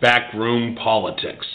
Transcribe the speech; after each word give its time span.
Backroom 0.00 0.76
Politics. 0.76 1.46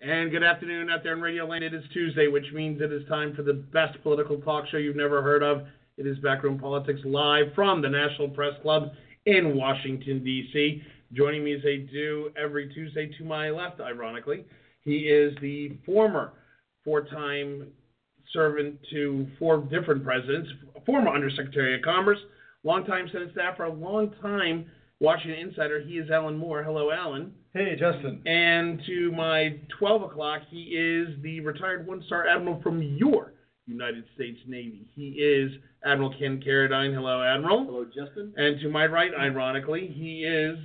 And 0.00 0.30
good 0.30 0.44
afternoon 0.44 0.88
out 0.88 1.02
there 1.02 1.14
in 1.14 1.20
Radio 1.20 1.46
Land. 1.46 1.64
It 1.64 1.74
is 1.74 1.82
Tuesday, 1.92 2.28
which 2.28 2.44
means 2.52 2.80
it 2.80 2.92
is 2.92 3.02
time 3.08 3.34
for 3.34 3.42
the 3.42 3.54
best 3.54 4.00
political 4.04 4.40
talk 4.40 4.66
show 4.70 4.76
you've 4.76 4.94
never 4.94 5.20
heard 5.20 5.42
of. 5.42 5.62
It 5.96 6.06
is 6.06 6.16
Backroom 6.18 6.58
Politics 6.60 7.00
live 7.04 7.46
from 7.56 7.82
the 7.82 7.88
National 7.88 8.28
Press 8.28 8.52
Club 8.62 8.92
in 9.26 9.56
Washington, 9.56 10.22
D.C. 10.22 10.82
Joining 11.12 11.42
me 11.42 11.54
as 11.54 11.62
they 11.62 11.78
do 11.78 12.30
every 12.40 12.72
Tuesday 12.72 13.10
to 13.18 13.24
my 13.24 13.50
left, 13.50 13.80
ironically, 13.80 14.44
he 14.82 15.08
is 15.08 15.34
the 15.40 15.76
former 15.84 16.34
four 16.84 17.04
time 17.04 17.66
servant 18.32 18.78
to 18.92 19.26
four 19.40 19.58
different 19.58 20.04
presidents, 20.04 20.48
former 20.86 21.10
Undersecretary 21.10 21.74
of 21.74 21.82
Commerce, 21.82 22.18
longtime 22.62 23.08
Senate 23.10 23.30
staffer, 23.32 23.64
a 23.64 23.72
long-time 23.72 24.66
Washington 25.04 25.48
insider. 25.48 25.80
He 25.80 25.98
is 25.98 26.10
Alan 26.10 26.36
Moore. 26.36 26.64
Hello, 26.64 26.90
Alan. 26.90 27.32
Hey, 27.52 27.76
Justin. 27.78 28.22
And 28.26 28.82
to 28.86 29.12
my 29.12 29.60
12 29.78 30.02
o'clock, 30.02 30.40
he 30.50 30.62
is 30.62 31.14
the 31.22 31.40
retired 31.40 31.86
one 31.86 32.02
star 32.06 32.26
admiral 32.26 32.60
from 32.62 32.82
your 32.82 33.34
United 33.66 34.04
States 34.14 34.38
Navy. 34.48 34.88
He 34.94 35.10
is 35.10 35.52
Admiral 35.84 36.14
Ken 36.18 36.42
Carradine. 36.44 36.94
Hello, 36.94 37.22
Admiral. 37.22 37.66
Hello, 37.66 37.84
Justin. 37.84 38.32
And 38.36 38.58
to 38.60 38.70
my 38.70 38.86
right, 38.86 39.10
ironically, 39.14 39.92
he 39.94 40.24
is 40.24 40.58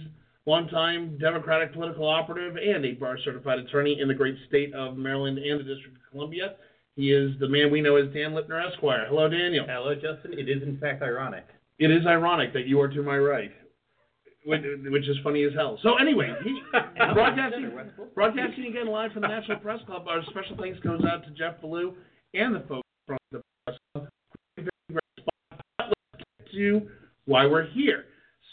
longtime 0.46 1.18
Democratic 1.20 1.74
political 1.74 2.08
operative 2.08 2.56
and 2.56 2.86
a 2.86 2.94
bar 2.94 3.18
certified 3.24 3.60
attorney 3.60 4.00
in 4.00 4.08
the 4.08 4.14
great 4.14 4.38
state 4.48 4.74
of 4.74 4.96
Maryland 4.96 5.38
and 5.38 5.60
the 5.60 5.64
District 5.66 5.98
of 5.98 6.12
Columbia. 6.12 6.56
He 6.96 7.12
is 7.12 7.38
the 7.40 7.48
man 7.48 7.72
we 7.72 7.82
know 7.82 7.98
as 7.98 8.08
Dan 8.14 8.32
Lipner 8.32 8.66
Esquire. 8.72 9.06
Hello, 9.10 9.28
Daniel. 9.28 9.66
Hello, 9.68 9.94
Justin. 9.96 10.40
It 10.40 10.48
is, 10.50 10.64
in 10.64 10.78
fact, 10.80 11.04
ironic. 11.04 11.46
It 11.78 11.92
is 11.92 12.06
ironic 12.06 12.52
that 12.54 12.68
you 12.68 12.80
are 12.82 12.90
to 12.90 13.04
my 13.04 13.18
right, 13.18 13.52
which, 14.46 14.62
which 14.86 15.08
is 15.08 15.18
funny 15.24 15.44
as 15.44 15.54
hell. 15.54 15.80
So 15.84 15.96
anyway, 15.96 16.34
he, 16.44 16.62
broadcasting, 17.14 17.72
broadcasting 18.16 18.66
again 18.66 18.88
live 18.88 19.12
from 19.12 19.24
the 19.24 19.28
National 19.28 19.58
Press 19.58 19.80
Club. 19.86 20.08
Our 20.08 20.22
special 20.30 20.58
thanks 20.58 20.80
goes 20.80 21.02
out 21.06 21.24
to 21.26 21.32
Jeff 21.32 21.60
Ballou 21.62 21.96
and 22.34 22.56
the 22.56 22.62
folks 22.62 22.88
from 23.06 23.18
the 23.32 23.42
Press 23.66 23.78
Club. 23.94 24.08
Let's 24.58 24.70
get 26.18 26.52
to 26.54 26.90
why 27.26 27.46
we're 27.46 27.68
here. 27.68 28.06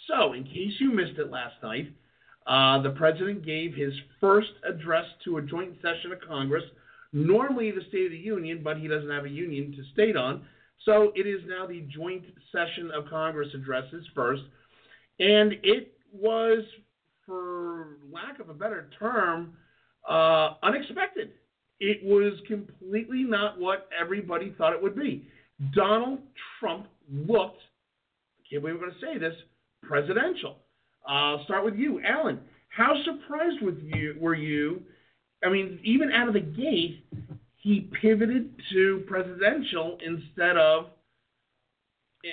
So, 0.08 0.32
in 0.34 0.44
case 0.44 0.72
you 0.78 0.92
missed 0.92 1.18
it 1.18 1.30
last 1.30 1.54
night, 1.62 1.92
uh, 2.46 2.80
the 2.82 2.90
president 2.90 3.44
gave 3.44 3.74
his 3.74 3.92
first 4.20 4.50
address 4.68 5.04
to 5.24 5.38
a 5.38 5.42
joint 5.42 5.74
session 5.82 6.12
of 6.12 6.20
Congress. 6.26 6.62
Normally 7.12 7.70
the 7.70 7.82
State 7.88 8.06
of 8.06 8.12
the 8.12 8.18
Union, 8.18 8.60
but 8.62 8.78
he 8.78 8.86
doesn't 8.86 9.10
have 9.10 9.24
a 9.24 9.28
union 9.30 9.72
to 9.72 9.82
state 9.92 10.16
on. 10.16 10.44
So 10.84 11.12
it 11.16 11.26
is 11.26 11.40
now 11.48 11.66
the 11.66 11.80
joint 11.92 12.24
session 12.52 12.90
of 12.94 13.08
Congress 13.10 13.48
addresses 13.54 14.06
first. 14.14 14.42
And 15.18 15.54
it 15.62 15.94
was, 16.12 16.64
for 17.24 17.98
lack 18.12 18.40
of 18.40 18.48
a 18.48 18.54
better 18.54 18.88
term, 18.98 19.54
uh, 20.08 20.54
unexpected. 20.62 21.30
It 21.80 22.04
was 22.04 22.34
completely 22.46 23.22
not 23.22 23.58
what 23.58 23.88
everybody 23.98 24.54
thought 24.56 24.72
it 24.72 24.82
would 24.82 24.96
be. 24.96 25.26
Donald 25.74 26.20
Trump 26.58 26.86
looked, 27.10 27.60
I 28.40 28.42
can't 28.48 28.62
believe 28.62 28.80
we're 28.80 28.88
going 28.88 28.98
to 29.00 29.06
say 29.06 29.18
this, 29.18 29.34
presidential. 29.82 30.56
I'll 31.06 31.44
start 31.44 31.64
with 31.64 31.76
you, 31.76 32.00
Alan. 32.04 32.40
How 32.68 32.94
surprised 33.04 33.62
with 33.62 33.78
you 33.82 34.16
were 34.20 34.34
you? 34.34 34.82
I 35.44 35.48
mean, 35.48 35.78
even 35.84 36.12
out 36.12 36.28
of 36.28 36.34
the 36.34 36.40
gate, 36.40 37.04
he 37.56 37.88
pivoted 38.00 38.50
to 38.72 39.04
presidential 39.06 39.98
instead 40.04 40.56
of 40.56 40.86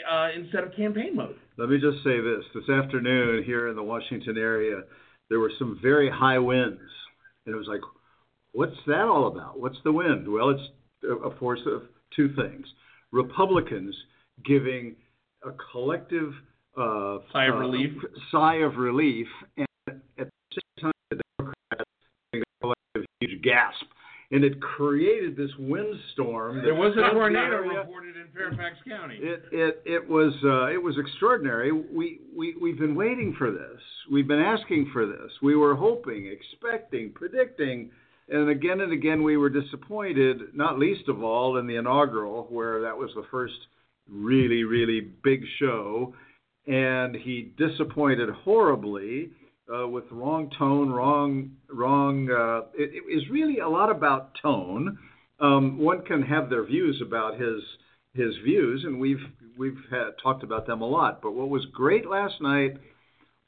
uh, 0.10 0.30
instead 0.36 0.64
of 0.64 0.76
campaign 0.76 1.16
mode. 1.16 1.36
Let 1.58 1.70
me 1.70 1.78
just 1.80 2.04
say 2.04 2.20
this. 2.20 2.44
This 2.56 2.70
afternoon 2.70 3.44
here 3.44 3.68
in 3.68 3.76
the 3.76 3.84
Washington 3.84 4.38
area, 4.38 4.82
there 5.30 5.40
were 5.40 5.52
some 5.60 5.80
very 5.82 6.10
high 6.10 6.40
winds. 6.40 6.82
And 7.46 7.54
it 7.54 7.58
was 7.58 7.68
like, 7.68 7.82
what's 8.54 8.76
that 8.88 9.04
all 9.04 9.28
about? 9.28 9.60
What's 9.60 9.78
the 9.84 9.92
wind? 9.92 10.32
Well, 10.32 10.50
it's 10.50 10.64
a 11.04 11.38
force 11.38 11.62
of 11.66 11.84
two 12.16 12.34
things 12.36 12.66
Republicans 13.12 13.96
giving 14.46 14.96
a 15.44 15.52
collective 15.72 16.34
uh, 16.78 17.18
Sigh 17.32 17.46
of 17.46 17.56
uh, 17.56 17.58
relief. 17.58 17.92
sigh 18.32 18.56
of 18.56 18.78
relief, 18.78 19.28
and 19.58 19.68
at 19.88 20.00
the 20.18 20.30
same 20.52 20.82
time, 20.82 20.92
the 21.12 21.22
Democrats 21.38 21.90
giving 22.32 22.44
a 22.44 22.62
collective 22.62 23.06
huge 23.20 23.44
gasp. 23.44 23.86
And 24.34 24.44
it 24.44 24.60
created 24.60 25.38
this 25.38 25.52
windstorm. 25.60 26.64
There 26.64 26.74
was 26.74 26.94
a 26.98 27.14
tornado 27.14 27.58
reported 27.58 28.16
in 28.18 28.26
Fairfax 28.34 28.78
County. 28.88 29.20
It 29.22 29.44
it 29.52 29.82
it 29.86 30.10
was 30.10 30.34
uh, 30.44 30.74
it 30.74 30.82
was 30.82 30.96
extraordinary. 30.98 31.72
We 31.72 32.20
we 32.36 32.56
we've 32.60 32.80
been 32.80 32.96
waiting 32.96 33.36
for 33.38 33.52
this. 33.52 33.80
We've 34.12 34.28
been 34.28 34.42
asking 34.42 34.90
for 34.92 35.06
this. 35.06 35.32
We 35.44 35.56
were 35.56 35.76
hoping, 35.76 36.26
expecting, 36.26 37.12
predicting, 37.12 37.92
and 38.28 38.50
again 38.50 38.82
and 38.82 38.92
again 38.92 39.22
we 39.22 39.38
were 39.38 39.52
disappointed. 39.52 40.42
Not 40.56 40.80
least 40.80 41.08
of 41.10 41.24
all 41.24 41.58
in 41.58 41.68
the 41.68 41.76
inaugural, 41.76 42.48
where 42.50 42.82
that 42.82 42.98
was 42.98 43.12
the 43.16 43.26
first 43.30 43.54
really 44.10 44.64
really 44.64 45.12
big 45.24 45.44
show, 45.60 46.16
and 46.66 47.16
he 47.16 47.54
disappointed 47.56 48.30
horribly 48.44 49.30
uh, 49.74 49.88
with 49.88 50.06
wrong 50.12 50.50
tone, 50.58 50.92
wrong 50.92 51.52
wrong. 51.70 52.30
Uh, 52.30 52.68
it, 52.74 52.92
it 52.94 53.14
is 53.14 53.30
really 53.30 53.60
a 53.60 53.68
lot 53.68 53.90
about 53.90 54.32
tone. 54.42 54.98
Um, 55.40 55.78
one 55.78 56.04
can 56.04 56.22
have 56.24 56.50
their 56.50 56.66
views 56.66 57.02
about 57.06 57.40
his 57.40 57.62
his 58.14 58.36
views, 58.44 58.84
and 58.84 59.00
we've 59.00 59.24
we've 59.58 59.78
had, 59.90 60.12
talked 60.22 60.44
about 60.44 60.68
them 60.68 60.82
a 60.82 60.88
lot. 60.88 61.22
But 61.22 61.34
what 61.34 61.50
was 61.50 61.66
great 61.74 62.08
last 62.08 62.42
night 62.42 62.78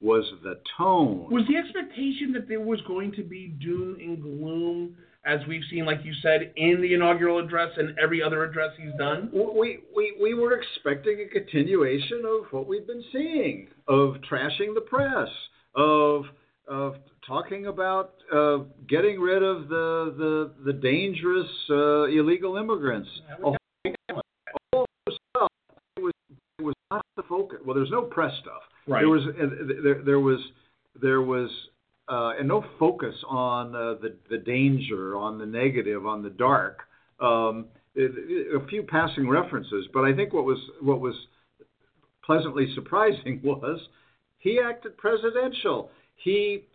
was 0.02 0.26
the 0.44 0.60
tone. 0.78 1.28
Was 1.32 1.46
the 1.48 1.58
expectation 1.58 2.32
that 2.34 2.48
there 2.48 2.60
was 2.60 2.82
going 2.82 3.12
to 3.14 3.24
be 3.24 3.48
doom 3.48 3.98
and 4.00 4.22
gloom, 4.22 4.96
as 5.26 5.40
we've 5.48 5.64
seen, 5.72 5.86
like 5.86 6.04
you 6.04 6.14
said, 6.22 6.54
in 6.56 6.82
the 6.82 6.94
inaugural 6.94 7.40
address 7.40 7.70
and 7.78 7.98
every 7.98 8.22
other 8.22 8.44
address 8.44 8.72
he's 8.78 8.94
done? 8.98 9.30
we, 9.34 9.80
we, 9.96 10.16
we 10.22 10.34
were 10.34 10.54
expecting 10.54 11.26
a 11.26 11.30
continuation 11.30 12.24
of 12.26 12.52
what 12.52 12.68
we've 12.68 12.86
been 12.86 13.04
seeing 13.12 13.68
of 13.88 14.16
trashing 14.30 14.76
the 14.76 14.82
press, 14.82 15.30
of 15.76 16.24
of 16.68 16.96
talking 17.28 17.68
about 17.68 18.14
uh, 18.34 18.58
getting 18.88 19.20
rid 19.20 19.44
of 19.44 19.68
the 19.70 20.14
the, 20.18 20.72
the 20.72 20.74
dangerous 20.74 21.48
uh, 21.70 22.04
illegal 22.06 22.58
immigrants. 22.58 23.10
All 23.44 23.58
all 24.74 24.86
stuff. 25.10 25.52
It 25.98 26.02
was 26.04 26.14
it 26.60 26.64
was 26.64 26.76
not 26.92 27.06
the 27.16 27.24
focus. 27.24 27.60
Well, 27.66 27.76
there's 27.76 27.92
no 27.92 28.04
press 28.04 28.34
stuff. 28.42 28.62
Right. 28.88 29.02
There 29.02 29.10
was 29.10 29.24
uh, 29.24 29.82
there, 29.84 30.02
there 30.04 30.20
was 30.20 30.40
there 31.02 31.22
was 31.22 31.50
uh, 32.08 32.34
and 32.40 32.48
no 32.48 32.64
focus 32.80 33.16
on 33.28 33.76
uh, 33.76 33.96
the 34.02 34.16
the 34.30 34.38
danger, 34.38 35.16
on 35.16 35.38
the 35.38 35.46
negative, 35.46 36.06
on 36.06 36.22
the 36.24 36.30
dark. 36.30 36.80
Um, 37.20 37.66
it, 37.96 38.12
it- 38.16 38.62
a 38.62 38.66
few 38.68 38.84
passing 38.84 39.28
references, 39.28 39.88
but 39.94 40.02
I 40.04 40.14
think 40.16 40.34
what 40.34 40.46
was 40.46 40.60
what 40.82 41.00
was 41.00 41.16
pleasantly 42.26 42.74
surprising 42.76 43.40
was 43.44 43.80
he 44.46 44.60
acted 44.64 44.96
presidential. 44.98 45.90
He 46.18 46.66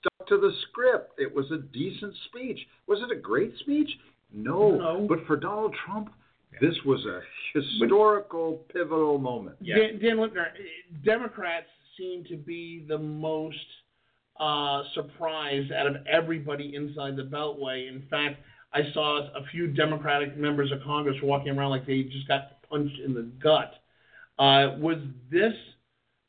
stuck 0.00 0.26
to 0.26 0.36
the 0.36 0.50
script. 0.68 1.12
It 1.16 1.32
was 1.32 1.48
a 1.52 1.58
decent 1.58 2.12
speech. 2.26 2.58
Was 2.88 2.98
it 3.02 3.16
a 3.16 3.20
great 3.20 3.54
speech? 3.60 3.88
No. 4.32 4.72
No. 4.72 5.06
But 5.08 5.24
for 5.24 5.36
Donald 5.36 5.76
Trump, 5.86 6.10
this 6.60 6.74
was 6.84 7.06
a 7.06 7.20
historical, 7.56 8.64
pivotal 8.72 9.18
moment. 9.18 9.56
Dan, 9.64 10.00
Dan 10.00 10.16
Lipner, 10.16 10.46
Democrats 11.04 11.66
seem 11.96 12.24
to 12.24 12.36
be 12.36 12.84
the 12.88 12.98
most 12.98 13.56
uh, 14.40 14.82
surprised 14.94 15.70
out 15.70 15.86
of 15.86 15.94
everybody 16.08 16.74
inside 16.74 17.14
the 17.14 17.22
Beltway. 17.22 17.88
In 17.88 18.02
fact, 18.10 18.40
I 18.72 18.80
saw 18.92 19.20
a 19.20 19.46
few 19.52 19.68
Democratic 19.68 20.36
members 20.36 20.72
of 20.72 20.82
Congress 20.82 21.16
walking 21.22 21.56
around 21.56 21.70
like 21.70 21.86
they 21.86 22.02
just 22.02 22.26
got 22.26 22.60
punched 22.68 22.98
in 22.98 23.14
the 23.14 23.30
gut. 23.40 23.74
Uh, 24.36 24.74
was 24.80 24.98
this 25.30 25.54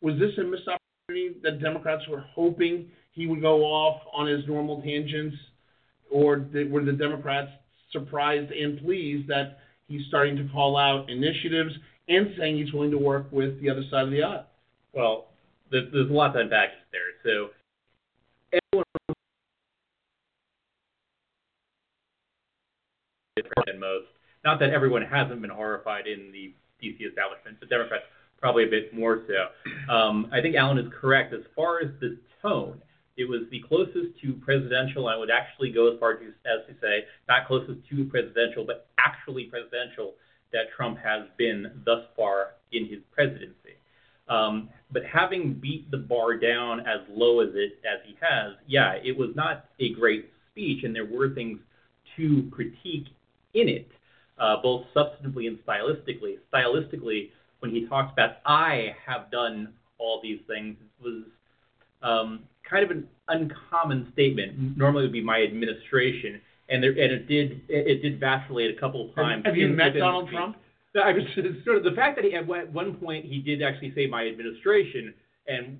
was 0.01 0.15
this 0.19 0.31
a 0.37 0.43
missed 0.43 0.67
opportunity 0.67 1.39
that 1.43 1.61
Democrats 1.61 2.03
were 2.09 2.23
hoping 2.33 2.89
he 3.11 3.27
would 3.27 3.41
go 3.41 3.63
off 3.63 4.01
on 4.13 4.27
his 4.27 4.45
normal 4.47 4.81
tangents, 4.81 5.35
or 6.11 6.45
were 6.69 6.83
the 6.83 6.93
Democrats 6.93 7.51
surprised 7.91 8.51
and 8.51 8.79
pleased 8.81 9.27
that 9.27 9.59
he's 9.87 10.05
starting 10.07 10.35
to 10.35 10.47
call 10.51 10.77
out 10.77 11.09
initiatives 11.09 11.73
and 12.07 12.35
saying 12.37 12.57
he's 12.57 12.73
willing 12.73 12.91
to 12.91 12.97
work 12.97 13.27
with 13.31 13.59
the 13.61 13.69
other 13.69 13.83
side 13.89 14.03
of 14.03 14.11
the 14.11 14.21
aisle? 14.21 14.45
Well, 14.93 15.27
there's, 15.71 15.91
there's 15.91 16.09
a 16.09 16.13
lot 16.13 16.33
to 16.33 16.39
unpack 16.39 16.69
there. 16.91 17.01
So 17.23 17.49
everyone 18.53 18.85
than 23.65 23.79
most. 23.79 24.07
Not 24.43 24.59
that 24.59 24.69
everyone 24.69 25.01
hasn't 25.01 25.41
been 25.41 25.49
horrified 25.49 26.07
in 26.07 26.31
the 26.31 26.53
DC 26.83 27.09
establishment, 27.09 27.57
but 27.59 27.69
Democrats 27.69 28.03
probably 28.45 28.65
a 28.65 28.69
bit 28.69 28.93
more 28.93 29.23
so. 29.25 29.91
Um, 29.91 30.29
I 30.31 30.39
think 30.39 30.55
Alan 30.55 30.77
is 30.77 30.85
correct. 31.01 31.33
As 31.33 31.41
far 31.55 31.79
as 31.79 31.89
the 31.99 32.19
tone, 32.43 32.79
it 33.17 33.27
was 33.27 33.41
the 33.49 33.59
closest 33.67 34.19
to 34.21 34.33
presidential. 34.33 35.07
I 35.07 35.17
would 35.17 35.31
actually 35.31 35.71
go 35.71 35.91
as 35.91 35.99
far 35.99 36.11
as 36.11 36.19
to 36.19 36.73
say 36.79 37.05
not 37.27 37.47
closest 37.47 37.79
to 37.89 38.05
presidential, 38.05 38.63
but 38.63 38.85
actually 38.99 39.45
presidential 39.45 40.13
that 40.53 40.65
Trump 40.77 40.99
has 40.99 41.23
been 41.37 41.71
thus 41.87 42.03
far 42.15 42.51
in 42.71 42.85
his 42.85 42.99
presidency. 43.11 43.81
Um, 44.27 44.69
but 44.91 45.01
having 45.11 45.55
beat 45.55 45.89
the 45.89 45.97
bar 45.97 46.37
down 46.37 46.81
as 46.81 46.99
low 47.09 47.39
as 47.39 47.49
it 47.55 47.79
as 47.83 47.99
he 48.05 48.15
has, 48.21 48.53
yeah, 48.67 48.93
it 49.03 49.17
was 49.17 49.29
not 49.35 49.65
a 49.79 49.91
great 49.95 50.29
speech, 50.51 50.83
and 50.83 50.93
there 50.93 51.05
were 51.05 51.33
things 51.33 51.57
to 52.15 52.47
critique 52.51 53.07
in 53.55 53.69
it, 53.69 53.87
uh, 54.37 54.57
both 54.61 54.85
substantively 54.95 55.47
and 55.47 55.57
stylistically. 55.65 56.35
Stylistically, 56.53 57.31
when 57.59 57.71
he 57.71 57.87
talks 57.87 58.11
about 58.13 58.37
I 58.45 58.95
have 59.05 59.31
done 59.31 59.73
all 59.97 60.19
these 60.21 60.39
things, 60.47 60.75
it 60.81 61.03
was 61.03 61.23
um, 62.01 62.43
kind 62.69 62.83
of 62.83 62.91
an 62.91 63.07
uncommon 63.27 64.09
statement. 64.13 64.77
Normally, 64.77 65.03
it 65.03 65.07
would 65.07 65.13
be 65.13 65.23
my 65.23 65.41
administration, 65.41 66.41
and 66.69 66.83
there 66.83 66.91
and 66.91 67.11
it 67.11 67.27
did 67.27 67.61
it 67.69 68.01
did 68.01 68.19
vacillate 68.19 68.75
a 68.75 68.79
couple 68.79 69.09
of 69.09 69.15
times. 69.15 69.45
Have 69.45 69.55
you 69.55 69.69
met 69.69 69.93
Donald. 69.97 70.29
Trump? 70.29 70.57
I 71.03 71.11
was 71.11 71.23
sort 71.65 71.77
of 71.77 71.83
the 71.83 71.91
fact 71.91 72.15
that 72.15 72.23
he 72.23 72.33
at 72.35 72.47
one 72.47 72.95
point 72.95 73.25
he 73.25 73.39
did 73.39 73.61
actually 73.61 73.93
say 73.95 74.07
my 74.07 74.25
administration 74.27 75.13
and 75.47 75.77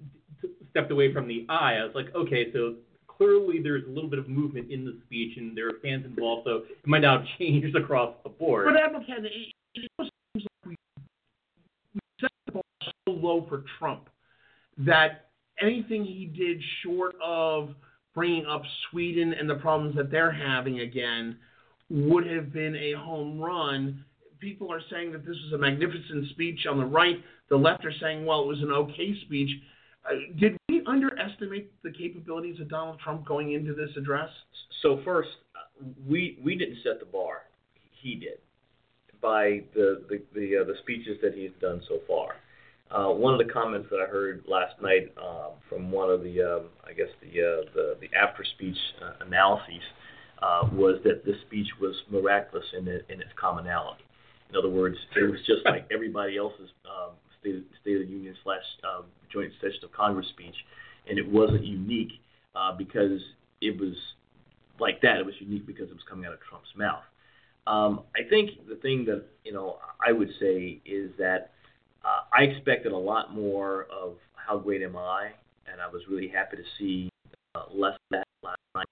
stepped 0.72 0.92
away 0.92 1.14
from 1.14 1.28
the 1.28 1.46
I. 1.48 1.76
I 1.76 1.84
was 1.86 1.96
like, 1.96 2.14
okay, 2.14 2.52
so 2.52 2.76
clearly 3.08 3.60
there's 3.62 3.86
a 3.86 3.90
little 3.90 4.10
bit 4.10 4.20
of 4.20 4.28
movement 4.28 4.72
in 4.72 4.84
the 4.84 4.98
speech 5.06 5.38
and 5.38 5.56
there 5.56 5.68
are 5.68 5.80
fans 5.82 6.06
involved, 6.06 6.44
so 6.46 6.64
it 6.70 6.88
might 6.88 7.02
not 7.02 7.22
have 7.22 7.28
changed 7.40 7.76
across 7.76 8.14
the 8.24 8.30
board. 8.30 8.66
But 8.66 8.82
Admiral 8.82 9.06
Kennedy, 9.06 9.54
it 9.74 9.90
almost 9.98 10.14
seems 10.36 10.46
like 10.46 10.70
we, 10.70 10.76
we 11.94 12.00
set 12.20 12.32
the 12.46 12.52
bar 12.52 12.64
so 12.84 12.92
low 13.16 13.46
for 13.48 13.64
Trump 13.80 14.10
that 14.78 15.30
anything 15.62 16.04
he 16.04 16.26
did 16.26 16.62
short 16.84 17.16
of 17.24 17.70
bringing 18.14 18.46
up 18.46 18.64
Sweden 18.90 19.34
and 19.34 19.50
the 19.50 19.56
problems 19.56 19.96
that 19.96 20.12
they're 20.12 20.32
having 20.32 20.80
again 20.80 21.38
would 21.90 22.26
have 22.26 22.52
been 22.52 22.76
a 22.76 22.94
home 22.94 23.40
run. 23.40 24.04
People 24.40 24.72
are 24.72 24.82
saying 24.90 25.12
that 25.12 25.26
this 25.26 25.36
was 25.46 25.54
a 25.54 25.58
magnificent 25.58 26.30
speech 26.32 26.66
on 26.70 26.78
the 26.78 26.86
right. 26.86 27.18
The 27.50 27.56
left 27.56 27.86
are 27.86 27.94
saying, 28.02 28.26
well, 28.26 28.42
it 28.42 28.48
was 28.48 28.62
an 28.62 28.72
okay 28.72 29.14
speech. 29.26 29.50
Uh, 30.06 30.16
did 30.40 30.58
we 30.70 30.84
underestimate 30.86 31.72
the 31.84 31.92
capabilities 31.92 32.60
of 32.60 32.70
Donald 32.70 33.00
Trump 33.00 33.26
going 33.26 33.54
into 33.54 33.74
this 33.74 33.90
address? 33.98 34.30
So 34.82 35.02
first, 35.04 35.30
we 36.08 36.40
we 36.44 36.56
didn't 36.56 36.78
set 36.84 37.00
the 37.00 37.06
bar. 37.06 37.44
He 38.02 38.16
did 38.16 38.40
by 39.22 39.64
the 39.74 40.04
the 40.10 40.22
the, 40.34 40.58
uh, 40.62 40.64
the 40.64 40.76
speeches 40.84 41.18
that 41.24 41.34
he's 41.34 41.52
done 41.60 41.82
so 41.88 42.00
far. 42.08 42.36
Uh, 42.92 43.10
one 43.10 43.34
of 43.34 43.46
the 43.46 43.52
comments 43.52 43.88
that 43.90 44.00
I 44.00 44.06
heard 44.10 44.44
last 44.48 44.80
night 44.82 45.12
um, 45.18 45.54
from 45.68 45.92
one 45.92 46.10
of 46.10 46.22
the 46.24 46.42
um, 46.42 46.66
I 46.86 46.94
guess 46.94 47.10
the 47.22 47.30
uh, 47.30 47.72
the 47.74 47.98
the 48.00 48.10
after 48.16 48.44
speech 48.44 48.78
uh, 49.02 49.26
analyses 49.26 49.82
uh, 50.42 50.70
was 50.72 51.00
that 51.04 51.26
this 51.26 51.36
speech 51.48 51.68
was 51.82 51.96
miraculous 52.12 52.66
in 52.78 52.88
it, 52.88 53.06
in 53.10 53.22
its 53.22 53.32
commonality. 53.40 54.04
In 54.50 54.56
other 54.56 54.70
words, 54.70 54.98
it 55.16 55.30
was 55.30 55.40
just 55.48 55.62
like 55.66 55.88
everybody 55.92 56.38
else's 56.38 56.70
um, 56.86 57.14
State, 57.40 57.66
State 57.82 58.02
of 58.02 58.08
the 58.08 58.14
Union 58.14 58.36
slash 58.44 58.64
um, 58.84 59.06
Joint 59.34 59.52
Session 59.62 59.80
of 59.84 59.92
Congress 59.92 60.28
speech, 60.30 60.56
and 61.10 61.18
it 61.18 61.28
wasn't 61.28 61.66
unique 61.66 62.14
uh, 62.56 62.72
because 62.78 63.20
it 63.62 63.80
was 63.80 63.96
like 64.80 65.02
that. 65.02 65.18
It 65.18 65.26
was 65.26 65.36
unique 65.40 65.66
because 65.66 65.90
it 65.90 65.94
was 65.94 66.04
coming 66.08 66.26
out 66.26 66.34
of 66.34 66.40
Trump's 66.48 66.70
mouth. 66.78 67.04
Um, 67.68 68.02
I 68.16 68.30
think 68.30 68.52
the 68.70 68.76
thing 68.76 69.06
that 69.06 69.24
you 69.44 69.54
know 69.54 69.78
I 70.06 70.12
would 70.12 70.30
say 70.40 70.82
is 70.86 71.12
that 71.18 71.52
uh, 72.06 72.22
I 72.32 72.44
expected 72.44 72.92
a 72.92 72.98
lot 72.98 73.34
more 73.34 73.88
of 73.92 74.14
how 74.36 74.58
great 74.58 74.84
am 74.84 74.96
I, 74.96 75.32
and 75.72 75.82
I 75.82 75.88
was 75.88 76.04
really 76.10 76.28
happy 76.28 76.58
to 76.58 76.64
see 76.78 77.10
uh, 77.56 77.64
less 77.74 77.94
of 77.94 78.00
that 78.12 78.26
last 78.44 78.58
night. 78.76 78.86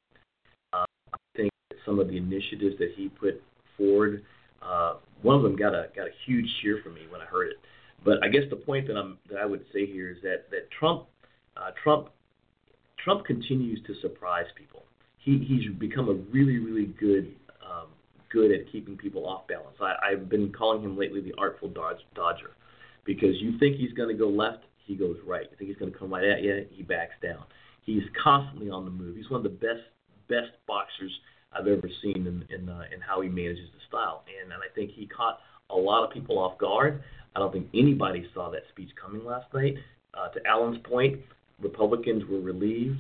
Uh, 0.74 0.86
I 1.14 1.18
think 1.36 1.52
that 1.70 1.78
some 1.86 2.00
of 2.00 2.08
the 2.08 2.18
initiatives 2.18 2.78
that 2.80 2.94
he 2.96 3.10
put 3.10 3.42
forward, 3.78 4.24
uh, 4.64 4.96
one 5.22 5.36
of 5.36 5.44
them 5.44 5.56
got 5.56 5.76
a 5.76 5.90
got 5.96 6.08
a 6.08 6.12
huge 6.26 6.48
cheer 6.62 6.80
from 6.84 6.96
me 6.96 7.02
when 7.10 7.22
I 7.22 7.26
heard 7.26 7.50
it. 7.50 7.58
But 8.04 8.24
I 8.24 8.30
guess 8.30 8.44
the 8.50 8.56
point 8.56 8.88
that 8.88 8.98
I'm 8.98 9.20
that 9.30 9.38
I 9.38 9.46
would 9.46 9.64
say 9.72 9.86
here 9.86 10.10
is 10.10 10.18
that 10.24 10.50
that 10.50 10.72
Trump 10.72 11.06
uh, 11.56 11.70
Trump 11.84 12.10
Trump 13.04 13.26
continues 13.26 13.80
to 13.86 13.94
surprise 14.02 14.48
people. 14.56 14.84
He 15.20 15.38
he's 15.38 15.72
become 15.78 16.10
a 16.10 16.14
really 16.14 16.58
really 16.58 16.88
good 17.00 17.36
um, 17.64 17.90
good 18.32 18.52
at 18.52 18.72
keeping 18.72 18.98
people 18.98 19.28
off 19.28 19.48
balance. 19.48 19.78
I, 19.80 19.94
I've 20.12 20.30
been 20.30 20.52
calling 20.52 20.82
him 20.82 20.98
lately 20.98 21.22
the 21.22 21.36
artful 21.38 21.70
dodge, 21.70 22.00
dodger 22.16 22.56
because 23.06 23.36
you 23.42 23.58
think 23.60 23.78
he's 23.78 23.94
going 23.94 24.10
to 24.10 24.16
go 24.16 24.30
left, 24.30 24.64
he 24.86 24.96
goes 24.96 25.18
right. 25.26 25.48
You 25.50 25.58
think 25.58 25.70
he's 25.70 25.78
going 25.78 25.92
to 25.92 25.98
come 25.98 26.14
right 26.14 26.24
at 26.24 26.42
you, 26.42 26.66
he 26.72 26.84
backs 26.84 27.16
down. 27.22 27.44
He's 27.84 28.04
constantly 28.22 28.70
on 28.70 28.86
the 28.86 28.92
move. 28.92 29.16
He's 29.16 29.30
one 29.30 29.40
of 29.40 29.44
the 29.44 29.58
best 29.58 29.84
best 30.30 30.52
boxers 30.68 31.12
I've 31.52 31.68
ever 31.68 31.90
seen 32.02 32.28
in 32.28 32.46
in, 32.54 32.70
uh, 32.70 32.84
in 32.94 33.02
how 33.02 33.22
he 33.22 33.30
manages 33.30 33.70
the 33.74 33.80
style. 33.88 34.24
And, 34.42 34.52
and 34.52 34.62
I 34.62 34.74
think 34.74 34.92
he 34.92 35.08
caught 35.08 35.40
a 35.70 35.76
lot 35.76 36.06
of 36.06 36.12
people 36.12 36.40
off 36.40 36.58
guard. 36.58 37.04
I 37.36 37.40
don't 37.40 37.52
think 37.52 37.68
anybody 37.74 38.26
saw 38.34 38.52
that 38.52 38.62
speech 38.70 38.90
coming 39.02 39.26
last 39.26 39.54
night. 39.54 39.76
Uh, 40.14 40.30
to 40.30 40.48
Alan's 40.48 40.78
point, 40.88 41.20
Republicans 41.60 42.24
were 42.30 42.40
relieved, 42.40 43.00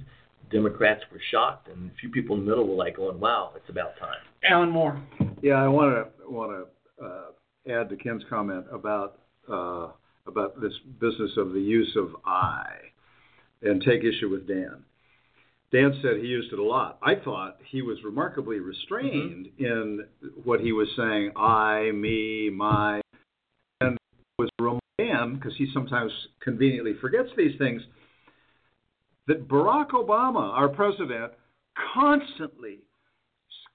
Democrats 0.51 1.01
were 1.11 1.21
shocked, 1.31 1.67
and 1.67 1.91
a 1.91 1.93
few 1.95 2.09
people 2.09 2.35
in 2.35 2.43
the 2.43 2.49
middle 2.49 2.67
were 2.67 2.75
like 2.75 2.95
going, 2.95 3.19
"Wow, 3.19 3.53
it's 3.55 3.69
about 3.69 3.97
time." 3.97 4.19
Alan 4.43 4.69
Moore. 4.69 5.01
Yeah, 5.41 5.63
I 5.63 5.67
want 5.67 5.95
to 5.95 6.31
want 6.31 6.67
to 6.99 7.05
uh, 7.05 7.79
add 7.81 7.89
to 7.89 7.95
Ken's 7.95 8.23
comment 8.29 8.65
about 8.71 9.19
uh, 9.51 9.89
about 10.27 10.59
this 10.61 10.73
business 10.99 11.31
of 11.37 11.53
the 11.53 11.59
use 11.59 11.95
of 11.95 12.15
I, 12.25 12.65
and 13.61 13.81
take 13.81 14.01
issue 14.01 14.29
with 14.29 14.47
Dan. 14.47 14.83
Dan 15.71 15.99
said 16.01 16.17
he 16.17 16.27
used 16.27 16.53
it 16.53 16.59
a 16.59 16.63
lot. 16.63 16.99
I 17.01 17.15
thought 17.15 17.57
he 17.69 17.81
was 17.81 17.97
remarkably 18.03 18.59
restrained 18.59 19.47
in 19.57 20.05
what 20.43 20.59
he 20.59 20.71
was 20.71 20.87
saying. 20.95 21.31
I, 21.35 21.91
me, 21.91 22.49
my, 22.53 23.01
and 23.81 23.97
was 24.37 24.49
Dan 24.99 25.35
because 25.35 25.53
he 25.57 25.67
sometimes 25.73 26.11
conveniently 26.41 26.93
forgets 27.01 27.29
these 27.35 27.57
things. 27.57 27.81
That 29.25 29.47
Barack 29.47 29.91
Obama, 29.91 30.53
our 30.53 30.69
president, 30.69 31.31
constantly 31.93 32.79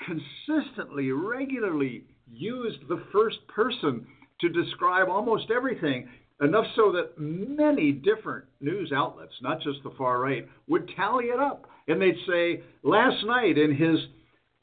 consistently, 0.04 1.10
regularly 1.10 2.04
used 2.30 2.88
the 2.88 3.02
first 3.12 3.38
person 3.48 4.06
to 4.40 4.49
describe 4.49 5.09
almost 5.09 5.50
everything, 5.50 6.09
enough 6.40 6.66
so 6.76 6.92
that 6.92 7.18
many 7.18 7.92
different 7.92 8.45
news 8.61 8.92
outlets, 8.95 9.33
not 9.42 9.61
just 9.61 9.83
the 9.83 9.92
far 9.99 10.21
right, 10.21 10.49
would 10.68 10.90
tally 10.97 11.26
it 11.26 11.40
up. 11.40 11.66
And 11.88 12.00
they'd 12.00 12.16
say, 12.28 12.62
last 12.83 13.25
night 13.25 13.59
in 13.59 13.75
his 13.75 13.99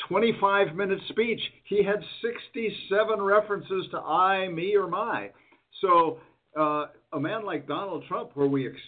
25 0.08 0.76
minute 0.76 1.00
speech, 1.10 1.42
he 1.66 1.84
had 1.84 2.04
67 2.22 3.22
references 3.22 3.88
to 3.92 4.00
I, 4.00 4.48
me, 4.48 4.76
or 4.76 4.88
my. 4.88 5.32
So 5.82 6.20
uh, 6.58 6.88
a 7.14 7.20
man 7.20 7.46
like 7.46 7.68
Donald 7.68 8.04
Trump, 8.08 8.32
where 8.36 8.48
we 8.48 8.66
expect 8.66 8.86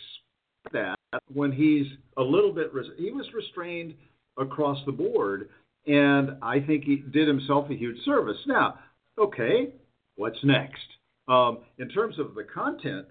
that 0.73 0.97
when 1.33 1.51
he's 1.51 1.87
a 2.17 2.21
little 2.21 2.53
bit, 2.53 2.73
res- 2.73 2.87
he 2.97 3.11
was 3.11 3.25
restrained 3.33 3.93
across 4.37 4.77
the 4.85 4.91
board 4.91 5.49
and 5.87 6.31
I 6.41 6.59
think 6.59 6.83
he 6.83 6.97
did 6.97 7.27
himself 7.27 7.69
a 7.69 7.73
huge 7.73 7.97
service. 8.03 8.37
Now, 8.45 8.79
okay, 9.17 9.69
what's 10.17 10.43
next? 10.43 10.85
Um, 11.27 11.59
in 11.77 11.89
terms 11.89 12.19
of 12.19 12.35
the 12.35 12.43
content, 12.43 13.07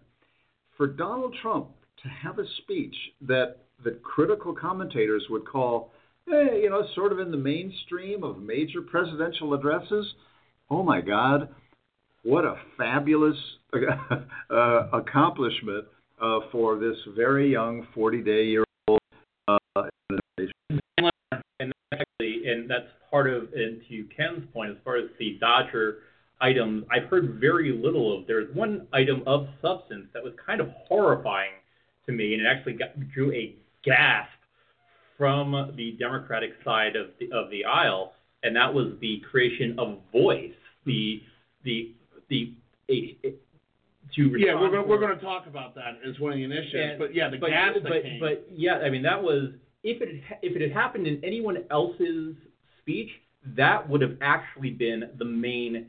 for 0.76 0.86
Donald 0.86 1.34
Trump 1.40 1.68
to 2.02 2.08
have 2.08 2.38
a 2.38 2.44
speech 2.62 2.94
that 3.22 3.58
that 3.84 4.02
critical 4.02 4.54
commentators 4.54 5.22
would 5.28 5.46
call, 5.46 5.92
eh, 6.32 6.56
you 6.62 6.70
know, 6.70 6.82
sort 6.94 7.12
of 7.12 7.18
in 7.18 7.30
the 7.30 7.36
mainstream 7.36 8.25
of 8.25 8.38
major 8.38 8.80
presidential 8.80 9.52
addresses, 9.52 10.06
oh 10.70 10.82
my 10.82 11.00
God, 11.00 11.48
what 12.22 12.44
a 12.44 12.56
fabulous 12.78 13.36
uh, 14.50 14.88
accomplishment 14.92 15.84
uh, 16.20 16.40
for 16.50 16.78
this 16.78 16.96
very 17.14 17.52
young 17.52 17.86
40-day-year-old 17.94 19.00
uh, 19.48 19.56
and 21.60 21.72
actually, 21.92 22.48
and 22.48 22.68
that's 22.68 22.88
part 23.10 23.28
of, 23.28 23.52
and 23.54 23.80
to 23.88 24.04
Ken's 24.16 24.44
point, 24.52 24.70
as 24.70 24.76
far 24.84 24.96
as 24.96 25.04
the 25.18 25.36
Dodger 25.38 25.98
items, 26.40 26.85
I've 26.90 27.09
heard 27.09 27.38
very 27.40 27.73
little 27.73 28.19
of. 28.19 28.26
There's 28.26 28.55
one 28.55 28.87
item 28.93 29.23
of 29.26 29.49
substance 29.62 30.07
that 30.14 30.23
was 30.23 30.33
kind 30.45 30.61
of 30.61 30.69
horrifying 30.88 31.52
to 32.07 32.12
me, 32.12 32.35
and 32.35 32.43
it 32.43 32.47
actually 32.47 32.75
got, 32.75 32.99
drew 33.12 33.33
a 33.33 33.55
gasp 33.85 34.31
from 35.16 35.73
the 35.76 35.93
Democratic 35.93 36.50
side 36.64 36.97
of 36.97 37.09
the 37.19 37.33
of 37.33 37.50
the 37.50 37.64
aisle, 37.64 38.12
and 38.43 38.55
that 38.55 38.73
was 38.73 38.93
the 39.00 39.23
creation 39.31 39.78
of 39.78 39.99
Voice, 40.12 40.52
the 40.85 41.23
the 41.64 41.95
the 42.28 42.52
a, 42.90 43.16
a, 43.25 43.35
to 44.14 44.38
Yeah, 44.38 44.55
we're 44.55 44.71
gonna, 44.71 44.87
we're 44.87 45.00
going 45.00 45.16
to 45.16 45.25
talk 45.25 45.47
about 45.47 45.75
that 45.75 45.99
as 46.09 46.19
one 46.21 46.33
of 46.33 46.38
the 46.38 46.45
initiatives. 46.45 46.90
and- 46.93 46.99
but 46.99 47.14
yeah, 47.14 47.28
the 47.28 47.38
but, 47.38 47.50
gas 47.50 47.75
that 47.83 48.02
came. 48.02 48.21
but 48.21 48.47
yeah, 48.55 48.78
I 48.78 48.90
mean 48.90 49.02
that 49.02 49.21
was 49.23 49.50
if 49.83 50.02
it 50.02 50.23
if 50.43 50.55
it 50.55 50.62
had 50.62 50.73
happened 50.73 51.07
in 51.07 51.25
anyone 51.25 51.64
else's 51.71 52.35
speech, 52.81 53.11
that 53.57 53.88
would 53.88 54.00
have 54.00 54.16
actually 54.21 54.71
been 54.71 55.11
the 55.19 55.25
main 55.25 55.87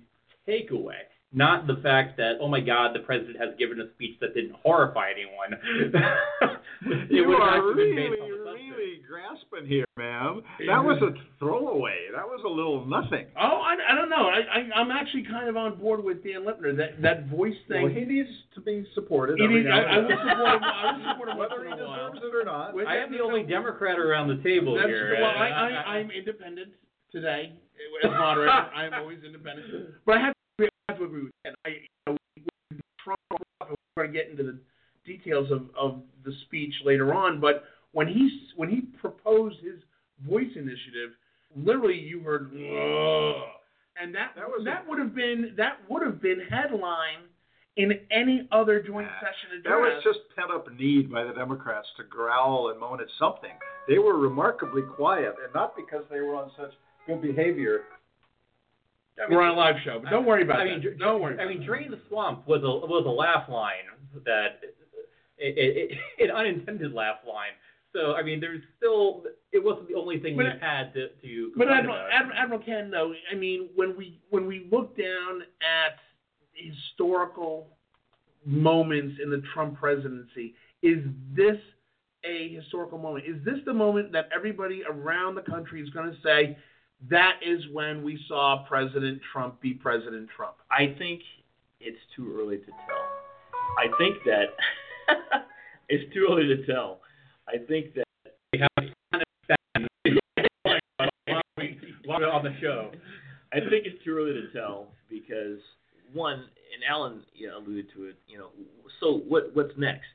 takeaway, 0.47 1.01
not 1.33 1.67
the 1.67 1.77
fact 1.83 2.17
that 2.17 2.33
oh 2.41 2.47
my 2.47 2.61
God, 2.61 2.93
the 2.95 2.99
president 2.99 3.37
has 3.39 3.49
given 3.59 3.79
a 3.81 3.91
speech 3.95 4.17
that 4.21 4.33
didn't 4.33 4.55
horrify 4.63 5.11
anyone. 5.11 5.59
it 6.81 7.11
you 7.11 7.27
would 7.27 7.41
are 7.41 7.61
really, 7.73 7.95
based 7.95 8.21
on 8.21 8.29
the 8.29 8.37
substance. 8.45 8.75
really 8.77 9.01
grasping 9.07 9.67
here, 9.67 9.85
ma'am. 9.97 10.41
That 10.67 10.83
was 10.83 11.01
a 11.01 11.11
throwaway. 11.39 12.07
That 12.15 12.25
was 12.25 12.41
a 12.45 12.49
little 12.49 12.85
nothing. 12.85 13.25
oh, 13.35 13.59
I, 13.65 13.75
I 13.91 13.95
don't 13.95 14.09
know. 14.09 14.29
I, 14.29 14.39
I 14.47 14.79
I'm 14.79 14.91
actually 14.91 15.23
kind 15.29 15.49
of 15.49 15.57
on 15.57 15.77
board 15.79 16.03
with 16.03 16.23
Dan 16.23 16.45
Lipner. 16.47 16.75
That 16.77 17.01
that 17.01 17.27
voice 17.27 17.57
thing. 17.67 17.83
Well, 17.83 17.91
he 17.93 18.05
needs 18.05 18.29
to 18.55 18.61
be 18.61 18.85
supported. 18.95 19.37
He 19.39 19.43
every 19.43 19.63
needs- 19.63 19.67
now 19.69 19.79
I, 19.79 19.83
I 19.83 19.97
and 19.97 20.07
will 20.07 20.09
then. 20.09 20.17
support 20.31 20.53
him. 20.55 20.63
I 20.63 20.83
will 20.95 21.03
support 21.11 21.29
him 21.29 21.37
Whether 21.37 21.55
once 21.59 21.67
he 21.67 21.73
in 21.73 21.79
a 21.79 21.87
while. 21.87 22.11
deserves 22.13 22.23
it 22.23 22.35
or 22.35 22.45
not. 22.45 22.73
With 22.73 22.87
I 22.87 22.97
am 22.97 23.11
the 23.11 23.19
only 23.19 23.43
Democrat 23.43 23.99
around 23.99 24.27
the 24.29 24.39
table 24.43 24.75
That's, 24.75 24.87
here. 24.87 25.17
well, 25.19 25.33
I, 25.35 25.49
I, 25.49 25.67
I'm 25.99 26.09
independent 26.11 26.71
today 27.11 27.51
as 28.03 28.09
moderator. 28.11 28.51
I'm 28.51 28.93
always 28.93 29.19
independent. 29.25 29.91
But 30.05 30.17
I 30.17 30.21
have 30.27 30.33
to 30.97 31.05
agree, 31.05 31.29
I 31.45 31.49
have 31.49 31.55
to 31.55 31.65
agree 31.65 31.65
with 31.65 31.65
that. 31.65 31.65
I, 31.65 31.69
you 31.69 32.13
know, 32.13 32.17
with 32.71 32.79
Trump, 33.03 33.19
we're 33.61 34.03
going 34.03 34.13
to 34.13 34.17
get 34.17 34.29
into 34.29 34.43
the 34.43 34.57
details 35.05 35.51
of, 35.51 35.63
of 35.79 36.01
the 36.25 36.33
speech 36.45 36.73
later 36.83 37.13
on. 37.13 37.39
But 37.39 37.63
when 37.93 38.07
he 38.07 38.29
when 38.55 38.69
he 38.69 38.81
proposed 38.99 39.57
his 39.61 39.81
voice 40.27 40.51
initiative, 40.55 41.11
literally 41.55 41.97
you 41.97 42.19
heard, 42.21 42.51
"Ugh," 42.53 43.43
and 44.01 44.13
that 44.13 44.33
That 44.35 44.47
was 44.47 44.63
that 44.65 44.87
would 44.87 44.99
have 44.99 45.15
been 45.15 45.53
that 45.57 45.79
would 45.89 46.03
have 46.03 46.21
been 46.21 46.41
headline 46.49 47.25
in 47.77 47.93
any 48.11 48.47
other 48.51 48.81
joint 48.81 49.07
session 49.19 49.59
address. 49.59 49.71
That 49.71 49.79
was 49.79 50.03
just 50.03 50.19
pent 50.35 50.51
up 50.51 50.67
need 50.77 51.11
by 51.11 51.23
the 51.23 51.33
Democrats 51.33 51.87
to 51.97 52.03
growl 52.03 52.71
and 52.71 52.79
moan 52.79 52.99
at 53.01 53.07
something. 53.19 53.51
They 53.87 53.99
were 53.99 54.17
remarkably 54.17 54.81
quiet, 54.81 55.35
and 55.43 55.53
not 55.53 55.75
because 55.75 56.03
they 56.09 56.19
were 56.19 56.35
on 56.35 56.51
such 56.57 56.71
good 57.05 57.21
behavior. 57.21 57.81
I 59.17 59.27
mean, 59.27 59.37
We're 59.37 59.43
on 59.43 59.51
a 59.51 59.53
live 59.53 59.75
show, 59.83 59.99
but 60.01 60.09
don't 60.09 60.25
worry 60.25 60.43
about 60.43 60.59
I 60.59 60.65
mean, 60.65 60.83
don't 60.99 61.21
worry. 61.21 61.39
I 61.39 61.47
mean, 61.47 61.65
drain 61.65 61.89
the 61.91 61.99
swamp 62.07 62.47
was 62.47 62.61
a 62.63 62.67
was 62.69 63.05
a 63.05 63.09
laugh 63.09 63.49
line 63.49 63.87
that 64.25 64.59
it, 65.37 65.57
it, 65.57 65.97
it, 66.19 66.29
an 66.29 66.35
unintended 66.35 66.93
laugh 66.93 67.17
line. 67.27 67.51
So 67.93 68.13
I 68.13 68.21
mean, 68.21 68.39
there's 68.39 68.61
still 68.77 69.23
it 69.51 69.63
wasn't 69.63 69.87
the 69.87 69.95
only 69.95 70.19
thing 70.19 70.37
But 70.37 70.45
we 70.45 70.51
had 70.61 70.93
to 70.93 71.09
to. 71.09 71.51
But 71.57 71.69
Admiral. 71.69 71.97
Admiral, 72.11 72.37
Admiral 72.37 72.59
Ken, 72.61 72.91
though, 72.91 73.13
I 73.31 73.35
mean, 73.35 73.69
when 73.75 73.97
we 73.97 74.19
when 74.29 74.45
we 74.45 74.67
look 74.71 74.95
down 74.97 75.41
at 75.61 75.97
historical 76.53 77.69
moments 78.45 79.19
in 79.23 79.29
the 79.29 79.41
Trump 79.53 79.79
presidency, 79.79 80.53
is 80.83 80.99
this 81.35 81.57
a 82.23 82.49
historical 82.49 82.97
moment? 82.97 83.25
Is 83.27 83.43
this 83.43 83.57
the 83.65 83.73
moment 83.73 84.11
that 84.11 84.29
everybody 84.35 84.83
around 84.87 85.35
the 85.35 85.41
country 85.41 85.81
is 85.81 85.89
going 85.89 86.11
to 86.11 86.17
say 86.23 86.57
that 87.09 87.39
is 87.45 87.61
when 87.71 88.03
we 88.03 88.19
saw 88.27 88.65
President 88.67 89.21
Trump 89.31 89.61
be 89.61 89.73
President 89.73 90.29
Trump? 90.35 90.55
I 90.71 90.95
think 90.97 91.21
it's 91.79 91.97
too 92.15 92.35
early 92.39 92.57
to 92.57 92.65
tell. 92.65 93.05
I 93.77 93.87
think 93.97 94.17
that 94.25 94.47
it's 95.89 96.13
too 96.13 96.27
early 96.29 96.47
to 96.47 96.65
tell. 96.65 97.01
I 97.47 97.57
think 97.67 97.93
that 97.93 98.05
we 98.51 98.59
have 98.59 98.87
on 102.37 102.43
the 102.43 102.53
show. 102.61 102.91
I 103.53 103.59
think 103.59 103.85
it's 103.85 104.03
too 104.03 104.17
early 104.17 104.33
to 104.33 104.51
tell 104.51 104.87
because 105.09 105.59
one, 106.13 106.39
and 106.39 106.83
Alan 106.89 107.21
you 107.33 107.47
know, 107.47 107.59
alluded 107.59 107.87
to 107.95 108.05
it. 108.05 108.15
You 108.27 108.39
know, 108.39 108.49
so 108.99 109.21
what? 109.27 109.51
What's 109.53 109.73
next? 109.77 110.07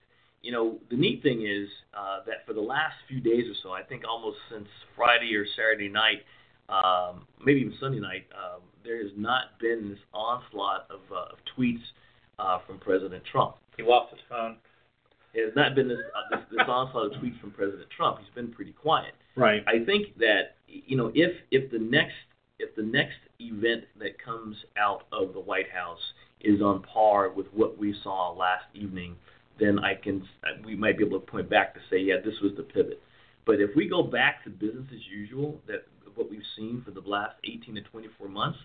You 0.42 0.50
know, 0.50 0.78
the 0.90 0.96
neat 0.96 1.22
thing 1.22 1.46
is 1.46 1.68
uh, 1.96 2.18
that 2.26 2.44
for 2.46 2.52
the 2.52 2.60
last 2.60 2.94
few 3.08 3.20
days 3.20 3.44
or 3.48 3.54
so, 3.62 3.72
I 3.72 3.82
think 3.82 4.02
almost 4.08 4.38
since 4.50 4.66
Friday 4.96 5.34
or 5.36 5.46
Saturday 5.56 5.88
night, 5.88 6.22
um, 6.68 7.26
maybe 7.44 7.60
even 7.60 7.74
Sunday 7.80 8.00
night, 8.00 8.26
um, 8.32 8.62
there 8.84 9.02
has 9.02 9.12
not 9.16 9.58
been 9.60 9.90
this 9.90 9.98
onslaught 10.12 10.86
of, 10.90 11.00
uh, 11.10 11.32
of 11.32 11.38
tweets 11.56 11.82
uh, 12.38 12.58
from 12.66 12.78
President 12.78 13.22
Trump. 13.30 13.56
He 13.76 13.82
lost 13.82 14.10
his 14.10 14.20
phone. 14.28 14.56
It 15.34 15.44
has 15.46 15.56
not 15.56 15.74
been 15.74 15.88
this, 15.88 15.98
uh, 15.98 16.36
this, 16.36 16.46
this 16.50 16.66
onslaught 16.68 17.06
of 17.06 17.12
tweets 17.22 17.40
from 17.40 17.52
President 17.52 17.88
Trump. 17.96 18.18
He's 18.18 18.34
been 18.34 18.52
pretty 18.52 18.72
quiet. 18.72 19.14
Right. 19.36 19.64
I 19.66 19.84
think 19.84 20.18
that 20.18 20.56
you 20.66 20.96
know 20.96 21.10
if 21.14 21.32
if 21.50 21.70
the 21.70 21.78
next 21.78 22.14
if 22.58 22.74
the 22.76 22.82
next 22.82 23.16
event 23.38 23.84
that 23.98 24.22
comes 24.22 24.56
out 24.76 25.04
of 25.10 25.32
the 25.32 25.40
White 25.40 25.70
House 25.70 26.00
is 26.42 26.60
on 26.60 26.82
par 26.82 27.30
with 27.30 27.46
what 27.52 27.78
we 27.78 27.94
saw 28.02 28.30
last 28.32 28.64
evening, 28.74 29.16
then 29.58 29.78
I 29.78 29.94
can 29.94 30.22
we 30.64 30.76
might 30.76 30.98
be 30.98 31.04
able 31.04 31.20
to 31.20 31.26
point 31.26 31.48
back 31.48 31.74
to 31.74 31.80
say 31.90 31.98
yeah 31.98 32.16
this 32.22 32.34
was 32.42 32.52
the 32.56 32.62
pivot. 32.62 33.00
But 33.46 33.54
if 33.60 33.70
we 33.74 33.88
go 33.88 34.02
back 34.02 34.44
to 34.44 34.50
business 34.50 34.86
as 34.92 35.00
usual, 35.10 35.60
that 35.66 35.86
what 36.16 36.30
we've 36.30 36.40
seen 36.56 36.82
for 36.84 36.90
the 36.90 37.00
last 37.00 37.36
18 37.44 37.74
to 37.76 37.80
24 37.82 38.28
months, 38.28 38.58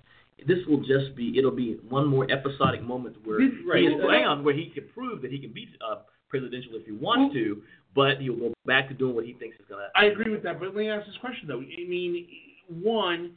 this 0.46 0.60
will 0.68 0.80
just 0.82 1.16
be 1.16 1.38
it'll 1.38 1.52
be 1.52 1.78
one 1.90 2.08
more 2.08 2.30
episodic 2.32 2.82
moment 2.84 3.16
where 3.26 3.40
This- 3.40 3.54
he 3.54 3.86
is 3.88 4.02
right. 4.02 4.22
around 4.22 4.44
where 4.44 4.54
he 4.54 4.70
can 4.70 4.88
prove 4.90 5.22
that 5.22 5.32
he 5.32 5.40
can 5.40 5.52
be 5.52 5.68
uh, 5.82 6.02
presidential 6.30 6.76
if 6.76 6.86
he 6.86 6.92
wants 6.92 7.34
to, 7.34 7.62
but 7.96 8.22
he'll 8.22 8.36
go 8.36 8.54
back 8.66 8.88
to 8.90 8.94
doing 8.94 9.16
what 9.16 9.26
he 9.26 9.34
thinks 9.34 9.58
is 9.60 9.66
going 9.70 9.82
to. 9.82 9.90
I 10.00 10.06
agree 10.06 10.32
with 10.32 10.44
that, 10.44 10.60
but 10.60 10.68
let 10.68 10.76
me 10.76 10.90
ask 10.90 11.06
this 11.08 11.16
question 11.22 11.48
though. 11.48 11.62
I 11.62 11.88
mean, 11.88 12.28
one, 12.70 13.32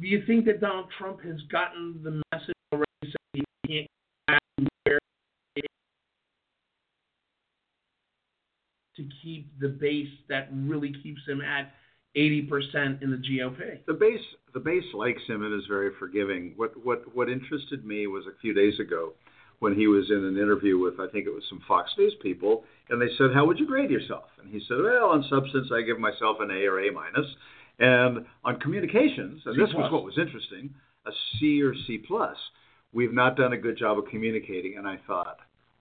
do 0.00 0.06
you 0.06 0.24
think 0.26 0.44
that 0.46 0.60
Donald 0.60 0.88
Trump 0.98 1.22
has 1.22 1.40
gotten 1.50 2.00
the 2.02 2.20
message 2.32 2.54
already 2.72 2.86
saying 3.02 3.44
he 3.66 3.86
can't 4.28 4.40
to 8.96 9.08
keep 9.22 9.48
the 9.60 9.68
base 9.68 10.08
that 10.28 10.48
really 10.52 10.92
keeps 11.02 11.20
him 11.26 11.40
at 11.40 11.72
eighty 12.16 12.42
percent 12.42 13.02
in 13.02 13.10
the 13.10 13.18
GOP? 13.18 13.84
The 13.86 13.94
base, 13.94 14.20
the 14.54 14.60
base 14.60 14.84
likes 14.94 15.22
him 15.26 15.44
and 15.44 15.54
is 15.54 15.66
very 15.68 15.90
forgiving. 15.98 16.54
What 16.56 16.72
what 16.84 17.14
what 17.14 17.28
interested 17.28 17.84
me 17.84 18.06
was 18.06 18.24
a 18.26 18.36
few 18.40 18.54
days 18.54 18.80
ago 18.80 19.12
when 19.58 19.74
he 19.74 19.86
was 19.86 20.10
in 20.10 20.24
an 20.24 20.36
interview 20.36 20.78
with 20.78 20.98
I 20.98 21.08
think 21.08 21.26
it 21.26 21.34
was 21.34 21.44
some 21.48 21.62
Fox 21.68 21.90
News 21.96 22.14
people, 22.22 22.64
and 22.90 23.00
they 23.00 23.14
said, 23.16 23.32
"How 23.32 23.46
would 23.46 23.58
you 23.58 23.66
grade 23.66 23.90
yourself?" 23.90 24.24
And 24.42 24.50
he 24.50 24.60
said, 24.66 24.78
"Well, 24.82 25.10
on 25.10 25.24
substance, 25.30 25.68
I 25.72 25.82
give 25.82 26.00
myself 26.00 26.38
an 26.40 26.50
A 26.50 26.64
or 26.66 26.80
A 26.80 26.90
minus, 26.90 27.26
and 27.78 28.26
on 28.44 28.58
communications, 28.60 29.42
and 29.44 29.54
C 29.54 29.60
this 29.60 29.74
was 29.74 29.92
what 29.92 30.04
was 30.04 30.18
interesting, 30.18 30.74
a 31.06 31.10
C 31.38 31.62
or 31.62 31.74
C 31.86 31.98
plus. 31.98 32.36
We've 32.92 33.12
not 33.12 33.36
done 33.36 33.52
a 33.52 33.58
good 33.58 33.76
job 33.76 33.98
of 33.98 34.06
communicating." 34.06 34.76
And 34.78 34.88
I 34.88 34.98
thought, 35.06 35.38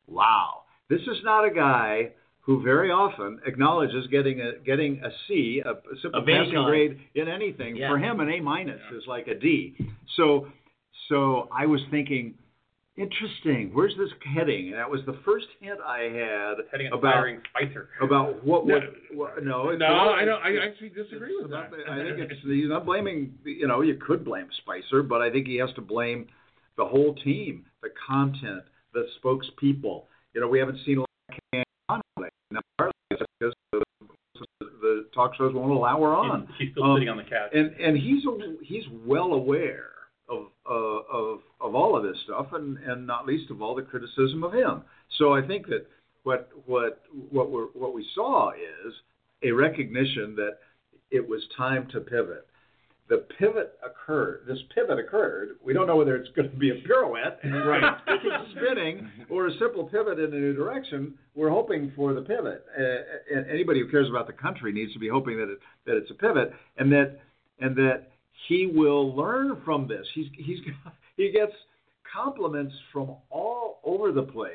"Wow, 0.07 0.63
this 0.89 1.01
is 1.01 1.23
not 1.23 1.45
a 1.45 1.51
guy." 1.51 2.11
Who 2.45 2.61
very 2.61 2.91
often 2.91 3.39
acknowledges 3.47 4.05
getting 4.07 4.39
a 4.39 4.59
getting 4.63 5.01
a 5.03 5.09
C, 5.27 5.63
a, 5.65 5.71
a 5.71 5.75
simple 6.01 6.21
any 6.21 6.33
passing 6.37 6.63
grade 6.63 6.99
in 7.15 7.27
anything. 7.27 7.75
Yeah. 7.75 7.89
For 7.89 7.97
him, 7.97 8.19
an 8.19 8.29
A 8.29 8.39
minus 8.39 8.79
is 8.95 9.03
like 9.07 9.27
a 9.27 9.33
D. 9.33 9.75
So, 10.15 10.47
so 11.09 11.49
I 11.51 11.65
was 11.65 11.81
thinking, 11.89 12.35
interesting. 12.97 13.71
Where's 13.73 13.95
this 13.97 14.09
heading? 14.35 14.67
And 14.69 14.75
that 14.77 14.89
was 14.89 15.01
the 15.05 15.17
first 15.25 15.47
hint 15.59 15.79
I 15.85 16.01
had 16.03 16.65
Heading 16.71 16.87
about 16.93 17.13
firing 17.13 17.41
Spicer. 17.49 17.89
about 18.01 18.45
what 18.45 18.65
No. 18.67 18.79
what, 19.13 19.43
no. 19.43 19.71
No, 19.75 19.85
I 19.87 20.23
don't. 20.25 20.41
I 20.41 20.65
actually 20.65 20.89
disagree 20.89 21.35
with 21.41 21.51
that. 21.51 21.71
I 21.89 21.97
think 22.03 22.31
it's 22.31 22.41
he's 22.43 22.69
not 22.69 22.85
blaming. 22.85 23.33
You 23.43 23.67
know, 23.67 23.81
you 23.81 23.95
could 23.95 24.23
blame 24.23 24.47
Spicer, 24.61 25.03
but 25.03 25.21
I 25.21 25.31
think 25.31 25.47
he 25.47 25.55
has 25.57 25.69
to 25.75 25.81
blame 25.81 26.27
the 26.77 26.85
whole 26.85 27.15
team, 27.15 27.65
the 27.81 27.89
content, 28.07 28.63
the 28.93 29.07
spokespeople. 29.23 30.03
You 30.33 30.41
know, 30.41 30.47
we 30.47 30.59
haven't 30.59 30.77
seen 30.85 30.97
a 30.99 31.01
lot 31.01 32.01
of 32.17 32.25
because 33.39 33.53
the, 33.71 33.81
the 34.81 35.05
talk 35.13 35.35
shows 35.35 35.53
won't 35.53 35.71
allow 35.71 35.99
her 36.01 36.13
on. 36.15 36.47
She's, 36.57 36.67
she's 36.67 36.71
still 36.71 36.83
Um, 36.83 36.95
sitting 36.97 37.09
on 37.09 37.17
the 37.17 37.23
couch. 37.23 37.51
and 37.53 37.73
and 37.79 37.97
he's 37.97 38.23
he's 38.63 38.83
well 39.05 39.33
aware 39.33 39.89
of 40.29 40.47
uh, 40.69 40.73
of 40.73 41.39
of 41.61 41.75
all 41.75 41.95
of 41.97 42.03
this 42.03 42.17
stuff, 42.25 42.47
and 42.53 42.77
and 42.79 43.05
not 43.05 43.25
least 43.25 43.51
of 43.51 43.61
all 43.61 43.75
the 43.75 43.81
criticism 43.83 44.43
of 44.43 44.53
him. 44.53 44.81
So 45.17 45.33
I 45.33 45.45
think 45.45 45.67
that 45.67 45.87
what 46.23 46.49
what 46.65 47.01
what 47.29 47.51
we 47.51 47.59
what 47.73 47.93
we 47.93 48.05
saw 48.15 48.51
is 48.51 48.93
a 49.43 49.51
recognition 49.51 50.35
that 50.35 50.57
it 51.11 51.25
was 51.27 51.41
time 51.55 51.87
to 51.91 51.99
pivot. 52.01 52.47
The 53.07 53.23
pivot 53.37 53.77
occurred. 53.85 54.45
This 54.47 54.57
pivot 54.73 54.97
occurred. 54.97 55.57
We 55.63 55.73
don't 55.73 55.85
know 55.85 55.95
whether 55.95 56.15
it's 56.15 56.29
going 56.35 56.49
to 56.49 56.55
be 56.57 56.71
a 56.71 56.81
pirouette, 56.81 57.39
Right. 57.43 57.97
spinning, 58.51 59.09
or 59.29 59.47
a 59.47 59.51
simple 59.59 59.83
pivot 59.83 60.19
in 60.19 60.33
a 60.33 60.37
new 60.37 60.55
direction. 60.55 61.13
We're 61.35 61.51
hoping 61.51 61.91
for 61.95 62.13
the 62.13 62.21
pivot. 62.21 62.65
Uh, 62.77 63.35
and 63.35 63.49
anybody 63.49 63.81
who 63.81 63.89
cares 63.89 64.09
about 64.09 64.25
the 64.25 64.33
country 64.33 64.71
needs 64.73 64.91
to 64.93 64.99
be 64.99 65.07
hoping 65.07 65.37
that 65.37 65.51
it, 65.51 65.59
that 65.85 65.97
it's 65.97 66.09
a 66.09 66.15
pivot, 66.15 66.51
and 66.77 66.91
that 66.91 67.19
and 67.59 67.75
that 67.75 68.07
he 68.47 68.71
will 68.73 69.15
learn 69.15 69.61
from 69.63 69.87
this. 69.87 70.07
He's 70.15 70.27
he's 70.35 70.59
he 71.17 71.31
gets 71.31 71.53
compliments 72.11 72.73
from 72.91 73.15
all 73.29 73.79
over 73.83 74.11
the 74.11 74.23
place. 74.23 74.49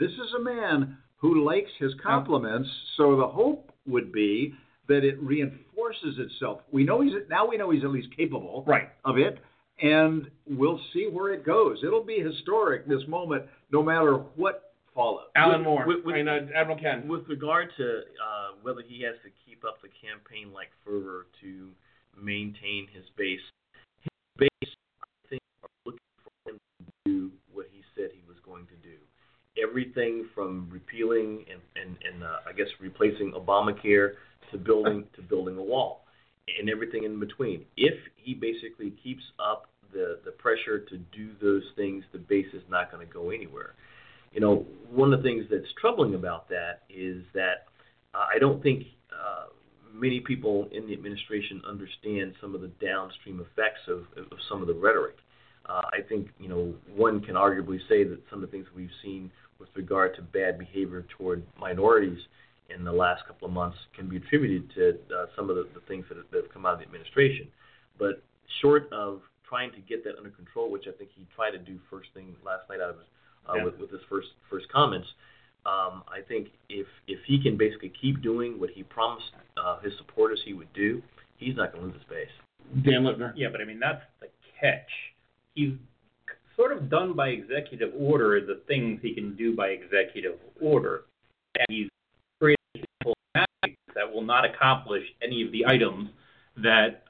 This 0.00 0.12
is 0.12 0.34
a 0.38 0.42
man 0.42 0.96
who 1.18 1.44
likes 1.44 1.70
his 1.78 1.92
compliments. 2.02 2.68
So 2.96 3.16
the 3.16 3.28
hope 3.28 3.70
would 3.86 4.12
be 4.12 4.54
that 4.88 5.04
it 5.04 5.20
reinforces 5.22 6.18
itself. 6.18 6.60
We 6.70 6.84
know 6.84 7.00
he's 7.00 7.12
now 7.28 7.46
we 7.46 7.56
know 7.56 7.70
he's 7.70 7.84
at 7.84 7.90
least 7.90 8.08
capable 8.16 8.64
Right. 8.66 8.90
of 9.04 9.18
it, 9.18 9.38
and 9.80 10.30
we'll 10.46 10.80
see 10.92 11.08
where 11.08 11.32
it 11.32 11.44
goes. 11.44 11.82
It'll 11.84 12.04
be 12.04 12.18
historic 12.18 12.86
this 12.86 13.06
moment, 13.06 13.44
no 13.70 13.82
matter 13.82 14.14
what 14.36 14.74
follows. 14.94 15.28
Alan 15.36 15.62
Moore. 15.62 15.86
with- 15.86 16.04
with- 16.04 16.14
I 16.14 16.18
mean, 16.18 16.28
uh, 16.28 16.48
Admiral 16.54 16.78
Ken. 16.78 17.08
With 17.08 17.26
regard 17.28 17.72
to 17.76 18.04
uh, 18.22 18.52
whether 18.62 18.82
he 18.82 19.00
has 19.02 19.16
to 19.22 19.30
keep 19.46 19.64
up 19.64 19.80
the 19.80 19.88
campaign 19.88 20.52
like 20.52 20.70
fervor 20.84 21.26
to 21.40 21.70
maintain 22.16 22.86
his 22.88 23.08
base, 23.16 23.40
his 24.02 24.10
base, 24.36 24.74
I 25.02 25.28
think, 25.28 25.40
are 25.62 25.68
looking 25.86 26.00
for 26.44 26.50
him 26.50 26.58
to 26.58 26.92
do 27.06 27.32
what 27.52 27.66
he 27.72 27.82
said 27.94 28.10
he 28.12 28.22
was 28.28 28.38
going 28.40 28.66
to 28.66 28.76
do. 28.76 28.96
Everything 29.56 30.26
from 30.34 30.68
repealing 30.70 31.44
and 31.50 31.60
and, 31.76 31.96
and 32.04 32.24
uh, 32.24 32.40
I 32.46 32.52
guess 32.52 32.68
replacing 32.80 33.32
Obamacare 33.32 34.16
to 34.52 34.58
building 34.58 35.04
to 35.16 35.22
building 35.22 35.56
a 35.58 35.62
wall, 35.62 36.04
and 36.58 36.70
everything 36.70 37.04
in 37.04 37.18
between. 37.18 37.64
If 37.76 37.94
he 38.16 38.34
basically 38.34 38.92
keeps 39.02 39.22
up 39.38 39.66
the 39.92 40.20
the 40.24 40.32
pressure 40.32 40.78
to 40.78 40.96
do 40.96 41.30
those 41.40 41.64
things, 41.76 42.04
the 42.12 42.18
base 42.18 42.52
is 42.52 42.62
not 42.70 42.92
going 42.92 43.06
to 43.06 43.12
go 43.12 43.30
anywhere 43.30 43.74
you 44.32 44.40
know, 44.40 44.64
one 44.90 45.12
of 45.12 45.22
the 45.22 45.28
things 45.28 45.44
that's 45.50 45.70
troubling 45.80 46.14
about 46.14 46.48
that 46.48 46.82
is 46.88 47.22
that 47.34 47.66
uh, 48.14 48.24
I 48.34 48.38
don't 48.38 48.62
think 48.62 48.84
uh, 49.12 49.46
many 49.92 50.20
people 50.20 50.68
in 50.72 50.86
the 50.86 50.92
administration 50.92 51.60
understand 51.68 52.34
some 52.40 52.54
of 52.54 52.62
the 52.62 52.70
downstream 52.84 53.40
effects 53.40 53.80
of, 53.88 54.04
of 54.16 54.38
some 54.48 54.62
of 54.62 54.68
the 54.68 54.74
rhetoric. 54.74 55.16
Uh, 55.66 55.82
I 55.92 56.00
think, 56.08 56.28
you 56.38 56.48
know, 56.48 56.74
one 56.94 57.20
can 57.20 57.34
arguably 57.34 57.78
say 57.88 58.04
that 58.04 58.18
some 58.30 58.42
of 58.42 58.50
the 58.50 58.56
things 58.56 58.66
we've 58.74 58.90
seen 59.02 59.30
with 59.58 59.68
regard 59.76 60.16
to 60.16 60.22
bad 60.22 60.58
behavior 60.58 61.04
toward 61.16 61.42
minorities 61.60 62.18
in 62.74 62.84
the 62.84 62.92
last 62.92 63.26
couple 63.26 63.46
of 63.46 63.52
months 63.52 63.76
can 63.96 64.08
be 64.08 64.16
attributed 64.16 64.70
to 64.74 64.90
uh, 65.14 65.26
some 65.36 65.50
of 65.50 65.56
the, 65.56 65.66
the 65.74 65.80
things 65.88 66.04
that 66.08 66.16
have, 66.16 66.26
that 66.32 66.42
have 66.44 66.52
come 66.52 66.66
out 66.66 66.74
of 66.74 66.78
the 66.80 66.84
administration. 66.84 67.48
But 67.98 68.22
short 68.60 68.88
of 68.92 69.20
trying 69.48 69.72
to 69.72 69.80
get 69.80 70.02
that 70.04 70.16
under 70.16 70.30
control, 70.30 70.70
which 70.70 70.84
I 70.88 70.92
think 70.92 71.10
he 71.14 71.26
tried 71.34 71.50
to 71.50 71.58
do 71.58 71.78
first 71.90 72.08
thing 72.14 72.34
last 72.44 72.68
night 72.70 72.80
out 72.80 72.90
of 72.90 72.96
his 72.96 73.06
uh, 73.48 73.54
Yeah. 73.56 73.64
with, 73.64 73.78
with 73.78 73.90
his 73.90 74.00
first 74.08 74.28
first 74.48 74.66
comments. 74.72 75.08
Um, 75.64 76.02
I 76.08 76.20
think 76.26 76.48
if 76.68 76.86
if 77.06 77.20
he 77.26 77.40
can 77.40 77.56
basically 77.56 77.92
keep 78.00 78.22
doing 78.22 78.58
what 78.58 78.70
he 78.70 78.82
promised 78.82 79.30
uh, 79.56 79.78
his 79.80 79.92
supporters 79.98 80.40
he 80.44 80.54
would 80.54 80.72
do, 80.72 81.02
he's 81.36 81.54
not 81.56 81.72
going 81.72 81.84
to 81.84 81.86
lose 81.88 81.96
his 82.00 82.08
base. 82.08 82.84
Dan 82.84 83.02
Lipner. 83.04 83.32
Yeah, 83.36 83.48
but 83.52 83.60
I 83.60 83.64
mean 83.64 83.78
that's 83.78 84.02
the 84.20 84.28
catch. 84.60 84.88
He's 85.54 85.74
sort 86.56 86.72
of 86.72 86.90
done 86.90 87.14
by 87.14 87.28
executive 87.28 87.92
order 87.98 88.40
the 88.40 88.60
things 88.66 89.00
he 89.02 89.14
can 89.14 89.36
do 89.36 89.54
by 89.54 89.68
executive 89.68 90.38
order, 90.60 91.04
and 91.58 91.66
he's 91.68 91.88
created 91.88 91.90
people 91.90 92.01
will 94.12 94.22
not 94.22 94.44
accomplish 94.44 95.04
any 95.22 95.42
of 95.42 95.52
the 95.52 95.66
items 95.66 96.10
that 96.56 97.04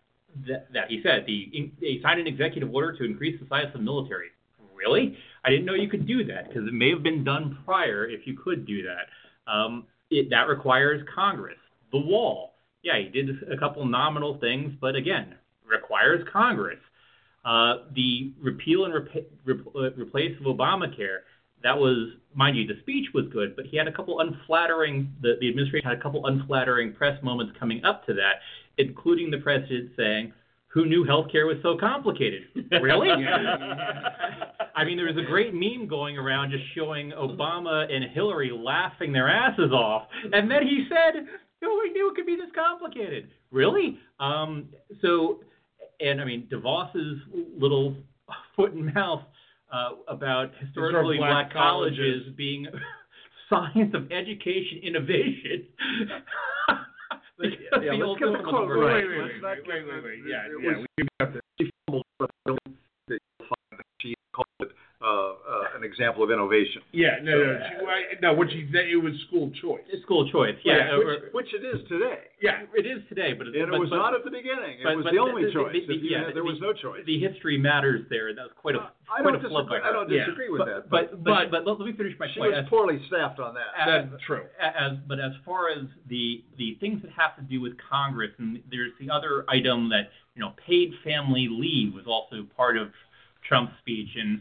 that, 0.47 0.73
that 0.73 0.89
he 0.89 1.01
said. 1.03 1.25
The 1.27 1.71
he 1.81 2.01
signed 2.03 2.21
an 2.21 2.27
executive 2.27 2.73
order 2.75 2.97
to 2.97 3.05
increase 3.05 3.41
the 3.41 3.47
size 3.49 3.67
of 3.67 3.73
the 3.75 3.79
military. 3.81 4.29
Really? 4.75 5.17
I 5.45 5.51
didn't 5.51 5.67
know 5.67 5.75
you 5.75 5.89
could 5.89 6.07
do 6.07 6.25
that 6.25 6.49
because 6.49 6.67
it 6.67 6.75
may 6.75 6.91
have 6.91 7.03
been 7.03 7.23
done 7.23 7.59
prior 7.65 8.09
if 8.09 8.27
you 8.27 8.37
could 8.37 8.67
do 8.67 8.83
that. 8.83 9.51
Um, 9.51 9.87
it, 10.11 10.31
that 10.31 10.49
requires 10.49 11.07
Congress. 11.15 11.59
The 11.93 11.99
wall. 11.99 12.55
Yeah, 12.83 12.99
he 12.99 13.09
did 13.09 13.31
a 13.51 13.57
couple 13.57 13.85
nominal 13.85 14.39
things, 14.39 14.73
but 14.81 14.97
again, 14.97 15.37
requires 15.65 16.27
Congress. 16.33 16.81
Uh, 17.45 17.89
the 17.95 18.33
repeal 18.41 18.85
and 18.85 18.95
rep- 18.95 19.67
uh, 19.75 19.93
replace 19.93 20.37
of 20.41 20.47
Obamacare. 20.47 21.21
That 21.63 21.79
was, 21.79 22.11
mind 22.35 22.57
you, 22.57 22.67
the 22.67 22.81
speech 22.81 23.07
was 23.15 23.27
good, 23.33 23.55
but 23.57 23.67
he 23.67 23.77
had 23.77 23.89
a 23.89 23.93
couple 23.93 24.21
unflattering. 24.21 25.13
The, 25.23 25.35
the 25.41 25.49
administration 25.49 25.89
had 25.89 25.99
a 25.99 26.03
couple 26.03 26.27
unflattering 26.27 26.95
press 26.95 27.23
moments 27.23 27.55
coming 27.59 27.85
up 27.85 28.07
to 28.07 28.15
that, 28.15 28.41
including 28.79 29.31
the 29.31 29.39
president 29.39 29.91
saying, 29.97 30.33
"Who 30.69 30.87
knew 30.87 31.05
healthcare 31.05 31.47
was 31.47 31.59
so 31.63 31.77
complicated?" 31.77 32.43
really? 32.83 33.09
I 34.75 34.85
mean, 34.85 34.97
there 34.97 35.07
was 35.07 35.17
a 35.17 35.29
great 35.29 35.55
meme 35.55 35.87
going 35.87 36.17
around 36.19 36.51
just 36.51 36.65
showing 36.75 37.13
Obama 37.13 37.93
and 37.93 38.05
Hillary 38.13 38.51
laughing 38.53 39.13
their 39.13 39.29
asses 39.29 39.73
off, 39.73 40.09
and 40.33 40.51
then 40.51 40.63
he 40.63 40.87
said, 40.89 41.27
"Who 41.61 41.93
knew 41.93 42.11
it 42.11 42.17
could 42.17 42.27
be 42.27 42.37
this 42.37 42.51
complicated." 42.55 43.29
Really? 43.51 43.99
Um, 44.19 44.69
so, 45.03 45.41
and 46.01 46.21
I 46.21 46.25
mean, 46.25 46.49
DeVos's 46.51 47.21
little 47.57 47.95
foot 48.57 48.73
and 48.73 48.93
mouth 48.95 49.23
uh, 49.73 49.91
about 50.09 50.51
historically 50.61 51.17
black 51.19 51.51
black, 51.51 51.53
colleges 51.53 52.23
being 52.37 52.67
science 53.51 53.95
of 53.95 54.11
education 54.13 54.81
innovation. 54.83 55.67
Because 57.39 57.59
yeah, 57.83 57.91
the 57.91 57.97
let's 57.97 58.07
old 58.07 58.19
get 58.21 58.27
the 58.27 58.33
system 58.39 58.51
quote 58.55 58.69
was 58.69 58.79
right. 58.79 58.93
right. 58.93 59.03
Wait, 59.03 59.19
wait, 59.19 59.43
Let's 59.43 59.67
wait, 59.67 59.83
wait, 59.83 59.95
wait, 59.95 60.05
wait. 60.05 60.19
Yeah, 60.31 60.47
yeah. 60.47 60.85
we 60.97 61.09
got 61.19 61.33
the 61.35 61.72
an 65.83 65.91
example 65.91 66.23
of 66.23 66.31
innovation. 66.31 66.81
Yeah, 66.93 67.19
no, 67.23 67.35
no, 67.35 67.59
she, 67.59 67.75
I, 67.87 67.99
no. 68.23 68.33
What 68.35 68.49
she 68.51 68.69
said, 68.71 68.87
it 68.87 68.97
was 69.03 69.13
school 69.27 69.51
choice. 69.61 69.83
It's 69.91 70.03
school 70.07 70.31
choice, 70.31 70.55
yeah. 70.65 70.95
which, 70.97 71.07
or- 71.07 71.29
which 71.33 71.51
it 71.53 71.67
is 71.67 71.83
today. 71.89 72.31
Yeah, 72.41 72.63
it 72.75 72.87
is 72.87 73.03
today, 73.09 73.35
but 73.35 73.47
And 73.49 73.57
it 73.57 73.69
but- 73.71 73.79
was 73.81 73.91
but- 73.91 73.97
not 73.99 74.15
at 74.15 74.23
the 74.25 74.31
beginning. 74.31 74.79
It 74.79 74.85
but- 74.87 74.97
was 74.97 75.05
but 75.05 75.13
the 75.13 75.19
only 75.19 75.45
the- 75.47 75.53
choice. 75.53 75.73
the- 75.75 75.87
the- 75.87 75.95
If 75.99 76.03
you 76.03 76.11
yeah, 76.11 76.19
had- 76.27 76.35
there 76.39 76.43
the- 76.47 76.55
was 76.55 76.61
no 76.61 76.73
choice. 76.73 77.03
The 77.05 77.19
history 77.19 77.59
matters 77.59 78.07
there. 78.09 78.33
That 78.35 78.43
was 78.45 78.53
quite 78.57 78.77
a 78.77 78.91
I 79.11 79.21
quite 79.21 79.33
don't 79.35 79.45
a 79.45 79.49
flip. 79.49 79.67
disagree. 79.67 79.81
by 79.83 79.89
I 79.89 79.93
don't 79.93 80.11
her. 80.11 80.19
disagree 80.19 80.49
with 80.49 80.59
but, 80.61 80.67
that. 80.67 80.91
But 80.91 81.25
but, 81.25 81.51
but 81.51 81.67
let, 81.67 81.79
let 81.79 81.87
me 81.87 81.93
finish 81.93 82.15
my 82.19 82.29
she 82.33 82.41
point. 82.41 82.53
was 82.55 82.63
As- 82.65 82.69
poorly 82.71 83.03
staffed 83.09 83.39
on 83.41 83.55
that. 83.55 83.71
as, 83.77 84.11
That's 84.11 84.23
true. 84.23 84.47
As 84.61 84.93
but 85.07 85.19
as 85.21 85.33
far 85.45 85.69
as 85.71 85.85
the 86.09 86.43
the 86.59 86.75
things 86.81 87.03
that 87.03 87.11
have 87.13 87.35
to 87.37 87.43
do 87.43 87.61
with 87.61 87.75
Congress, 87.79 88.31
and 88.39 88.63
there's 88.71 88.93
the 89.01 89.11
other 89.11 89.45
item 89.49 89.89
that 89.91 90.11
you 90.35 90.41
know, 90.41 90.55
paid 90.67 90.95
family 91.05 91.47
leave 91.51 91.93
was 91.93 92.07
also 92.07 92.45
part 92.57 92.79
of 92.79 92.89
Trump's 93.47 93.77
speech, 93.81 94.09
and 94.17 94.41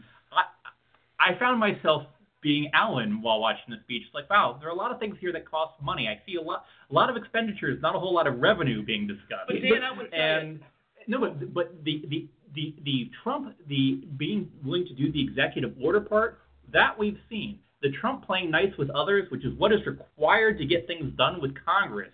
I 1.21 1.33
I 1.33 1.39
found 1.39 1.59
myself 1.59 2.03
being 2.41 2.69
Alan 2.73 3.21
while 3.21 3.39
watching 3.39 3.69
the 3.69 3.77
speech. 3.83 4.03
It's 4.05 4.15
like, 4.15 4.29
wow, 4.29 4.57
there 4.59 4.67
are 4.69 4.71
a 4.71 4.75
lot 4.75 4.91
of 4.91 4.99
things 4.99 5.15
here 5.19 5.31
that 5.31 5.49
cost 5.49 5.81
money. 5.81 6.07
I 6.07 6.19
see 6.25 6.37
a 6.37 6.41
lot 6.41 6.65
a 6.89 6.93
lot 6.93 7.09
of 7.09 7.15
expenditures, 7.15 7.81
not 7.81 7.95
a 7.95 7.99
whole 7.99 8.13
lot 8.13 8.27
of 8.27 8.39
revenue 8.39 8.83
being 8.83 9.07
discussed. 9.07 9.47
But 9.47 9.61
Dan, 9.61 9.83
I 9.83 9.95
would 9.95 10.09
say 10.11 10.17
and 10.17 10.59
no, 11.07 11.19
but 11.19 11.53
but 11.53 11.83
the 11.83 12.03
the 12.09 12.27
the 12.55 12.75
the 12.83 13.11
Trump 13.23 13.55
the 13.67 14.03
being 14.17 14.49
willing 14.63 14.85
to 14.85 14.93
do 14.93 15.11
the 15.11 15.21
executive 15.21 15.73
order 15.81 16.01
part 16.01 16.39
that 16.73 16.97
we've 16.97 17.17
seen. 17.29 17.59
The 17.81 17.91
Trump 17.99 18.25
playing 18.25 18.51
nice 18.51 18.71
with 18.77 18.89
others, 18.91 19.29
which 19.31 19.43
is 19.43 19.57
what 19.57 19.71
is 19.73 19.79
required 19.85 20.57
to 20.59 20.65
get 20.65 20.85
things 20.85 21.11
done 21.17 21.41
with 21.41 21.53
Congress. 21.65 22.11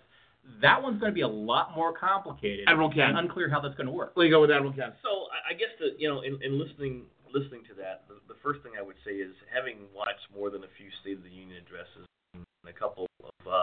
That 0.62 0.82
one's 0.82 0.98
going 0.98 1.12
to 1.12 1.14
be 1.14 1.20
a 1.20 1.28
lot 1.28 1.76
more 1.76 1.92
complicated 1.92 2.64
Admiral 2.68 2.90
Ken. 2.90 3.10
and 3.10 3.18
unclear 3.18 3.50
how 3.50 3.60
that's 3.60 3.74
going 3.74 3.86
to 3.86 3.92
work. 3.92 4.14
Let 4.16 4.24
me 4.24 4.30
go 4.30 4.40
with 4.40 4.50
Admiral 4.50 4.72
Ken. 4.72 4.92
So 5.02 5.28
I, 5.28 5.52
I 5.52 5.54
guess 5.54 5.68
that 5.80 6.00
you 6.00 6.08
know, 6.08 6.22
in, 6.22 6.38
in 6.42 6.58
listening 6.58 7.02
listening 7.32 7.62
to 7.68 7.74
that, 7.74 8.04
the, 8.08 8.16
the 8.32 8.38
first 8.42 8.62
thing 8.62 8.72
I 8.78 8.82
would 8.82 8.96
say 9.04 9.12
is 9.12 9.32
having 9.52 9.88
watched 9.94 10.26
more 10.34 10.50
than 10.50 10.64
a 10.64 10.70
few 10.76 10.88
State 11.00 11.18
of 11.18 11.24
the 11.24 11.30
Union 11.30 11.58
addresses 11.64 12.06
and 12.34 12.44
a 12.66 12.72
couple 12.72 13.06
of 13.24 13.46
uh, 13.46 13.62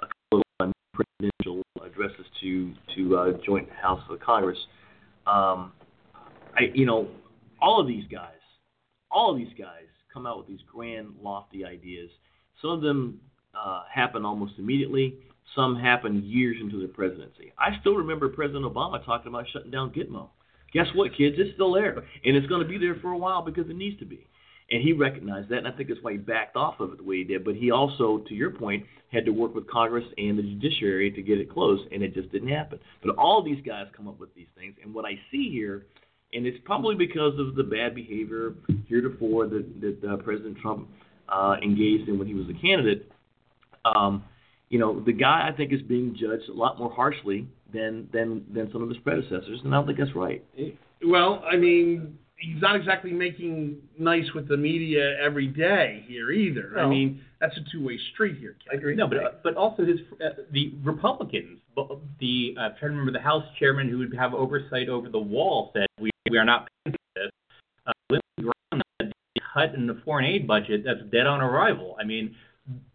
a 0.00 0.06
couple 0.06 0.42
of 0.60 0.72
presidential 0.94 1.62
addresses 1.84 2.26
to 2.40 2.72
to 2.96 3.16
uh, 3.16 3.32
joint 3.44 3.68
House 3.70 4.00
of 4.08 4.20
Congress, 4.20 4.58
um, 5.26 5.72
I 6.56 6.70
you 6.74 6.86
know, 6.86 7.08
all 7.60 7.80
of 7.80 7.86
these 7.86 8.04
guys, 8.10 8.42
all 9.10 9.32
of 9.32 9.38
these 9.38 9.52
guys 9.58 9.86
come 10.12 10.26
out 10.26 10.38
with 10.38 10.46
these 10.46 10.60
grand, 10.70 11.14
lofty 11.22 11.64
ideas. 11.64 12.10
Some 12.62 12.70
of 12.70 12.80
them 12.80 13.20
uh, 13.54 13.82
happen 13.92 14.24
almost 14.24 14.54
immediately. 14.58 15.16
Some 15.54 15.76
happen 15.76 16.22
years 16.24 16.56
into 16.60 16.80
the 16.80 16.88
presidency. 16.88 17.52
I 17.58 17.78
still 17.80 17.94
remember 17.94 18.28
President 18.28 18.64
Obama 18.64 19.04
talking 19.04 19.28
about 19.28 19.46
shutting 19.52 19.70
down 19.70 19.90
Gitmo. 19.90 20.28
Guess 20.74 20.88
what, 20.94 21.16
kids? 21.16 21.36
It's 21.38 21.54
still 21.54 21.72
there, 21.72 21.96
and 21.96 22.36
it's 22.36 22.46
going 22.48 22.60
to 22.60 22.68
be 22.68 22.78
there 22.78 22.96
for 23.00 23.12
a 23.12 23.18
while 23.18 23.42
because 23.42 23.70
it 23.70 23.76
needs 23.76 23.98
to 24.00 24.04
be. 24.04 24.26
And 24.70 24.82
he 24.82 24.92
recognized 24.92 25.50
that, 25.50 25.58
and 25.58 25.68
I 25.68 25.72
think 25.72 25.88
that's 25.88 26.02
why 26.02 26.12
he 26.12 26.18
backed 26.18 26.56
off 26.56 26.80
of 26.80 26.92
it 26.92 26.98
the 26.98 27.04
way 27.04 27.18
he 27.18 27.24
did. 27.24 27.44
But 27.44 27.54
he 27.54 27.70
also, 27.70 28.24
to 28.28 28.34
your 28.34 28.50
point, 28.50 28.84
had 29.12 29.24
to 29.26 29.30
work 29.30 29.54
with 29.54 29.70
Congress 29.70 30.04
and 30.18 30.36
the 30.36 30.42
judiciary 30.42 31.10
to 31.12 31.22
get 31.22 31.38
it 31.38 31.52
closed, 31.52 31.84
and 31.92 32.02
it 32.02 32.12
just 32.12 32.32
didn't 32.32 32.48
happen. 32.48 32.80
But 33.02 33.16
all 33.16 33.42
these 33.42 33.62
guys 33.64 33.86
come 33.96 34.08
up 34.08 34.18
with 34.18 34.34
these 34.34 34.48
things, 34.58 34.74
and 34.82 34.92
what 34.92 35.04
I 35.04 35.12
see 35.30 35.50
here, 35.50 35.86
and 36.32 36.46
it's 36.46 36.58
probably 36.64 36.96
because 36.96 37.38
of 37.38 37.54
the 37.54 37.62
bad 37.62 37.94
behavior 37.94 38.54
heretofore 38.88 39.46
that, 39.46 39.80
that 39.80 40.10
uh, 40.10 40.16
President 40.16 40.56
Trump 40.58 40.88
uh, 41.28 41.56
engaged 41.62 42.08
in 42.08 42.18
when 42.18 42.26
he 42.26 42.34
was 42.34 42.46
a 42.48 42.60
candidate. 42.60 43.12
Um, 43.84 44.24
you 44.70 44.78
know, 44.78 44.98
the 44.98 45.12
guy 45.12 45.48
I 45.48 45.56
think 45.56 45.72
is 45.72 45.82
being 45.82 46.16
judged 46.18 46.48
a 46.48 46.52
lot 46.52 46.78
more 46.78 46.90
harshly 46.90 47.46
than 47.74 48.08
than 48.12 48.44
than 48.52 48.70
some 48.72 48.82
of 48.82 48.88
his 48.88 48.98
predecessors, 48.98 49.60
and 49.64 49.74
I 49.74 49.78
don't 49.78 49.86
think 49.86 49.98
that's 49.98 50.14
right. 50.14 50.44
Well, 51.04 51.44
I 51.50 51.56
mean, 51.56 52.18
he's 52.36 52.60
not 52.62 52.76
exactly 52.76 53.12
making 53.12 53.76
nice 53.98 54.26
with 54.34 54.48
the 54.48 54.56
media 54.56 55.16
every 55.22 55.46
day 55.46 56.04
here 56.06 56.30
either. 56.30 56.78
I 56.78 56.86
mean, 56.88 57.20
that's 57.40 57.56
a 57.56 57.60
two-way 57.72 57.98
street 58.12 58.38
here. 58.38 58.56
Ken. 58.64 58.72
I 58.72 58.78
agree. 58.78 58.94
No, 58.94 59.06
but 59.06 59.42
but 59.42 59.56
also 59.56 59.84
his 59.84 59.98
uh, 60.24 60.42
the 60.52 60.72
Republicans, 60.82 61.60
the 62.20 62.54
uh, 62.56 62.60
I'm 62.60 62.70
trying 62.78 62.92
to 62.92 62.98
remember 62.98 63.12
the 63.12 63.20
House 63.24 63.44
chairman 63.58 63.88
who 63.88 63.98
would 63.98 64.14
have 64.14 64.34
oversight 64.34 64.88
over 64.88 65.08
the 65.08 65.18
wall 65.18 65.70
said 65.74 65.86
we 66.00 66.10
we 66.30 66.38
are 66.38 66.44
not 66.44 66.68
paying 66.84 66.94
for 66.94 67.20
this. 67.20 67.30
Uh, 67.86 67.92
Lindsey 68.10 68.24
Graham 68.40 68.82
said 69.00 69.12
the 69.34 69.40
cut 69.52 69.74
in 69.74 69.86
the 69.86 70.00
foreign 70.04 70.24
aid 70.24 70.46
budget 70.46 70.82
that's 70.84 71.02
dead 71.12 71.26
on 71.26 71.40
arrival. 71.40 71.96
I 72.00 72.04
mean, 72.04 72.34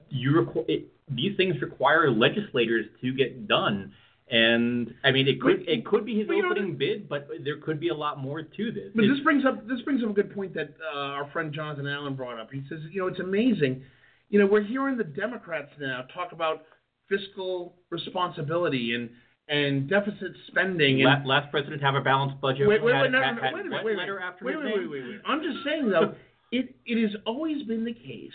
you 0.10 0.32
requ- 0.32 0.66
it, 0.68 0.88
these 1.10 1.36
things 1.38 1.56
require 1.62 2.12
legislators 2.12 2.86
to 3.02 3.14
get 3.14 3.48
done, 3.48 3.92
And 4.32 4.94
I 5.04 5.12
mean, 5.12 5.28
it 5.28 5.42
could 5.42 5.68
it 5.68 5.86
could 5.86 6.06
be 6.06 6.20
his 6.20 6.28
but 6.28 6.36
you 6.36 6.44
know, 6.44 6.52
opening 6.52 6.78
bid, 6.78 7.10
but 7.10 7.28
there 7.44 7.58
could 7.58 7.80
be 7.80 7.90
a 7.90 7.96
lot 7.96 8.20
more 8.20 8.44
to 8.44 8.72
this. 8.72 8.92
But 8.94 9.04
It's- 9.06 9.18
this 9.18 9.24
brings 9.24 9.44
up 9.46 9.68
this 9.68 9.82
brings 9.82 10.04
up 10.04 10.12
a 10.12 10.14
good 10.14 10.34
point 10.36 10.54
that 10.54 10.76
uh, 10.94 10.98
our 11.00 11.26
friend 11.32 11.52
Jonathan 11.52 11.88
Allen 11.88 12.16
brought 12.16 12.40
up. 12.40 12.52
He 12.52 12.62
says, 12.70 12.80
you 12.92 13.02
know, 13.02 13.08
it's 13.08 13.20
amazing. 13.20 13.84
You 14.30 14.38
know, 14.40 14.46
we're 14.46 14.62
hearing 14.62 14.98
the 14.98 15.04
Democrats 15.04 15.72
now 15.80 16.04
talk 16.14 16.32
about 16.32 16.64
fiscal 17.10 17.74
responsibility 17.90 18.94
and 18.94 19.10
and 19.48 19.90
deficit 19.90 20.32
spending. 20.48 21.02
And 21.04 21.26
last 21.26 21.50
president 21.50 21.82
to 21.82 21.86
have 21.88 21.96
a 21.96 22.02
balanced 22.02 22.40
budget. 22.40 22.68
wait, 22.68 22.84
wait, 22.84 22.94
wait, 22.94 23.10
no, 23.12 23.20
had- 23.24 23.36
no, 23.36 23.42
had 23.42 23.54
wait 23.56 23.62
a 23.62 23.64
minute, 23.64 23.72
what 23.72 23.86
wait 23.86 23.96
a 23.96 23.98
letter 23.98 24.14
minute. 24.16 24.28
after 24.28 24.46
wait, 24.46 24.56
his 24.56 24.64
wait, 24.64 24.76
name? 24.76 24.92
wait, 24.92 25.02
wait, 25.02 25.10
wait. 25.10 25.22
I'm 25.26 25.42
just 25.42 25.64
saying 25.66 25.90
though, 25.90 26.14
it 26.52 26.76
it 26.86 27.02
has 27.02 27.16
always 27.26 27.64
been 27.64 27.84
the 27.84 27.94
case 27.94 28.32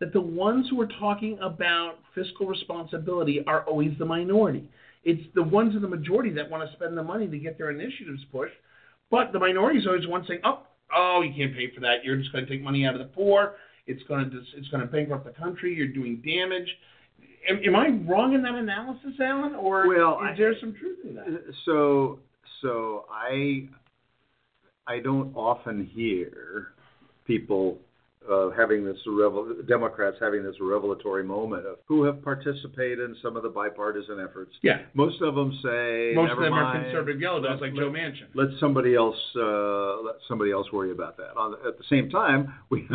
that 0.00 0.12
the 0.12 0.20
ones 0.20 0.66
who 0.68 0.78
are 0.82 0.88
talking 0.98 1.38
about 1.40 1.96
fiscal 2.14 2.46
responsibility 2.46 3.42
are 3.46 3.62
always 3.62 3.92
the 3.98 4.04
minority. 4.04 4.68
It's 5.04 5.22
the 5.34 5.42
ones 5.42 5.74
in 5.74 5.82
the 5.82 5.88
majority 5.88 6.30
that 6.34 6.50
want 6.50 6.68
to 6.68 6.76
spend 6.76 6.96
the 6.96 7.02
money 7.02 7.26
to 7.26 7.38
get 7.38 7.56
their 7.58 7.70
initiatives 7.70 8.22
pushed, 8.30 8.54
but 9.10 9.32
the 9.32 9.38
minority 9.38 9.78
is 9.78 9.86
always 9.86 10.06
one 10.06 10.24
saying, 10.26 10.40
"Oh, 10.44 10.62
oh, 10.94 11.22
you 11.22 11.32
can't 11.34 11.54
pay 11.54 11.70
for 11.74 11.80
that. 11.80 12.04
You're 12.04 12.16
just 12.16 12.32
going 12.32 12.44
to 12.44 12.50
take 12.50 12.62
money 12.62 12.84
out 12.86 12.94
of 12.94 13.00
the 13.00 13.06
poor. 13.06 13.54
It's 13.86 14.02
going 14.04 14.30
to 14.30 14.42
it's 14.56 14.68
going 14.68 14.82
to 14.82 14.86
bankrupt 14.86 15.24
the 15.24 15.32
country. 15.32 15.74
You're 15.74 15.88
doing 15.88 16.22
damage." 16.24 16.68
Am, 17.48 17.58
am 17.64 17.74
I 17.74 17.88
wrong 18.06 18.34
in 18.34 18.42
that 18.42 18.54
analysis, 18.54 19.12
Alan, 19.18 19.54
or 19.54 19.88
Well, 19.88 20.18
is 20.20 20.28
I- 20.32 20.36
there 20.36 20.54
some 20.60 20.74
truth 20.74 20.98
in 21.04 21.14
that? 21.14 21.26
Uh, 21.26 21.52
so, 21.64 22.18
so 22.60 23.06
I, 23.10 23.66
I 24.86 24.98
don't 25.00 25.34
often 25.34 25.86
hear 25.86 26.68
people 27.26 27.78
uh, 28.28 28.50
having 28.50 28.84
this 28.84 28.98
revel- 29.06 29.54
Democrats 29.66 30.16
having 30.20 30.42
this 30.42 30.56
revelatory 30.60 31.24
moment 31.24 31.66
of 31.66 31.78
who 31.86 32.04
have 32.04 32.22
participated 32.22 33.00
in 33.00 33.16
some 33.22 33.36
of 33.36 33.42
the 33.42 33.48
bipartisan 33.48 34.20
efforts. 34.20 34.52
Yeah, 34.62 34.82
Most 34.94 35.22
of 35.22 35.34
them 35.34 35.52
say, 35.62 36.12
most 36.14 36.32
of 36.32 36.38
them 36.38 36.52
are 36.52 36.82
conservative 36.82 37.20
yellow 37.20 37.40
dogs 37.42 37.60
like 37.60 37.72
let- 37.72 37.80
Joe 37.80 37.90
Manchin. 37.90 38.26
let 38.34 38.48
somebody 38.60 38.94
else 38.94 39.16
uh, 39.36 40.02
let 40.02 40.16
somebody 40.28 40.50
else 40.52 40.66
worry 40.72 40.92
about 40.92 41.16
that. 41.16 41.36
On, 41.36 41.54
at 41.66 41.78
the 41.78 41.84
same 41.88 42.10
time, 42.10 42.52
we 42.70 42.86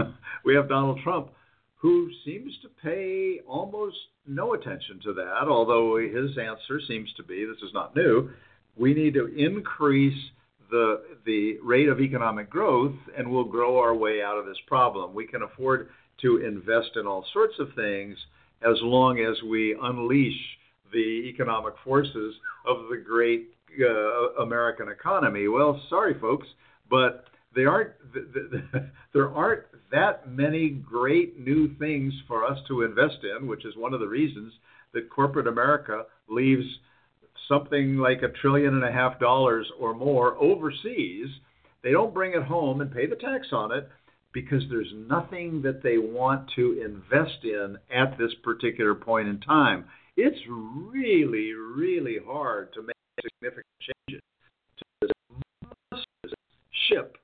we 0.46 0.54
have 0.56 0.70
Donald 0.70 1.00
Trump, 1.04 1.30
who 1.78 2.10
seems 2.24 2.54
to 2.62 2.70
pay 2.84 3.40
almost 3.48 3.98
no 4.28 4.54
attention 4.54 5.00
to 5.04 5.14
that. 5.14 5.48
Although 5.48 5.98
his 5.98 6.38
answer 6.38 6.80
seems 6.88 7.12
to 7.14 7.24
be, 7.24 7.46
this 7.46 7.58
is 7.68 7.74
not 7.74 7.96
new, 7.96 8.30
we 8.76 8.94
need 8.94 9.14
to 9.16 9.28
increase 9.36 10.18
the 10.70 11.02
the 11.26 11.58
rate 11.64 11.88
of 11.88 12.00
economic 12.00 12.50
growth, 12.50 12.96
and 13.18 13.30
we'll 13.30 13.44
grow 13.44 13.78
our 13.80 13.96
way 13.96 14.22
out 14.22 14.38
of 14.38 14.46
this 14.46 14.58
problem. 14.68 15.14
We 15.14 15.28
can 15.28 15.44
afford 15.44 15.90
to 16.22 16.38
invest 16.38 16.92
in 16.96 17.08
all 17.08 17.26
sorts 17.34 17.56
of 17.60 17.70
things 17.76 18.18
as 18.62 18.78
long 18.82 19.20
as 19.20 19.42
we 19.44 19.78
unleash 19.82 20.40
the 20.94 21.28
economic 21.28 21.74
forces 21.84 22.36
of 22.66 22.88
the 22.90 22.98
great 22.98 23.50
uh, 23.82 24.42
American 24.42 24.88
economy. 24.90 25.48
Well, 25.48 25.82
sorry, 25.90 26.18
folks, 26.20 26.48
but 26.90 27.26
they 27.56 27.66
aren't. 27.66 27.92
th- 28.14 28.26
th- 28.34 28.64
there 29.14 29.30
aren't 29.30 29.64
that 29.92 30.30
many 30.30 30.70
great 30.70 31.40
new 31.40 31.74
things 31.76 32.14
for 32.28 32.46
us 32.46 32.60
to 32.68 32.84
invest 32.84 33.20
in, 33.24 33.48
which 33.48 33.66
is 33.66 33.76
one 33.76 33.94
of 33.94 34.00
the 34.00 34.08
reasons 34.08 34.54
that 34.94 35.10
corporate 35.10 35.48
America 35.48 36.04
leaves 36.30 36.66
something 37.48 37.98
like 37.98 38.22
a 38.22 38.30
trillion 38.42 38.74
and 38.74 38.84
a 38.84 38.92
half 38.92 39.20
dollars 39.20 39.68
or 39.80 39.94
more 39.94 40.36
overseas. 40.38 41.28
They 41.84 41.92
don't 41.92 42.14
bring 42.14 42.34
it 42.34 42.44
home 42.44 42.82
and 42.82 42.92
pay 42.92 43.06
the 43.06 43.16
tax 43.16 43.48
on 43.52 43.72
it 43.72 43.90
because 44.34 44.64
there's 44.70 44.92
nothing 44.94 45.62
that 45.62 45.82
they 45.82 45.98
want 45.98 46.50
to 46.56 46.82
invest 46.84 47.44
in 47.44 47.78
at 47.94 48.18
this 48.18 48.32
particular 48.44 48.96
point 48.96 49.28
in 49.28 49.40
time. 49.40 49.86
It's 50.18 50.40
really, 50.50 51.54
really 51.54 52.18
hard 52.26 52.74
to 52.74 52.82
make 52.82 52.96
significant 53.22 53.66
changes 53.80 54.22
to 55.02 55.08
this 56.24 56.32
ship 56.90 57.18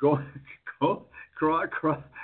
go, 0.00 0.18
go 0.80 1.02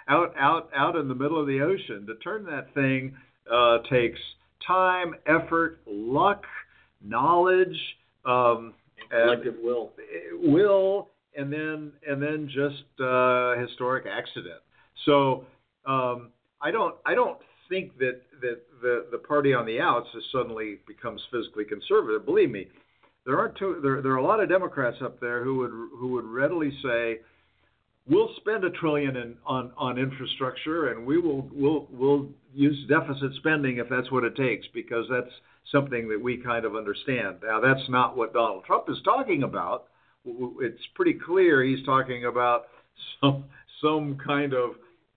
out, 0.08 0.34
out, 0.38 0.70
out 0.74 0.96
in 0.96 1.08
the 1.08 1.14
middle 1.14 1.40
of 1.40 1.46
the 1.46 1.60
ocean. 1.60 2.06
To 2.06 2.14
turn 2.16 2.44
that 2.46 2.72
thing 2.74 3.14
uh, 3.52 3.78
takes 3.90 4.18
time, 4.66 5.14
effort, 5.26 5.80
luck, 5.86 6.44
knowledge, 7.04 7.76
um, 8.24 8.74
and- 9.10 9.24
Collective 9.24 9.56
will. 9.62 9.92
will 10.42 11.08
and 11.36 11.52
then 11.52 11.92
and 12.06 12.22
then 12.22 12.46
just 12.46 12.84
uh, 13.00 13.56
historic 13.58 14.04
accident. 14.06 14.60
So 15.06 15.44
um, 15.86 16.30
I 16.60 16.70
don't 16.70 16.94
I 17.06 17.14
don't 17.14 17.38
think 17.68 17.96
that 17.98 18.20
that 18.40 18.60
the 18.82 19.06
the 19.10 19.18
party 19.18 19.54
on 19.54 19.64
the 19.66 19.80
outs 19.80 20.08
has 20.14 20.22
suddenly 20.30 20.78
becomes 20.86 21.20
fiscally 21.32 21.66
conservative. 21.66 22.26
Believe 22.26 22.50
me, 22.50 22.68
there 23.24 23.38
are 23.38 23.48
two, 23.58 23.80
there 23.82 24.02
there 24.02 24.12
are 24.12 24.16
a 24.16 24.24
lot 24.24 24.40
of 24.40 24.48
Democrats 24.48 24.98
up 25.02 25.20
there 25.20 25.42
who 25.42 25.56
would 25.56 25.70
who 25.70 26.08
would 26.08 26.24
readily 26.24 26.72
say. 26.82 27.20
We'll 28.04 28.30
spend 28.38 28.64
a 28.64 28.70
trillion 28.70 29.14
in, 29.16 29.36
on 29.46 29.70
on 29.76 29.96
infrastructure, 29.96 30.88
and 30.88 31.06
we 31.06 31.18
will 31.18 31.48
we'll 31.52 31.86
we'll 31.90 32.28
use 32.52 32.76
deficit 32.88 33.32
spending 33.36 33.78
if 33.78 33.88
that's 33.88 34.10
what 34.10 34.24
it 34.24 34.34
takes, 34.34 34.66
because 34.74 35.06
that's 35.08 35.32
something 35.70 36.08
that 36.08 36.20
we 36.20 36.36
kind 36.36 36.64
of 36.64 36.76
understand. 36.76 37.36
Now, 37.42 37.60
that's 37.60 37.88
not 37.88 38.16
what 38.16 38.32
Donald 38.32 38.64
Trump 38.64 38.84
is 38.88 38.98
talking 39.04 39.42
about. 39.42 39.84
It's 40.24 40.80
pretty 40.94 41.14
clear 41.14 41.62
he's 41.62 41.84
talking 41.84 42.26
about 42.26 42.66
some 43.20 43.44
some 43.82 44.16
kind 44.24 44.54
of 44.54 44.72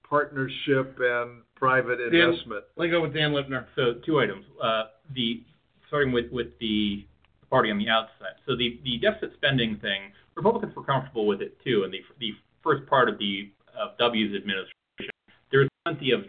partnership 0.09 0.97
and 0.99 1.41
private 1.55 1.97
Dan- 2.11 2.21
investment. 2.21 2.63
Let 2.75 2.87
go 2.87 3.01
with 3.01 3.13
Dan 3.13 3.31
Lipner. 3.31 3.65
So 3.75 3.95
two 4.05 4.19
items. 4.19 4.45
Uh, 4.61 4.83
the 5.13 5.43
starting 5.87 6.11
with 6.11 6.31
with 6.31 6.57
the 6.59 7.05
party 7.49 7.71
on 7.71 7.77
the 7.77 7.89
outside. 7.89 8.35
So 8.45 8.55
the 8.55 8.79
the 8.83 8.97
deficit 8.97 9.33
spending 9.37 9.77
thing, 9.77 10.11
Republicans 10.35 10.75
were 10.75 10.83
comfortable 10.83 11.27
with 11.27 11.41
it 11.41 11.57
too. 11.63 11.83
And 11.83 11.93
the 11.93 11.99
the 12.19 12.31
first 12.63 12.87
part 12.89 13.09
of 13.09 13.17
the 13.17 13.51
of 13.79 13.97
W's 13.97 14.35
administration, 14.35 15.13
there 15.51 15.61
was 15.61 15.69
plenty 15.85 16.11
of 16.11 16.21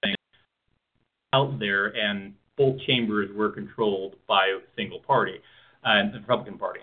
spending 0.00 0.16
out 1.32 1.58
there, 1.58 1.88
and 1.88 2.34
both 2.60 2.78
chambers 2.86 3.30
were 3.34 3.48
controlled 3.50 4.16
by 4.28 4.44
a 4.52 4.58
single 4.76 5.00
party, 5.00 5.36
uh, 5.82 6.02
the 6.12 6.18
Republican 6.20 6.58
Party. 6.58 6.80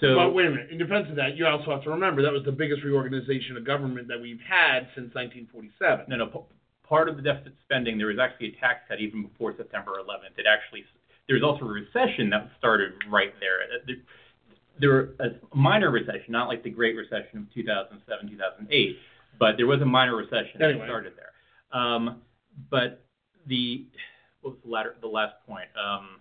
So 0.00 0.16
but 0.16 0.34
wait 0.34 0.46
a 0.46 0.50
minute. 0.50 0.68
In 0.70 0.76
defense 0.76 1.06
of 1.08 1.16
that, 1.16 1.34
you 1.36 1.46
also 1.46 1.70
have 1.70 1.82
to 1.84 1.90
remember 1.90 2.20
that 2.20 2.32
was 2.32 2.44
the 2.44 2.52
biggest 2.52 2.84
reorganization 2.84 3.56
of 3.56 3.64
government 3.64 4.06
that 4.08 4.20
we've 4.20 4.42
had 4.46 4.80
since 4.94 5.08
1947. 5.14 6.04
No, 6.08 6.16
no. 6.16 6.26
p- 6.26 6.38
Part 6.86 7.08
of 7.08 7.16
the 7.16 7.22
deficit 7.22 7.54
spending, 7.64 7.96
there 7.96 8.08
was 8.08 8.18
actually 8.18 8.48
a 8.48 8.60
tax 8.60 8.80
cut 8.86 9.00
even 9.00 9.22
before 9.22 9.54
September 9.56 9.92
11th. 10.06 10.36
It 10.36 10.44
actually, 10.46 10.84
there 11.26 11.36
was 11.40 11.42
also 11.42 11.64
a 11.64 11.72
recession 11.72 12.28
that 12.28 12.50
started 12.58 12.92
right 13.08 13.32
there. 13.40 13.62
Uh, 13.64 13.80
There, 13.86 13.96
there 14.78 14.90
were 14.90 15.14
a 15.20 15.56
minor 15.56 15.90
recession, 15.90 16.28
not 16.28 16.48
like 16.48 16.62
the 16.62 16.68
Great 16.68 16.94
Recession 16.96 17.38
of 17.38 17.54
2007, 17.54 18.28
2008, 18.28 18.98
but 19.40 19.56
there 19.56 19.66
was 19.66 19.80
a 19.80 19.86
minor 19.86 20.16
recession 20.16 20.60
that 20.60 20.84
started 20.84 21.14
there. 21.16 21.32
Um, 21.80 22.20
but 22.70 23.06
the, 23.46 23.86
what 24.44 24.52
was 24.52 24.60
the 24.62 24.70
latter, 24.70 24.94
the 25.00 25.08
last 25.08 25.34
point? 25.48 25.68
Um, 25.82 26.20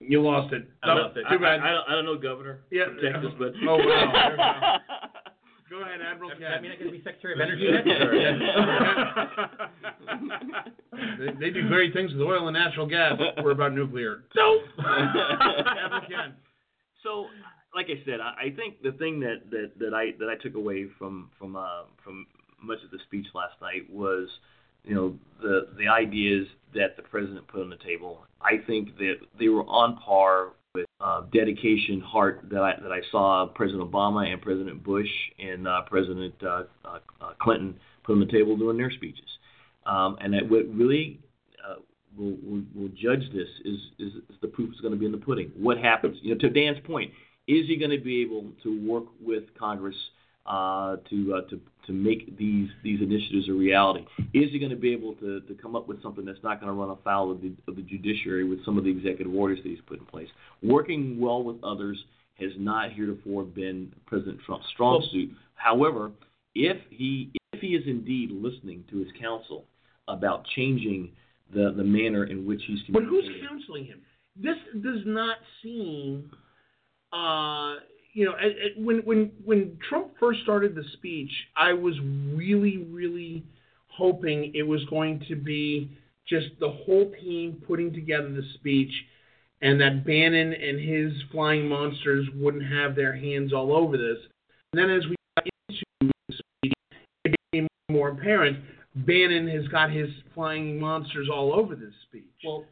You 0.00 0.22
lost 0.22 0.52
it. 0.54 0.66
I 0.82 0.94
lost 0.94 1.14
it. 1.16 1.24
Too 1.30 1.38
bad. 1.38 1.60
I, 1.60 1.68
I, 1.68 1.70
don't, 1.72 1.88
I 1.90 1.94
don't 1.94 2.04
know, 2.06 2.16
Governor. 2.16 2.60
Yeah. 2.70 2.86
Texas, 3.02 3.32
but 3.38 3.52
Oh, 3.68 3.76
wow. 3.76 4.78
Go 5.70 5.82
ahead, 5.82 6.00
Admiral 6.00 6.30
does 6.30 6.38
that 6.40 6.62
mean 6.62 6.72
I 6.72 6.76
get 6.76 6.84
to 6.86 6.90
be 6.90 7.02
Secretary 7.04 7.34
of 7.34 7.40
Energy 7.40 7.70
next? 7.70 7.86
they, 11.20 11.32
they 11.38 11.50
do 11.50 11.68
great 11.68 11.92
things 11.92 12.12
with 12.12 12.22
oil 12.22 12.48
and 12.48 12.56
natural 12.56 12.86
gas. 12.86 13.12
We're 13.44 13.52
about 13.52 13.74
nuclear. 13.74 14.24
Nope. 14.34 14.62
Admiral 14.80 16.00
Ken. 16.08 16.34
So, 17.04 17.26
like 17.72 17.86
I 17.86 18.02
said, 18.04 18.18
I, 18.20 18.46
I 18.46 18.50
think 18.56 18.82
the 18.82 18.90
thing 18.92 19.20
that, 19.20 19.48
that, 19.50 19.70
that 19.78 19.94
I 19.94 20.10
that 20.18 20.28
I 20.28 20.34
took 20.42 20.56
away 20.56 20.86
from 20.98 21.30
from 21.38 21.54
uh, 21.54 21.82
from 22.02 22.26
much 22.60 22.78
of 22.84 22.90
the 22.90 22.98
speech 23.06 23.26
last 23.32 23.54
night 23.62 23.88
was, 23.88 24.28
you 24.84 24.94
know, 24.94 25.14
the 25.40 25.68
the 25.78 25.88
ideas 25.88 26.46
that 26.74 26.96
the 26.96 27.02
president 27.02 27.46
put 27.48 27.60
on 27.60 27.70
the 27.70 27.76
table. 27.76 28.24
I 28.40 28.58
think 28.66 28.96
that 28.98 29.16
they 29.38 29.48
were 29.48 29.64
on 29.64 29.96
par 29.98 30.52
with 30.74 30.86
uh, 31.00 31.22
dedication, 31.32 32.00
heart 32.00 32.46
that 32.50 32.62
I 32.62 32.74
that 32.82 32.92
I 32.92 33.00
saw 33.10 33.46
President 33.46 33.90
Obama 33.90 34.30
and 34.30 34.40
President 34.40 34.82
Bush 34.82 35.08
and 35.38 35.66
uh, 35.66 35.82
President 35.86 36.34
uh, 36.42 36.62
uh, 36.84 36.98
uh, 37.20 37.32
Clinton 37.40 37.78
put 38.04 38.12
on 38.12 38.20
the 38.20 38.26
table 38.26 38.56
during 38.56 38.78
their 38.78 38.90
speeches. 38.90 39.24
Um, 39.86 40.18
and 40.20 40.34
that 40.34 40.48
what 40.48 40.66
really 40.74 41.20
uh, 41.66 41.76
will, 42.16 42.36
will, 42.42 42.62
will 42.74 42.88
judge 42.88 43.22
this 43.32 43.48
is, 43.64 43.78
is, 43.98 44.12
is 44.28 44.36
the 44.42 44.48
proof 44.48 44.72
is 44.74 44.80
going 44.80 44.92
to 44.92 44.98
be 44.98 45.06
in 45.06 45.12
the 45.12 45.18
pudding. 45.18 45.50
What 45.56 45.78
happens? 45.78 46.18
You 46.22 46.34
know, 46.34 46.40
to 46.40 46.50
Dan's 46.50 46.78
point, 46.86 47.10
is 47.48 47.66
he 47.66 47.76
going 47.76 47.90
to 47.90 48.02
be 48.02 48.22
able 48.22 48.44
to 48.62 48.86
work 48.86 49.04
with 49.20 49.44
Congress 49.58 49.96
uh, 50.46 50.96
to 51.08 51.34
uh, 51.34 51.48
to 51.50 51.60
to 51.86 51.92
make 51.92 52.36
these 52.38 52.68
these 52.82 53.00
initiatives 53.00 53.48
a 53.48 53.52
reality? 53.52 54.04
Is 54.34 54.50
he 54.52 54.58
going 54.58 54.70
to 54.70 54.76
be 54.76 54.92
able 54.92 55.14
to, 55.14 55.40
to 55.40 55.54
come 55.54 55.74
up 55.76 55.88
with 55.88 56.02
something 56.02 56.24
that's 56.24 56.42
not 56.42 56.60
going 56.60 56.72
to 56.72 56.78
run 56.78 56.90
afoul 56.90 57.30
of 57.30 57.40
the 57.40 57.52
of 57.68 57.76
the 57.76 57.82
judiciary 57.82 58.44
with 58.44 58.64
some 58.64 58.78
of 58.78 58.84
the 58.84 58.90
executive 58.90 59.34
orders 59.34 59.58
that 59.62 59.68
he's 59.68 59.80
put 59.86 59.98
in 59.98 60.06
place? 60.06 60.28
Working 60.62 61.20
well 61.20 61.42
with 61.42 61.62
others 61.62 62.02
has 62.38 62.52
not 62.58 62.92
heretofore 62.92 63.44
been 63.44 63.92
President 64.06 64.40
Trump's 64.46 64.66
strong 64.72 65.06
suit. 65.12 65.30
However, 65.54 66.12
if 66.54 66.78
he 66.90 67.30
if 67.52 67.60
he 67.60 67.68
is 67.68 67.84
indeed 67.86 68.30
listening 68.30 68.84
to 68.90 68.98
his 68.98 69.08
counsel 69.20 69.64
about 70.08 70.44
changing 70.56 71.10
the 71.52 71.72
the 71.76 71.84
manner 71.84 72.24
in 72.24 72.46
which 72.46 72.62
he's 72.66 72.78
But 72.90 73.04
who's 73.04 73.28
counseling 73.48 73.86
him? 73.86 74.00
this 74.36 74.56
does 74.82 75.02
not 75.06 75.36
seem, 75.62 76.30
uh, 77.12 77.74
you 78.12 78.24
know, 78.24 78.34
when 78.76 78.98
when 78.98 79.32
when 79.44 79.78
Trump 79.88 80.12
first 80.18 80.40
started 80.42 80.74
the 80.74 80.84
speech, 80.94 81.30
I 81.56 81.72
was 81.72 81.94
really 82.34 82.78
really 82.78 83.44
hoping 83.88 84.52
it 84.54 84.62
was 84.62 84.84
going 84.86 85.24
to 85.28 85.36
be 85.36 85.90
just 86.28 86.48
the 86.60 86.70
whole 86.70 87.12
team 87.20 87.62
putting 87.66 87.92
together 87.92 88.30
the 88.30 88.44
speech, 88.54 88.92
and 89.62 89.80
that 89.80 90.04
Bannon 90.04 90.52
and 90.52 90.80
his 90.80 91.12
flying 91.32 91.68
monsters 91.68 92.26
wouldn't 92.34 92.64
have 92.64 92.94
their 92.94 93.14
hands 93.14 93.52
all 93.52 93.72
over 93.72 93.96
this. 93.96 94.18
And 94.72 94.80
then 94.80 94.90
as 94.90 95.04
we 95.06 95.16
got 95.36 95.46
into 95.68 96.12
the 96.28 96.34
speech, 96.34 96.72
it 97.24 97.36
became 97.52 97.68
more 97.90 98.10
apparent 98.10 98.58
Bannon 98.94 99.48
has 99.48 99.68
got 99.68 99.90
his 99.90 100.10
flying 100.34 100.78
monsters 100.80 101.28
all 101.32 101.52
over 101.52 101.76
this 101.76 101.94
speech. 102.08 102.24
Well, 102.44 102.64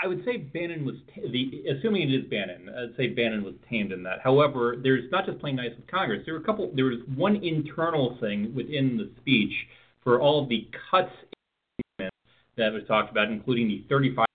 I, 0.00 0.04
I 0.04 0.08
would 0.08 0.24
say 0.24 0.38
Bannon 0.38 0.84
was 0.84 0.96
t- 1.14 1.22
the 1.30 1.70
assuming 1.70 2.10
it 2.10 2.14
is 2.14 2.24
Bannon. 2.30 2.68
I'd 2.68 2.96
say 2.96 3.08
Bannon 3.08 3.44
was 3.44 3.54
tamed 3.68 3.92
in 3.92 4.02
that. 4.04 4.20
However, 4.22 4.76
there's 4.82 5.10
not 5.10 5.26
just 5.26 5.38
playing 5.38 5.56
nice 5.56 5.70
with 5.76 5.86
Congress. 5.90 6.22
There 6.24 6.34
were 6.34 6.40
a 6.40 6.44
couple. 6.44 6.70
There 6.74 6.86
was 6.86 7.00
one 7.14 7.36
internal 7.36 8.16
thing 8.20 8.54
within 8.54 8.96
the 8.96 9.10
speech 9.20 9.52
for 10.02 10.20
all 10.20 10.42
of 10.42 10.48
the 10.48 10.68
cuts 10.90 11.12
that 11.98 12.72
was 12.72 12.82
talked 12.86 13.10
about, 13.10 13.28
including 13.28 13.68
the 13.68 13.84
35 13.88 14.26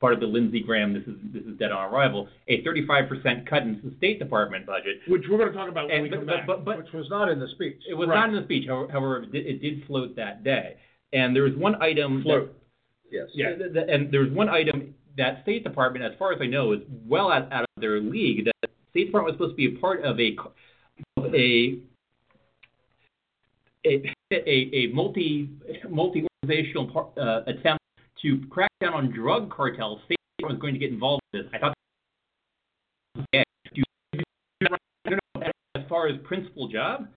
part 0.00 0.14
of 0.14 0.20
the 0.20 0.26
Lindsey 0.26 0.62
Graham. 0.62 0.92
This 0.92 1.04
is 1.04 1.14
this 1.32 1.42
is 1.44 1.58
dead 1.58 1.72
on 1.72 1.92
arrival. 1.92 2.28
A 2.48 2.62
35% 2.62 3.46
cut 3.48 3.62
in 3.62 3.80
the 3.82 3.94
State 3.98 4.18
Department 4.18 4.66
budget, 4.66 4.98
which 5.08 5.22
we're 5.30 5.38
going 5.38 5.50
to 5.50 5.56
talk 5.56 5.68
about 5.68 5.86
when 5.88 5.94
and, 5.94 6.02
we 6.02 6.10
but, 6.10 6.16
come 6.16 6.26
but, 6.26 6.36
back. 6.36 6.46
But, 6.46 6.64
but, 6.64 6.78
which 6.78 6.92
was 6.92 7.06
not 7.08 7.28
in 7.28 7.38
the 7.38 7.48
speech. 7.54 7.80
It 7.88 7.94
was 7.94 8.08
Right. 8.08 8.16
not 8.16 8.28
in 8.30 8.36
the 8.36 8.44
speech. 8.44 8.68
However, 8.68 8.92
however, 8.92 9.22
it 9.22 9.32
did, 9.32 9.46
it 9.46 9.62
did 9.62 9.86
float 9.86 10.16
that 10.16 10.44
day. 10.44 10.74
And 11.12 11.36
there 11.36 11.44
was 11.44 11.54
one 11.54 11.80
item. 11.80 12.22
Float. 12.22 12.54
Yes. 13.12 13.26
Yeah. 13.34 13.54
That, 13.58 13.74
that- 13.74 13.88
and 13.90 14.10
there 14.12 14.20
was 14.22 14.32
one 14.32 14.48
item 14.48 14.94
that 15.16 15.42
State 15.42 15.62
Department, 15.62 16.04
as 16.04 16.12
far 16.18 16.32
as 16.32 16.40
I 16.40 16.46
know, 16.46 16.72
is 16.72 16.80
well 17.06 17.30
out, 17.30 17.52
out 17.52 17.62
of 17.64 17.80
their 17.80 18.00
league. 18.00 18.46
That 18.46 18.70
State 18.90 19.06
Department 19.06 19.38
was 19.38 19.46
supposed 19.48 19.52
to 19.52 19.70
be 19.70 19.76
a 19.76 19.78
part 19.80 20.02
of 20.04 20.18
a 20.18 20.36
of 21.18 21.34
a 21.34 21.78
a, 23.84 24.02
a, 24.32 24.70
a 24.74 24.86
multi 24.94 25.50
multi 25.90 26.26
organizational 26.44 26.90
par, 26.90 27.08
uh, 27.18 27.42
attempt 27.46 27.82
to 28.22 28.40
crack 28.48 28.70
down 28.80 28.94
on 28.94 29.10
drug 29.12 29.50
cartels. 29.50 30.00
State 30.06 30.16
Department 30.38 30.58
was 30.58 30.62
going 30.62 30.74
to 30.74 30.80
get 30.80 30.90
involved 30.90 31.22
in 31.32 31.42
this. 31.42 31.50
I 31.52 31.58
thought. 31.58 31.74
Yeah. 33.34 33.42
Do 33.74 33.82
you, 33.82 33.84
I 34.62 35.10
don't 35.10 35.20
know, 35.36 35.42
as 35.76 35.82
far 35.88 36.06
as 36.08 36.14
principal 36.24 36.68
job, 36.68 37.08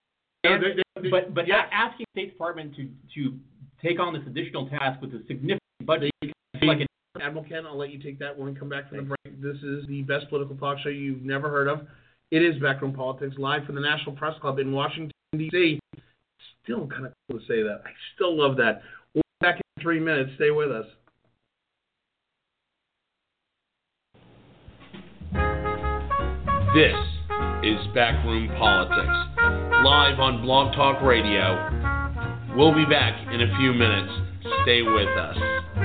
No, 0.43 0.59
they- 0.59 0.73
they- 1.01 1.09
but 1.09 1.33
but 1.33 1.47
yes. 1.47 1.67
asking 1.71 2.05
State 2.13 2.31
Department 2.31 2.75
to 2.75 2.89
to 3.15 3.37
take 3.81 3.99
on 3.99 4.13
this 4.13 4.23
additional 4.25 4.67
task 4.67 4.99
with 5.01 5.13
a 5.13 5.19
significant 5.27 5.61
feel 5.85 6.67
like 6.67 6.79
it, 6.81 6.87
Admiral 7.21 7.45
Ken, 7.45 7.65
I'll 7.65 7.77
let 7.77 7.91
you 7.91 7.99
take 7.99 8.19
that 8.19 8.37
when 8.37 8.53
we 8.53 8.59
come 8.59 8.69
back 8.69 8.89
from 8.89 8.97
the 8.97 9.03
break. 9.03 9.41
This 9.41 9.57
is 9.63 9.87
the 9.87 10.01
best 10.03 10.29
political 10.29 10.55
talk 10.57 10.77
show 10.79 10.89
you've 10.89 11.21
never 11.21 11.49
heard 11.49 11.67
of. 11.67 11.81
It 12.31 12.41
is 12.41 12.61
Backroom 12.61 12.93
Politics, 12.93 13.35
live 13.37 13.65
from 13.65 13.75
the 13.75 13.81
National 13.81 14.15
Press 14.15 14.33
Club 14.41 14.59
in 14.59 14.71
Washington, 14.71 15.11
D.C. 15.33 15.79
Still 16.63 16.87
kind 16.87 17.05
of 17.05 17.13
cool 17.29 17.39
to 17.39 17.45
say 17.45 17.61
that. 17.61 17.81
I 17.85 17.91
still 18.15 18.35
love 18.37 18.57
that. 18.57 18.81
We'll 19.13 19.21
be 19.21 19.45
back 19.45 19.55
in 19.55 19.83
three 19.83 19.99
minutes. 19.99 20.31
Stay 20.35 20.51
with 20.51 20.71
us. 20.71 20.85
This 26.73 26.95
is 27.63 27.79
Backroom 27.93 28.49
Politics, 28.59 29.15
live 29.85 30.19
on 30.19 30.41
Blog 30.41 30.73
Talk 30.75 31.01
Radio. 31.01 31.55
We'll 32.57 32.75
be 32.75 32.85
back 32.85 33.15
in 33.31 33.41
a 33.41 33.57
few 33.57 33.71
minutes. 33.71 34.34
Stay 34.63 34.81
with 34.81 35.09
us. 35.17 35.84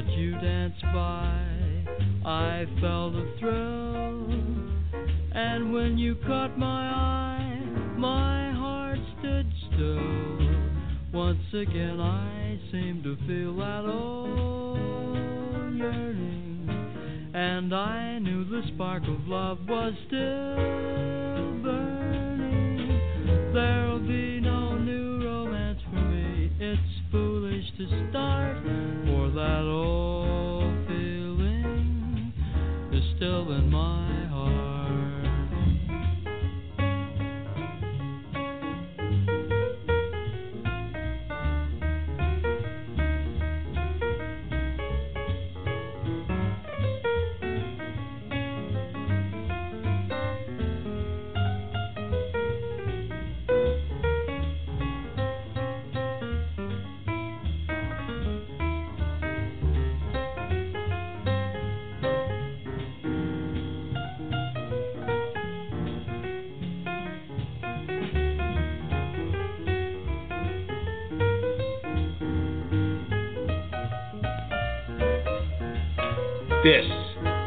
That 0.00 0.12
you 0.12 0.32
danced 0.32 0.82
by, 0.94 1.44
I 2.24 2.64
felt 2.80 3.14
a 3.14 3.38
thrill. 3.38 4.30
And 5.32 5.74
when 5.74 5.98
you 5.98 6.14
caught 6.26 6.58
my 6.58 6.88
eye, 6.90 7.62
my 7.98 8.50
heart 8.52 8.98
stood 9.18 9.46
still. 9.66 10.40
Once 11.12 11.52
again, 11.52 12.00
I 12.00 12.58
seemed 12.72 13.04
to 13.04 13.16
feel 13.26 13.56
that 13.56 13.84
old 13.84 15.74
yearning, 15.76 16.66
and 17.34 17.74
I 17.74 18.18
knew 18.20 18.44
the 18.44 18.62
spark 18.74 19.02
of 19.02 19.26
love 19.26 19.58
was 19.68 19.92
still 20.06 21.62
burning. 21.62 23.00
There'll 23.52 23.89
to 27.80 28.10
start, 28.10 28.58
for 29.06 29.30
that 29.30 29.64
old 29.64 30.86
feeling 30.86 32.30
is 32.92 33.02
still 33.16 33.52
in 33.52 33.70
my 33.70 34.09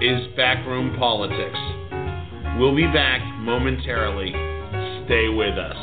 is 0.03 0.27
Backroom 0.35 0.97
Politics. 0.99 1.57
We'll 2.59 2.75
be 2.75 2.87
back 2.87 3.21
momentarily. 3.39 4.31
Stay 5.05 5.29
with 5.29 5.57
us. 5.57 5.82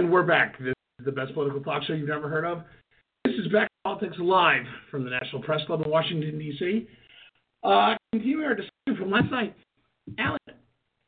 And 0.00 0.10
we're 0.10 0.22
back. 0.22 0.58
This 0.58 0.72
is 0.98 1.04
the 1.04 1.12
best 1.12 1.34
political 1.34 1.60
talk 1.60 1.82
show 1.82 1.92
you've 1.92 2.08
ever 2.08 2.26
heard 2.26 2.46
of. 2.46 2.62
This 3.26 3.34
is 3.34 3.52
Back 3.52 3.68
Politics 3.84 4.16
Live 4.18 4.64
from 4.90 5.04
the 5.04 5.10
National 5.10 5.42
Press 5.42 5.60
Club 5.66 5.82
in 5.84 5.90
Washington, 5.90 6.38
D.C. 6.38 6.88
Uh, 7.62 7.96
continuing 8.10 8.46
our 8.46 8.54
discussion 8.54 8.96
from 8.96 9.10
last 9.10 9.30
night. 9.30 9.54
Alan, 10.18 10.38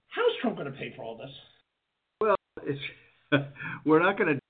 how's 0.08 0.30
Trump 0.42 0.58
going 0.58 0.70
to 0.70 0.76
pay 0.76 0.92
for 0.94 1.04
all 1.04 1.16
this? 1.16 1.30
Well, 2.20 2.36
it's, 2.64 2.78
we're 3.86 4.02
not 4.02 4.18
going 4.18 4.28
to 4.28 4.34
do 4.34 4.40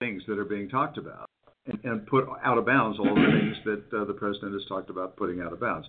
things 0.00 0.24
that 0.26 0.36
are 0.36 0.46
being 0.46 0.68
talked 0.68 0.98
about 0.98 1.30
and, 1.66 1.78
and 1.84 2.04
put 2.08 2.26
out 2.44 2.58
of 2.58 2.66
bounds 2.66 2.98
all 2.98 3.14
the 3.14 3.38
things 3.40 3.56
that 3.66 3.96
uh, 3.96 4.04
the 4.04 4.14
president 4.14 4.52
has 4.54 4.62
talked 4.68 4.90
about 4.90 5.16
putting 5.16 5.40
out 5.40 5.52
of 5.52 5.60
bounds. 5.60 5.86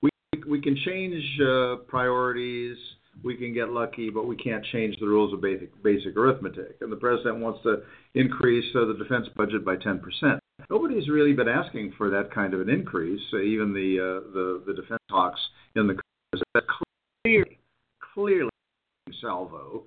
We, 0.00 0.08
we 0.48 0.58
can 0.58 0.74
change 0.86 1.22
uh, 1.42 1.76
priorities 1.86 2.78
we 3.22 3.36
can 3.36 3.54
get 3.54 3.70
lucky, 3.70 4.10
but 4.10 4.26
we 4.26 4.36
can't 4.36 4.64
change 4.66 4.96
the 4.98 5.06
rules 5.06 5.32
of 5.32 5.40
basic, 5.40 5.70
basic 5.82 6.16
arithmetic. 6.16 6.76
And 6.80 6.90
the 6.90 6.96
president 6.96 7.38
wants 7.38 7.62
to 7.62 7.82
increase 8.14 8.64
uh, 8.74 8.86
the 8.86 8.94
defense 8.94 9.26
budget 9.36 9.64
by 9.64 9.76
10%. 9.76 10.00
Nobody's 10.70 11.08
really 11.08 11.32
been 11.32 11.48
asking 11.48 11.94
for 11.96 12.10
that 12.10 12.32
kind 12.32 12.54
of 12.54 12.60
an 12.60 12.68
increase. 12.68 13.20
Uh, 13.32 13.40
even 13.40 13.72
the, 13.72 13.98
uh, 13.98 14.32
the 14.32 14.62
the 14.66 14.74
defense 14.74 15.00
talks 15.10 15.40
in 15.74 15.86
the 15.86 15.94
Congress 15.94 16.44
that 16.54 16.64
clearly, 17.24 17.58
clearly 18.14 18.50
salvo. 19.20 19.84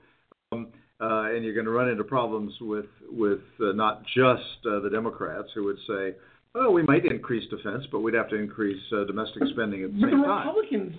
Um, 0.52 0.68
uh, 1.00 1.32
and 1.32 1.44
you're 1.44 1.54
going 1.54 1.66
to 1.66 1.72
run 1.72 1.90
into 1.90 2.04
problems 2.04 2.54
with 2.60 2.86
with 3.10 3.42
uh, 3.62 3.72
not 3.74 4.04
just 4.16 4.66
uh, 4.66 4.80
the 4.80 4.90
Democrats 4.92 5.50
who 5.54 5.63
would 5.66 5.78
say, 5.88 6.16
"Oh, 6.56 6.72
we 6.72 6.84
might 6.84 7.06
increase 7.06 7.48
defense, 7.50 7.86
but 7.92 8.00
we'd 8.00 8.16
have 8.16 8.30
to 8.30 8.36
increase 8.36 8.82
uh, 8.92 9.04
domestic 9.06 9.44
spending 9.54 9.84
at 9.84 9.94
the 9.94 10.02
but 10.02 10.10
same 10.10 10.12
time. 10.12 10.22
the 10.22 10.28
time." 10.28 10.48
Republicans 10.48 10.96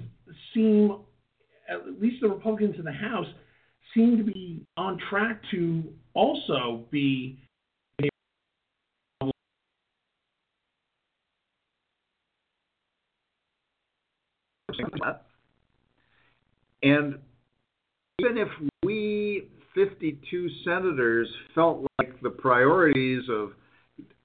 seem 0.55 0.97
at 1.69 2.01
least 2.01 2.17
the 2.21 2.29
Republicans 2.29 2.77
in 2.79 2.85
the 2.85 2.93
House 2.93 3.27
seem 3.95 4.17
to 4.17 4.25
be 4.25 4.65
on 4.77 4.99
track 5.09 5.41
to 5.51 5.83
also 6.15 6.85
be 6.91 7.39
And 16.81 17.19
even 18.21 18.39
if 18.39 18.49
we 18.85 19.49
52 19.75 20.49
senators 20.65 21.29
felt 21.55 21.87
like 21.99 22.21
the 22.23 22.31
priorities 22.31 23.23
of 23.29 23.53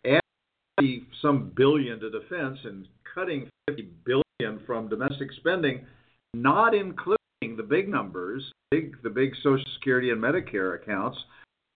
adding 0.05 1.05
some 1.21 1.51
billion 1.55 1.99
to 1.99 2.09
defense 2.09 2.59
and 2.63 2.87
cutting 3.13 3.49
50 3.67 3.89
billion 4.05 4.59
from 4.65 4.87
domestic 4.87 5.31
spending, 5.33 5.85
not 6.33 6.73
including 6.73 7.17
the 7.57 7.63
big 7.63 7.89
numbers, 7.89 8.43
big 8.71 8.95
the 9.03 9.09
big 9.09 9.33
Social 9.43 9.65
Security 9.75 10.09
and 10.11 10.21
Medicare 10.21 10.81
accounts, 10.81 11.17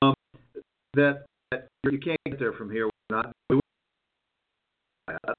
um, 0.02 0.14
that, 0.94 1.26
that 1.52 1.68
you 1.84 2.00
can't 2.00 2.18
get 2.26 2.40
there 2.40 2.54
from 2.54 2.72
here. 2.72 2.86
We're 2.86 3.18
not 3.18 3.32
doing 3.50 3.62
that. 5.08 5.34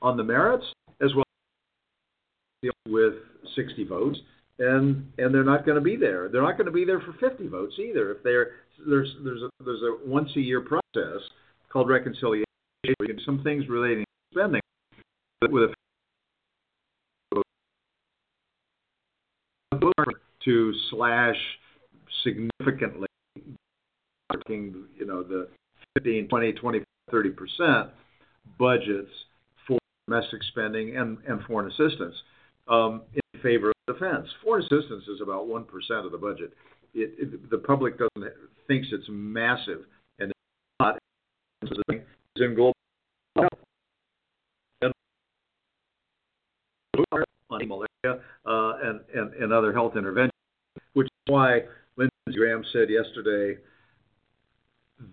on 0.00 0.16
the 0.16 0.22
merits 0.22 0.64
as 1.02 1.10
well 1.12 1.24
with 2.86 3.14
60 3.56 3.84
votes 3.84 4.18
and 4.58 5.06
and 5.18 5.34
they're 5.34 5.44
not 5.44 5.64
going 5.64 5.76
to 5.76 5.80
be 5.80 5.96
there. 5.96 6.28
They're 6.28 6.42
not 6.42 6.56
going 6.56 6.66
to 6.66 6.72
be 6.72 6.84
there 6.84 7.00
for 7.00 7.12
50 7.14 7.48
votes 7.48 7.74
either. 7.78 8.12
If 8.12 8.22
they're 8.22 8.52
there's 8.88 9.14
there's 9.24 9.42
a 9.42 9.50
there's 9.64 9.82
a 9.82 10.08
once 10.08 10.30
a 10.36 10.40
year 10.40 10.60
process 10.60 11.22
called 11.70 11.88
reconciliation 11.88 12.47
some 13.24 13.42
things 13.42 13.68
relating 13.68 14.04
to 14.04 14.38
spending 14.38 14.60
with 15.50 15.70
a 15.70 15.74
to 20.44 20.72
slash 20.90 21.36
significantly 22.24 23.06
you 24.48 25.06
know 25.06 25.22
the 25.22 25.48
15 25.94 26.28
20 26.28 26.52
20 26.52 26.80
30 27.10 27.30
percent 27.30 27.90
budgets 28.58 29.10
for 29.66 29.78
domestic 30.06 30.40
spending 30.50 30.96
and, 30.96 31.18
and 31.26 31.42
foreign 31.44 31.70
assistance 31.70 32.14
um, 32.68 33.02
in 33.14 33.40
favor 33.40 33.70
of 33.70 33.94
defense. 33.94 34.26
Foreign 34.42 34.62
assistance 34.62 35.04
is 35.08 35.20
about 35.22 35.46
one 35.46 35.64
percent 35.64 36.06
of 36.06 36.12
the 36.12 36.18
budget. 36.18 36.52
It, 36.94 37.14
it, 37.18 37.50
the 37.50 37.58
public 37.58 37.98
doesn't 37.98 38.32
thinks 38.66 38.88
it's 38.92 39.06
massive, 39.08 39.84
and 40.18 40.30
it's 40.30 40.40
not. 40.80 40.98
In 42.40 42.54
global 42.54 42.72
malaria 47.66 48.22
uh, 48.46 48.72
and 49.14 49.52
other 49.52 49.72
health 49.72 49.96
interventions, 49.96 50.32
which 50.92 51.06
is 51.06 51.32
why 51.32 51.60
Lindsey 51.96 52.12
Graham 52.36 52.64
said 52.72 52.88
yesterday, 52.90 53.60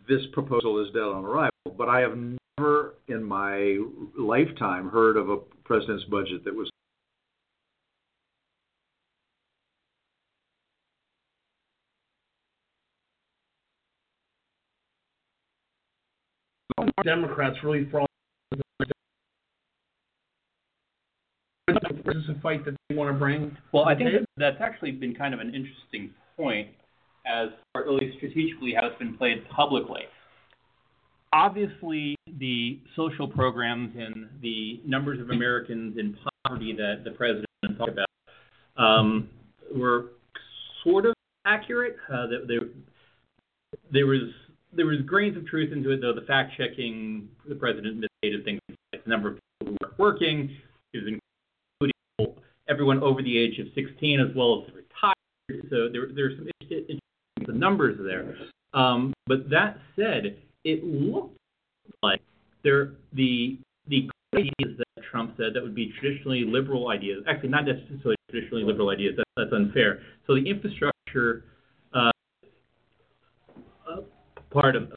this 0.08 0.22
proposal 0.34 0.84
is 0.86 0.92
dead 0.94 1.02
on 1.02 1.26
arrival. 1.26 1.52
But 1.78 1.90
I 1.90 2.00
have 2.02 2.18
never 2.58 2.96
in 3.08 3.24
my 3.24 3.80
lifetime 4.18 4.90
heard 4.90 5.18
of 5.18 5.30
a 5.30 5.38
president's 5.64 6.06
budget 6.06 6.44
that 6.46 6.54
was 6.54 6.70
Democrats 17.06 17.58
really 17.64 17.88
fall. 17.90 18.06
Is 21.68 22.30
a 22.30 22.40
fight 22.42 22.66
that 22.66 22.76
they 22.90 22.96
want 22.96 23.14
to 23.14 23.18
bring? 23.18 23.56
Well, 23.72 23.86
I 23.86 23.96
think 23.96 24.10
that's 24.38 24.58
actually 24.60 24.92
been 24.92 25.16
kind 25.16 25.34
of 25.34 25.40
an 25.40 25.54
interesting 25.56 26.12
point 26.38 26.70
as 27.26 27.50
far, 27.74 27.84
at 27.84 27.90
least 27.90 28.18
strategically, 28.18 28.74
how 28.80 28.88
it's 28.88 29.00
been 29.00 29.18
played 29.18 29.48
publicly. 29.50 30.02
Obviously, 31.34 32.16
the 32.40 32.80
social 32.96 33.28
programs 33.28 33.96
and 33.98 34.28
the 34.42 34.80
numbers 34.86 35.20
of 35.20 35.30
Americans 35.32 35.98
in 35.98 36.18
poverty 36.44 36.74
that 36.78 37.04
the 37.04 37.12
president 37.12 37.48
talked 37.78 37.92
about 37.92 38.08
um, 38.78 39.30
were 39.76 40.12
sort 40.84 41.06
of 41.06 41.14
accurate. 41.46 41.98
Uh, 42.12 42.28
there, 42.48 42.62
there 43.92 44.06
was 44.06 44.30
there 44.76 44.86
was 44.86 45.00
grains 45.06 45.38
of 45.38 45.46
truth 45.48 45.72
into 45.72 45.92
it, 45.92 46.02
though. 46.02 46.14
The 46.14 46.26
fact 46.26 46.54
checking, 46.58 47.30
the 47.48 47.56
president 47.56 47.98
misstated 47.98 48.46
things 48.46 48.60
like 48.94 49.04
the 49.04 49.10
number 49.10 49.30
of 49.30 49.40
people 49.60 49.76
who 49.80 49.88
were 49.88 49.94
working. 49.98 50.56
Including 50.94 51.20
everyone 52.70 53.04
over 53.04 53.22
the 53.22 53.38
age 53.38 53.60
of 53.60 53.68
16 53.76 54.20
as 54.20 54.36
well 54.36 54.64
as 54.64 54.74
retired. 54.74 55.70
So 55.70 55.90
there, 55.92 56.08
there's 56.16 56.38
some 56.38 56.48
interesting 56.62 57.00
the 57.46 57.54
numbers 57.54 57.98
there. 58.02 58.36
Um, 58.74 59.14
but 59.28 59.50
that 59.50 59.78
said, 59.96 60.38
it 60.64 60.84
looked 60.84 61.38
like 62.02 62.22
there 62.64 62.94
the 63.14 63.60
the 63.88 64.10
ideas 64.34 64.78
that 64.78 65.04
Trump 65.12 65.36
said 65.38 65.54
that 65.54 65.62
would 65.62 65.76
be 65.76 65.94
traditionally 66.00 66.44
liberal 66.46 66.90
ideas, 66.90 67.24
actually 67.28 67.50
not 67.50 67.66
necessarily 67.66 68.16
traditionally 68.30 68.64
liberal 68.64 68.90
ideas. 68.90 69.16
That, 69.18 69.26
that's 69.38 69.54
unfair. 69.54 70.02
So 70.28 70.36
the 70.36 70.50
infrastructure 70.50 71.44
part 74.56 74.76
of 74.76 74.94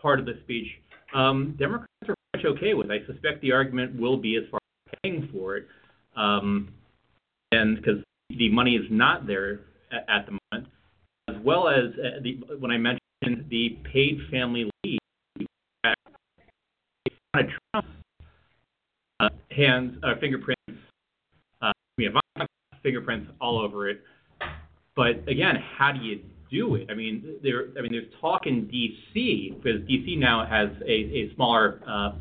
part 0.00 0.20
of 0.20 0.26
the 0.26 0.38
speech. 0.44 0.66
Um, 1.14 1.56
Democrats 1.58 1.88
are 2.06 2.14
much 2.36 2.44
okay 2.44 2.74
with. 2.74 2.90
I 2.90 2.98
suspect 3.06 3.40
the 3.40 3.52
argument 3.52 3.98
will 3.98 4.18
be 4.18 4.36
as 4.36 4.44
far 4.50 4.60
as 4.86 4.98
paying 5.02 5.28
for 5.32 5.56
it, 5.56 5.66
um, 6.16 6.68
and 7.50 7.76
because 7.76 7.96
the 8.28 8.50
money 8.50 8.76
is 8.76 8.84
not 8.90 9.26
there 9.26 9.60
at, 9.90 10.04
at 10.08 10.26
the 10.26 10.38
moment, 10.52 10.70
as 11.28 11.36
well 11.42 11.68
as 11.68 11.86
uh, 11.98 12.20
the, 12.22 12.38
when 12.58 12.70
I 12.70 12.76
mentioned 12.76 13.46
the 13.48 13.78
paid 13.90 14.18
family 14.30 14.70
leave, 14.84 14.98
Trump 17.34 17.86
uh, 19.20 19.28
hands 19.50 19.96
uh, 20.02 20.14
fingerprints, 20.20 20.60
uh, 21.62 21.72
fingerprints 22.82 23.30
all 23.40 23.58
over 23.58 23.88
it. 23.88 24.02
But 24.94 25.26
again, 25.28 25.56
how 25.78 25.92
do 25.92 26.00
you 26.00 26.20
do 26.50 26.74
it. 26.76 26.88
I 26.90 26.94
mean, 26.94 27.36
there. 27.42 27.66
I 27.78 27.82
mean, 27.82 27.92
there's 27.92 28.12
talk 28.20 28.46
in 28.46 28.68
D.C. 28.68 29.54
because 29.56 29.86
D.C. 29.86 30.16
now 30.16 30.46
has 30.46 30.68
a, 30.82 30.90
a 30.90 31.34
smaller 31.34 31.80
uh, 31.86 32.12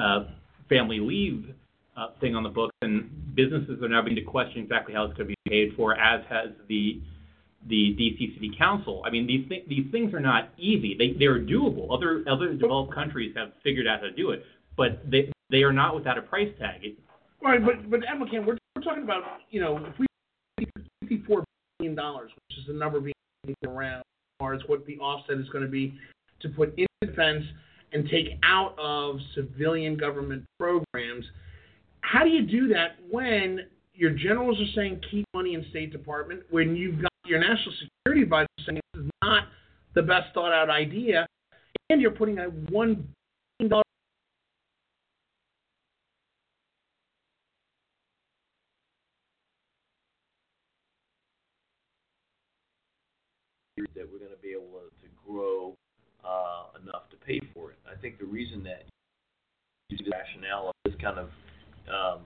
uh, 0.00 0.24
family 0.68 1.00
leave 1.00 1.54
uh, 1.96 2.08
thing 2.20 2.34
on 2.34 2.42
the 2.42 2.48
books, 2.48 2.74
and 2.82 3.34
businesses 3.34 3.82
are 3.82 3.88
now 3.88 4.02
beginning 4.02 4.24
to 4.24 4.30
question 4.30 4.62
exactly 4.62 4.94
how 4.94 5.04
it's 5.04 5.16
going 5.16 5.28
to 5.28 5.34
be 5.44 5.50
paid 5.50 5.74
for, 5.76 5.96
as 5.96 6.24
has 6.28 6.50
the 6.68 7.00
the 7.68 7.92
D.C. 7.92 8.32
City 8.34 8.52
Council. 8.56 9.02
I 9.04 9.10
mean, 9.10 9.26
these 9.26 9.46
th- 9.48 9.66
these 9.68 9.90
things 9.92 10.14
are 10.14 10.20
not 10.20 10.50
easy. 10.58 10.96
They 10.98 11.12
they 11.18 11.26
are 11.26 11.40
doable. 11.40 11.94
Other 11.94 12.24
other 12.30 12.54
developed 12.54 12.94
countries 12.94 13.34
have 13.36 13.52
figured 13.62 13.86
out 13.86 14.00
how 14.00 14.06
to 14.06 14.12
do 14.12 14.30
it, 14.30 14.44
but 14.76 15.02
they 15.10 15.30
they 15.50 15.62
are 15.62 15.72
not 15.72 15.94
without 15.94 16.16
a 16.16 16.22
price 16.22 16.48
tag. 16.58 16.84
It, 16.84 16.98
right, 17.42 17.64
but 17.64 17.90
but 17.90 18.00
Emma, 18.08 18.26
we're 18.32 18.56
we're 18.76 18.82
talking 18.82 19.02
about 19.02 19.22
you 19.50 19.60
know 19.60 19.76
if 19.76 19.98
we 19.98 20.06
fifty 21.00 21.22
four 21.26 21.44
billion 21.78 21.94
dollars, 21.94 22.30
which 22.34 22.58
is 22.58 22.66
the 22.66 22.72
number 22.72 23.00
being 23.00 23.14
around 23.66 23.98
as 23.98 24.04
far 24.38 24.54
as 24.54 24.60
what 24.66 24.86
the 24.86 24.98
offset 24.98 25.38
is 25.38 25.48
going 25.48 25.64
to 25.64 25.70
be 25.70 25.94
to 26.40 26.48
put 26.48 26.76
in 26.78 26.86
defense 27.00 27.44
and 27.92 28.08
take 28.08 28.38
out 28.44 28.74
of 28.78 29.16
civilian 29.34 29.96
government 29.96 30.44
programs. 30.58 31.24
How 32.02 32.24
do 32.24 32.30
you 32.30 32.42
do 32.42 32.68
that 32.68 32.96
when 33.10 33.66
your 33.94 34.10
generals 34.10 34.58
are 34.60 34.72
saying 34.74 35.00
keep 35.10 35.26
money 35.34 35.54
in 35.54 35.64
State 35.70 35.92
Department 35.92 36.42
when 36.50 36.76
you've 36.76 37.02
got 37.02 37.10
your 37.26 37.40
national 37.40 37.74
security 37.82 38.22
advisor 38.22 38.46
saying 38.64 38.80
this 38.94 39.04
is 39.04 39.10
not 39.22 39.44
the 39.94 40.02
best 40.02 40.32
thought 40.34 40.52
out 40.52 40.70
idea, 40.70 41.26
and 41.90 42.00
you're 42.00 42.10
putting 42.10 42.38
a 42.38 42.44
one 42.70 43.06
billion 43.58 43.70
dollar 43.70 43.82
that 54.00 54.10
we're 54.10 54.18
going 54.18 54.30
to 54.30 54.42
be 54.42 54.52
able 54.52 54.80
to 55.02 55.08
grow 55.26 55.74
uh, 56.24 56.78
enough 56.82 57.08
to 57.10 57.16
pay 57.16 57.40
for 57.52 57.70
it. 57.70 57.78
I 57.86 57.89
think 58.00 58.18
the 58.18 58.26
reason 58.26 58.62
that 58.64 58.84
you 59.88 59.98
see 59.98 60.04
the 60.04 60.10
rationale 60.10 60.68
of 60.68 60.74
this 60.84 60.94
kind 61.00 61.18
of, 61.18 61.28
um, 61.88 62.22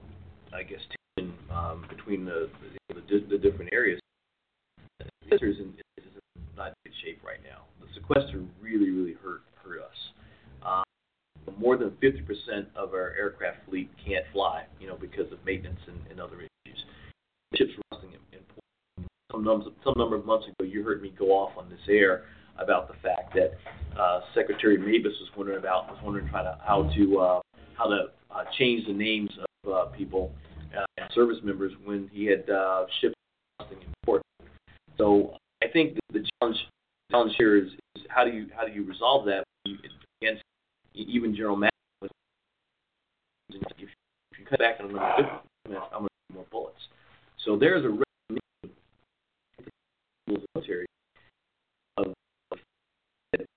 I 0.55 0.63
guess, 0.63 0.81
tension 1.17 1.35
um, 1.51 1.85
between 1.89 2.25
the 2.25 2.51
the, 2.89 2.95
the 2.95 3.27
the 3.31 3.39
different 3.39 3.73
areas, 3.73 4.01
the 4.99 5.07
answer 5.33 5.47
is 5.47 5.59
in, 5.59 5.75
is 5.99 6.05
in 6.15 6.43
not 6.57 6.75
good 6.85 6.95
shape 7.05 7.21
right 7.25 7.41
now. 7.43 7.65
The 7.81 7.87
sequester 7.95 8.43
really, 8.61 8.91
really 8.91 9.15
hurt 9.15 9.43
hurt 9.63 9.81
us. 9.81 9.97
Um, 10.65 10.85
more 11.59 11.77
than 11.77 11.91
50% 12.03 12.25
of 12.75 12.95
our 12.95 13.15
aircraft 13.19 13.59
fleet 13.69 13.91
can't 14.05 14.25
fly, 14.33 14.65
you 14.81 14.87
know, 14.87 14.97
because 14.99 15.31
of 15.31 15.45
maintenance 15.45 15.81
and, 15.87 15.99
and 16.11 16.21
other 16.21 16.37
issues. 16.37 16.85
Ships 17.55 17.73
rusting 17.93 18.11
in, 18.11 18.39
in. 18.39 19.07
Some 19.31 19.45
number, 19.45 19.67
some 19.85 19.95
number 19.97 20.17
of 20.17 20.25
months 20.25 20.47
ago, 20.47 20.69
you 20.69 20.83
heard 20.83 21.03
me 21.03 21.13
go 21.19 21.27
off 21.27 21.53
on 21.59 21.69
this 21.69 21.81
air 21.89 22.25
about 22.59 22.89
the 22.89 22.95
fact 23.03 23.35
that 23.35 23.53
uh, 23.99 24.21
Secretary 24.35 24.77
Mabus 24.79 25.05
was 25.21 25.31
wondering 25.37 25.59
about 25.59 25.89
was 25.89 25.99
wondering 26.03 26.27
to 26.27 26.59
how 26.65 26.91
to 26.97 27.19
uh, 27.19 27.41
how 27.77 27.87
to 27.87 28.07
uh, 28.31 28.45
change 28.59 28.87
the 28.87 28.93
names 28.93 29.31
of 29.39 29.73
uh, 29.73 29.85
people 29.87 30.33
uh, 30.77 30.85
and 30.99 31.11
service 31.15 31.39
members 31.43 31.73
when 31.85 32.09
he 32.13 32.27
had 32.27 32.49
uh, 32.51 32.87
ships 33.01 33.15
rusting 33.61 33.79
in 33.79 33.95
port. 34.05 34.23
So 34.99 35.37
I 35.63 35.69
think 35.69 35.95
the, 35.95 36.21
the 36.21 36.29
challenge 36.41 36.59
challenge 37.11 37.35
here 37.37 37.57
is, 37.57 37.73
is 37.97 38.05
how 38.09 38.25
do 38.25 38.31
you 38.31 38.47
how 38.57 38.67
do 38.67 38.73
you 38.73 38.85
resolve 38.85 39.27
that 39.27 39.45
against 40.21 40.43
even 40.95 41.35
General 41.35 41.57
Mattis? 41.57 41.71
If 43.51 43.79
you, 43.79 43.89
cut 44.49 44.59
back 44.59 44.77
on 44.81 44.95
a 44.95 44.99
I'm 44.99 46.01
going 46.01 46.09
to 46.29 46.35
more 46.35 46.45
bullets. 46.51 46.77
So 47.45 47.57
there's 47.57 47.85
a 47.85 47.89
risk 47.89 48.03
in 48.31 48.39
the 50.27 50.41
military 50.55 50.87
of 51.97 52.13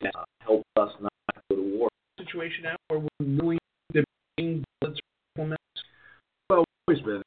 that 0.02 0.16
uh, 0.16 0.24
help 0.42 0.64
us 0.78 0.92
not 1.02 1.12
go 1.50 1.56
to 1.56 1.78
war. 1.78 1.90
situation 2.18 2.64
now 2.64 2.76
where 2.88 3.00
we're 3.00 3.26
really 3.26 3.58
debating 3.92 4.64
bullets 4.82 5.00
for 5.36 5.44
diplomats? 5.44 5.62
Well, 6.50 6.64
always 6.88 7.04
been. 7.04 7.22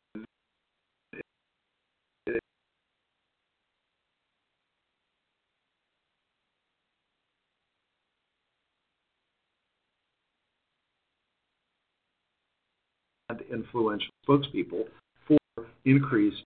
And 13.29 13.43
influential 13.53 14.09
spokespeople 14.29 14.87
for 15.29 15.39
increased 15.85 16.43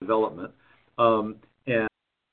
development 0.00 0.50
um, 0.96 1.36
and, 1.66 1.88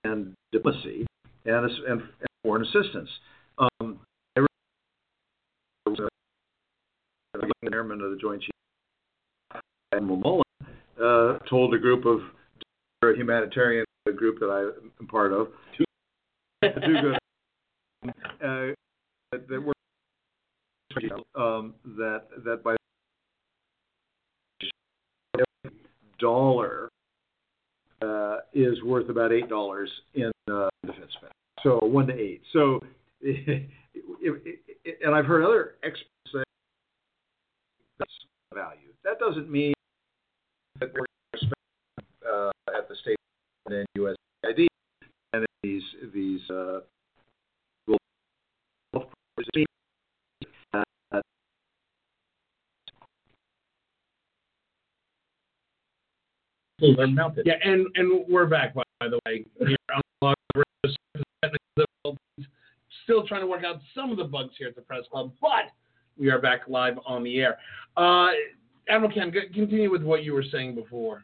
and 0.06 0.34
diplomacy 0.54 1.06
and, 1.46 1.66
and, 1.66 1.72
and 1.88 2.02
foreign 2.44 2.64
assistance. 2.64 3.10
Um, 3.58 4.00
I 4.38 4.46
remember 5.86 6.10
the 7.34 7.70
chairman 7.70 8.02
of 8.02 8.12
the 8.12 8.18
Joint 8.18 8.42
Chiefs, 8.42 9.62
Admiral 9.94 10.18
Mullen, 10.18 10.44
uh, 11.02 11.38
told 11.50 11.74
a 11.74 11.80
group 11.80 12.06
of 12.06 12.20
a 13.04 13.16
humanitarian 13.16 13.86
group 14.16 14.40
that 14.40 14.48
I 14.48 14.62
am 15.00 15.08
part 15.08 15.34
of, 15.34 15.48
two, 15.78 15.84
two 16.64 17.02
good, 17.02 17.16
uh, 18.06 18.74
that, 19.32 19.48
that 19.48 19.62
were 19.62 19.74
um, 21.36 21.74
that 21.98 22.24
that 22.44 22.64
by 22.64 22.76
every 25.36 25.78
dollar 26.20 26.90
uh, 28.02 28.38
is 28.54 28.82
worth 28.84 29.10
about 29.10 29.32
eight 29.32 29.48
dollars 29.48 29.90
in 30.14 30.32
uh, 30.52 30.70
defense 30.86 31.12
spending. 31.14 31.32
So 31.64 31.80
one 31.84 32.08
to 32.08 32.14
eight. 32.14 32.42
So, 32.54 32.80
if, 33.22 33.64
if, 34.20 34.96
and 35.04 35.14
I've 35.14 35.26
heard 35.26 35.44
other 35.44 35.76
experts 35.84 36.10
say 36.34 36.44
that's 38.00 38.12
value. 38.54 38.90
That 39.04 39.20
doesn't 39.20 39.50
mean 39.50 39.74
that 40.80 40.90
we're 40.94 41.06
going 41.06 41.08
to 41.34 41.38
spend 41.38 41.54
uh, 42.28 42.52
at 42.76 42.90
the 42.90 42.96
state 42.96 43.18
and 43.68 43.86
USAID 43.98 44.68
and 45.34 45.46
these 45.62 45.84
these 46.14 46.42
uh, 46.50 46.80
uh, 56.84 56.91
Yeah, 57.46 57.54
and 57.64 57.88
and 57.96 58.26
we're 58.28 58.46
back 58.48 58.74
by, 58.74 58.84
by 59.00 59.08
the 59.10 59.20
way. 59.26 59.46
Here 59.60 59.78
on 59.96 60.02
Blog 60.22 60.36
Still 63.04 63.26
trying 63.28 63.42
to 63.42 63.48
work 63.48 63.64
out 63.64 63.82
some 63.96 64.12
of 64.12 64.18
the 64.18 64.24
bugs 64.24 64.54
here 64.58 64.68
at 64.68 64.76
the 64.76 64.82
press 64.82 65.02
club, 65.12 65.32
but 65.42 65.72
we 66.18 66.30
are 66.30 66.40
back 66.40 66.62
live 66.68 66.98
on 67.06 67.24
the 67.24 67.40
air. 67.40 67.58
Uh, 67.98 68.30
Admiral 68.88 69.12
Ken, 69.12 69.32
continue 69.54 69.90
with 69.92 70.04
what 70.04 70.24
you 70.24 70.34
were 70.34 70.44
saying 70.52 70.76
before. 70.76 71.24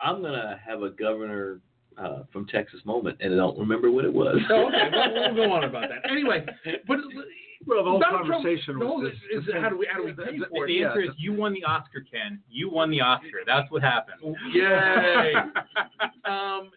I'm 0.00 0.20
gonna 0.22 0.60
have 0.64 0.82
a 0.82 0.90
governor 0.90 1.60
uh, 1.96 2.24
from 2.32 2.46
Texas 2.46 2.80
moment, 2.84 3.16
and 3.20 3.32
I 3.32 3.36
don't 3.36 3.58
remember 3.58 3.90
what 3.90 4.04
it 4.04 4.12
was. 4.12 4.36
Oh, 4.50 4.66
okay, 4.68 4.90
well, 4.92 5.12
we'll 5.14 5.34
go 5.48 5.52
on 5.52 5.64
about 5.64 5.88
that. 5.88 6.10
Anyway, 6.10 6.44
but 6.86 6.98
well, 7.66 7.82
the 7.84 7.90
whole 7.90 8.00
Donald 8.00 8.26
Trump- 8.26 8.42
conversation 8.44 8.78
the 8.78 8.86
whole- 8.86 9.00
this- 9.02 9.14
is 9.32 9.44
how 9.60 9.68
do 9.68 9.78
we 9.78 9.88
how 9.90 9.98
do 9.98 10.04
we 10.04 10.12
pay 10.12 10.38
The, 10.38 10.46
for 10.50 10.64
it? 10.64 10.68
the 10.68 10.84
answer 10.84 11.00
is 11.02 11.10
you 11.16 11.32
won 11.32 11.54
the 11.54 11.64
Oscar, 11.64 12.04
Ken. 12.10 12.40
You 12.50 12.70
won 12.70 12.90
the 12.90 13.00
Oscar. 13.00 13.33
That's 13.46 13.70
what 13.70 13.82
happened. 13.82 14.36
Yay! 14.52 15.34
um, 16.24 16.70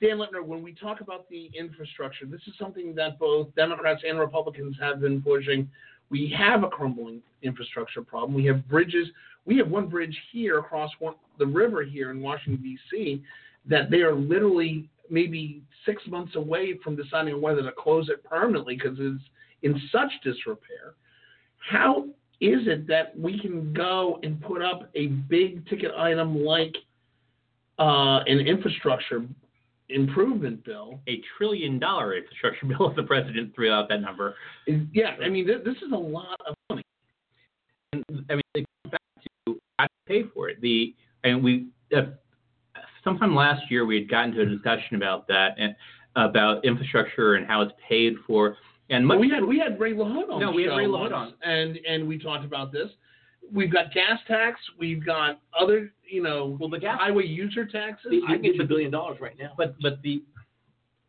Dan 0.00 0.18
Lipner, 0.18 0.44
when 0.44 0.62
we 0.62 0.72
talk 0.74 1.00
about 1.00 1.28
the 1.28 1.50
infrastructure, 1.58 2.26
this 2.26 2.40
is 2.46 2.54
something 2.58 2.94
that 2.94 3.18
both 3.18 3.54
Democrats 3.54 4.02
and 4.06 4.18
Republicans 4.18 4.76
have 4.80 5.00
been 5.00 5.22
pushing. 5.22 5.68
We 6.10 6.34
have 6.36 6.62
a 6.62 6.68
crumbling 6.68 7.22
infrastructure 7.42 8.02
problem. 8.02 8.34
We 8.34 8.44
have 8.46 8.66
bridges. 8.68 9.08
We 9.44 9.56
have 9.58 9.68
one 9.68 9.88
bridge 9.88 10.16
here 10.32 10.58
across 10.58 10.90
one, 10.98 11.14
the 11.38 11.46
river 11.46 11.82
here 11.82 12.10
in 12.10 12.20
Washington, 12.20 12.62
D.C., 12.62 13.22
that 13.66 13.90
they 13.90 14.00
are 14.00 14.14
literally 14.14 14.88
maybe 15.10 15.62
six 15.84 16.02
months 16.06 16.34
away 16.36 16.78
from 16.82 16.96
deciding 16.96 17.40
whether 17.40 17.62
to 17.62 17.72
close 17.72 18.08
it 18.08 18.24
permanently 18.24 18.76
because 18.76 18.96
it's 18.98 19.22
in 19.62 19.80
such 19.90 20.10
disrepair. 20.22 20.94
How 21.58 22.06
is 22.44 22.68
it 22.68 22.86
that 22.88 23.18
we 23.18 23.40
can 23.40 23.72
go 23.72 24.20
and 24.22 24.40
put 24.42 24.60
up 24.60 24.90
a 24.94 25.06
big 25.06 25.66
ticket 25.66 25.92
item 25.96 26.44
like 26.44 26.74
uh, 27.78 28.20
an 28.26 28.38
infrastructure 28.40 29.24
improvement 29.88 30.62
bill? 30.62 31.00
A 31.08 31.22
trillion 31.38 31.78
dollar 31.78 32.14
infrastructure 32.14 32.66
bill 32.78 32.90
if 32.90 32.96
the 32.96 33.02
president 33.02 33.54
threw 33.54 33.72
out 33.72 33.88
that 33.88 34.02
number. 34.02 34.34
Yeah, 34.66 35.16
I 35.24 35.30
mean, 35.30 35.46
th- 35.46 35.64
this 35.64 35.76
is 35.76 35.92
a 35.92 35.96
lot 35.96 36.38
of 36.46 36.54
money. 36.68 36.82
And, 37.94 38.04
I 38.28 38.34
mean, 38.34 38.42
it 38.54 38.66
comes 38.82 38.92
back 38.92 39.24
to 39.46 39.58
how 39.78 39.86
to 39.86 39.90
pay 40.06 40.24
for 40.34 40.50
it. 40.50 40.60
The 40.60 40.94
and 41.24 41.42
we 41.42 41.68
uh, 41.96 42.02
sometime 43.02 43.34
last 43.34 43.70
year 43.70 43.86
we 43.86 43.96
had 43.96 44.10
gotten 44.10 44.34
to 44.34 44.42
a 44.42 44.46
discussion 44.46 44.96
about 44.96 45.26
that 45.28 45.54
and 45.56 45.74
about 46.14 46.62
infrastructure 46.66 47.36
and 47.36 47.46
how 47.46 47.62
it's 47.62 47.72
paid 47.88 48.16
for. 48.26 48.58
And 48.90 49.06
much, 49.06 49.14
Well, 49.14 49.20
we 49.22 49.30
had 49.30 49.44
we 49.44 49.58
had 49.58 49.80
Ray 49.80 49.94
LaHood 49.94 50.30
on. 50.30 50.40
No, 50.40 50.50
the 50.50 50.52
we 50.56 50.62
had 50.64 50.70
show 50.72 50.76
Ray 50.76 50.84
LaHood 50.86 51.12
on. 51.14 51.34
and 51.42 51.78
and 51.88 52.06
we 52.06 52.18
talked 52.18 52.44
about 52.44 52.70
this. 52.72 52.88
We've 53.52 53.72
got 53.72 53.92
gas 53.92 54.18
tax. 54.26 54.58
We've 54.78 55.04
got 55.04 55.40
other, 55.58 55.92
you 56.10 56.22
know, 56.22 56.56
well, 56.58 56.68
the 56.70 56.78
gas 56.78 56.98
highway 56.98 57.26
user 57.26 57.66
taxes. 57.66 58.12
I 58.28 58.34
can 58.34 58.42
get 58.42 58.54
you 58.56 58.62
a 58.62 58.66
billion 58.66 58.90
dollars 58.90 59.18
right 59.20 59.36
now. 59.38 59.52
But 59.56 59.74
but 59.80 60.00
the 60.02 60.22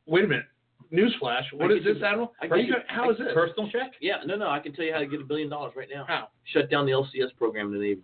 Wait 0.05 0.23
a 0.23 0.27
minute. 0.27 0.45
Newsflash. 0.93 1.43
What 1.51 1.71
I 1.71 1.75
is 1.75 1.83
this, 1.83 1.97
Admiral? 2.03 2.33
I 2.41 2.45
Are 2.45 2.49
get 2.49 2.57
you 2.59 2.63
you- 2.65 2.73
go- 2.73 2.79
how 2.87 3.09
is 3.09 3.17
this? 3.17 3.29
personal 3.33 3.69
check? 3.71 3.93
Yeah, 4.01 4.17
no, 4.25 4.35
no, 4.37 4.49
I 4.49 4.59
can 4.59 4.71
tell 4.73 4.85
you 4.85 4.93
how 4.93 4.99
to 4.99 5.07
get 5.07 5.19
a 5.19 5.23
billion 5.23 5.49
dollars 5.49 5.73
right 5.75 5.87
now. 5.91 6.05
How? 6.07 6.27
Shut 6.53 6.69
down 6.69 6.85
the 6.85 6.91
LCS 6.91 7.35
program 7.37 7.67
in 7.67 7.73
the 7.73 7.79
Navy. 7.79 8.01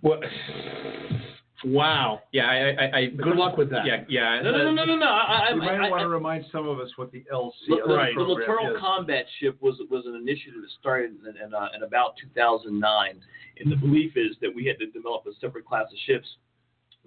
What? 0.00 0.20
Wow. 1.64 2.20
Yeah, 2.32 2.46
I, 2.46 2.84
I, 2.84 2.98
I 2.98 3.06
Good 3.06 3.36
luck 3.36 3.56
with 3.56 3.70
that. 3.70 3.86
Yeah, 3.86 4.04
yeah. 4.08 4.40
No, 4.42 4.50
no, 4.50 4.64
no, 4.64 4.72
no, 4.72 4.84
no, 4.84 4.96
no. 4.96 5.06
I, 5.06 5.48
I, 5.48 5.50
You 5.50 5.56
might 5.56 5.80
I, 5.80 5.90
want 5.90 6.00
I, 6.00 6.04
to 6.04 6.08
remind 6.08 6.44
some 6.50 6.68
of 6.68 6.80
us 6.80 6.90
what 6.96 7.12
the 7.12 7.24
LC 7.32 7.52
the, 7.68 7.76
the, 7.86 7.94
Right. 7.94 8.14
the 8.14 8.22
littoral 8.22 8.74
is. 8.74 8.80
combat 8.80 9.26
ship 9.38 9.56
was 9.60 9.80
was 9.90 10.04
an 10.06 10.16
initiative 10.16 10.60
that 10.60 10.70
started 10.80 11.12
in, 11.20 11.36
in, 11.46 11.54
uh, 11.54 11.68
in 11.76 11.82
about 11.84 12.14
2009, 12.20 13.20
and 13.60 13.72
the 13.72 13.76
belief 13.76 14.16
is 14.16 14.36
that 14.40 14.52
we 14.52 14.64
had 14.66 14.78
to 14.80 14.86
develop 14.90 15.24
a 15.26 15.34
separate 15.40 15.64
class 15.64 15.86
of 15.92 15.98
ships 16.06 16.26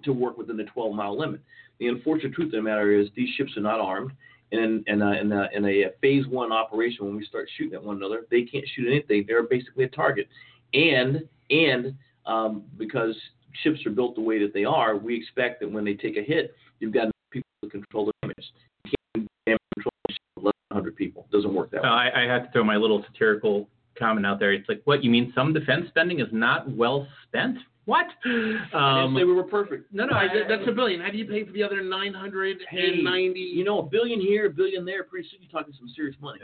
to 0.04 0.12
work 0.12 0.38
within 0.38 0.56
the 0.56 0.64
12 0.64 0.94
mile 0.94 1.18
limit. 1.18 1.40
The 1.78 1.88
unfortunate 1.88 2.32
truth 2.32 2.46
of 2.46 2.52
the 2.52 2.62
matter 2.62 2.92
is 2.92 3.08
these 3.14 3.30
ships 3.36 3.56
are 3.56 3.62
not 3.62 3.80
armed, 3.80 4.12
and 4.52 4.86
in, 4.86 5.02
uh, 5.02 5.12
in, 5.12 5.32
uh, 5.32 5.48
in 5.52 5.64
a 5.66 5.84
phase 6.00 6.26
one 6.28 6.52
operation, 6.52 7.04
when 7.04 7.16
we 7.16 7.26
start 7.26 7.48
shooting 7.56 7.74
at 7.74 7.82
one 7.82 7.96
another, 7.96 8.26
they 8.30 8.42
can't 8.42 8.64
shoot 8.74 8.86
anything. 8.88 9.24
They're 9.26 9.42
basically 9.42 9.84
a 9.84 9.88
target, 9.88 10.28
and 10.72 11.28
and 11.50 11.94
um, 12.24 12.64
because 12.76 13.14
ships 13.62 13.84
are 13.86 13.90
built 13.90 14.14
the 14.14 14.20
way 14.20 14.38
that 14.40 14.52
they 14.54 14.64
are, 14.64 14.96
we 14.96 15.16
expect 15.16 15.60
that 15.60 15.70
when 15.70 15.84
they 15.84 15.94
take 15.94 16.16
a 16.16 16.22
hit, 16.22 16.54
you've 16.80 16.92
got 16.92 17.08
people 17.30 17.48
to 17.64 17.70
control 17.70 18.06
the 18.06 18.12
damage. 18.22 18.52
You 18.84 18.92
can't 19.16 19.28
damage 19.46 19.60
control 19.74 19.92
a 20.08 20.12
ship 20.12 20.20
of 20.38 20.42
less 20.44 20.52
than 20.70 20.76
100 20.76 20.96
people. 20.96 21.26
It 21.30 21.36
doesn't 21.36 21.54
work 21.54 21.70
that 21.72 21.82
way. 21.82 21.88
Uh, 21.88 21.92
I, 21.92 22.24
I 22.24 22.26
have 22.26 22.44
to 22.46 22.52
throw 22.52 22.64
my 22.64 22.76
little 22.76 23.04
satirical 23.12 23.68
comment 23.98 24.26
out 24.26 24.38
there. 24.38 24.52
It's 24.52 24.68
like, 24.68 24.82
what 24.84 25.02
you 25.02 25.10
mean? 25.10 25.32
Some 25.34 25.52
defense 25.52 25.86
spending 25.88 26.20
is 26.20 26.28
not 26.32 26.70
well 26.70 27.06
spent? 27.26 27.58
What? 27.86 28.06
I 28.24 28.28
didn't 28.28 28.74
Um, 28.74 29.14
say 29.16 29.22
we 29.24 29.32
were 29.32 29.44
perfect. 29.44 29.92
no, 29.92 30.06
no, 30.06 30.16
I- 30.16 30.28
that's 30.48 30.66
a 30.66 30.72
billion. 30.72 31.00
How 31.00 31.10
do 31.10 31.18
you 31.18 31.24
pay 31.24 31.44
for 31.44 31.52
the 31.52 31.62
other 31.62 31.82
nine 31.82 32.12
hundred 32.12 32.58
and 32.72 33.04
ninety? 33.04 33.38
You 33.40 33.62
know, 33.64 33.78
a 33.78 33.82
billion 33.84 34.20
here, 34.20 34.46
a 34.46 34.50
billion 34.50 34.84
there. 34.84 35.04
Pretty 35.04 35.28
soon 35.30 35.40
you're 35.40 35.50
talking 35.52 35.72
some 35.78 35.88
serious 35.94 36.16
money. 36.20 36.40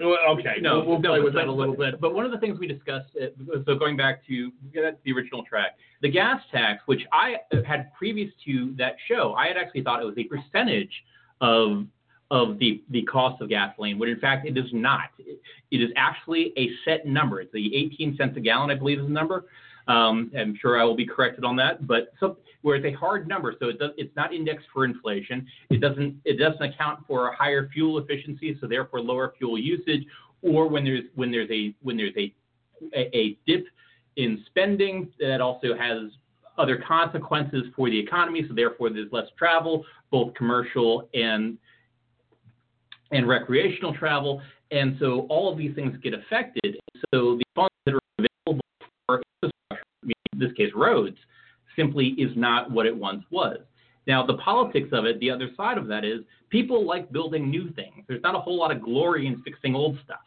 Well, 0.00 0.18
okay, 0.30 0.56
no, 0.60 0.80
we'll, 0.80 0.86
we'll 0.86 0.98
no, 1.00 1.10
play 1.10 1.18
but, 1.18 1.24
with 1.24 1.34
that 1.34 1.46
a 1.46 1.52
little 1.52 1.76
bit. 1.76 2.00
But 2.00 2.14
one 2.14 2.24
of 2.24 2.32
the 2.32 2.38
things 2.38 2.58
we 2.58 2.66
discussed, 2.66 3.10
uh, 3.20 3.26
so 3.64 3.74
going 3.76 3.96
back 3.96 4.26
to 4.26 4.50
get 4.72 4.82
back 4.82 4.94
to 4.94 5.00
the 5.04 5.12
original 5.12 5.44
track, 5.44 5.76
the 6.02 6.10
gas 6.10 6.40
tax, 6.50 6.82
which 6.86 7.02
I 7.12 7.36
had 7.66 7.92
previous 7.94 8.30
to 8.46 8.74
that 8.78 8.96
show, 9.08 9.34
I 9.34 9.48
had 9.48 9.56
actually 9.56 9.82
thought 9.82 10.02
it 10.02 10.06
was 10.06 10.18
a 10.18 10.24
percentage 10.24 10.92
of 11.40 11.86
of 12.30 12.58
the 12.58 12.82
the 12.90 13.02
cost 13.02 13.40
of 13.42 13.48
gasoline, 13.48 13.98
when 13.98 14.08
in 14.08 14.18
fact 14.18 14.46
it 14.46 14.56
is 14.56 14.66
not. 14.72 15.10
It, 15.18 15.40
it 15.70 15.76
is 15.78 15.90
actually 15.96 16.52
a 16.56 16.70
set 16.84 17.06
number. 17.06 17.40
It's 17.40 17.52
the 17.52 17.74
18 17.76 18.16
cents 18.16 18.36
a 18.36 18.40
gallon, 18.40 18.70
I 18.70 18.74
believe, 18.74 18.98
is 18.98 19.06
the 19.06 19.12
number. 19.12 19.46
Um, 19.86 20.30
I'm 20.38 20.56
sure 20.60 20.80
I 20.80 20.84
will 20.84 20.96
be 20.96 21.06
corrected 21.06 21.44
on 21.44 21.56
that, 21.56 21.86
but 21.86 22.12
so 22.18 22.38
where 22.62 22.76
it's 22.76 22.86
a 22.86 22.98
hard 22.98 23.28
number, 23.28 23.54
so 23.60 23.68
it 23.68 23.78
does, 23.78 23.90
it's 23.98 24.14
not 24.16 24.32
indexed 24.32 24.66
for 24.72 24.86
inflation. 24.86 25.46
It 25.68 25.80
doesn't 25.82 26.16
it 26.24 26.38
doesn't 26.38 26.62
account 26.62 27.00
for 27.06 27.28
a 27.28 27.36
higher 27.36 27.68
fuel 27.68 27.98
efficiency, 27.98 28.56
so 28.60 28.66
therefore 28.66 29.00
lower 29.00 29.34
fuel 29.36 29.58
usage, 29.58 30.06
or 30.40 30.68
when 30.68 30.84
there's 30.84 31.04
when 31.14 31.30
there's 31.30 31.50
a 31.50 31.74
when 31.82 31.98
there's 31.98 32.16
a 32.16 32.34
a, 32.94 33.16
a 33.16 33.38
dip 33.46 33.66
in 34.16 34.42
spending 34.46 35.10
that 35.20 35.40
also 35.40 35.76
has 35.76 36.10
other 36.56 36.82
consequences 36.86 37.64
for 37.74 37.90
the 37.90 37.98
economy, 37.98 38.44
so 38.48 38.54
therefore 38.54 38.88
there's 38.88 39.10
less 39.12 39.26
travel, 39.36 39.84
both 40.10 40.32
commercial 40.34 41.08
and 41.14 41.58
and 43.10 43.28
recreational 43.28 43.94
travel, 43.94 44.40
and 44.70 44.96
so 44.98 45.26
all 45.28 45.52
of 45.52 45.58
these 45.58 45.74
things 45.74 45.96
get 46.02 46.14
affected. 46.14 46.78
So 47.12 47.36
the 47.36 47.44
funds 47.54 47.74
that 47.84 47.94
are 47.94 48.00
this 50.38 50.52
case 50.52 50.72
roads, 50.74 51.16
simply 51.76 52.08
is 52.18 52.30
not 52.36 52.70
what 52.70 52.86
it 52.86 52.96
once 52.96 53.24
was. 53.30 53.58
Now, 54.06 54.24
the 54.24 54.34
politics 54.34 54.88
of 54.92 55.06
it, 55.06 55.18
the 55.20 55.30
other 55.30 55.48
side 55.56 55.78
of 55.78 55.86
that 55.88 56.04
is 56.04 56.20
people 56.50 56.86
like 56.86 57.10
building 57.10 57.50
new 57.50 57.70
things. 57.72 58.04
There's 58.06 58.22
not 58.22 58.34
a 58.34 58.38
whole 58.38 58.58
lot 58.58 58.70
of 58.70 58.82
glory 58.82 59.26
in 59.26 59.42
fixing 59.42 59.74
old 59.74 59.98
stuff. 60.04 60.18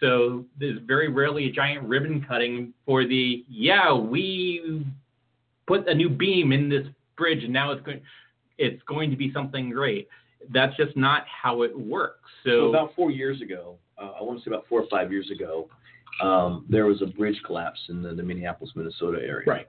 So 0.00 0.44
there's 0.58 0.78
very 0.86 1.08
rarely 1.08 1.48
a 1.48 1.52
giant 1.52 1.86
ribbon 1.86 2.24
cutting 2.26 2.72
for 2.86 3.04
the, 3.04 3.44
yeah, 3.48 3.92
we 3.92 4.86
put 5.66 5.88
a 5.88 5.94
new 5.94 6.08
beam 6.08 6.52
in 6.52 6.68
this 6.68 6.86
bridge 7.16 7.42
and 7.42 7.52
now 7.52 7.72
it's 7.72 7.84
going, 7.84 8.00
it's 8.58 8.82
going 8.84 9.10
to 9.10 9.16
be 9.16 9.32
something 9.32 9.70
great. 9.70 10.08
That's 10.50 10.76
just 10.76 10.96
not 10.96 11.24
how 11.26 11.62
it 11.62 11.76
works. 11.76 12.30
So 12.44 12.50
So, 12.50 12.68
about 12.68 12.94
four 12.94 13.10
years 13.10 13.42
ago, 13.42 13.76
uh, 14.00 14.12
I 14.20 14.22
want 14.22 14.38
to 14.38 14.44
say 14.44 14.54
about 14.54 14.66
four 14.68 14.80
or 14.80 14.86
five 14.88 15.10
years 15.10 15.30
ago, 15.30 15.68
um, 16.22 16.64
there 16.68 16.86
was 16.86 17.00
a 17.02 17.06
bridge 17.06 17.40
collapse 17.44 17.78
in 17.88 18.02
the, 18.02 18.12
the 18.12 18.22
Minneapolis, 18.22 18.72
Minnesota 18.74 19.18
area. 19.18 19.44
Right. 19.46 19.66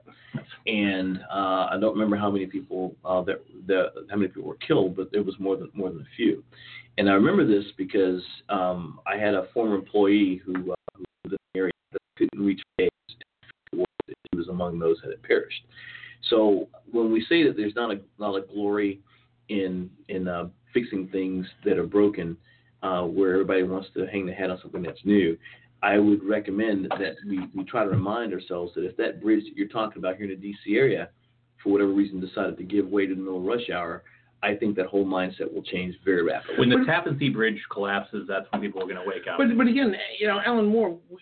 And 0.66 1.18
uh, 1.32 1.68
I 1.70 1.78
don't 1.80 1.92
remember 1.92 2.16
how 2.16 2.30
many 2.30 2.46
people 2.46 2.96
uh, 3.04 3.22
that 3.22 3.44
the 3.66 3.90
how 4.10 4.16
many 4.16 4.28
people 4.28 4.44
were 4.44 4.56
killed, 4.56 4.96
but 4.96 5.12
there 5.12 5.22
was 5.22 5.34
more 5.38 5.56
than 5.56 5.70
more 5.74 5.90
than 5.90 6.00
a 6.00 6.16
few. 6.16 6.42
And 6.98 7.08
I 7.08 7.14
remember 7.14 7.46
this 7.46 7.64
because 7.78 8.22
um, 8.48 9.00
I 9.06 9.16
had 9.16 9.34
a 9.34 9.46
former 9.54 9.76
employee 9.76 10.42
who, 10.44 10.72
uh, 10.72 10.74
who 10.94 11.04
lived 11.24 11.24
in 11.24 11.30
the 11.30 11.58
area 11.58 11.72
that 11.92 12.00
couldn't 12.18 12.44
reach 12.44 12.60
base. 12.76 12.90
He 13.72 14.36
was 14.36 14.48
among 14.48 14.78
those 14.78 14.96
that 15.02 15.10
had 15.10 15.22
perished. 15.22 15.64
So 16.28 16.68
when 16.90 17.12
we 17.12 17.24
say 17.28 17.44
that 17.44 17.56
there's 17.56 17.74
not 17.74 17.90
a 17.90 18.00
not 18.18 18.34
a 18.34 18.42
glory 18.42 19.00
in 19.48 19.90
in 20.08 20.28
uh, 20.28 20.48
fixing 20.74 21.08
things 21.08 21.46
that 21.64 21.78
are 21.78 21.86
broken, 21.86 22.36
uh, 22.82 23.02
where 23.02 23.32
everybody 23.32 23.62
wants 23.62 23.88
to 23.94 24.06
hang 24.06 24.26
their 24.26 24.34
hat 24.34 24.50
on 24.50 24.58
something 24.60 24.82
that's 24.82 25.04
new, 25.04 25.36
I 25.82 25.98
would 25.98 26.22
recommend 26.24 26.88
that 26.90 27.16
we, 27.26 27.40
we 27.54 27.64
try 27.64 27.84
to 27.84 27.90
remind 27.90 28.34
ourselves 28.34 28.72
that 28.74 28.84
if 28.84 28.96
that 28.98 29.22
bridge 29.22 29.44
that 29.44 29.56
you're 29.56 29.68
talking 29.68 29.98
about 29.98 30.16
here 30.16 30.24
in 30.24 30.30
the 30.30 30.36
D.C. 30.36 30.76
area, 30.76 31.08
for 31.62 31.72
whatever 31.72 31.92
reason, 31.92 32.20
decided 32.20 32.56
to 32.58 32.64
give 32.64 32.86
way 32.86 33.06
to 33.06 33.14
the 33.14 33.20
middle 33.20 33.40
rush 33.40 33.70
hour, 33.70 34.02
I 34.42 34.54
think 34.54 34.76
that 34.76 34.86
whole 34.86 35.04
mindset 35.04 35.52
will 35.52 35.62
change 35.62 35.94
very 36.04 36.22
rapidly. 36.22 36.58
when 36.58 36.70
the 36.70 36.84
Tappan 36.86 37.18
Zee 37.18 37.28
Bridge 37.28 37.60
collapses, 37.70 38.26
that's 38.28 38.46
when 38.50 38.62
people 38.62 38.82
are 38.82 38.86
going 38.86 38.96
to 38.96 39.06
wake 39.06 39.26
up. 39.30 39.38
But 39.38 39.56
but 39.56 39.66
again, 39.66 39.94
you 40.18 40.26
know, 40.26 40.40
Alan 40.44 40.66
Moore, 40.66 40.98
we, 41.10 41.18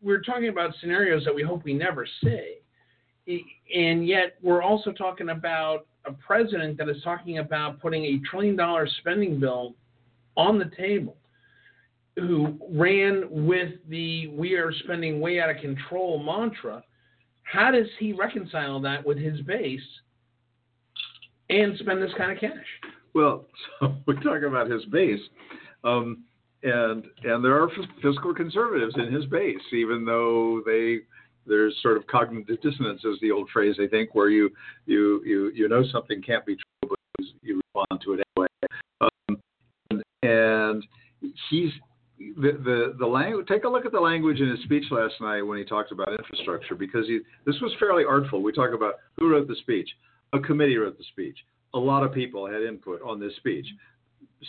we're 0.00 0.22
talking 0.22 0.48
about 0.48 0.72
scenarios 0.80 1.24
that 1.24 1.34
we 1.34 1.42
hope 1.42 1.64
we 1.64 1.74
never 1.74 2.06
see, 2.22 2.58
and 3.74 4.06
yet 4.06 4.36
we're 4.42 4.62
also 4.62 4.92
talking 4.92 5.30
about 5.30 5.86
a 6.06 6.12
president 6.12 6.78
that 6.78 6.88
is 6.88 7.02
talking 7.02 7.38
about 7.38 7.80
putting 7.80 8.04
a 8.04 8.20
trillion 8.30 8.56
dollar 8.56 8.88
spending 9.00 9.38
bill 9.38 9.74
on 10.36 10.58
the 10.58 10.70
table, 10.76 11.16
who 12.16 12.58
ran 12.70 13.24
with 13.30 13.74
the 13.88 14.28
"we 14.28 14.54
are 14.54 14.72
spending 14.84 15.20
way 15.20 15.40
out 15.40 15.50
of 15.50 15.56
control" 15.58 16.22
mantra. 16.22 16.82
How 17.42 17.70
does 17.70 17.88
he 17.98 18.12
reconcile 18.12 18.80
that 18.80 19.04
with 19.04 19.18
his 19.18 19.40
base 19.42 19.80
and 21.48 21.76
spend 21.78 22.00
this 22.00 22.12
kind 22.16 22.30
of 22.30 22.38
cash? 22.38 22.66
Well, 23.14 23.46
so 23.80 23.96
we're 24.06 24.14
talking 24.14 24.44
about 24.44 24.70
his 24.70 24.84
base, 24.86 25.20
um, 25.84 26.24
and 26.62 27.04
and 27.24 27.44
there 27.44 27.60
are 27.60 27.68
fiscal 28.02 28.34
conservatives 28.34 28.94
in 28.96 29.12
his 29.12 29.26
base, 29.26 29.58
even 29.72 30.04
though 30.04 30.62
they 30.64 31.00
there's 31.46 31.74
sort 31.82 31.96
of 31.96 32.06
cognitive 32.06 32.60
dissonance, 32.62 33.02
is 33.04 33.18
the 33.20 33.30
old 33.30 33.48
phrase 33.50 33.76
I 33.80 33.88
think, 33.88 34.14
where 34.14 34.30
you 34.30 34.50
you 34.86 35.22
you 35.24 35.50
you 35.54 35.68
know 35.68 35.82
something 35.90 36.22
can't 36.22 36.46
be 36.46 36.54
true, 36.54 36.90
but 36.90 37.26
you 37.42 37.60
respond 37.74 38.00
to 38.04 38.14
it 38.14 38.20
anyway. 38.36 38.48
Um, 39.00 40.02
and 40.22 40.84
he's 41.50 41.70
the 42.36 42.94
the 42.98 43.06
language. 43.06 43.46
Take 43.48 43.64
a 43.64 43.68
look 43.68 43.86
at 43.86 43.92
the 43.92 44.00
language 44.00 44.40
in 44.40 44.48
his 44.48 44.60
speech 44.64 44.84
last 44.90 45.14
night 45.20 45.42
when 45.42 45.58
he 45.58 45.64
talked 45.64 45.92
about 45.92 46.12
infrastructure, 46.12 46.74
because 46.74 47.06
he 47.06 47.20
this 47.46 47.60
was 47.60 47.72
fairly 47.78 48.04
artful. 48.04 48.42
We 48.42 48.52
talk 48.52 48.74
about 48.74 48.94
who 49.18 49.30
wrote 49.30 49.48
the 49.48 49.56
speech. 49.56 49.88
A 50.32 50.38
committee 50.38 50.76
wrote 50.76 50.96
the 50.96 51.04
speech. 51.12 51.38
A 51.74 51.78
lot 51.78 52.04
of 52.04 52.12
people 52.12 52.46
had 52.46 52.62
input 52.62 53.00
on 53.02 53.20
this 53.20 53.34
speech. 53.36 53.66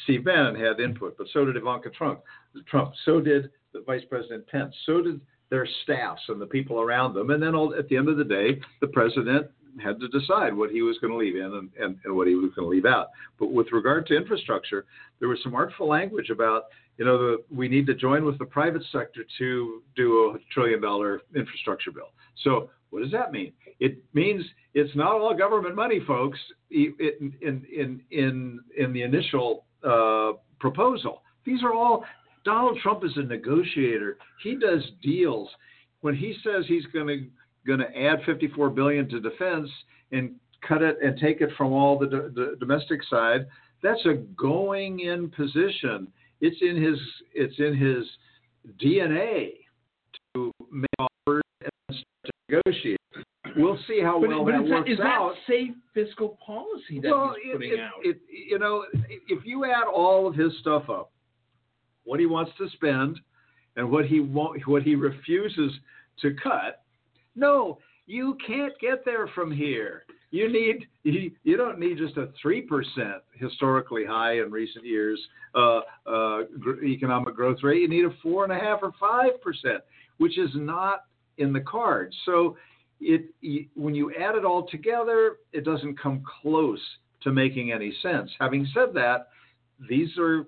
Steve 0.04 0.24
Bannon 0.24 0.56
had 0.56 0.80
input, 0.80 1.18
but 1.18 1.28
so 1.34 1.46
did 1.46 1.58
Ivanka 1.58 1.90
Trump. 1.90 2.22
Trump. 2.68 2.94
So 3.06 3.20
did 3.20 3.50
the 3.74 3.82
Vice 3.86 4.04
President 4.10 4.48
Pence. 4.48 4.74
So 4.86 5.02
did 5.02 5.22
their 5.50 5.68
staffs 5.84 6.22
and 6.30 6.42
the 6.42 6.46
people 6.46 6.80
around 6.80 7.14
them. 7.14 7.30
And 7.30 7.44
then 7.44 7.56
all, 7.56 7.76
at 7.78 7.88
the 7.90 7.98
end 7.98 8.08
of 8.10 8.18
the 8.18 8.24
day, 8.24 8.60
the 8.80 8.88
president 8.88 9.48
had 9.84 10.00
to 10.00 10.08
decide 10.08 10.54
what 10.54 10.72
he 10.72 10.82
was 10.82 10.98
going 11.00 11.12
to 11.12 11.18
leave 11.18 11.36
in 11.36 11.44
and, 11.44 11.70
and, 11.80 11.98
and 12.04 12.16
what 12.16 12.28
he 12.28 12.36
was 12.36 12.52
going 12.56 12.66
to 12.66 12.70
leave 12.70 12.86
out. 12.86 13.08
But 13.40 13.52
with 13.52 13.68
regard 13.72 14.08
to 14.08 14.16
infrastructure, 14.16 14.86
there 15.20 15.30
was 15.30 15.40
some 15.44 15.56
artful 15.56 15.88
language 15.88 16.30
about, 16.30 16.66
you 16.98 17.06
know, 17.06 17.18
the, 17.18 17.44
we 17.54 17.68
need 17.68 17.86
to 17.88 17.96
join 17.96 18.26
with 18.26 18.38
the 18.40 18.46
private 18.46 18.84
sector 18.92 19.24
to 19.40 19.82
do 19.96 20.36
a 20.36 20.54
trillion 20.54 20.82
dollar 20.82 21.22
infrastructure 21.36 21.92
bill. 21.92 22.12
So 22.44 22.70
what 22.90 23.02
does 23.02 23.12
that 23.12 23.32
mean? 23.32 23.54
It 23.80 23.98
means 24.14 24.44
it's 24.74 24.96
not 24.96 25.14
all 25.14 25.36
government 25.36 25.76
money, 25.76 26.02
folks. 26.06 26.40
In 26.70 26.96
in 27.42 27.66
in 27.72 28.02
in, 28.12 28.60
in 28.78 28.94
the 28.94 29.02
initial 29.02 29.66
uh, 29.84 30.34
proposal, 30.60 31.24
these 31.46 31.64
are 31.64 31.74
all. 31.74 32.04
Donald 32.44 32.80
Trump 32.82 33.04
is 33.06 33.12
a 33.18 33.22
negotiator. 33.22 34.18
He 34.44 34.56
does 34.56 34.84
deals. 35.04 35.48
When 36.02 36.16
he 36.16 36.36
says 36.44 36.66
he's 36.68 36.86
going 36.88 37.08
to 37.08 37.26
going 37.66 37.80
to 37.80 37.98
add 37.98 38.20
54 38.26 38.70
billion 38.70 39.08
to 39.10 39.20
defense 39.20 39.70
and 40.12 40.36
cut 40.68 40.82
it 40.82 40.98
and 41.04 41.18
take 41.20 41.42
it 41.42 41.50
from 41.58 41.72
all 41.74 41.98
the, 41.98 42.08
the 42.08 42.56
domestic 42.60 43.02
side, 43.10 43.48
that's 43.84 44.06
a 44.06 44.16
going 44.38 45.02
in 45.02 45.30
position. 45.30 46.08
It's 46.40 46.58
in 46.62 46.82
his 46.82 46.98
it's 47.34 47.60
in 47.60 47.76
his 47.76 48.06
DNA 48.84 49.50
to 50.34 50.52
make 50.72 50.90
offers 51.00 51.44
and 51.62 51.72
start 51.90 52.06
to 52.26 52.32
negotiate. 52.50 52.98
We'll 53.58 53.80
see 53.88 54.02
how 54.02 54.20
But, 54.20 54.30
well 54.30 54.46
but 54.46 54.52
that 54.52 54.64
is, 54.64 54.70
works 54.72 54.88
that, 54.88 54.94
is 54.94 55.00
out. 55.00 55.34
that 55.48 55.54
safe 55.54 55.72
fiscal 55.94 56.38
policy 56.46 57.00
that 57.02 57.12
well, 57.12 57.36
he's 57.44 57.54
putting 57.54 57.74
it, 57.74 57.80
out? 57.80 57.92
it, 58.04 58.18
you 58.30 58.60
know, 58.60 58.86
if 59.28 59.46
you 59.46 59.66
add 59.66 59.88
all 59.94 60.28
of 60.28 60.36
his 60.36 60.52
stuff 60.62 60.90
up, 60.90 61.12
what 62.04 62.20
he 62.20 62.26
wants 62.26 62.52
to 62.58 62.70
spend 62.70 63.20
and 63.76 63.90
what 63.90 64.06
he 64.06 64.20
won't, 64.20 64.66
what 64.68 64.84
he 64.84 64.96
refuses 64.96 65.74
to 66.22 66.34
cut, 66.42 66.84
no, 67.36 67.80
you 68.06 68.38
can't 68.46 68.74
get 68.80 69.06
there 69.06 69.28
from 69.28 69.52
here. 69.52 70.04
You 70.32 70.52
need 70.52 70.88
you, 71.04 71.58
don't 71.58 71.78
need 71.78 71.98
just 71.98 72.16
a 72.18 72.30
three 72.42 72.62
percent 72.62 73.22
historically 73.34 74.06
high 74.06 74.40
in 74.40 74.50
recent 74.50 74.86
years 74.86 75.20
uh, 75.56 75.82
uh, 76.08 76.44
economic 76.84 77.36
growth 77.36 77.58
rate. 77.64 77.82
You 77.82 77.90
need 77.90 78.06
a 78.06 78.16
four 78.24 78.46
and 78.46 78.54
a 78.54 78.58
half 78.58 78.80
or 78.82 78.94
five 79.00 79.42
percent, 79.42 79.82
which 80.18 80.38
is 80.38 80.50
not 80.54 81.06
in 81.38 81.52
the 81.52 81.60
cards. 81.60 82.16
So 82.26 82.56
it 83.02 83.26
when 83.76 83.94
you 83.94 84.14
add 84.16 84.36
it 84.36 84.46
all 84.46 84.68
together, 84.68 85.38
it 85.52 85.66
doesn't 85.66 86.00
come 86.00 86.24
close 86.42 86.82
to 87.24 87.32
making 87.32 87.72
any 87.72 87.94
sense. 88.02 88.32
Having 88.40 88.68
said 88.74 88.94
that, 88.94 89.28
these 89.90 90.18
are 90.18 90.46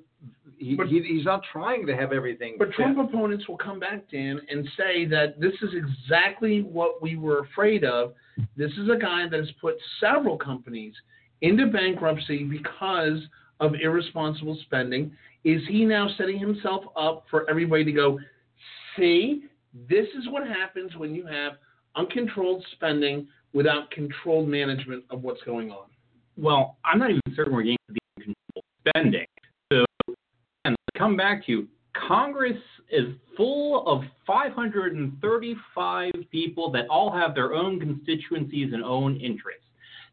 he, 0.57 0.76
But- 0.76 0.88
he 0.88 1.01
he's 1.01 1.26
not 1.26 1.41
trying 1.51 1.86
to 1.88 1.95
have 1.95 2.11
everything. 2.13 2.55
But 2.57 2.69
fit. 2.69 2.76
Trump 2.78 2.97
opponents 2.97 3.47
will 3.47 3.57
come 3.57 3.80
back, 3.80 4.09
Dan, 4.09 4.39
and 4.49 4.67
say 4.78 5.05
that 5.05 5.39
this 5.39 5.53
is 5.61 5.71
exactly 5.74 6.61
what 6.61 7.01
we 7.01 7.15
were 7.17 7.39
afraid 7.39 7.84
of. 7.84 8.13
This 8.55 8.71
is 8.74 8.89
a 8.89 8.97
guy 8.97 9.28
that 9.28 9.39
has 9.39 9.51
put 9.59 9.76
several 9.99 10.38
companies 10.38 10.93
into 11.41 11.67
bankruptcy 11.67 12.43
because 12.43 13.19
of 13.59 13.76
irresponsible 13.76 14.57
spending. 14.65 15.11
Is 15.43 15.61
he 15.67 15.86
now 15.86 16.07
setting 16.17 16.39
himself 16.39 16.86
up 16.95 17.26
for 17.30 17.49
everybody 17.49 17.84
to 17.84 17.91
go, 17.91 18.19
see, 18.95 19.43
this 19.89 20.07
is 20.17 20.30
what 20.30 20.47
happens 20.47 20.95
when 20.95 21.13
you 21.13 21.26
have 21.26 21.53
uncontrolled 21.95 22.65
spending 22.71 23.28
without 23.53 23.91
controlled 23.91 24.47
management 24.47 25.03
of 25.09 25.21
what's 25.24 25.41
going 25.43 25.69
on? 25.71 25.86
Well, 26.38 26.78
I'm 26.86 26.97
not 26.97 27.09
even 27.09 27.21
certain 27.36 27.53
we're 27.53 27.63
getting 27.63 27.78
to 27.89 27.93
the 27.93 28.24
controlled 28.24 28.65
spending. 28.88 29.26
Come 31.04 31.18
back 31.18 31.45
to 31.47 31.51
you. 31.51 31.68
Congress 32.08 32.58
is 32.89 33.08
full 33.36 33.86
of 33.86 34.04
535 34.26 36.14
people 36.32 36.72
that 36.72 36.88
all 36.88 37.12
have 37.12 37.36
their 37.36 37.54
own 37.54 37.78
constituencies 37.78 38.72
and 38.72 38.82
own 38.86 39.18
interests. 39.18 39.66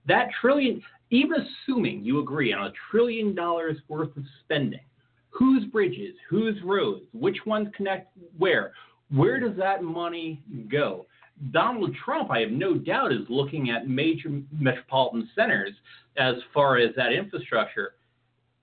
That 0.09 0.31
trillion, 0.41 0.83
even 1.11 1.47
assuming 1.47 2.05
you 2.05 2.19
agree 2.19 2.53
on 2.53 2.67
a 2.67 2.73
trillion 2.91 3.37
dollars 3.37 3.77
worth 3.87 4.17
of 4.17 4.25
spending, 4.43 4.81
whose 5.29 5.65
bridges, 5.67 6.17
whose 6.29 6.61
roads, 6.65 7.05
which 7.13 7.39
ones 7.47 7.69
connect 7.77 8.11
where, 8.37 8.73
where 9.15 9.39
does 9.39 9.57
that 9.59 9.85
money 9.85 10.43
go? 10.69 11.07
Donald 11.53 11.95
Trump, 12.05 12.33
I 12.33 12.41
have 12.41 12.51
no 12.51 12.75
doubt, 12.75 13.13
is 13.13 13.29
looking 13.29 13.71
at 13.71 13.89
major 13.89 14.43
metropolitan 14.51 15.31
centers 15.37 15.75
as 16.17 16.35
far 16.53 16.79
as 16.79 16.93
that 16.97 17.13
infrastructure. 17.13 17.93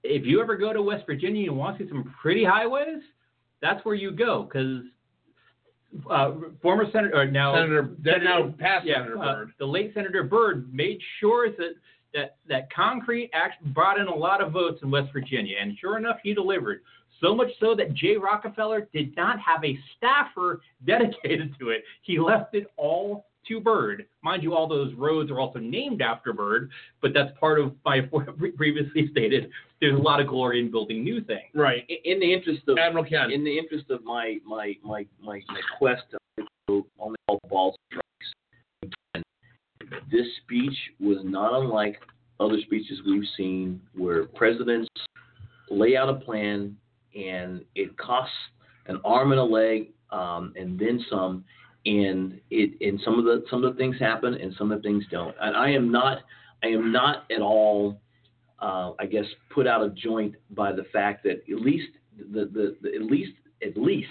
If 0.07 0.25
you 0.25 0.41
ever 0.41 0.55
go 0.55 0.73
to 0.73 0.81
West 0.81 1.05
Virginia 1.05 1.49
and 1.49 1.57
want 1.57 1.77
to 1.77 1.83
see 1.83 1.89
some 1.89 2.13
pretty 2.21 2.43
highways, 2.43 3.01
that's 3.61 3.83
where 3.85 3.95
you 3.95 4.11
go 4.11 4.43
because 4.43 4.83
uh, 6.09 6.31
former 6.61 6.85
senator 6.91 7.21
or 7.21 7.25
now 7.25 7.55
Senator, 7.55 7.89
that 8.03 8.23
now 8.23 8.53
past 8.59 8.85
yeah, 8.85 8.95
Senator 8.95 9.23
uh, 9.23 9.45
the 9.59 9.65
late 9.65 9.93
Senator 9.93 10.23
Byrd 10.23 10.73
made 10.73 10.99
sure 11.19 11.49
that 11.51 11.75
that 12.13 12.37
that 12.47 12.71
concrete 12.73 13.29
act 13.33 13.63
brought 13.73 13.99
in 13.99 14.07
a 14.07 14.15
lot 14.15 14.41
of 14.41 14.51
votes 14.51 14.79
in 14.83 14.91
West 14.91 15.11
Virginia, 15.13 15.57
and 15.59 15.77
sure 15.79 15.97
enough, 15.97 16.17
he 16.23 16.33
delivered. 16.33 16.81
So 17.21 17.33
much 17.33 17.49
so 17.59 17.73
that 17.75 17.93
Jay 17.95 18.15
Rockefeller 18.15 18.87
did 18.93 19.15
not 19.15 19.39
have 19.39 19.63
a 19.63 19.77
staffer 19.97 20.61
dedicated 20.85 21.55
to 21.59 21.69
it. 21.69 21.83
He 22.03 22.19
left 22.19 22.53
it 22.53 22.67
all 22.77 23.25
to 23.47 23.59
Byrd. 23.59 24.05
Mind 24.23 24.43
you, 24.43 24.53
all 24.53 24.67
those 24.67 24.93
roads 24.95 25.31
are 25.31 25.39
also 25.39 25.59
named 25.59 26.01
after 26.01 26.33
Byrd, 26.33 26.69
but 27.01 27.13
that's 27.13 27.31
part 27.39 27.59
of 27.59 27.73
my 27.85 28.01
previously 28.57 29.09
stated. 29.11 29.49
There's 29.79 29.97
a 29.97 30.01
lot 30.01 30.19
of 30.19 30.27
glory 30.27 30.59
in 30.59 30.71
building 30.71 31.03
new 31.03 31.21
things. 31.21 31.49
Right. 31.53 31.83
In, 31.89 32.13
in 32.13 32.19
the 32.19 32.33
interest 32.33 32.63
of 32.67 32.77
Admiral 32.77 33.05
Ken. 33.05 33.31
in 33.31 33.43
the 33.43 33.57
interest 33.57 33.89
of 33.89 34.03
my 34.03 34.37
my 34.45 34.73
my 34.83 35.05
my, 35.21 35.41
my 35.47 35.61
quest 35.77 36.03
to 36.11 36.85
only 36.99 37.17
all 37.27 37.39
balls 37.49 37.75
strikes. 37.89 38.93
Again, 39.13 39.23
this 40.11 40.25
speech 40.43 40.77
was 40.99 41.17
not 41.23 41.53
unlike 41.53 41.99
other 42.39 42.59
speeches 42.61 42.99
we've 43.05 43.27
seen 43.35 43.81
where 43.95 44.25
presidents 44.25 44.89
lay 45.69 45.97
out 45.97 46.09
a 46.09 46.15
plan 46.15 46.75
and 47.15 47.63
it 47.75 47.97
costs 47.97 48.33
an 48.87 48.99
arm 49.03 49.31
and 49.31 49.39
a 49.39 49.43
leg 49.43 49.91
um, 50.11 50.53
and 50.55 50.79
then 50.79 51.03
some 51.09 51.43
and 51.87 52.39
it 52.51 52.71
and 52.81 52.99
some 53.03 53.17
of 53.17 53.23
the 53.23 53.43
some 53.49 53.63
of 53.63 53.73
the 53.73 53.77
things 53.77 53.95
happen 53.99 54.33
and 54.33 54.53
some 54.57 54.71
of 54.71 54.81
the 54.81 54.87
things 54.87 55.05
don't. 55.09 55.33
And 55.39 55.55
i 55.55 55.69
am 55.69 55.91
not 55.91 56.19
i 56.63 56.67
am 56.67 56.91
not 56.91 57.23
at 57.31 57.41
all 57.41 57.99
uh, 58.61 58.91
i 58.99 59.05
guess 59.05 59.25
put 59.53 59.67
out 59.67 59.81
of 59.81 59.95
joint 59.95 60.35
by 60.51 60.73
the 60.73 60.83
fact 60.91 61.23
that 61.23 61.43
at 61.49 61.61
least 61.61 61.87
the, 62.17 62.45
the, 62.45 62.75
the 62.81 62.95
at 62.95 63.03
least 63.03 63.31
at 63.63 63.77
least 63.77 64.09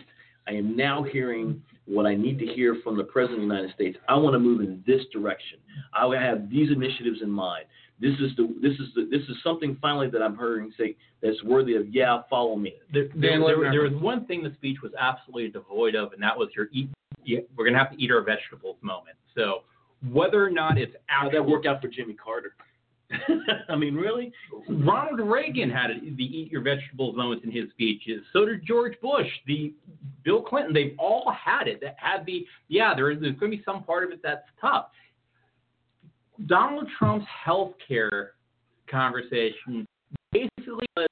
i 0.49 0.53
am 0.53 0.74
now 0.74 1.03
hearing 1.03 1.62
what 1.85 2.07
i 2.07 2.14
need 2.14 2.39
to 2.39 2.47
hear 2.47 2.79
from 2.83 2.97
the 2.97 3.05
president 3.05 3.43
of 3.43 3.49
the 3.49 3.55
united 3.55 3.74
states. 3.74 3.99
I 4.09 4.16
want 4.16 4.33
to 4.35 4.39
move 4.39 4.61
in 4.61 4.83
this 4.87 5.03
direction. 5.12 5.59
I 5.93 6.09
have 6.16 6.49
these 6.49 6.70
initiatives 6.70 7.20
in 7.22 7.31
mind. 7.31 7.66
This 8.01 8.14
is 8.20 8.35
the 8.37 8.55
this 8.62 8.72
is 8.74 8.89
the 8.95 9.07
this 9.11 9.22
is 9.29 9.37
something 9.45 9.77
finally 9.81 10.09
that 10.11 10.22
i'm 10.22 10.37
hearing 10.37 10.72
say 10.79 10.97
that's 11.22 11.43
worthy 11.45 11.77
of 11.77 11.95
yeah 11.95 12.22
follow 12.31 12.57
me. 12.57 12.74
There, 12.93 13.09
there, 13.14 13.39
there, 13.39 13.70
there 13.70 13.83
was 13.83 13.95
one 14.01 14.24
thing 14.27 14.43
the 14.43 14.53
speech 14.55 14.79
was 14.83 14.93
absolutely 14.99 15.51
devoid 15.51 15.95
of, 15.95 16.12
and 16.12 16.22
that 16.22 16.37
was 16.37 16.49
your 16.57 16.68
eat. 16.72 16.89
Yeah, 17.27 17.41
we're 17.57 17.66
gonna 17.66 17.79
have 17.79 17.93
to 17.93 18.03
eat 18.03 18.11
our 18.11 18.22
vegetables 18.22 18.77
moment. 18.81 19.16
So 19.35 19.62
whether 20.11 20.45
or 20.45 20.51
not 20.51 20.79
it's 20.79 20.95
actual, 21.09 21.33
that 21.33 21.45
worked 21.47 21.66
out 21.66 21.81
for 21.81 21.89
jimmy 21.89 22.14
carter 22.14 22.55
i 23.68 23.77
mean 23.77 23.95
really 23.95 24.33
Ronald 24.68 25.20
Reagan 25.20 25.70
had 25.70 25.91
the 26.16 26.24
eat 26.24 26.51
your 26.51 26.61
vegetables 26.61 27.16
moments 27.16 27.45
in 27.45 27.53
his 27.53 27.70
speeches. 27.70 28.24
So 28.33 28.45
did 28.45 28.66
George 28.66 28.95
Bush, 29.01 29.29
the 29.47 29.72
Bill 30.24 30.43
Clinton. 30.43 30.74
They've 30.74 30.97
all 30.99 31.33
had 31.33 31.68
it. 31.68 31.81
That 31.81 31.95
had 31.99 32.27
the 32.27 32.45
yeah. 32.68 32.95
There 32.95 33.12
is 33.12 33.20
there's 33.20 33.37
going 33.39 33.53
to 33.53 33.59
be 33.59 33.62
some 33.64 33.85
part 33.85 34.03
of 34.05 34.11
it 34.11 34.20
that's 34.24 34.47
tough. 34.61 34.89
Donald 36.47 36.89
Trump's 36.99 37.27
health 37.45 37.74
care 37.87 38.33
conversation 38.91 39.87
basically 40.33 40.87
was 40.97 41.07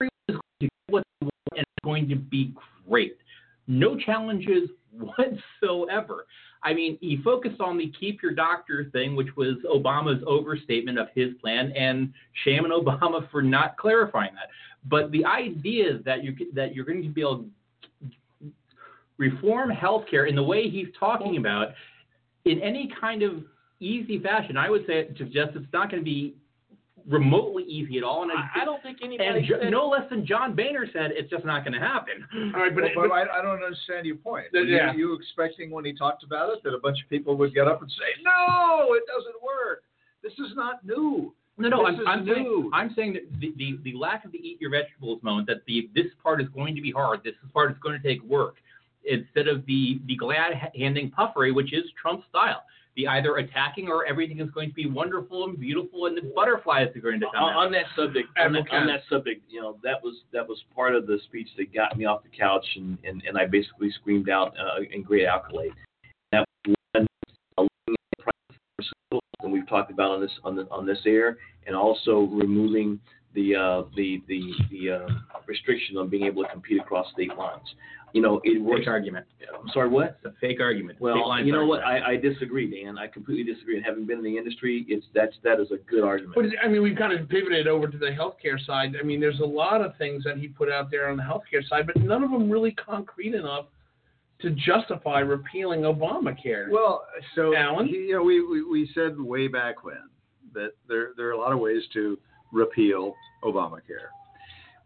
everyone's 0.00 0.10
going 0.28 0.40
to 0.60 0.66
get 0.66 0.70
what 0.88 1.04
and 1.20 1.60
it's 1.60 1.84
going 1.84 2.08
to 2.08 2.16
be 2.16 2.54
great. 2.88 3.16
No 3.66 3.96
challenges 3.96 4.70
whatsoever. 4.92 6.26
I 6.62 6.74
mean, 6.74 6.98
he 7.00 7.18
focused 7.22 7.60
on 7.60 7.78
the 7.78 7.92
keep 7.98 8.22
your 8.22 8.32
doctor 8.32 8.88
thing, 8.92 9.14
which 9.14 9.28
was 9.36 9.56
Obama's 9.72 10.22
overstatement 10.26 10.98
of 10.98 11.08
his 11.14 11.34
plan, 11.40 11.72
and 11.72 12.12
shame 12.44 12.64
on 12.64 12.70
Obama 12.84 13.30
for 13.30 13.42
not 13.42 13.76
clarifying 13.76 14.34
that. 14.34 14.48
But 14.88 15.10
the 15.10 15.24
idea 15.24 15.96
is 15.96 16.04
that 16.04 16.24
you 16.24 16.34
that 16.54 16.74
you're 16.74 16.84
going 16.84 17.02
to 17.02 17.08
be 17.08 17.20
able 17.20 17.38
to 17.38 18.52
reform 19.18 19.70
healthcare 19.70 20.28
in 20.28 20.36
the 20.36 20.42
way 20.42 20.68
he's 20.68 20.88
talking 20.98 21.36
about 21.36 21.68
in 22.44 22.60
any 22.60 22.90
kind 23.00 23.22
of 23.22 23.44
easy 23.80 24.18
fashion. 24.20 24.56
I 24.56 24.70
would 24.70 24.86
say 24.86 25.08
suggest 25.16 25.52
it's 25.54 25.72
not 25.72 25.90
going 25.90 26.02
to 26.02 26.04
be 26.04 26.36
remotely 27.08 27.62
easy 27.64 27.98
at 27.98 28.04
all. 28.04 28.22
And 28.22 28.32
I, 28.32 28.62
I 28.62 28.64
don't 28.64 28.82
think 28.82 28.98
anybody 29.02 29.28
and 29.28 29.46
jo- 29.46 29.58
said, 29.62 29.70
no 29.70 29.88
less 29.88 30.08
than 30.10 30.26
John 30.26 30.54
Boehner 30.54 30.86
said, 30.92 31.12
it's 31.12 31.30
just 31.30 31.44
not 31.44 31.64
going 31.64 31.74
to 31.74 31.80
happen. 31.80 32.26
All 32.54 32.62
right, 32.62 32.74
but, 32.74 32.84
Well, 32.96 33.08
but 33.08 33.12
I, 33.12 33.38
I 33.38 33.42
don't 33.42 33.62
understand 33.62 34.06
your 34.06 34.16
point. 34.16 34.46
Were 34.52 34.60
yeah. 34.60 34.92
you, 34.92 34.98
you 34.98 35.14
expecting 35.14 35.70
when 35.70 35.84
he 35.84 35.92
talked 35.92 36.24
about 36.24 36.52
it 36.52 36.62
that 36.64 36.74
a 36.74 36.78
bunch 36.78 36.98
of 37.02 37.08
people 37.08 37.36
would 37.36 37.54
get 37.54 37.68
up 37.68 37.82
and 37.82 37.90
say, 37.90 38.22
"No, 38.22 38.94
it 38.94 39.04
doesn't 39.06 39.42
work. 39.42 39.84
This 40.22 40.32
is 40.32 40.56
not 40.56 40.84
new." 40.84 41.32
No, 41.58 41.68
no, 41.68 41.90
This 41.90 42.00
I'm, 42.06 42.20
I'm 42.20 42.26
saying 42.26 42.70
I'm 42.74 42.94
saying 42.94 43.12
that 43.14 43.40
the, 43.40 43.54
the, 43.56 43.78
the 43.82 43.96
lack 43.96 44.24
of 44.24 44.32
the 44.32 44.38
eat 44.38 44.60
your 44.60 44.70
vegetables 44.70 45.22
moment 45.22 45.46
that 45.46 45.64
the 45.66 45.88
this 45.94 46.06
part 46.22 46.42
is 46.42 46.48
going 46.54 46.74
to 46.74 46.82
be 46.82 46.90
hard. 46.90 47.20
This 47.24 47.34
part 47.52 47.70
is 47.70 47.78
going 47.82 48.00
to 48.00 48.06
take 48.06 48.22
work 48.24 48.56
instead 49.04 49.48
of 49.48 49.64
the 49.66 50.00
the 50.06 50.16
glad 50.16 50.52
handing 50.74 51.10
puffery, 51.10 51.52
which 51.52 51.72
is 51.72 51.84
Trump's 52.00 52.26
style. 52.28 52.62
The 52.96 53.06
either 53.08 53.36
attacking 53.36 53.88
or 53.88 54.06
everything 54.06 54.40
is 54.40 54.50
going 54.50 54.70
to 54.70 54.74
be 54.74 54.88
wonderful 54.88 55.44
and 55.44 55.60
beautiful 55.60 56.06
and 56.06 56.16
the 56.16 56.32
butterflies 56.34 56.88
are 56.96 57.00
going 57.00 57.20
to 57.20 57.26
come 57.26 57.44
on, 57.44 57.52
out. 57.52 57.66
on 57.66 57.72
that 57.72 57.84
subject, 57.94 58.28
on 58.38 58.46
Admiral 58.46 58.64
that, 58.64 58.74
on 58.74 58.86
that 58.86 59.00
subject, 59.10 59.42
you 59.50 59.60
know, 59.60 59.76
that 59.82 60.02
was 60.02 60.22
that 60.32 60.48
was 60.48 60.62
part 60.74 60.94
of 60.94 61.06
the 61.06 61.18
speech 61.26 61.48
that 61.58 61.74
got 61.74 61.96
me 61.98 62.06
off 62.06 62.22
the 62.22 62.30
couch, 62.36 62.64
and, 62.76 62.96
and, 63.04 63.22
and 63.28 63.36
I 63.36 63.44
basically 63.46 63.90
screamed 63.90 64.30
out 64.30 64.54
uh, 64.58 64.80
in 64.90 65.02
great 65.02 65.26
accolade. 65.26 65.72
That 66.32 66.46
was 66.66 66.74
one, 66.94 67.06
the 67.86 68.22
price 68.22 68.34
of 68.48 68.56
pharmaceuticals, 68.80 69.20
and 69.42 69.52
we've 69.52 69.68
talked 69.68 69.90
about 69.90 70.12
on 70.12 70.20
this 70.22 70.32
on 70.42 70.56
the 70.56 70.66
on 70.70 70.86
this 70.86 71.00
air, 71.04 71.36
and 71.66 71.76
also 71.76 72.20
removing 72.32 72.98
the 73.36 73.54
uh, 73.54 73.82
the 73.94 74.22
the 74.26 74.42
the 74.70 74.90
uh, 74.90 75.06
restriction 75.46 75.96
on 75.96 76.08
being 76.08 76.24
able 76.24 76.42
to 76.42 76.48
compete 76.48 76.80
across 76.80 77.06
state 77.12 77.36
lines. 77.36 77.68
You 78.12 78.22
know, 78.22 78.40
it 78.44 78.62
works. 78.62 78.80
fake 78.80 78.88
argument. 78.88 79.26
I'm 79.52 79.68
sorry, 79.74 79.90
what? 79.90 80.18
It's 80.24 80.34
a 80.34 80.40
fake 80.40 80.58
argument. 80.58 80.98
Well, 81.00 81.28
lines 81.28 81.46
you 81.46 81.52
know 81.52 81.66
what? 81.66 81.82
I, 81.84 82.12
I 82.12 82.16
disagree, 82.16 82.82
Dan. 82.82 82.96
I 82.96 83.08
completely 83.08 83.52
disagree. 83.52 83.76
And 83.76 83.84
having 83.84 84.06
been 84.06 84.18
in 84.18 84.24
the 84.24 84.38
industry, 84.38 84.86
it's 84.88 85.04
that's 85.14 85.34
that 85.44 85.60
is 85.60 85.70
a 85.70 85.76
good 85.76 86.02
argument. 86.02 86.34
But 86.34 86.46
I 86.64 86.68
mean, 86.68 86.82
we've 86.82 86.96
kind 86.96 87.12
of 87.12 87.28
pivoted 87.28 87.68
over 87.68 87.88
to 87.88 87.98
the 87.98 88.06
healthcare 88.06 88.58
side. 88.64 88.94
I 88.98 89.04
mean, 89.04 89.20
there's 89.20 89.40
a 89.40 89.46
lot 89.46 89.82
of 89.82 89.96
things 89.98 90.24
that 90.24 90.38
he 90.38 90.48
put 90.48 90.72
out 90.72 90.90
there 90.90 91.10
on 91.10 91.18
the 91.18 91.22
healthcare 91.22 91.66
side, 91.68 91.86
but 91.86 91.96
none 91.96 92.24
of 92.24 92.30
them 92.30 92.50
really 92.50 92.72
concrete 92.72 93.34
enough 93.34 93.66
to 94.40 94.50
justify 94.50 95.20
repealing 95.20 95.80
Obamacare. 95.82 96.70
Well, 96.70 97.06
so 97.34 97.54
Alan? 97.54 97.86
you 97.88 98.14
know, 98.14 98.22
we, 98.22 98.40
we 98.46 98.62
we 98.62 98.90
said 98.94 99.20
way 99.20 99.46
back 99.46 99.84
when 99.84 100.08
that 100.54 100.70
there 100.88 101.10
there 101.18 101.28
are 101.28 101.32
a 101.32 101.38
lot 101.38 101.52
of 101.52 101.58
ways 101.58 101.82
to 101.92 102.18
repeal 102.56 103.14
Obamacare. 103.44 104.10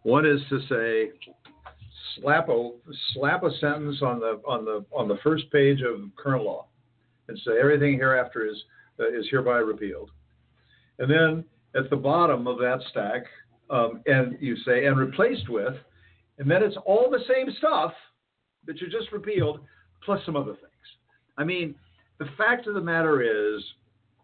One 0.02 0.26
is 0.26 0.40
to 0.48 0.60
say 0.68 1.12
slap 2.16 2.48
a 2.48 2.70
slap 3.14 3.44
a 3.44 3.50
sentence 3.60 4.02
on 4.02 4.20
the 4.20 4.40
on 4.46 4.64
the 4.64 4.84
on 4.92 5.08
the 5.08 5.18
first 5.22 5.50
page 5.52 5.80
of 5.82 6.10
current 6.16 6.44
law 6.44 6.66
and 7.28 7.38
say 7.46 7.52
everything 7.60 7.94
hereafter 7.94 8.46
is 8.46 8.56
uh, 8.98 9.08
is 9.08 9.26
hereby 9.30 9.58
repealed. 9.58 10.10
And 10.98 11.10
then 11.10 11.44
at 11.74 11.88
the 11.88 11.96
bottom 11.96 12.46
of 12.46 12.58
that 12.58 12.80
stack, 12.90 13.22
um, 13.70 14.02
and 14.06 14.36
you 14.40 14.56
say 14.66 14.86
and 14.86 14.98
replaced 14.98 15.48
with, 15.48 15.74
and 16.38 16.50
then 16.50 16.62
it's 16.62 16.76
all 16.84 17.08
the 17.10 17.24
same 17.32 17.54
stuff 17.58 17.92
that 18.66 18.80
you 18.80 18.88
just 18.88 19.12
repealed 19.12 19.60
plus 20.04 20.20
some 20.26 20.36
other 20.36 20.52
things. 20.52 20.86
I 21.38 21.44
mean, 21.44 21.74
the 22.18 22.26
fact 22.36 22.66
of 22.66 22.74
the 22.74 22.80
matter 22.80 23.22
is, 23.22 23.62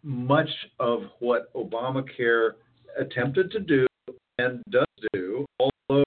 much 0.03 0.49
of 0.79 1.01
what 1.19 1.53
Obamacare 1.55 2.53
attempted 2.99 3.51
to 3.53 3.61
do 3.61 3.87
and 4.39 4.63
does 4.71 4.87
do, 5.13 5.47
although 5.61 6.05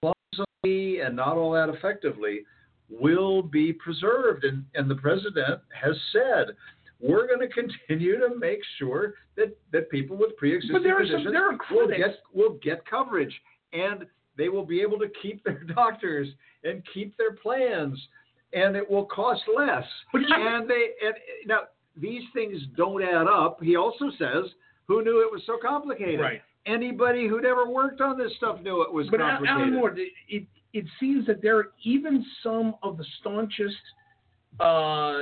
clumsily 0.00 1.00
and 1.00 1.16
not 1.16 1.36
all 1.36 1.52
that 1.52 1.68
effectively 1.68 2.40
will 2.88 3.42
be 3.42 3.72
preserved. 3.72 4.44
And, 4.44 4.64
and 4.74 4.90
the 4.90 4.96
president 4.96 5.60
has 5.80 5.96
said, 6.12 6.54
we're 7.00 7.26
going 7.26 7.40
to 7.40 7.48
continue 7.48 8.18
to 8.18 8.36
make 8.38 8.60
sure 8.78 9.14
that, 9.36 9.56
that 9.72 9.90
people 9.90 10.16
with 10.16 10.36
pre-existing 10.36 10.72
But 10.74 10.82
there 10.82 10.96
are 11.00 11.06
some- 11.06 11.24
conditions 11.24 11.32
there 11.32 11.48
are 11.50 11.58
will 11.70 11.88
get 11.88 12.18
will 12.32 12.58
get 12.62 12.86
coverage, 12.86 13.34
and 13.72 14.06
they 14.36 14.48
will 14.48 14.64
be 14.64 14.80
able 14.80 14.98
to 14.98 15.08
keep 15.20 15.44
their 15.44 15.62
doctors 15.74 16.28
and 16.62 16.82
keep 16.92 17.16
their 17.16 17.32
plans, 17.32 17.98
and 18.52 18.76
it 18.76 18.88
will 18.88 19.04
cost 19.06 19.42
less. 19.54 19.84
and 20.12 20.68
they 20.68 20.90
and 21.04 21.14
now 21.46 21.60
these 22.00 22.22
things 22.32 22.58
don't 22.76 23.02
add 23.02 23.26
up. 23.26 23.58
He 23.62 23.76
also 23.76 24.06
says, 24.18 24.50
"Who 24.86 25.02
knew 25.04 25.20
it 25.20 25.32
was 25.32 25.42
so 25.46 25.58
complicated?" 25.60 26.20
Right. 26.20 26.42
Anybody 26.66 27.28
who'd 27.28 27.44
ever 27.44 27.68
worked 27.68 28.00
on 28.00 28.16
this 28.16 28.34
stuff 28.36 28.60
knew 28.62 28.82
it 28.82 28.92
was 28.92 29.06
But 29.10 29.20
complicated. 29.20 29.60
Alan 29.60 29.74
Moore, 29.74 29.98
it, 29.98 30.12
it 30.28 30.46
it 30.72 30.86
seems 30.98 31.26
that 31.26 31.42
there 31.42 31.58
are 31.58 31.72
even 31.84 32.24
some 32.42 32.74
of 32.82 32.96
the 32.96 33.04
staunchest 33.20 33.76
uh, 34.60 35.20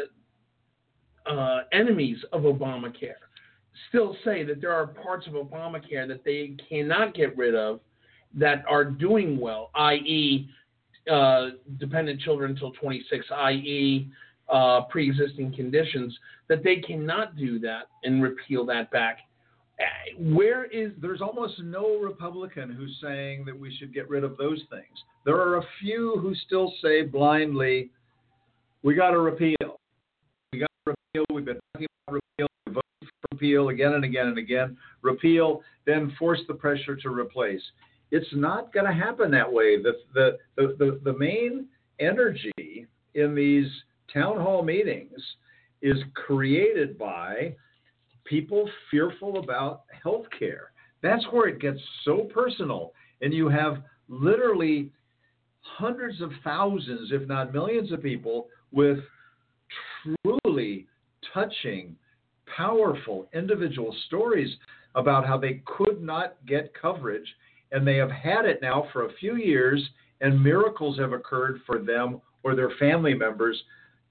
uh, 1.26 1.60
enemies 1.72 2.18
of 2.32 2.42
Obamacare 2.42 3.14
still 3.88 4.16
say 4.24 4.42
that 4.44 4.60
there 4.60 4.72
are 4.72 4.86
parts 4.86 5.26
of 5.26 5.34
Obamacare 5.34 6.08
that 6.08 6.24
they 6.24 6.56
cannot 6.68 7.14
get 7.14 7.36
rid 7.36 7.54
of 7.54 7.80
that 8.34 8.64
are 8.68 8.84
doing 8.84 9.38
well, 9.38 9.70
i.e., 9.74 10.48
uh, 11.10 11.48
dependent 11.78 12.20
children 12.20 12.52
until 12.52 12.72
26, 12.72 13.26
i.e., 13.30 14.08
uh, 14.48 14.82
pre-existing 14.82 15.54
conditions, 15.54 16.16
that 16.48 16.62
they 16.64 16.76
cannot 16.76 17.36
do 17.36 17.58
that 17.58 17.84
and 18.04 18.22
repeal 18.22 18.64
that 18.64 18.90
back. 18.90 19.18
Where 20.18 20.64
is 20.66 20.92
There's 21.00 21.20
almost 21.20 21.58
no 21.60 21.98
Republican 21.98 22.70
who's 22.70 22.96
saying 23.02 23.44
that 23.46 23.58
we 23.58 23.74
should 23.76 23.94
get 23.94 24.08
rid 24.08 24.24
of 24.24 24.36
those 24.36 24.60
things. 24.70 25.04
There 25.24 25.36
are 25.36 25.56
a 25.58 25.66
few 25.80 26.18
who 26.18 26.34
still 26.34 26.72
say 26.82 27.02
blindly, 27.02 27.90
"We 28.82 28.94
got 28.94 29.10
to 29.10 29.18
repeal. 29.18 29.80
We 30.52 30.58
got 30.58 30.70
to 30.86 30.94
repeal. 31.14 31.24
We've 31.34 31.44
been 31.44 31.60
talking 31.72 31.88
about 32.06 32.20
repeal. 32.38 32.48
For 32.72 32.82
repeal 33.32 33.68
again 33.70 33.94
and 33.94 34.04
again 34.04 34.28
and 34.28 34.38
again. 34.38 34.76
Repeal, 35.02 35.62
then 35.86 36.14
force 36.18 36.40
the 36.46 36.54
pressure 36.54 36.96
to 36.96 37.08
replace." 37.08 37.62
It's 38.10 38.32
not 38.34 38.72
going 38.74 38.86
to 38.86 38.92
happen 38.92 39.30
that 39.30 39.50
way. 39.50 39.82
The, 39.82 39.92
the 40.12 40.38
the 40.56 40.76
the 40.78 41.00
the 41.04 41.18
main 41.18 41.66
energy 41.98 42.86
in 43.14 43.34
these 43.34 43.70
town 44.12 44.38
hall 44.38 44.62
meetings 44.62 45.20
is 45.80 45.96
created 46.14 46.98
by 46.98 47.54
people 48.24 48.68
fearful 48.90 49.38
about 49.38 49.82
health 50.02 50.26
care. 50.38 50.72
That's 51.02 51.24
where 51.30 51.48
it 51.48 51.60
gets 51.60 51.80
so 52.04 52.28
personal. 52.32 52.92
And 53.20 53.32
you 53.32 53.48
have 53.48 53.82
literally 54.08 54.90
hundreds 55.60 56.20
of 56.20 56.30
thousands, 56.44 57.10
if 57.12 57.26
not 57.28 57.52
millions 57.52 57.92
of 57.92 58.02
people 58.02 58.48
with 58.72 58.98
truly 60.24 60.86
touching, 61.32 61.96
powerful 62.56 63.28
individual 63.32 63.94
stories 64.06 64.54
about 64.94 65.26
how 65.26 65.38
they 65.38 65.62
could 65.64 66.02
not 66.02 66.36
get 66.46 66.72
coverage. 66.74 67.26
And 67.70 67.86
they 67.86 67.96
have 67.96 68.10
had 68.10 68.44
it 68.44 68.60
now 68.60 68.88
for 68.92 69.06
a 69.06 69.12
few 69.14 69.36
years, 69.36 69.82
and 70.20 70.42
miracles 70.42 70.98
have 70.98 71.12
occurred 71.12 71.60
for 71.64 71.78
them 71.78 72.20
or 72.42 72.54
their 72.54 72.70
family 72.78 73.14
members. 73.14 73.60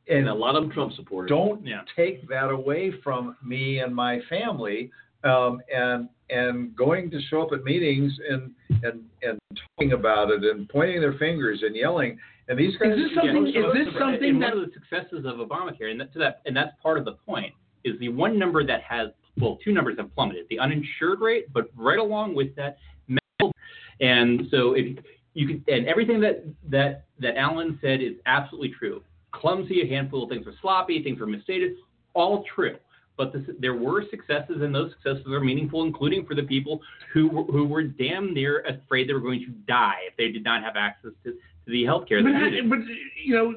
And, 0.09 0.27
a 0.27 0.33
lot 0.33 0.55
of 0.55 0.63
them 0.63 0.71
Trump 0.71 0.93
supporters. 0.93 1.29
Don't 1.29 1.65
Yeah. 1.65 1.81
take 1.95 2.27
that 2.27 2.49
away 2.49 2.91
from 3.03 3.35
me 3.43 3.79
and 3.79 3.95
my 3.95 4.19
family. 4.29 4.91
Um, 5.23 5.61
and 5.73 6.09
and 6.31 6.75
going 6.75 7.11
to 7.11 7.21
show 7.29 7.43
up 7.43 7.51
at 7.53 7.63
meetings 7.63 8.11
and 8.27 8.51
and 8.83 9.03
and 9.21 9.37
talking 9.77 9.91
about 9.93 10.31
it 10.31 10.43
and 10.43 10.67
pointing 10.67 10.99
their 10.99 11.13
fingers 11.13 11.61
and 11.61 11.75
yelling 11.75 12.17
and 12.47 12.57
these 12.57 12.75
guys. 12.77 12.95
this 12.95 13.13
something- 13.13 13.45
Yeah, 13.45 13.67
is 13.67 13.73
this 13.73 13.87
and 13.89 13.97
something 13.99 14.33
one 14.33 14.39
that- 14.39 14.53
of 14.53 14.65
the 14.65 14.71
successes 14.73 15.25
of 15.25 15.37
Obamacare, 15.37 15.91
and 15.91 15.99
that, 16.01 16.11
to 16.13 16.19
that, 16.19 16.41
and 16.47 16.55
that's 16.57 16.73
part 16.81 16.97
of 16.97 17.05
the 17.05 17.11
point, 17.13 17.53
is 17.83 17.99
the 17.99 18.09
one 18.09 18.39
number 18.39 18.63
that 18.63 18.81
has 18.81 19.11
well, 19.39 19.57
two 19.63 19.71
numbers 19.71 19.97
have 19.99 20.13
plummeted: 20.15 20.47
the 20.49 20.57
uninsured 20.59 21.19
rate, 21.21 21.45
but 21.53 21.69
right 21.75 21.99
along 21.99 22.33
with 22.33 22.55
that, 22.55 22.77
medical. 23.07 23.53
And 24.01 24.47
so 24.49 24.73
if 24.73 24.97
you 25.35 25.47
can, 25.47 25.63
and 25.67 25.85
everything 25.87 26.19
that 26.21 26.43
that 26.69 27.05
that 27.19 27.37
Alan 27.37 27.77
said 27.79 28.01
is 28.01 28.15
absolutely 28.25 28.69
true. 28.69 29.03
Clumsy, 29.31 29.81
a 29.81 29.87
handful 29.87 30.23
of 30.23 30.29
things 30.29 30.45
were 30.45 30.53
sloppy, 30.61 31.01
things 31.03 31.19
were 31.19 31.25
misstated, 31.27 31.73
all 32.13 32.43
true. 32.53 32.77
But 33.17 33.33
this, 33.33 33.43
there 33.59 33.75
were 33.75 34.03
successes, 34.09 34.61
and 34.61 34.73
those 34.73 34.91
successes 34.93 35.27
are 35.31 35.39
meaningful, 35.41 35.83
including 35.83 36.25
for 36.25 36.33
the 36.35 36.43
people 36.43 36.81
who 37.13 37.27
were- 37.27 37.43
who 37.43 37.65
were 37.65 37.83
damn 37.83 38.33
near 38.33 38.61
afraid 38.61 39.07
they 39.09 39.13
were 39.13 39.19
going 39.19 39.41
to 39.41 39.51
die 39.67 39.99
if 40.07 40.15
they 40.17 40.31
did 40.31 40.43
not 40.43 40.63
have 40.63 40.75
access 40.75 41.11
to, 41.23 41.31
to 41.31 41.37
the 41.67 41.85
health 41.85 42.07
care 42.07 42.23
But, 42.23 42.29
they 42.31 42.35
ha- 42.39 42.45
needed. 42.45 42.69
but 42.69 42.79
you 43.23 43.35
know, 43.35 43.55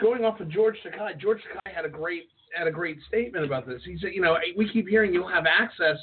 going 0.00 0.24
off 0.24 0.40
of 0.40 0.48
George 0.48 0.76
Takei, 0.84 1.16
George 1.18 1.40
Takei 1.42 1.72
had 1.74 1.84
a 1.84 1.88
great 1.88 2.28
had 2.56 2.66
a 2.66 2.70
great 2.70 2.98
statement 3.06 3.44
about 3.44 3.64
this. 3.64 3.80
He 3.84 3.96
said, 3.98 4.10
you 4.12 4.20
know, 4.20 4.36
we 4.56 4.68
keep 4.72 4.88
hearing 4.88 5.14
you'll 5.14 5.28
have 5.28 5.46
access, 5.46 5.96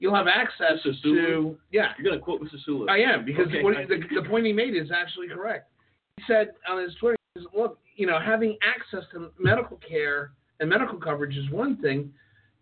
you'll 0.00 0.14
have 0.14 0.26
access 0.26 0.80
Mr. 0.84 1.00
Sulu? 1.02 1.20
to 1.54 1.58
yeah. 1.70 1.92
You're 1.96 2.04
going 2.04 2.18
to 2.18 2.24
quote 2.24 2.42
Mr. 2.42 2.56
Sulu. 2.64 2.88
I 2.88 2.96
am 2.98 3.24
because 3.24 3.46
Okay. 3.46 3.62
what, 3.62 3.74
the, 3.88 4.02
the 4.20 4.28
point 4.28 4.44
he 4.44 4.52
made 4.52 4.74
is 4.74 4.90
actually 4.90 5.28
correct. 5.28 5.70
He 6.16 6.24
said 6.26 6.54
on 6.68 6.82
his 6.82 6.94
Twitter, 6.96 7.16
he 7.34 7.40
says, 7.42 7.48
look, 7.54 7.78
you 7.98 8.06
know, 8.06 8.18
having 8.24 8.56
access 8.62 9.02
to 9.10 9.30
medical 9.38 9.76
care 9.86 10.30
and 10.60 10.70
medical 10.70 10.98
coverage 10.98 11.36
is 11.36 11.50
one 11.50 11.76
thing. 11.78 12.12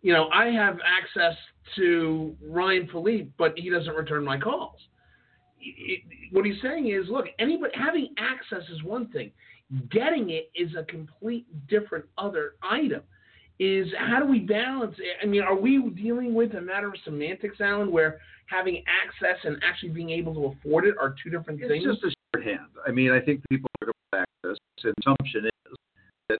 You 0.00 0.14
know, 0.14 0.28
I 0.32 0.46
have 0.46 0.78
access 0.84 1.36
to 1.76 2.34
Ryan 2.42 2.88
Phillippe, 2.90 3.28
but 3.38 3.52
he 3.56 3.68
doesn't 3.68 3.94
return 3.94 4.24
my 4.24 4.38
calls. 4.38 4.80
It- 5.60 6.00
it- 6.00 6.32
what 6.32 6.46
he's 6.46 6.60
saying 6.62 6.88
is, 6.88 7.08
look, 7.08 7.26
anybody 7.38 7.72
having 7.76 8.14
access 8.16 8.66
is 8.70 8.82
one 8.82 9.06
thing. 9.08 9.30
Getting 9.90 10.30
it 10.30 10.50
is 10.54 10.74
a 10.74 10.84
complete 10.84 11.46
different 11.68 12.06
other 12.16 12.54
item. 12.62 13.02
Is 13.58 13.92
how 13.98 14.20
do 14.20 14.26
we 14.26 14.40
balance 14.40 14.96
it? 14.98 15.16
I 15.22 15.26
mean, 15.26 15.42
are 15.42 15.56
we 15.56 15.82
dealing 15.90 16.34
with 16.34 16.54
a 16.54 16.60
matter 16.60 16.88
of 16.88 16.94
semantics, 17.04 17.60
Alan, 17.60 17.90
where 17.90 18.20
having 18.46 18.82
access 18.86 19.38
and 19.44 19.62
actually 19.62 19.90
being 19.90 20.10
able 20.10 20.34
to 20.34 20.44
afford 20.46 20.86
it 20.86 20.94
are 20.98 21.14
two 21.22 21.30
different 21.30 21.60
It's 21.60 21.68
things? 21.68 21.84
It's 21.86 22.00
just 22.00 22.14
a 22.14 22.38
shorthand. 22.38 22.68
I 22.86 22.90
mean, 22.90 23.10
I 23.10 23.20
think 23.20 23.42
people 23.50 23.68
about 23.82 23.94
access. 24.12 24.35
The 24.82 24.94
assumption 25.00 25.46
is 25.46 25.76
that 26.28 26.38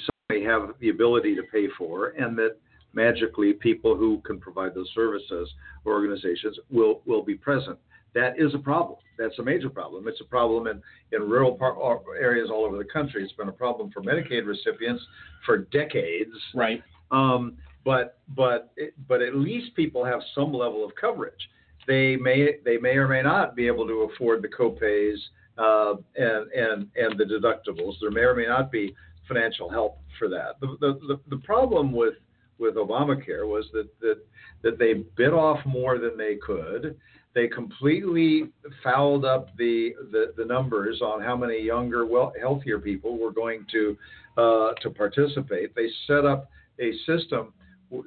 some 0.00 0.10
may 0.28 0.42
have 0.42 0.74
the 0.80 0.90
ability 0.90 1.34
to 1.36 1.42
pay 1.52 1.66
for, 1.78 2.08
and 2.08 2.36
that 2.38 2.56
magically 2.92 3.52
people 3.52 3.96
who 3.96 4.20
can 4.24 4.40
provide 4.40 4.74
those 4.74 4.90
services 4.94 5.48
or 5.84 5.92
organizations 5.94 6.58
will 6.70 7.02
will 7.06 7.22
be 7.22 7.34
present. 7.34 7.78
That 8.14 8.38
is 8.38 8.54
a 8.54 8.58
problem. 8.58 8.98
That's 9.18 9.38
a 9.38 9.42
major 9.42 9.68
problem. 9.68 10.08
It's 10.08 10.22
a 10.22 10.24
problem 10.24 10.66
in, 10.66 10.80
in 11.12 11.28
rural 11.28 11.52
par- 11.52 12.00
areas 12.18 12.48
all 12.50 12.64
over 12.64 12.78
the 12.78 12.84
country. 12.84 13.22
It's 13.22 13.32
been 13.34 13.50
a 13.50 13.52
problem 13.52 13.90
for 13.90 14.00
Medicaid 14.00 14.46
recipients 14.46 15.02
for 15.44 15.58
decades. 15.58 16.30
Right. 16.54 16.82
Um, 17.10 17.58
but 17.84 18.18
but 18.34 18.72
it, 18.76 18.94
but 19.06 19.20
at 19.22 19.36
least 19.36 19.76
people 19.76 20.04
have 20.04 20.20
some 20.34 20.52
level 20.52 20.84
of 20.84 20.92
coverage. 21.00 21.48
They 21.86 22.16
may 22.16 22.56
they 22.64 22.78
may 22.78 22.96
or 22.96 23.06
may 23.06 23.22
not 23.22 23.54
be 23.54 23.66
able 23.66 23.86
to 23.86 24.10
afford 24.12 24.42
the 24.42 24.48
copays 24.48 25.18
uh, 25.58 25.94
and 26.16 26.50
and 26.52 26.88
and 26.96 27.18
the 27.18 27.24
deductibles. 27.24 27.94
There 28.00 28.10
may 28.10 28.22
or 28.22 28.34
may 28.34 28.46
not 28.46 28.70
be 28.70 28.94
financial 29.28 29.70
help 29.70 29.98
for 30.18 30.28
that. 30.28 30.60
The 30.60 30.76
the, 30.80 31.20
the, 31.28 31.36
problem 31.38 31.92
with 31.92 32.14
with 32.58 32.76
Obamacare 32.76 33.46
was 33.46 33.66
that 33.72 33.88
that 34.00 34.18
that 34.62 34.78
they 34.78 35.04
bit 35.16 35.32
off 35.32 35.64
more 35.66 35.98
than 35.98 36.16
they 36.16 36.36
could. 36.36 36.96
They 37.34 37.48
completely 37.48 38.44
fouled 38.82 39.26
up 39.26 39.54
the, 39.58 39.90
the, 40.10 40.32
the 40.38 40.44
numbers 40.46 41.02
on 41.02 41.20
how 41.20 41.36
many 41.36 41.60
younger, 41.60 42.06
well, 42.06 42.32
healthier 42.40 42.78
people 42.78 43.18
were 43.18 43.30
going 43.30 43.66
to 43.72 43.96
uh, 44.38 44.72
to 44.80 44.88
participate. 44.90 45.74
They 45.74 45.88
set 46.06 46.24
up 46.24 46.50
a 46.80 46.92
system 47.06 47.52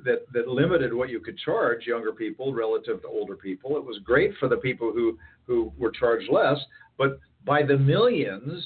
that 0.03 0.25
that 0.33 0.47
limited 0.47 0.93
what 0.93 1.09
you 1.09 1.19
could 1.19 1.37
charge 1.37 1.85
younger 1.85 2.11
people 2.11 2.53
relative 2.53 3.01
to 3.01 3.07
older 3.07 3.35
people. 3.35 3.77
It 3.77 3.85
was 3.85 3.99
great 4.03 4.31
for 4.39 4.49
the 4.49 4.57
people 4.57 4.91
who 4.91 5.17
who 5.47 5.71
were 5.77 5.91
charged 5.91 6.29
less, 6.29 6.57
but 6.97 7.19
by 7.45 7.63
the 7.63 7.77
millions, 7.77 8.65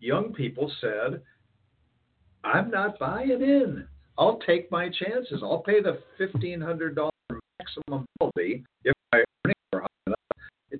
young 0.00 0.32
people 0.32 0.70
said, 0.80 1.22
"I'm 2.42 2.70
not 2.70 2.98
buying 2.98 3.30
in. 3.30 3.86
I'll 4.18 4.38
take 4.46 4.70
my 4.70 4.88
chances. 4.88 5.40
I'll 5.42 5.62
pay 5.62 5.80
the 5.80 5.98
fifteen 6.18 6.60
hundred 6.60 6.94
dollar 6.94 7.10
maximum 7.58 8.06
penalty 8.18 8.64
if 8.84 8.94
my 9.12 9.24
earnings 9.44 9.56
are 9.72 9.80
high 9.80 9.88
enough 10.06 10.18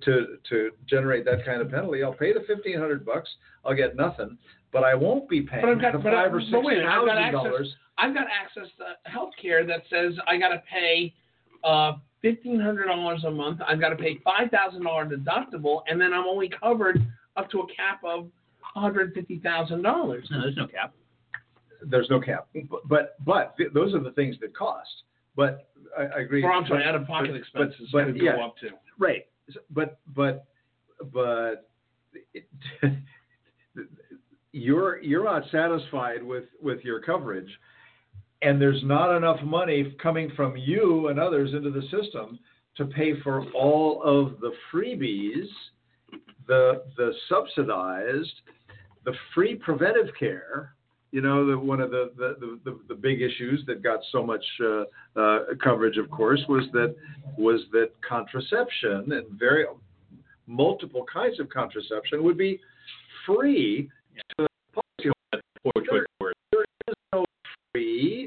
to 0.02 0.38
to 0.48 0.70
generate 0.88 1.24
that 1.24 1.44
kind 1.44 1.60
of 1.60 1.70
penalty. 1.70 2.02
I'll 2.02 2.12
pay 2.12 2.32
the 2.32 2.44
fifteen 2.46 2.78
hundred 2.78 3.04
bucks. 3.04 3.28
I'll 3.64 3.74
get 3.74 3.96
nothing, 3.96 4.38
but 4.72 4.84
I 4.84 4.94
won't 4.94 5.28
be 5.28 5.42
paying 5.42 5.62
But 5.62 5.70
I've 5.70 5.80
got, 5.80 5.92
the 5.92 5.98
but, 5.98 6.14
I, 6.14 6.24
five 6.24 6.34
or 6.34 6.40
six 6.40 6.52
wait, 6.52 6.78
a 6.78 6.80
minute, 6.80 6.86
I've 6.90 7.06
got 7.06 7.14
thousand 7.16 7.24
access. 7.24 7.42
dollars. 7.42 7.76
I've 7.98 8.14
got 8.14 8.26
access 8.26 8.68
to 8.78 9.10
health 9.10 9.30
care 9.40 9.66
that 9.66 9.82
says 9.90 10.14
I 10.26 10.38
got 10.38 10.48
to 10.48 10.62
pay 10.70 11.14
uh, 11.64 11.92
fifteen 12.22 12.60
hundred 12.60 12.86
dollars 12.86 13.24
a 13.24 13.30
month. 13.30 13.60
I've 13.66 13.80
got 13.80 13.90
to 13.90 13.96
pay 13.96 14.18
five 14.24 14.50
thousand 14.50 14.84
dollar 14.84 15.06
deductible, 15.06 15.82
and 15.88 16.00
then 16.00 16.12
I'm 16.12 16.26
only 16.26 16.50
covered 16.60 17.00
up 17.36 17.50
to 17.50 17.60
a 17.60 17.66
cap 17.66 18.00
of 18.04 18.20
one 18.22 18.30
hundred 18.82 19.14
fifty 19.14 19.38
thousand 19.40 19.82
dollars. 19.82 20.26
No, 20.30 20.40
there's 20.42 20.56
no 20.56 20.66
cap. 20.66 20.94
There's 21.86 22.08
no 22.08 22.20
cap, 22.20 22.48
but 22.70 22.88
but, 22.88 23.16
but 23.24 23.56
th- 23.56 23.70
those 23.74 23.94
are 23.94 24.00
the 24.02 24.12
things 24.12 24.36
that 24.40 24.56
cost. 24.56 24.88
But 25.36 25.68
I, 25.98 26.02
I 26.02 26.20
agree. 26.20 26.42
Or 26.42 26.52
I'm 26.52 26.66
sorry, 26.66 26.82
but- 26.82 26.88
out 26.88 26.94
of 26.94 27.06
pocket 27.06 27.32
but- 27.32 27.36
expenses 27.36 27.88
but, 27.92 28.06
could 28.06 28.16
yeah, 28.20 28.42
up 28.42 28.54
too. 28.58 28.70
Right, 28.98 29.26
but 29.70 29.98
but 30.14 30.46
but 31.12 31.68
it, 32.32 32.46
you're 34.52 35.02
you're 35.02 35.24
not 35.24 35.42
satisfied 35.50 36.22
with 36.22 36.44
with 36.62 36.80
your 36.84 37.00
coverage, 37.00 37.50
and 38.42 38.60
there's 38.60 38.82
not 38.84 39.16
enough 39.16 39.42
money 39.42 39.94
coming 40.02 40.30
from 40.36 40.56
you 40.56 41.08
and 41.08 41.18
others 41.18 41.52
into 41.52 41.70
the 41.70 41.82
system 41.82 42.38
to 42.76 42.86
pay 42.86 43.20
for 43.20 43.44
all 43.52 44.02
of 44.02 44.40
the 44.40 44.52
freebies, 44.72 45.46
the 46.46 46.82
the 46.96 47.12
subsidized, 47.28 48.40
the 49.04 49.12
free 49.34 49.54
preventive 49.56 50.08
care. 50.18 50.74
You 51.12 51.20
know, 51.20 51.46
the, 51.46 51.56
one 51.56 51.80
of 51.80 51.92
the, 51.92 52.10
the, 52.16 52.58
the, 52.64 52.76
the 52.88 52.94
big 52.96 53.22
issues 53.22 53.62
that 53.68 53.84
got 53.84 54.00
so 54.10 54.26
much 54.26 54.44
uh, 54.60 54.82
uh, 55.14 55.38
coverage, 55.62 55.96
of 55.96 56.10
course, 56.10 56.40
was 56.48 56.64
that 56.72 56.96
was 57.38 57.60
that 57.70 57.90
contraception 58.06 59.12
and 59.12 59.24
very 59.38 59.64
multiple 60.48 61.06
kinds 61.10 61.38
of 61.38 61.48
contraception 61.48 62.24
would 62.24 62.36
be 62.36 62.60
free 63.24 63.88
to 64.38 64.46
the 64.74 65.40
policyholder. 65.76 66.32
There 66.50 66.64
is 66.88 66.94
no 67.12 67.24
free. 67.72 68.23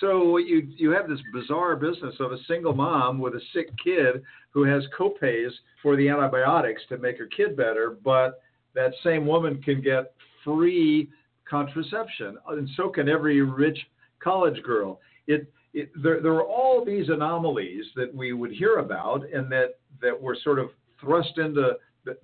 So 0.00 0.38
you 0.38 0.68
you 0.76 0.90
have 0.90 1.08
this 1.08 1.20
bizarre 1.32 1.76
business 1.76 2.14
of 2.20 2.32
a 2.32 2.38
single 2.48 2.74
mom 2.74 3.18
with 3.18 3.34
a 3.34 3.40
sick 3.52 3.68
kid 3.82 4.22
who 4.50 4.64
has 4.64 4.82
copays 4.98 5.50
for 5.82 5.96
the 5.96 6.08
antibiotics 6.08 6.82
to 6.88 6.98
make 6.98 7.18
her 7.18 7.26
kid 7.26 7.56
better, 7.56 7.96
but 8.04 8.40
that 8.74 8.92
same 9.02 9.26
woman 9.26 9.62
can 9.62 9.80
get 9.80 10.12
free 10.44 11.10
contraception, 11.48 12.36
and 12.48 12.68
so 12.76 12.88
can 12.88 13.08
every 13.08 13.40
rich 13.40 13.78
college 14.20 14.62
girl. 14.62 15.00
It, 15.26 15.52
it 15.74 15.90
there, 16.02 16.20
there 16.20 16.34
are 16.34 16.44
all 16.44 16.84
these 16.84 17.08
anomalies 17.08 17.84
that 17.96 18.14
we 18.14 18.32
would 18.32 18.52
hear 18.52 18.78
about, 18.78 19.22
and 19.32 19.50
that 19.52 19.78
that 20.00 20.20
were 20.20 20.36
sort 20.42 20.58
of 20.58 20.70
thrust 21.00 21.38
into 21.38 21.72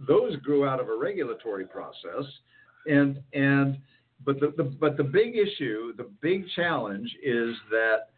those 0.07 0.37
grew 0.37 0.67
out 0.67 0.81
of 0.81 0.89
a 0.89 0.97
regulatory 0.97 1.67
process, 1.67 2.25
and 2.87 3.21
and 3.33 3.79
but 4.25 4.41
the, 4.41 4.53
the 4.57 4.65
but 4.65 4.97
the 4.97 5.05
big 5.05 5.37
issue, 5.37 5.95
the 5.97 6.09
big 6.21 6.45
challenge 6.55 7.11
is 7.23 7.55
that 7.71 8.09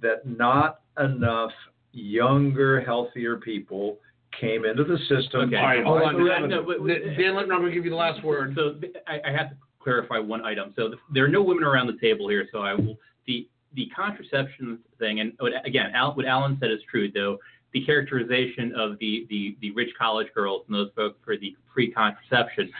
that 0.00 0.26
not 0.26 0.80
enough 0.98 1.52
younger, 1.92 2.80
healthier 2.80 3.36
people 3.36 3.98
came 4.40 4.64
into 4.64 4.84
the 4.84 4.98
system. 5.08 5.42
Okay. 5.42 5.56
All 5.56 5.66
right, 5.66 5.84
hold 5.84 6.02
on. 6.02 6.24
Dan, 6.24 6.48
no, 6.48 6.62
but, 6.62 6.78
Dan, 6.86 7.34
let, 7.34 7.42
I'm 7.42 7.48
going 7.48 7.66
to 7.66 7.70
give 7.72 7.84
you 7.84 7.90
the 7.90 7.96
last 7.96 8.24
word. 8.24 8.54
So 8.56 8.80
I, 9.06 9.20
I 9.28 9.32
have 9.32 9.50
to 9.50 9.56
clarify 9.78 10.18
one 10.18 10.44
item. 10.44 10.72
So 10.76 10.88
the, 10.88 10.96
there 11.12 11.24
are 11.24 11.28
no 11.28 11.42
women 11.42 11.64
around 11.64 11.86
the 11.86 11.98
table 12.00 12.28
here. 12.28 12.48
So 12.52 12.60
I 12.60 12.74
will 12.74 12.96
the 13.26 13.48
the 13.74 13.88
contraception 13.94 14.78
thing, 14.98 15.20
and 15.20 15.32
again, 15.64 15.92
Al, 15.94 16.14
what 16.14 16.26
Alan 16.26 16.56
said 16.60 16.70
is 16.70 16.80
true. 16.90 17.10
Though 17.10 17.38
the 17.72 17.84
characterization 17.84 18.72
of 18.76 18.98
the 18.98 19.26
the 19.28 19.56
the 19.60 19.70
rich 19.72 19.90
college 19.98 20.28
girls 20.34 20.64
and 20.66 20.74
those 20.74 20.90
folks 20.96 21.18
for 21.24 21.36
the 21.36 21.56
free 21.72 21.90
contraception. 21.90 22.70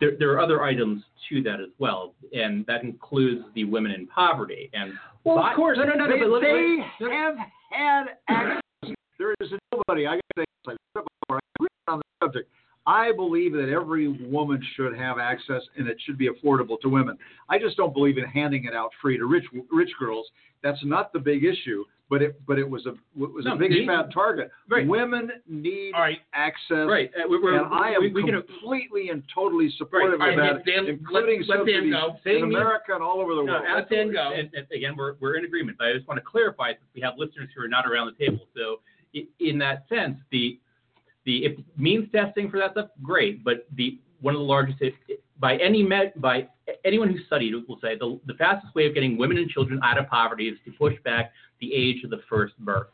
There, 0.00 0.12
there 0.18 0.32
are 0.32 0.40
other 0.40 0.62
items 0.62 1.02
to 1.28 1.42
that 1.42 1.60
as 1.60 1.70
well, 1.78 2.14
and 2.32 2.66
that 2.66 2.82
includes 2.82 3.44
the 3.54 3.64
women 3.64 3.92
in 3.92 4.06
poverty. 4.06 4.70
And 4.74 4.92
well, 5.24 5.38
of 5.38 5.56
course, 5.56 5.78
no, 5.78 5.84
no, 5.84 5.94
no, 5.94 6.06
they, 6.06 6.20
no, 6.20 6.40
they 6.40 6.78
have 7.10 7.34
had 7.70 8.04
access. 8.28 8.60
There 9.18 9.34
is 9.40 9.50
nobody. 9.72 10.06
I 10.06 10.16
got 10.16 10.22
to 10.36 10.44
say, 10.66 10.76
I 10.96 11.38
agree 11.58 11.68
on 11.88 11.98
the 11.98 12.04
subject. 12.22 12.50
I 12.86 13.10
believe 13.10 13.52
that 13.54 13.68
every 13.68 14.06
woman 14.06 14.62
should 14.76 14.96
have 14.96 15.18
access, 15.18 15.62
and 15.76 15.88
it 15.88 15.96
should 16.04 16.16
be 16.16 16.28
affordable 16.28 16.78
to 16.82 16.88
women. 16.88 17.18
I 17.48 17.58
just 17.58 17.76
don't 17.76 17.92
believe 17.92 18.16
in 18.16 18.24
handing 18.24 18.64
it 18.66 18.74
out 18.74 18.90
free 19.02 19.18
to 19.18 19.26
rich 19.26 19.44
rich 19.72 19.90
girls. 19.98 20.26
That's 20.62 20.78
not 20.84 21.12
the 21.12 21.18
big 21.18 21.44
issue, 21.44 21.84
but 22.08 22.22
it 22.22 22.40
but 22.46 22.58
it 22.58 22.68
was 22.68 22.86
a 22.86 22.90
it 22.90 23.32
was 23.32 23.44
No, 23.44 23.54
a 23.54 23.56
big 23.56 23.70
me- 23.70 23.86
fat 23.86 24.12
target. 24.12 24.50
Right. 24.68 24.86
Women 24.86 25.30
need 25.48 25.92
access, 26.34 26.86
Right. 26.86 27.10
Uh, 27.16 27.26
we're- 27.28 27.56
and 27.56 27.66
I 27.66 27.90
am 27.92 28.00
we- 28.02 28.12
we 28.12 28.22
can- 28.24 28.40
completely 28.42 29.10
and 29.10 29.22
totally 29.34 29.70
supportive 29.70 30.20
Right. 30.20 30.38
of 30.38 30.56
that, 30.56 30.64
Dan, 30.64 30.86
including 30.86 31.42
let- 31.46 31.58
let 31.60 31.66
Dan 31.66 31.90
go. 31.90 32.16
in 32.24 32.44
America 32.44 32.94
and 32.94 33.02
all 33.02 33.20
over 33.20 33.34
the 33.34 33.42
No, 33.42 33.52
world. 33.54 33.64
absolutely. 33.66 34.16
And, 34.18 34.50
and 34.54 34.66
again, 34.72 34.94
we're, 34.96 35.14
we're 35.20 35.34
in 35.34 35.44
agreement. 35.44 35.78
But 35.78 35.88
I 35.88 35.92
just 35.94 36.06
want 36.06 36.18
to 36.18 36.24
clarify 36.24 36.72
since 36.72 36.84
we 36.94 37.00
have 37.00 37.14
listeners 37.18 37.48
who 37.56 37.62
are 37.62 37.68
not 37.68 37.86
around 37.86 38.06
the 38.16 38.24
table. 38.24 38.46
So 38.56 38.80
in 39.40 39.58
that 39.58 39.88
sense, 39.88 40.18
the 40.30 40.58
the 41.24 41.44
if 41.44 41.58
means 41.76 42.10
testing 42.12 42.48
for 42.50 42.58
that 42.58 42.70
stuff, 42.72 42.90
great. 43.02 43.42
But 43.42 43.66
the 43.74 43.98
one 44.20 44.34
of 44.34 44.38
the 44.40 44.44
largest 44.46 44.80
if, 44.80 44.94
by 45.38 45.56
any 45.56 45.82
met 45.82 46.18
by 46.20 46.48
anyone 46.84 47.08
who 47.10 47.18
studied 47.24 47.52
it 47.54 47.68
will 47.68 47.78
say 47.80 47.96
the, 47.96 48.18
the 48.26 48.34
fastest 48.34 48.74
way 48.74 48.86
of 48.86 48.94
getting 48.94 49.16
women 49.18 49.36
and 49.38 49.48
children 49.50 49.78
out 49.82 49.98
of 49.98 50.06
poverty 50.08 50.48
is 50.48 50.58
to 50.64 50.72
push 50.72 50.94
back 51.04 51.32
the 51.60 51.72
age 51.72 52.04
of 52.04 52.10
the 52.10 52.20
first 52.28 52.58
birth. 52.58 52.88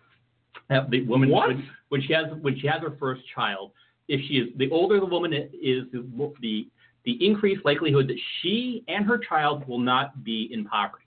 Have 0.70 0.90
the 0.90 1.02
woman 1.04 1.30
What? 1.30 1.48
When, 1.48 1.68
when 1.88 2.02
she 2.02 2.12
has 2.12 2.26
when 2.40 2.58
she 2.58 2.66
has 2.66 2.80
her 2.82 2.96
first 2.98 3.22
child, 3.34 3.72
if 4.08 4.20
she 4.28 4.34
is 4.34 4.48
the 4.56 4.70
older 4.70 5.00
the 5.00 5.06
woman 5.06 5.32
is, 5.32 5.84
the 5.92 6.04
the 6.40 6.68
the 7.04 7.26
increased 7.26 7.64
likelihood 7.64 8.08
that 8.08 8.18
she 8.40 8.84
and 8.88 9.04
her 9.04 9.18
child 9.18 9.66
will 9.66 9.80
not 9.80 10.22
be 10.24 10.48
in 10.52 10.64
poverty. 10.64 11.04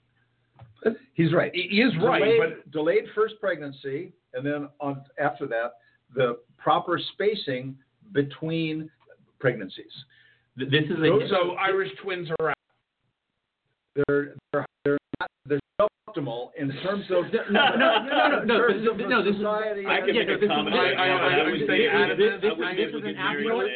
He's 1.14 1.32
right. 1.32 1.50
He 1.54 1.80
is 1.80 1.92
right, 2.02 2.22
Delayed, 2.22 2.40
but 2.40 2.70
delayed 2.70 3.04
first 3.14 3.34
pregnancy, 3.40 4.12
and 4.34 4.44
then 4.44 4.68
on 4.80 5.02
after 5.18 5.46
that, 5.48 5.72
the 6.14 6.38
proper 6.58 7.00
spacing 7.14 7.76
between 8.12 8.90
pregnancies. 9.40 9.84
This 10.56 10.84
is 10.84 10.96
Those 11.00 11.28
so 11.30 11.52
Irish 11.52 11.90
twins 12.02 12.28
are 12.40 12.50
out. 12.50 12.56
They're 13.94 14.34
they're 14.52 14.66
they're 14.84 14.98
not 15.20 15.30
they're 15.46 15.60
suboptimal 15.80 16.50
in 16.58 16.68
terms 16.82 17.04
of 17.10 17.24
No, 17.50 17.68
no, 17.76 18.04
no, 18.04 18.28
no, 18.28 18.44
no, 18.44 18.56
terms 18.68 18.84
no, 18.84 18.92
no, 19.08 19.22
this 19.24 19.34
is- 19.34 19.40
society. 19.40 19.86
I 19.86 20.00
can 20.00 20.14
make 20.14 20.28
a 20.28 20.46
comment. 20.46 20.74
I- 20.76 20.92
I- 20.92 21.08
I- 21.08 21.38
I 21.40 21.50
would 21.50 21.60
stay 21.64 21.88
out 21.88 22.10
of 22.10 22.18
this. 22.18 22.40
This- 22.40 22.52
would- 22.56 22.76
this 22.76 22.88
is 22.94 23.02
an 23.04 23.16
absolute 23.16 23.70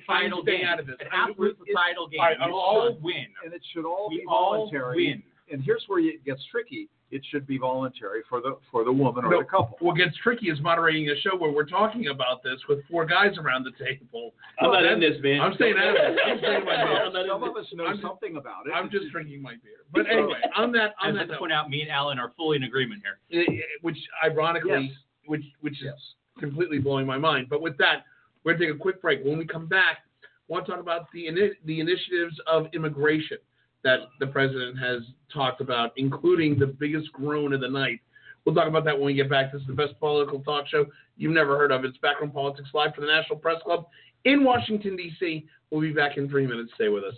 societal 0.00 0.42
stay 0.42 0.62
out 0.64 0.80
of 0.80 0.86
this. 0.86 0.96
Absolute 1.12 1.56
societal. 1.66 2.08
All 2.18 2.24
right, 2.26 2.36
We 2.38 2.52
all 2.52 2.98
win. 3.00 3.26
and 3.44 3.52
it 3.54 3.62
should 3.72 3.84
all 3.84 4.08
We 4.10 4.18
be 4.18 4.24
all 4.28 4.66
voluntary. 4.70 4.96
win. 4.96 5.22
And 5.50 5.62
here's 5.62 5.84
where 5.88 5.98
it 6.00 6.24
gets 6.24 6.40
tricky. 6.50 6.88
It 7.10 7.22
should 7.30 7.44
be 7.44 7.58
voluntary 7.58 8.20
for 8.28 8.40
the 8.40 8.56
for 8.70 8.84
the 8.84 8.92
woman 8.92 9.24
or 9.24 9.30
No, 9.32 9.38
the 9.40 9.44
couple. 9.44 9.76
What 9.80 9.96
gets 9.96 10.16
tricky 10.22 10.48
is 10.48 10.60
moderating 10.60 11.08
a 11.10 11.16
show 11.22 11.36
where 11.36 11.50
we're 11.50 11.64
talking 11.66 12.06
about 12.06 12.42
this 12.44 12.60
with 12.68 12.78
four 12.88 13.04
guys 13.04 13.36
around 13.36 13.64
the 13.64 13.72
table. 13.84 14.32
I'm 14.60 14.70
not 14.70 14.84
in 14.84 15.00
this, 15.00 15.16
man. 15.20 15.40
I'm 15.40 15.54
staying 15.54 15.74
out 15.76 15.88
of 15.88 15.94
this. 16.14 16.20
I'm 16.24 16.38
staying 16.38 16.64
my 16.64 16.76
beer. 16.84 17.10
Not 17.12 17.16
in 17.24 17.28
Some 17.28 17.42
of 17.42 17.56
us 17.56 17.66
know 17.72 17.86
I'm 17.86 17.96
just- 17.96 18.02
something 18.06 18.36
about 18.36 18.66
it. 18.68 18.72
I'm 18.72 18.90
just 18.90 19.10
drinking 19.10 19.42
my 19.42 19.54
beer. 19.64 19.82
But 19.92 20.08
anyway, 20.08 20.38
on 20.56 20.70
that 20.72 20.94
I 21.02 21.08
on 21.08 21.14
just 21.14 21.26
that 21.26 21.28
have 21.30 21.36
to 21.36 21.38
point 21.38 21.52
out, 21.52 21.68
me 21.68 21.82
and 21.82 21.90
Alan 21.90 22.20
are 22.20 22.32
fully 22.36 22.56
in 22.58 22.62
agreement 22.62 23.02
here. 23.02 23.18
eh, 23.40 23.44
eh, 23.54 23.60
which 23.82 23.98
ironically, 24.24 24.86
Yes. 24.90 24.92
which 25.26 25.44
which 25.62 25.82
is 25.82 26.14
completely 26.38 26.78
blowing 26.78 27.06
my 27.06 27.18
mind. 27.18 27.48
But 27.50 27.60
with 27.60 27.76
that, 27.78 28.04
we're 28.44 28.52
gonna 28.54 28.66
take 28.66 28.74
a 28.76 28.78
quick 28.78 29.02
break. 29.02 29.24
When 29.24 29.36
we 29.36 29.46
come 29.46 29.66
back, 29.66 29.98
I 30.22 30.26
want 30.46 30.64
to 30.66 30.70
talk 30.72 30.80
about 30.80 31.10
the 31.12 31.28
the 31.64 31.80
initiatives 31.80 32.38
of 32.46 32.68
immigration 32.72 33.38
that 33.84 34.00
the 34.18 34.26
president 34.26 34.78
has 34.78 35.02
talked 35.32 35.60
about, 35.60 35.92
including 35.96 36.58
the 36.58 36.66
biggest 36.66 37.12
groan 37.12 37.52
of 37.52 37.60
the 37.60 37.68
night. 37.68 38.00
We'll 38.44 38.54
talk 38.54 38.68
about 38.68 38.84
that 38.84 38.96
when 38.96 39.06
we 39.06 39.14
get 39.14 39.28
back. 39.28 39.52
This 39.52 39.60
is 39.60 39.66
the 39.66 39.74
best 39.74 39.98
political 40.00 40.40
talk 40.40 40.66
show 40.66 40.86
you've 41.16 41.32
never 41.32 41.56
heard 41.56 41.72
of. 41.72 41.84
It's 41.84 41.98
Backroom 41.98 42.30
Politics 42.30 42.68
Live 42.72 42.94
for 42.94 43.02
the 43.02 43.06
National 43.06 43.38
Press 43.38 43.62
Club 43.62 43.86
in 44.24 44.44
Washington, 44.44 44.96
D.C. 44.96 45.46
We'll 45.70 45.80
be 45.80 45.92
back 45.92 46.16
in 46.16 46.28
three 46.28 46.46
minutes. 46.46 46.72
Stay 46.74 46.88
with 46.88 47.04
us. 47.04 47.14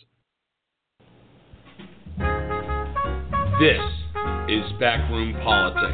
This 3.61 3.81
is 4.49 4.65
Backroom 4.81 5.35
Politics, 5.45 5.93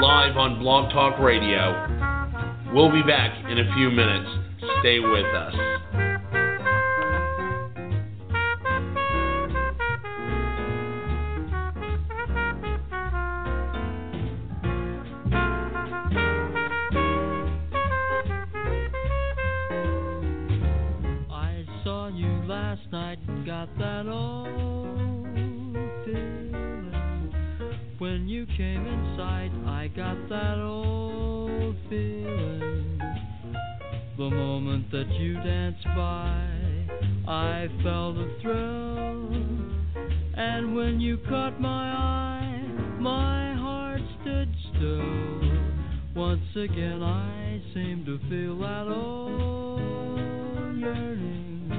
live 0.00 0.36
on 0.36 0.60
Blog 0.60 0.92
Talk 0.92 1.18
Radio. 1.18 1.72
We'll 2.72 2.92
be 2.92 3.02
back 3.02 3.32
in 3.50 3.58
a 3.58 3.74
few 3.74 3.90
minutes. 3.90 4.30
Stay 4.80 5.00
with 5.00 5.26
us. 5.34 6.13
Got 30.04 30.28
that 30.28 30.58
old 30.58 31.76
feeling. 31.88 33.00
The 34.18 34.28
moment 34.28 34.90
that 34.90 35.08
you 35.18 35.32
danced 35.34 35.84
by, 35.96 36.46
I 37.26 37.68
felt 37.82 38.18
a 38.18 38.28
thrill. 38.42 39.32
And 40.36 40.76
when 40.76 41.00
you 41.00 41.16
caught 41.26 41.58
my 41.58 41.90
eye, 41.90 42.62
my 43.00 43.54
heart 43.54 44.02
stood 44.20 44.54
still. 44.76 45.40
Once 46.14 46.54
again, 46.54 47.02
I 47.02 47.62
seemed 47.72 48.04
to 48.04 48.18
feel 48.28 48.58
that 48.58 48.86
old 48.86 50.76
yearning, 50.76 51.72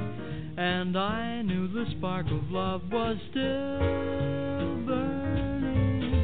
and 0.58 0.98
I 0.98 1.44
knew 1.44 1.68
the 1.68 1.86
spark 1.98 2.26
of 2.26 2.50
love 2.50 2.82
was 2.92 3.18
still 3.30 4.84
burning. 4.88 6.24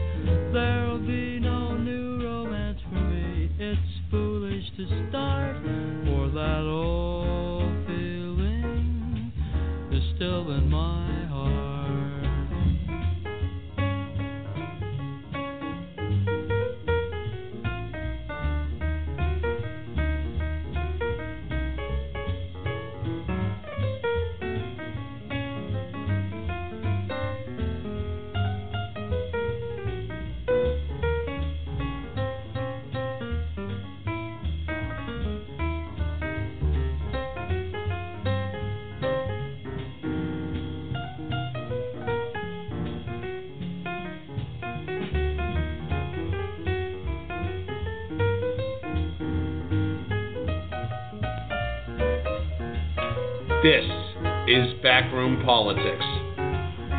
There'll 0.52 0.98
be 0.98 1.41
it's 3.64 3.78
foolish 4.10 4.64
to 4.76 4.88
start 5.10 5.56
for 6.04 6.30
that 6.34 6.64
old 6.66 7.86
feeling. 7.86 9.32
Is 9.92 10.02
still 10.16 10.52
in 10.54 10.68
my 10.68 11.11
This 53.64 53.86
is 54.48 54.74
Backroom 54.82 55.46
Politics. 55.46 56.04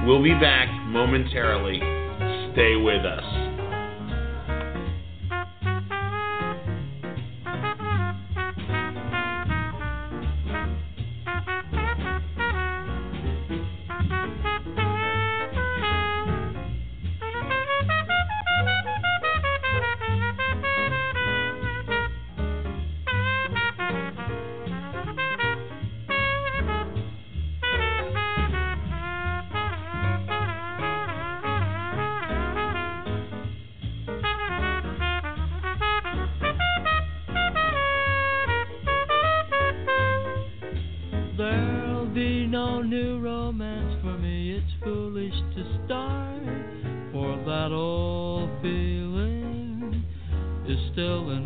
We'll 0.06 0.22
be 0.22 0.30
back 0.34 0.68
momentarily. 0.86 1.78
Stay 2.52 2.76
with 2.76 3.04
us. 3.04 3.31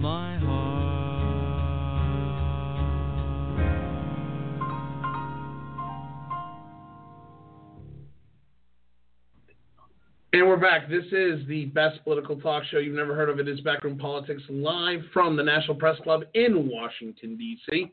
My 0.01 0.37
heart. 0.39 0.77
And 10.33 10.47
we're 10.47 10.59
back. 10.59 10.91
This 10.91 11.07
is 11.13 11.47
the 11.49 11.67
best 11.73 12.05
political 12.05 12.39
talk 12.39 12.63
show 12.71 12.79
you've 12.79 12.95
never 12.95 13.15
heard 13.15 13.31
of. 13.31 13.41
It 13.41 13.49
is 13.49 13.61
Backroom 13.63 13.97
Politics 13.97 14.43
live 14.51 15.01
from 15.13 15.35
the 15.35 15.43
National 15.43 15.75
Press 15.75 15.99
Club 16.03 16.25
in 16.35 16.69
Washington, 16.69 17.39
D.C. 17.39 17.91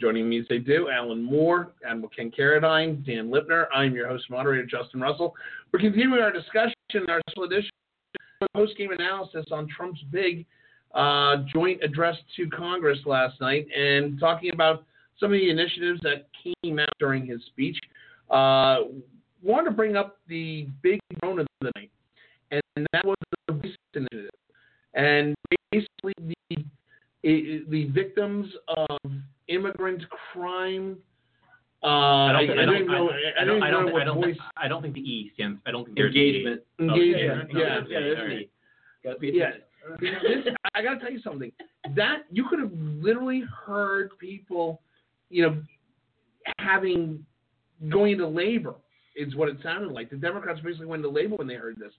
Joining 0.00 0.26
me 0.26 0.40
as 0.40 0.46
they 0.48 0.58
do, 0.58 0.88
Alan 0.88 1.22
Moore, 1.22 1.72
Admiral 1.86 2.08
Ken 2.08 2.30
Carradine, 2.30 3.04
Dan 3.04 3.28
Lipner. 3.28 3.66
I'm 3.74 3.94
your 3.94 4.08
host 4.08 4.24
and 4.30 4.38
moderator, 4.38 4.64
Justin 4.64 5.02
Russell. 5.02 5.34
We're 5.70 5.80
continuing 5.80 6.22
our 6.22 6.32
discussion, 6.32 6.72
our 7.08 7.20
special 7.28 7.44
edition 7.44 7.70
post-game 8.54 8.90
analysis 8.90 9.44
on 9.52 9.68
Trump's 9.68 10.00
big 10.10 10.46
uh, 10.94 11.36
joint 11.52 11.82
address 11.82 12.16
to 12.36 12.48
Congress 12.48 12.98
last 13.06 13.40
night 13.40 13.66
and 13.76 14.18
talking 14.20 14.52
about 14.52 14.84
some 15.18 15.32
of 15.32 15.38
the 15.38 15.50
initiatives 15.50 16.00
that 16.02 16.26
came 16.42 16.78
out 16.78 16.88
during 16.98 17.26
his 17.26 17.40
speech. 17.46 17.78
Uh, 18.30 18.78
wanted 19.42 19.70
to 19.70 19.76
bring 19.76 19.96
up 19.96 20.18
the 20.28 20.66
big 20.82 21.00
drone 21.20 21.38
of 21.38 21.46
the 21.60 21.70
night, 21.76 21.90
and 22.50 22.86
that 22.92 23.04
was 23.04 23.16
the 23.46 23.54
Voice 23.54 23.76
Initiative. 23.94 24.30
And 24.94 25.34
basically, 25.70 26.14
the 26.18 26.64
the 27.22 27.90
victims 27.94 28.48
of 28.68 28.98
immigrant 29.48 30.02
crime. 30.32 30.98
Uh, 31.84 31.86
I 31.86 32.46
don't, 32.46 32.58
I 32.58 32.64
don't, 32.64 32.86
know. 32.86 33.10
I, 33.10 33.42
I 33.42 33.44
don't, 33.44 33.62
I 33.62 33.70
don't, 33.70 34.00
I 34.00 34.04
don't, 34.04 34.14
voice. 34.16 34.26
think, 34.26 34.38
I 34.56 34.68
don't 34.68 34.82
think 34.82 34.94
the 34.94 35.00
E 35.00 35.32
stands. 35.34 35.60
I 35.66 35.72
don't 35.72 35.84
think 35.84 35.96
there's 35.96 36.14
Engagement. 36.14 36.60
E. 36.78 36.82
Engagement. 36.84 37.50
Okay, 37.50 37.58
Yeah, 37.58 37.80
yeah, 37.88 37.98
right. 37.98 38.28
me. 38.28 38.48
Gotta 39.02 39.18
be 39.18 39.32
Yeah, 39.34 39.50
this, 40.00 40.54
I 40.74 40.82
got 40.82 40.94
to 40.94 41.00
tell 41.00 41.12
you 41.12 41.20
something. 41.20 41.52
That 41.96 42.24
you 42.30 42.46
could 42.48 42.60
have 42.60 42.72
literally 42.72 43.44
heard 43.66 44.10
people, 44.18 44.80
you 45.30 45.42
know, 45.42 45.62
having 46.58 47.24
going 47.90 48.12
into 48.12 48.26
labor 48.26 48.74
is 49.16 49.34
what 49.34 49.48
it 49.48 49.56
sounded 49.62 49.92
like. 49.92 50.10
The 50.10 50.16
Democrats 50.16 50.60
basically 50.60 50.86
went 50.86 51.04
into 51.04 51.14
labor 51.14 51.36
when 51.36 51.46
they 51.46 51.54
heard 51.54 51.76
this. 51.78 51.92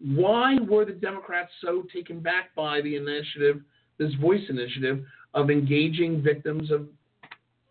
Why 0.00 0.56
were 0.68 0.84
the 0.84 0.92
Democrats 0.92 1.50
so 1.60 1.84
taken 1.92 2.20
back 2.20 2.54
by 2.54 2.80
the 2.82 2.96
initiative, 2.96 3.60
this 3.98 4.12
voice 4.14 4.42
initiative 4.48 5.04
of 5.34 5.50
engaging 5.50 6.22
victims 6.22 6.70
of 6.70 6.86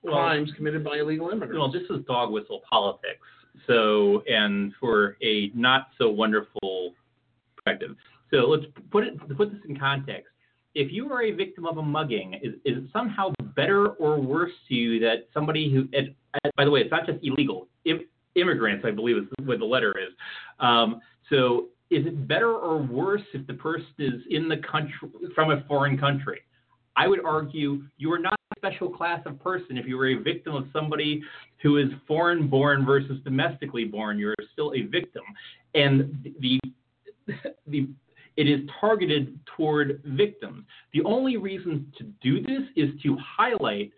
crimes 0.05 0.51
committed 0.55 0.83
by 0.83 0.97
illegal 0.97 1.29
immigrants? 1.29 1.57
Well, 1.57 1.71
this 1.71 1.89
is 1.89 2.05
dog 2.05 2.31
whistle 2.31 2.61
politics. 2.69 3.21
So, 3.65 4.23
and 4.27 4.73
for 4.79 5.17
a 5.21 5.51
not 5.55 5.87
so 5.97 6.09
wonderful 6.09 6.93
perspective. 7.55 7.95
So 8.31 8.37
let's 8.47 8.65
put 8.91 9.03
it 9.03 9.17
put 9.37 9.51
this 9.51 9.61
in 9.67 9.77
context. 9.77 10.27
If 10.75 10.91
you 10.91 11.11
are 11.11 11.23
a 11.23 11.31
victim 11.31 11.65
of 11.65 11.77
a 11.77 11.81
mugging, 11.81 12.35
is, 12.35 12.53
is 12.63 12.83
it 12.83 12.89
somehow 12.93 13.31
better 13.55 13.87
or 13.87 14.19
worse 14.19 14.51
to 14.67 14.75
you 14.75 14.99
that 14.99 15.27
somebody 15.33 15.71
who, 15.71 15.87
and, 15.97 16.13
and 16.43 16.53
by 16.55 16.65
the 16.65 16.71
way, 16.71 16.81
it's 16.81 16.91
not 16.91 17.07
just 17.07 17.17
illegal, 17.23 17.67
Im, 17.85 18.01
immigrants, 18.35 18.85
I 18.85 18.91
believe 18.91 19.17
is 19.17 19.23
what 19.43 19.57
the 19.57 19.65
letter 19.65 19.91
is. 19.97 20.13
Um, 20.59 21.01
so 21.31 21.69
is 21.89 22.05
it 22.05 22.27
better 22.27 22.53
or 22.53 22.77
worse 22.77 23.23
if 23.33 23.47
the 23.47 23.55
person 23.55 23.87
is 23.97 24.21
in 24.29 24.47
the 24.47 24.57
country 24.57 24.93
from 25.33 25.51
a 25.51 25.63
foreign 25.67 25.97
country? 25.97 26.41
I 26.95 27.07
would 27.07 27.23
argue 27.23 27.83
you 27.97 28.11
are 28.11 28.19
not 28.19 28.33
a 28.33 28.59
special 28.59 28.89
class 28.89 29.21
of 29.25 29.39
person 29.39 29.77
if 29.77 29.87
you 29.87 29.97
were 29.97 30.09
a 30.09 30.15
victim 30.15 30.55
of 30.55 30.67
somebody 30.73 31.23
who 31.63 31.77
is 31.77 31.87
foreign 32.07 32.47
born 32.47 32.85
versus 32.85 33.19
domestically 33.23 33.85
born. 33.85 34.19
You're 34.19 34.35
still 34.53 34.73
a 34.75 34.81
victim, 34.81 35.23
and 35.73 36.33
the 36.39 36.59
the 37.67 37.87
it 38.37 38.47
is 38.47 38.61
targeted 38.79 39.37
toward 39.55 40.01
victims. 40.05 40.63
The 40.93 41.03
only 41.03 41.37
reason 41.37 41.91
to 41.97 42.03
do 42.21 42.41
this 42.41 42.61
is 42.75 42.89
to 43.03 43.17
highlight 43.19 43.91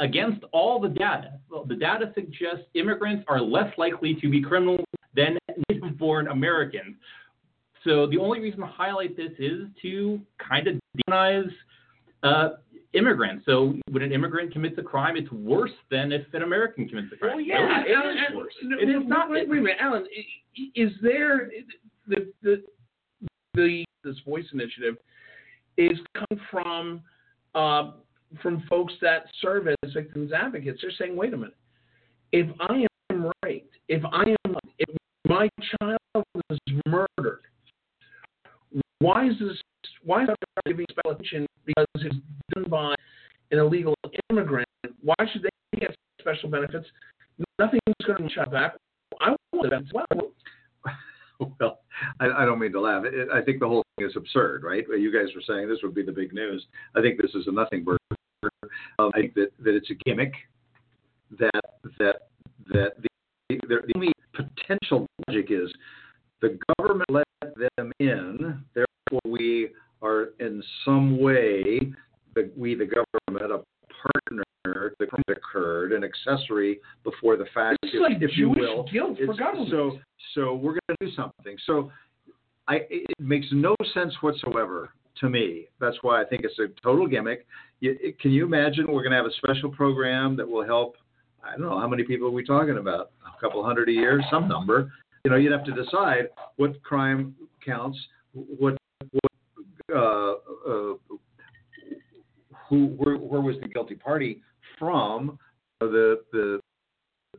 against 0.00 0.42
all 0.52 0.80
the 0.80 0.88
data. 0.88 1.32
Well, 1.50 1.64
the 1.64 1.76
data 1.76 2.10
suggests 2.14 2.64
immigrants 2.74 3.24
are 3.28 3.40
less 3.40 3.72
likely 3.76 4.14
to 4.20 4.30
be 4.30 4.40
criminals 4.42 4.84
than 5.14 5.36
native 5.68 5.98
born 5.98 6.28
Americans. 6.28 6.96
So 7.84 8.06
the 8.06 8.18
only 8.18 8.40
reason 8.40 8.60
to 8.60 8.66
highlight 8.66 9.16
this 9.16 9.32
is 9.38 9.62
to 9.82 10.20
kind 10.38 10.66
of 10.68 10.76
demonize 11.08 11.50
uh, 12.22 12.50
immigrants. 12.94 13.44
So 13.46 13.74
when 13.90 14.02
an 14.02 14.12
immigrant 14.12 14.52
commits 14.52 14.76
a 14.78 14.82
crime, 14.82 15.16
it's 15.16 15.30
worse 15.32 15.72
than 15.90 16.12
if 16.12 16.22
an 16.32 16.42
American 16.42 16.88
commits 16.88 17.08
a 17.12 17.16
crime. 17.16 17.36
Well, 17.36 17.40
yeah, 17.44 17.58
No, 17.58 17.64
it 17.84 17.92
Alan, 17.96 18.10
is 18.10 18.22
Alan, 18.28 18.36
worse. 18.36 18.54
no, 18.62 18.78
It 18.78 18.88
is 18.88 19.02
not. 19.06 19.30
Wait, 19.30 19.48
wait 19.48 19.58
a 19.58 19.62
minute, 19.62 19.76
Alan. 19.80 20.04
Is 20.76 20.90
there 21.02 21.50
the 22.06 22.32
the 22.42 22.62
the 23.54 23.84
this 24.04 24.16
voice 24.26 24.44
initiative 24.52 24.96
is 25.76 25.98
coming 26.14 26.44
from 26.50 27.02
uh, 27.54 27.92
from 28.42 28.62
folks 28.68 28.94
that 29.00 29.26
serve 29.40 29.68
as 29.68 29.92
victims 29.92 30.32
advocates? 30.32 30.80
They're 30.82 30.92
saying, 30.98 31.16
wait 31.16 31.34
a 31.34 31.36
minute, 31.36 31.56
if 32.32 32.48
I 32.60 32.86
am 33.10 33.30
raped, 33.44 33.76
if 33.88 34.02
I 34.04 34.34
am, 34.44 34.56
if 34.78 34.96
my 35.28 35.48
child 35.80 36.24
is 36.50 36.58
murdered, 36.86 37.42
why 39.00 39.28
is 39.28 39.34
this? 39.38 39.60
Why 40.04 40.22
is 40.22 40.28
that 40.28 40.36
giving 40.66 40.86
special 40.90 41.12
attention 41.12 41.46
because 41.66 41.86
it's 41.96 42.16
done 42.54 42.64
by 42.68 42.94
an 43.50 43.58
illegal 43.58 43.94
immigrant? 44.30 44.68
Why 45.02 45.14
should 45.32 45.42
they 45.42 45.80
get 45.80 45.94
special 46.20 46.48
benefits? 46.48 46.86
Nothing's 47.58 47.80
going 48.06 48.28
to 48.28 48.34
shut 48.34 48.50
back. 48.50 48.74
I 49.20 49.34
want 49.52 49.70
that 49.70 49.82
as 49.82 49.92
well. 49.92 50.30
Well, 51.60 51.80
I, 52.20 52.42
I 52.42 52.44
don't 52.44 52.58
mean 52.58 52.72
to 52.72 52.80
laugh. 52.80 53.04
It, 53.04 53.28
I 53.32 53.42
think 53.42 53.60
the 53.60 53.68
whole 53.68 53.84
thing 53.96 54.06
is 54.06 54.16
absurd, 54.16 54.62
right? 54.64 54.84
You 54.88 55.12
guys 55.12 55.34
were 55.34 55.42
saying 55.46 55.68
this 55.68 55.78
would 55.82 55.94
be 55.94 56.02
the 56.02 56.12
big 56.12 56.32
news. 56.32 56.66
I 56.96 57.00
think 57.00 57.20
this 57.20 57.32
is 57.34 57.46
a 57.46 57.52
nothing 57.52 57.84
burger. 57.84 57.98
Um, 58.98 59.10
I 59.14 59.20
think 59.20 59.34
that, 59.34 59.52
that 59.62 59.74
it's 59.74 59.90
a 59.90 59.94
gimmick. 60.04 60.32
That 61.38 61.62
that 61.98 62.28
that 62.72 62.92
the, 63.02 63.08
the, 63.48 63.58
the 63.68 63.92
only 63.94 64.12
potential 64.34 65.06
logic 65.26 65.48
is 65.50 65.72
the 66.40 66.58
government 66.76 67.08
let 67.10 67.26
them 67.76 67.92
in, 68.00 68.62
therefore 68.74 69.20
we 69.24 69.70
are 70.02 70.30
in 70.40 70.62
some 70.84 71.20
way, 71.20 71.92
the, 72.34 72.50
we 72.56 72.74
the 72.74 72.86
government, 72.86 73.64
partner. 74.02 74.42
The 74.98 75.06
crime 75.06 75.22
occurred, 75.28 75.92
an 75.92 76.04
accessory 76.04 76.80
before 77.04 77.36
the 77.36 77.46
fact, 77.54 77.78
It's 77.82 77.94
if, 77.94 78.00
like 78.00 78.16
if 78.22 78.36
you 78.36 78.54
Jewish 78.54 78.58
will. 78.60 78.84
guilt 78.84 79.18
for 79.26 79.34
government. 79.34 79.70
So, 79.70 79.98
so 80.34 80.54
we're 80.54 80.72
going 80.72 80.96
to 81.00 81.06
do 81.06 81.10
something. 81.16 81.56
So, 81.66 81.90
I 82.68 82.82
it 82.90 83.06
makes 83.18 83.46
no 83.50 83.74
sense 83.92 84.14
whatsoever 84.20 84.90
to 85.20 85.28
me. 85.28 85.66
That's 85.80 85.96
why 86.02 86.22
I 86.22 86.24
think 86.24 86.44
it's 86.44 86.58
a 86.60 86.68
total 86.82 87.06
gimmick. 87.08 87.44
You, 87.80 87.96
it- 88.00 88.20
can 88.20 88.30
you 88.30 88.44
imagine 88.46 88.86
we're 88.86 89.02
going 89.02 89.10
to 89.10 89.16
have 89.16 89.26
a 89.26 89.32
special 89.44 89.70
program 89.70 90.36
that 90.36 90.48
will 90.48 90.64
help? 90.64 90.96
I 91.44 91.52
don't 91.52 91.62
know 91.62 91.78
how 91.80 91.88
many 91.88 92.04
people 92.04 92.28
are 92.28 92.30
we 92.30 92.44
talking 92.44 92.78
about? 92.78 93.10
A 93.26 93.40
couple 93.40 93.64
hundred 93.64 93.88
a 93.88 93.92
year, 93.92 94.22
some 94.30 94.46
number. 94.46 94.92
You 95.24 95.30
know, 95.32 95.36
you'd 95.36 95.50
have 95.52 95.64
to 95.64 95.72
decide 95.72 96.28
what 96.56 96.80
crime 96.84 97.34
counts, 97.64 97.98
what 98.32 98.76
what 99.10 99.96
uh, 99.96 100.31
who 102.72 102.86
where, 102.96 103.16
where 103.16 103.42
was 103.42 103.56
the 103.60 103.68
guilty 103.68 103.94
party 103.94 104.40
from 104.78 105.38
the 105.80 106.22
the 106.32 106.58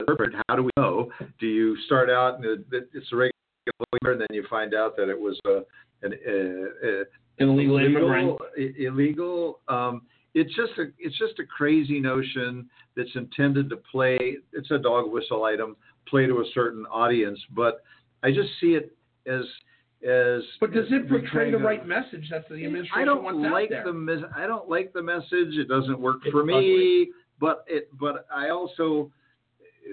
perpetrator. 0.06 0.42
How 0.48 0.56
do 0.56 0.64
we 0.64 0.70
know? 0.78 1.10
Do 1.40 1.48
you 1.48 1.76
start 1.86 2.10
out 2.10 2.36
and 2.36 2.46
it- 2.46 2.66
it- 2.72 2.90
it's 2.94 3.12
a 3.12 3.16
regular 3.16 4.12
and 4.14 4.22
then 4.22 4.28
you 4.32 4.44
find 4.50 4.74
out 4.76 4.96
that 4.98 5.10
it 5.10 5.20
was 5.20 5.40
a, 5.46 5.64
an 6.04 6.14
uh, 6.14 6.88
uh, 6.88 7.04
An 7.40 7.50
illegal 7.50 7.78
immigrant. 7.78 8.38
illegal. 8.78 9.62
Um, 9.68 10.04
it's 10.36 10.54
just 10.56 10.74
a 10.78 10.86
it's 11.00 11.18
just 11.18 11.40
a 11.40 11.46
crazy 11.46 12.00
notion 12.00 12.70
that's 12.96 13.16
intended 13.16 13.70
to 13.72 13.78
play. 13.78 14.38
It's 14.52 14.70
a 14.72 14.78
dog 14.78 15.12
whistle 15.12 15.46
item, 15.46 15.76
play 16.08 16.28
to 16.28 16.42
a 16.42 16.46
certain 16.54 16.86
audience, 16.88 17.40
but 17.56 17.82
I 18.24 18.32
just 18.32 18.50
see 18.60 18.76
it 18.76 18.96
as 19.26 19.46
as. 20.04 20.44
But 20.60 20.74
does 20.74 20.88
it 20.90 21.10
portray 21.10 21.52
the 21.52 21.58
right 21.58 21.86
message 21.88 22.30
that 22.32 22.48
the 22.50 22.66
administration 22.66 23.02
I 23.02 23.06
don't 23.06 23.24
wants 23.24 23.52
like 23.52 23.72
out 23.72 23.84
there? 23.86 23.94
the 23.94 24.30
I 24.36 24.48
don't 24.48 24.70
like 24.70 24.94
the 24.94 25.02
message. 25.02 25.56
It 25.58 25.68
doesn't 25.68 26.00
work 26.00 26.18
It's 26.24 26.32
for 26.32 26.44
me. 26.44 27.12
But 27.40 27.66
it 27.68 27.90
but 28.00 28.26
I 28.34 28.50
also 28.50 29.12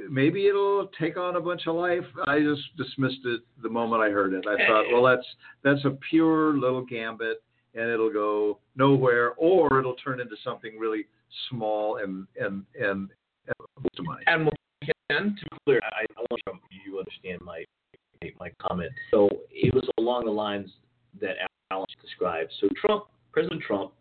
maybe 0.09 0.47
it'll 0.47 0.89
take 0.99 1.17
on 1.17 1.37
a 1.37 1.41
bunch 1.41 1.67
of 1.67 1.75
life. 1.75 2.05
I 2.27 2.41
just 2.41 2.63
dismissed 2.77 3.25
it 3.25 3.41
the 3.63 3.69
moment 3.69 4.03
I 4.03 4.11
heard 4.11 4.35
it. 4.35 4.45
I 4.47 4.57
thought, 4.67 4.85
well, 4.93 5.03
that's 5.03 5.27
that's 5.65 5.85
a 5.85 5.97
pure 6.11 6.55
little 6.55 6.85
gambit, 6.85 7.43
and 7.75 7.91
it'll 7.91 8.13
go 8.13 8.59
nowhere, 8.77 9.33
or 9.37 9.79
it'll 9.79 9.97
turn 9.97 10.21
into 10.21 10.37
something 10.45 10.79
really 10.79 11.07
small 11.49 11.97
and 11.97 12.27
and 12.41 12.65
and, 12.75 13.11
and 13.47 13.55
waste 13.79 13.99
of 13.99 14.05
money. 14.05 14.25
Admiral 14.27 14.53
Ken, 15.11 15.37
to 15.39 15.45
be 15.51 15.57
clear, 15.65 15.81
I, 15.83 16.05
I 16.17 16.25
want 16.31 16.61
you 16.71 16.93
to 16.93 16.99
understand 16.99 17.41
my 17.43 17.65
my 18.39 18.51
comment. 18.61 18.91
So 19.11 19.29
it 19.51 19.75
was 19.75 19.89
along 19.99 20.27
the 20.27 20.31
lines 20.31 20.71
that 21.21 21.37
Alan 21.71 21.87
described. 22.03 22.53
So 22.61 22.69
Trump, 22.81 23.05
President 23.33 23.63
Trump, 23.63 23.93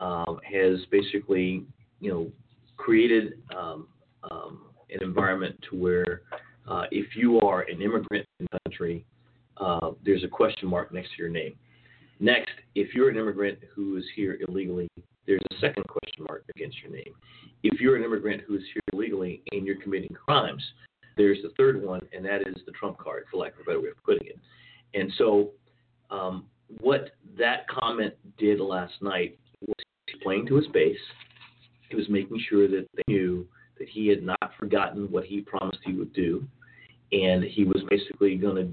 um, 0.00 0.40
has 0.42 0.80
basically, 0.90 1.64
you 2.00 2.10
know, 2.10 2.30
created 2.76 3.34
um, 3.56 3.86
um, 4.30 4.62
an 4.90 5.02
environment 5.02 5.56
to 5.70 5.76
where 5.76 6.22
uh, 6.66 6.84
if 6.90 7.14
you 7.14 7.40
are 7.40 7.62
an 7.62 7.80
immigrant 7.80 8.26
in 8.40 8.46
the 8.50 8.58
country, 8.66 9.04
uh, 9.58 9.92
there's 10.04 10.24
a 10.24 10.28
question 10.28 10.68
mark 10.68 10.92
next 10.92 11.10
to 11.10 11.22
your 11.22 11.28
name. 11.28 11.54
Next, 12.18 12.52
if 12.74 12.94
you're 12.94 13.10
an 13.10 13.16
immigrant 13.16 13.58
who 13.74 13.96
is 13.96 14.04
here 14.16 14.38
illegally, 14.48 14.88
there's 15.26 15.42
a 15.52 15.60
second 15.60 15.84
question 15.86 16.24
mark 16.28 16.44
against 16.56 16.78
your 16.82 16.90
name. 16.90 17.14
If 17.62 17.80
you're 17.80 17.96
an 17.96 18.02
immigrant 18.02 18.42
who 18.46 18.56
is 18.56 18.62
here 18.72 18.82
illegally 18.92 19.42
and 19.52 19.64
you're 19.64 19.80
committing 19.80 20.14
crimes, 20.14 20.62
there's 21.16 21.38
the 21.42 21.50
third 21.56 21.82
one, 21.82 22.00
and 22.12 22.24
that 22.24 22.42
is 22.42 22.56
the 22.66 22.72
trump 22.72 22.98
card, 22.98 23.24
for 23.30 23.38
lack 23.38 23.54
of 23.54 23.60
a 23.60 23.64
better 23.64 23.80
way 23.80 23.88
of 23.88 24.02
putting 24.04 24.26
it. 24.26 24.38
And 24.94 25.12
so, 25.18 25.50
um, 26.10 26.46
what 26.80 27.10
that 27.38 27.68
comment 27.68 28.14
did 28.38 28.60
last 28.60 28.94
night 29.00 29.38
was 29.66 29.76
playing 30.22 30.46
to 30.46 30.56
his 30.56 30.66
base. 30.68 30.96
He 31.88 31.96
was 31.96 32.08
making 32.08 32.42
sure 32.48 32.68
that 32.68 32.86
they 32.94 33.02
knew 33.06 33.46
that 33.78 33.88
he 33.88 34.08
had 34.08 34.22
not 34.22 34.52
forgotten 34.58 35.10
what 35.10 35.24
he 35.24 35.40
promised 35.40 35.78
he 35.84 35.92
would 35.92 36.12
do, 36.12 36.44
and 37.12 37.44
he 37.44 37.64
was 37.64 37.82
basically 37.88 38.36
going 38.36 38.56
to 38.56 38.72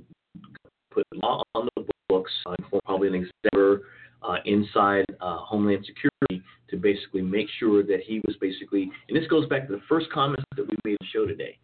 put 0.91 1.05
law 1.13 1.43
on 1.55 1.67
the 1.75 1.85
books 2.07 2.31
uh, 2.45 2.55
probably 2.85 3.07
an 3.09 3.15
executive 3.15 3.85
uh, 4.23 4.35
inside 4.45 5.05
uh, 5.21 5.37
Homeland 5.37 5.85
Security 5.85 6.45
to 6.69 6.77
basically 6.77 7.21
make 7.21 7.47
sure 7.59 7.83
that 7.83 8.01
he 8.05 8.21
was 8.25 8.35
basically, 8.41 8.91
and 9.07 9.17
this 9.17 9.27
goes 9.27 9.47
back 9.47 9.67
to 9.67 9.73
the 9.73 9.81
first 9.87 10.11
comments 10.11 10.43
that 10.55 10.67
we 10.67 10.75
made 10.83 10.91
on 10.91 10.97
the 11.01 11.07
show 11.13 11.25
today. 11.25 11.57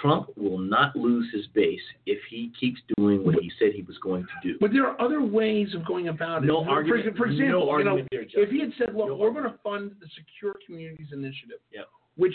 Trump 0.00 0.28
will 0.36 0.58
not 0.58 0.94
lose 0.96 1.26
his 1.32 1.46
base 1.48 1.80
if 2.06 2.18
he 2.28 2.52
keeps 2.58 2.80
doing 2.96 3.24
what 3.24 3.36
he 3.36 3.50
said 3.58 3.72
he 3.72 3.82
was 3.82 3.96
going 3.98 4.22
to 4.24 4.48
do. 4.52 4.58
But 4.60 4.72
there 4.72 4.86
are 4.86 5.00
other 5.00 5.22
ways 5.22 5.74
of 5.74 5.84
going 5.86 6.08
about 6.08 6.42
it. 6.42 6.46
No 6.46 6.64
for, 6.64 6.70
argument- 6.70 7.16
For 7.16 7.26
example, 7.26 7.66
no 7.66 7.78
you 7.78 7.84
know, 7.84 8.06
there, 8.10 8.24
if 8.28 8.50
he 8.50 8.60
had 8.60 8.72
said, 8.78 8.94
"Look, 8.94 9.08
No 9.08 9.16
we're 9.16 9.28
argument. 9.28 9.62
going 9.62 9.80
to 9.84 9.90
fund 9.90 10.00
the 10.00 10.08
Secure 10.16 10.56
Communities 10.66 11.08
Initiative," 11.12 11.58
Yep. 11.72 11.88
which 12.16 12.34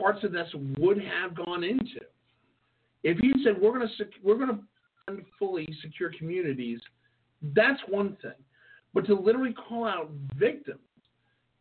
parts 0.00 0.22
of 0.24 0.32
this 0.32 0.48
would 0.78 0.98
have 1.02 1.34
gone 1.34 1.64
into. 1.64 2.00
If 3.02 3.18
he 3.18 3.28
had 3.28 3.40
said, 3.44 3.60
"We're 3.60 3.72
going 3.72 3.86
to 3.88 3.94
sec- 3.96 4.20
we're 4.22 4.36
going 4.36 4.48
to 4.56 4.60
fund 5.06 5.24
fully 5.38 5.66
secure 5.82 6.10
communities," 6.18 6.80
that's 7.54 7.80
one 7.88 8.16
thing. 8.22 8.32
But 8.94 9.06
to 9.06 9.14
literally 9.14 9.52
call 9.52 9.84
out 9.84 10.10
victims 10.36 10.80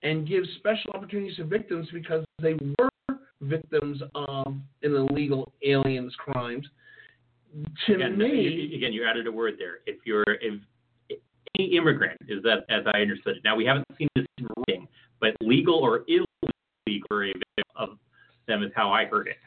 and 0.03 0.27
give 0.27 0.43
special 0.57 0.91
opportunities 0.91 1.35
to 1.37 1.43
victims 1.45 1.87
because 1.91 2.23
they 2.41 2.53
were 2.79 2.89
victims 3.41 4.01
of 4.13 4.55
an 4.83 4.95
illegal 4.95 5.51
aliens 5.63 6.13
crimes, 6.17 6.67
to 7.85 7.93
again, 7.93 8.17
me, 8.17 8.41
you, 8.41 8.77
again, 8.77 8.93
you 8.93 9.05
added 9.05 9.27
a 9.27 9.31
word 9.31 9.55
there. 9.57 9.79
If 9.85 9.97
you're 10.05 10.23
if, 10.41 10.59
if 11.09 11.19
any 11.57 11.77
immigrant 11.77 12.19
is 12.27 12.43
that 12.43 12.65
as 12.69 12.83
I 12.93 12.99
understood 12.99 13.37
it. 13.37 13.43
Now 13.43 13.55
we 13.55 13.65
haven't 13.65 13.85
seen 13.97 14.09
this 14.15 14.25
in 14.37 14.47
writing, 14.57 14.87
but 15.19 15.35
legal 15.41 15.75
or 15.75 16.03
illegal 16.07 17.07
or 17.09 17.25
a 17.25 17.33
victim 17.33 17.65
of 17.75 17.89
them 18.47 18.63
is 18.63 18.71
how 18.75 18.91
I 18.91 19.05
heard 19.05 19.27
it. 19.27 19.37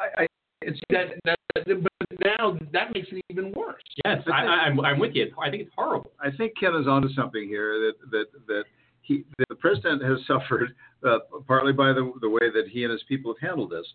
I, 0.00 0.22
I, 0.22 0.26
it's 0.62 0.78
that, 0.90 1.08
that, 1.24 1.38
but 1.54 2.24
now 2.24 2.58
that 2.72 2.92
makes 2.92 3.08
it 3.10 3.22
even 3.30 3.52
worse. 3.52 3.82
Yes, 4.04 4.22
I, 4.26 4.44
I, 4.44 4.54
I'm 4.66 4.80
I'm 4.80 4.98
with 4.98 5.14
you. 5.14 5.30
I 5.40 5.50
think 5.50 5.62
it's 5.62 5.72
horrible. 5.76 6.10
I 6.20 6.30
think 6.36 6.52
Ken 6.58 6.74
is 6.74 6.86
onto 6.86 7.08
something 7.10 7.46
here 7.46 7.78
that 7.78 8.10
that 8.10 8.26
that 8.46 8.64
he 9.08 9.24
the 9.48 9.54
president 9.56 10.02
has 10.04 10.18
suffered 10.26 10.74
uh, 11.04 11.18
partly 11.48 11.72
by 11.72 11.92
the 11.92 12.12
the 12.20 12.28
way 12.28 12.50
that 12.54 12.68
he 12.70 12.84
and 12.84 12.92
his 12.92 13.02
people 13.08 13.34
have 13.34 13.48
handled 13.48 13.70
this 13.70 13.86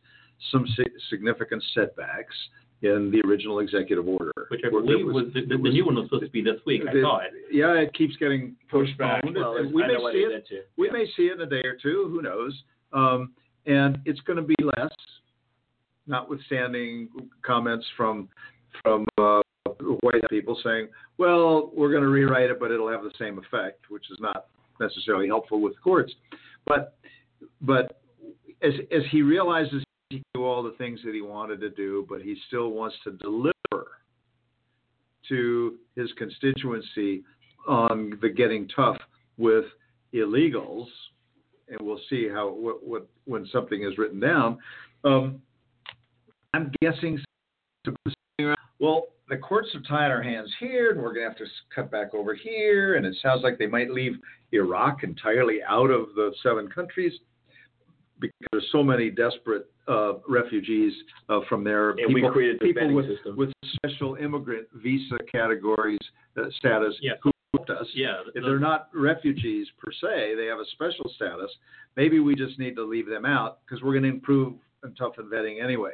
some 0.51 0.65
si- 0.75 0.83
significant 1.09 1.63
setbacks 1.73 2.35
in 2.81 3.09
the 3.11 3.21
original 3.25 3.59
executive 3.59 4.05
order, 4.09 4.33
Which 4.49 4.59
I 4.67 4.69
believe 4.69 5.05
was, 5.05 5.27
the, 5.33 5.39
it 5.39 5.47
the, 5.47 5.55
the 5.55 5.69
new 5.69 5.85
one 5.85 5.95
was 5.95 6.07
supposed 6.07 6.25
to 6.25 6.29
be 6.31 6.41
this 6.43 6.59
week. 6.65 6.81
I 6.85 6.91
saw 7.01 7.19
it. 7.19 7.31
Yeah, 7.49 7.71
it 7.75 7.93
keeps 7.93 8.17
getting 8.17 8.57
Pushed 8.69 8.97
back. 8.97 9.23
postponed. 9.23 9.37
Well, 9.37 9.71
we 9.73 9.83
I 9.83 9.87
may 9.87 10.11
see 10.11 10.17
it. 10.19 10.45
too. 10.49 10.61
We 10.75 10.89
may 10.91 11.05
see 11.15 11.27
it 11.27 11.35
in 11.35 11.41
a 11.41 11.45
day 11.45 11.61
or 11.65 11.77
two. 11.81 12.09
Who 12.11 12.21
knows? 12.21 12.61
Um, 12.91 13.31
and 13.67 13.99
it's 14.03 14.19
going 14.21 14.35
to 14.35 14.43
be 14.43 14.55
less, 14.61 14.91
notwithstanding 16.07 17.07
comments 17.45 17.85
from 17.95 18.27
from 18.81 19.05
uh, 19.17 19.41
white 20.01 20.27
people 20.29 20.59
saying, 20.63 20.89
"Well, 21.17 21.71
we're 21.73 21.91
going 21.91 22.03
to 22.03 22.09
rewrite 22.09 22.49
it, 22.49 22.59
but 22.59 22.71
it'll 22.71 22.89
have 22.91 23.03
the 23.03 23.13
same 23.17 23.37
effect," 23.39 23.89
which 23.89 24.11
is 24.11 24.17
not 24.19 24.47
necessarily 24.79 25.27
helpful 25.27 25.61
with 25.61 25.73
courts. 25.81 26.13
But 26.65 26.97
but 27.61 28.01
as 28.61 28.73
as 28.91 29.03
he 29.11 29.21
realizes 29.21 29.83
he 30.09 30.17
can 30.17 30.25
do 30.33 30.45
all 30.45 30.63
the 30.63 30.75
things 30.77 30.99
that 31.05 31.13
he 31.13 31.21
wanted 31.21 31.59
to 31.61 31.69
do, 31.69 32.05
but 32.09 32.21
he 32.21 32.35
still 32.47 32.69
wants 32.69 32.95
to 33.03 33.11
deliver 33.11 33.53
to 35.29 35.75
his 35.95 36.11
constituency 36.17 37.23
on 37.67 38.17
the 38.21 38.29
getting 38.29 38.67
tough 38.75 38.97
with 39.37 39.65
illegals, 40.13 40.87
and 41.69 41.79
we'll 41.81 41.99
see 42.09 42.27
how 42.27 42.53
what, 42.53 42.85
what 42.85 43.07
when 43.25 43.47
something 43.51 43.83
is 43.83 43.97
written 43.97 44.19
down. 44.19 44.57
Um, 45.03 45.41
I'm 46.53 46.71
guessing. 46.81 47.19
Well, 48.79 49.07
the 49.29 49.37
courts 49.37 49.69
have 49.73 49.87
tied 49.87 50.11
our 50.11 50.21
hands 50.21 50.51
here, 50.59 50.91
and 50.91 51.01
we're 51.01 51.13
going 51.13 51.23
to 51.25 51.29
have 51.29 51.37
to 51.37 51.45
cut 51.73 51.89
back 51.89 52.13
over 52.13 52.33
here. 52.35 52.95
And 52.95 53.05
it 53.05 53.15
sounds 53.21 53.41
like 53.43 53.57
they 53.57 53.67
might 53.67 53.89
leave 53.89 54.13
Iraq 54.51 55.03
entirely 55.03 55.59
out 55.67 55.89
of 55.89 56.07
the 56.15 56.33
seven 56.43 56.67
countries 56.67 57.13
because 58.19 58.35
there's 58.51 58.67
so 58.71 58.83
many 58.83 59.09
desperate 59.09 59.67
uh, 59.87 60.13
refugees 60.27 60.93
uh, 61.29 61.39
from 61.49 61.63
there. 61.63 61.91
And 61.91 62.13
we 62.13 62.15
people, 62.21 62.31
created 62.31 62.57
the 62.59 62.65
people 62.73 62.93
with, 62.93 63.07
system. 63.07 63.35
with 63.35 63.51
special 63.75 64.15
immigrant 64.15 64.67
visa 64.75 65.17
categories 65.31 65.99
uh, 66.37 66.43
status 66.57 66.95
Yeah. 67.01 67.13
who 67.21 67.31
helped 67.53 67.69
us. 67.69 67.87
Yeah, 67.93 68.17
the- 68.25 68.39
If 68.39 68.45
they're 68.45 68.59
not 68.59 68.89
refugees 68.93 69.67
per 69.77 69.91
se, 69.91 70.35
they 70.35 70.45
have 70.45 70.59
a 70.59 70.65
special 70.73 71.11
status. 71.15 71.51
Maybe 71.97 72.19
we 72.19 72.35
just 72.35 72.59
need 72.59 72.75
to 72.75 72.83
leave 72.83 73.07
them 73.07 73.25
out 73.25 73.59
because 73.65 73.83
we're 73.83 73.93
going 73.93 74.03
to 74.03 74.09
improve 74.09 74.53
and 74.83 74.95
toughen 74.97 75.25
vetting 75.33 75.63
anyway. 75.63 75.91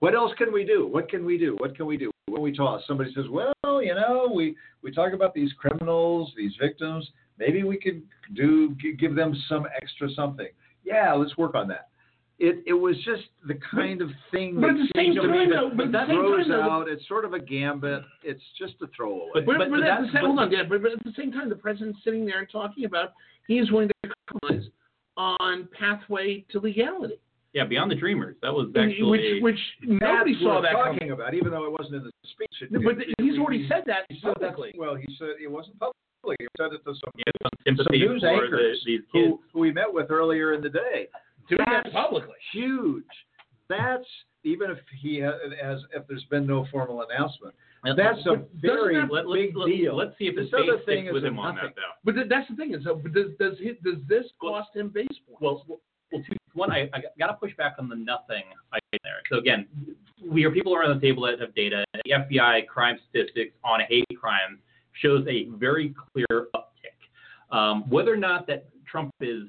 What 0.00 0.14
else 0.14 0.32
can 0.38 0.52
we 0.52 0.64
do? 0.64 0.86
What 0.86 1.08
can 1.10 1.24
we 1.26 1.36
do? 1.38 1.56
What 1.60 1.76
can 1.76 1.86
we 1.86 1.96
do? 1.98 2.10
When 2.30 2.42
we 2.42 2.52
toss, 2.52 2.82
somebody 2.86 3.12
says, 3.14 3.24
"Well, 3.28 3.52
you 3.82 3.94
know, 3.94 4.30
we 4.32 4.56
we 4.82 4.92
talk 4.92 5.12
about 5.12 5.34
these 5.34 5.52
criminals, 5.54 6.32
these 6.36 6.54
victims. 6.60 7.10
Maybe 7.38 7.62
we 7.64 7.78
could 7.78 8.02
do 8.34 8.74
give 8.98 9.14
them 9.14 9.34
some 9.48 9.66
extra 9.80 10.08
something." 10.10 10.48
Yeah, 10.84 11.12
let's 11.12 11.36
work 11.36 11.54
on 11.54 11.68
that. 11.68 11.88
It 12.38 12.62
it 12.66 12.72
was 12.72 12.96
just 13.04 13.24
the 13.46 13.54
kind 13.70 14.00
of 14.00 14.10
thing 14.30 14.54
But 14.60 14.68
that 14.68 14.70
at 14.70 14.76
the 14.76 14.88
same 14.96 15.14
to 15.16 15.22
me 15.28 15.38
time, 15.38 15.50
though- 15.50 15.70
but 15.76 15.92
that 15.92 16.06
throws 16.08 16.46
time, 16.46 16.48
though, 16.48 16.62
out. 16.62 16.88
It's 16.88 17.06
sort 17.06 17.24
of 17.26 17.34
a 17.34 17.38
gambit. 17.38 18.02
It's 18.22 18.42
just 18.58 18.74
a 18.80 18.86
throwaway. 18.96 19.28
But- 19.34 19.46
But, 19.46 19.70
but, 19.70 19.82
at 19.82 20.00
the 20.00 20.06
same, 20.06 20.12
but- 20.12 20.20
hold 20.22 20.38
on, 20.38 20.50
yeah, 20.50 20.62
but, 20.62 20.80
but 20.82 20.92
at 20.92 21.04
the 21.04 21.12
same 21.12 21.32
time, 21.32 21.48
the 21.50 21.56
president's 21.56 22.02
sitting 22.02 22.24
there 22.24 22.38
and 22.38 22.48
talking 22.48 22.84
about 22.86 23.12
he 23.46 23.58
is 23.58 23.70
willing 23.70 23.88
to 23.88 24.14
compromise 24.26 24.70
on 25.18 25.68
pathway 25.78 26.40
to 26.50 26.60
legality. 26.60 27.20
Yeah, 27.52 27.64
Beyond 27.64 27.90
the 27.90 27.96
Dreamers. 27.96 28.36
That 28.42 28.54
was 28.54 28.68
actually 28.78 29.02
which 29.10 29.42
which 29.42 29.58
nobody 29.82 30.38
saw 30.40 30.60
that 30.62 30.72
we're 30.74 30.84
coming. 30.84 30.98
talking 31.00 31.10
about, 31.12 31.34
even 31.34 31.50
though 31.50 31.64
it 31.66 31.72
wasn't 31.72 31.96
in 31.96 32.04
the 32.04 32.12
speech. 32.22 32.62
It- 32.62 32.70
No, 32.70 32.80
but 32.80 33.02
it- 33.02 33.08
he's 33.18 33.34
it- 33.34 33.38
already 33.40 33.62
he- 33.62 33.68
said 33.68 33.82
that 33.86 34.06
he 34.08 34.20
said 34.20 34.34
that- 34.40 34.56
Well, 34.76 34.94
he 34.94 35.06
said 35.18 35.34
it 35.42 35.50
wasn't 35.50 35.78
publicly. 35.80 36.36
He 36.38 36.46
said 36.56 36.72
it 36.72 36.84
to 36.84 36.94
some, 36.94 37.12
yeah, 37.16 37.32
some 37.66 37.76
some 37.76 37.86
news 37.90 38.20
for 38.20 38.26
the, 38.28 38.32
anchors 38.32 38.86
who, 39.12 39.40
who 39.52 39.58
we 39.60 39.72
met 39.72 39.92
with 39.92 40.10
earlier 40.12 40.52
in 40.52 40.60
the 40.60 40.68
day. 40.70 41.08
Doing 41.48 41.64
that 41.66 41.90
publicly. 41.92 42.36
huge. 42.52 43.04
That's 43.68 44.06
even 44.44 44.70
if 44.70 44.78
he 45.00 45.16
has 45.18 45.82
if 45.92 46.06
there's 46.06 46.24
been 46.24 46.46
no 46.46 46.66
formal 46.70 47.02
announcement. 47.02 47.54
And 47.82 47.98
That's 47.98 48.20
a 48.26 48.36
But 48.36 48.50
very 48.60 48.94
that- 48.96 49.10
let, 49.10 49.24
big 49.26 49.56
let, 49.56 49.66
deal. 49.66 49.96
Let's 49.96 50.16
see 50.18 50.26
if 50.28 50.36
his 50.36 50.50
This 50.50 50.60
other 50.60 50.76
base 50.76 50.84
thing 50.86 51.04
sticks 51.06 51.14
with 51.14 51.24
is 51.24 51.28
him 51.30 51.38
on 51.38 51.54
nothing. 51.56 51.70
that, 51.70 51.76
though. 51.76 52.12
But 52.12 52.28
that's 52.28 52.46
the 52.48 52.54
thing 52.56 52.74
is, 52.74 52.86
uh, 52.86 52.92
does 53.12 53.34
does 53.38 53.58
he, 53.58 53.72
does 53.82 53.96
this 54.06 54.30
cost 54.40 54.76
him 54.76 54.90
base 54.90 55.08
points? 55.26 55.64
Well, 55.66 55.80
well, 56.12 56.22
two, 56.28 56.36
one, 56.54 56.72
I, 56.72 56.90
I 56.92 57.02
got 57.18 57.28
to 57.28 57.34
push 57.34 57.54
back 57.56 57.76
on 57.78 57.88
the 57.88 57.96
nothing 57.96 58.42
there. 58.92 59.22
So 59.30 59.38
again, 59.38 59.66
we 60.24 60.44
are 60.44 60.50
people 60.50 60.74
around 60.74 60.94
the 60.94 61.06
table 61.06 61.22
that 61.24 61.40
have 61.40 61.54
data. 61.54 61.84
The 62.04 62.12
FBI 62.12 62.66
crime 62.66 62.98
statistics 63.08 63.54
on 63.64 63.80
hate 63.88 64.06
crimes 64.18 64.58
shows 65.00 65.26
a 65.28 65.44
very 65.56 65.94
clear 66.12 66.48
uptick. 66.54 67.56
Um, 67.56 67.88
whether 67.88 68.12
or 68.12 68.16
not 68.16 68.46
that 68.48 68.66
Trump 68.86 69.12
is 69.20 69.44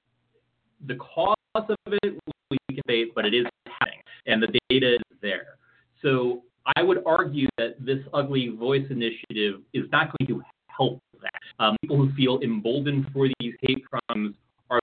the 0.87 0.95
cause 0.95 1.35
of 1.55 1.77
it, 2.03 2.19
we 2.49 2.57
can 2.67 2.75
debate, 2.75 3.13
but 3.15 3.25
it 3.25 3.33
is 3.33 3.45
happening, 3.67 3.99
and 4.25 4.41
the 4.41 4.47
data 4.69 4.95
is 4.95 5.17
there. 5.21 5.57
So 6.01 6.43
I 6.75 6.83
would 6.83 7.03
argue 7.05 7.47
that 7.57 7.75
this 7.79 7.99
ugly 8.13 8.49
voice 8.49 8.85
initiative 8.89 9.61
is 9.73 9.85
not 9.91 10.13
going 10.17 10.27
to 10.27 10.43
help 10.67 11.01
that. 11.21 11.63
Um, 11.63 11.77
people 11.81 11.97
who 11.97 12.11
feel 12.13 12.39
emboldened 12.41 13.07
for 13.13 13.27
these 13.39 13.53
hate 13.61 13.83
crimes 13.85 14.35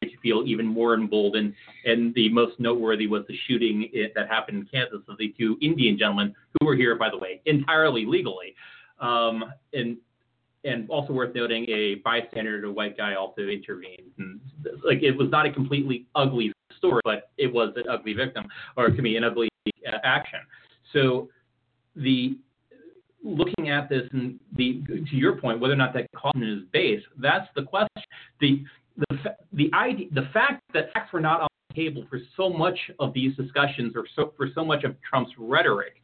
going 0.03 0.13
to 0.13 0.21
feel 0.21 0.43
even 0.47 0.67
more 0.67 0.95
emboldened. 0.95 1.55
And 1.85 2.15
the 2.15 2.29
most 2.29 2.59
noteworthy 2.59 3.07
was 3.07 3.25
the 3.29 3.37
shooting 3.47 3.91
that 4.15 4.29
happened 4.29 4.59
in 4.59 4.67
Kansas 4.67 5.01
of 5.09 5.19
the 5.19 5.35
two 5.39 5.57
Indian 5.61 5.99
gentlemen 5.99 6.35
who 6.59 6.67
were 6.67 6.77
here, 6.77 6.97
by 6.97 7.11
the 7.11 7.19
way, 7.19 7.41
entirely 7.47 8.05
legally. 8.05 8.55
Um, 9.01 9.45
and 9.73 9.97
and 10.65 10.91
also 10.91 11.13
worth 11.13 11.35
noting, 11.35 11.65
a 11.71 11.97
bystander, 11.97 12.65
a 12.65 12.73
white 12.73 12.97
guy, 12.97 13.15
also 13.15 13.43
intervened. 13.43 14.11
And 14.19 14.41
like 14.85 15.03
it 15.03 15.13
was 15.13 15.31
not 15.31 15.47
a 15.47 15.53
completely 15.53 16.07
ugly 16.15 16.53
story, 16.77 17.01
but 17.05 17.31
it 17.39 17.53
was 17.53 17.73
an 17.77 17.85
ugly 17.89 18.13
victim, 18.13 18.47
or 18.77 18.89
to 18.91 19.03
be 19.03 19.17
an 19.17 19.25
ugly 19.25 19.49
uh, 19.87 19.99
action. 20.03 20.41
So 20.93 21.29
the 21.95 22.37
looking 23.23 23.69
at 23.69 23.89
this 23.89 24.03
and 24.13 24.39
the 24.57 24.83
to 25.11 25.17
your 25.17 25.37
point, 25.37 25.61
whether 25.61 25.75
or 25.75 25.77
not 25.77 25.93
that 25.95 26.09
caution 26.17 26.43
is 26.43 26.63
based, 26.73 27.07
that's 27.19 27.49
the 27.55 27.63
question. 27.63 28.03
The 28.41 28.65
the 28.99 29.37
the 29.53 29.71
idea, 29.75 30.07
the 30.13 30.29
fact 30.33 30.63
that 30.75 30.93
facts 30.93 31.13
were 31.13 31.21
not 31.21 31.41
on 31.41 31.49
the 31.69 31.75
table 31.75 32.05
for 32.11 32.19
so 32.37 32.51
much 32.51 32.79
of 32.99 33.15
these 33.15 33.37
discussions, 33.37 33.95
or 33.95 34.05
so 34.17 34.33
for 34.37 34.49
so 34.55 34.65
much 34.65 34.85
of 34.85 34.97
Trump's 35.09 35.33
rhetoric, 35.39 36.03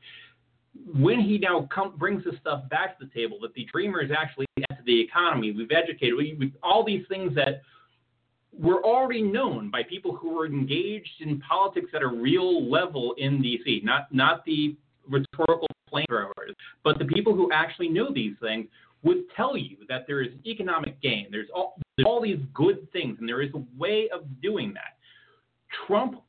when 0.95 1.21
he 1.21 1.39
now 1.39 1.69
come, 1.75 1.97
brings 1.97 2.25
this 2.25 2.35
stuff 2.41 2.69
back 2.69 2.99
to 2.99 3.07
the 3.07 3.13
table, 3.13 3.39
that 3.43 3.55
the 3.55 3.67
dreamers 3.73 4.11
actually 4.17 4.47
to 4.57 4.77
the 4.87 5.01
economy, 5.01 5.53
we've 5.53 5.71
educated, 5.71 6.15
we, 6.17 6.37
we, 6.39 6.53
all 6.63 6.85
these 6.85 7.05
things 7.09 7.35
that 7.35 7.63
were 8.53 8.83
already 8.85 9.23
known 9.23 9.71
by 9.71 9.83
people 9.83 10.15
who 10.15 10.35
were 10.35 10.47
engaged 10.47 11.21
in 11.21 11.41
politics 11.41 11.89
at 11.95 12.03
a 12.03 12.07
real 12.07 12.71
level 12.71 13.15
in 13.19 13.43
D.C., 13.43 13.81
not 13.85 14.13
not 14.13 14.45
the 14.45 14.77
rhetorical 15.09 15.67
flamethrowers, 15.93 16.55
but 16.83 16.99
the 16.99 17.05
people 17.05 17.35
who 17.35 17.51
actually 17.53 17.89
know 17.89 18.13
these 18.13 18.35
things 18.41 18.67
would 19.03 19.25
tell 19.37 19.57
you 19.57 19.77
that 19.89 20.07
there 20.07 20.23
is 20.23 20.31
economic 20.47 21.01
gain. 21.03 21.27
There's 21.31 21.49
all 21.55 21.77
there's 21.97 22.07
all 22.07 22.21
these 22.21 22.41
good 22.53 22.91
things, 22.93 23.19
and 23.21 23.29
there 23.29 23.43
is 23.43 23.51
a 23.55 23.63
way 23.79 24.09
of 24.13 24.23
doing 24.43 24.75
that. 24.75 24.97
Trump, 25.87 26.21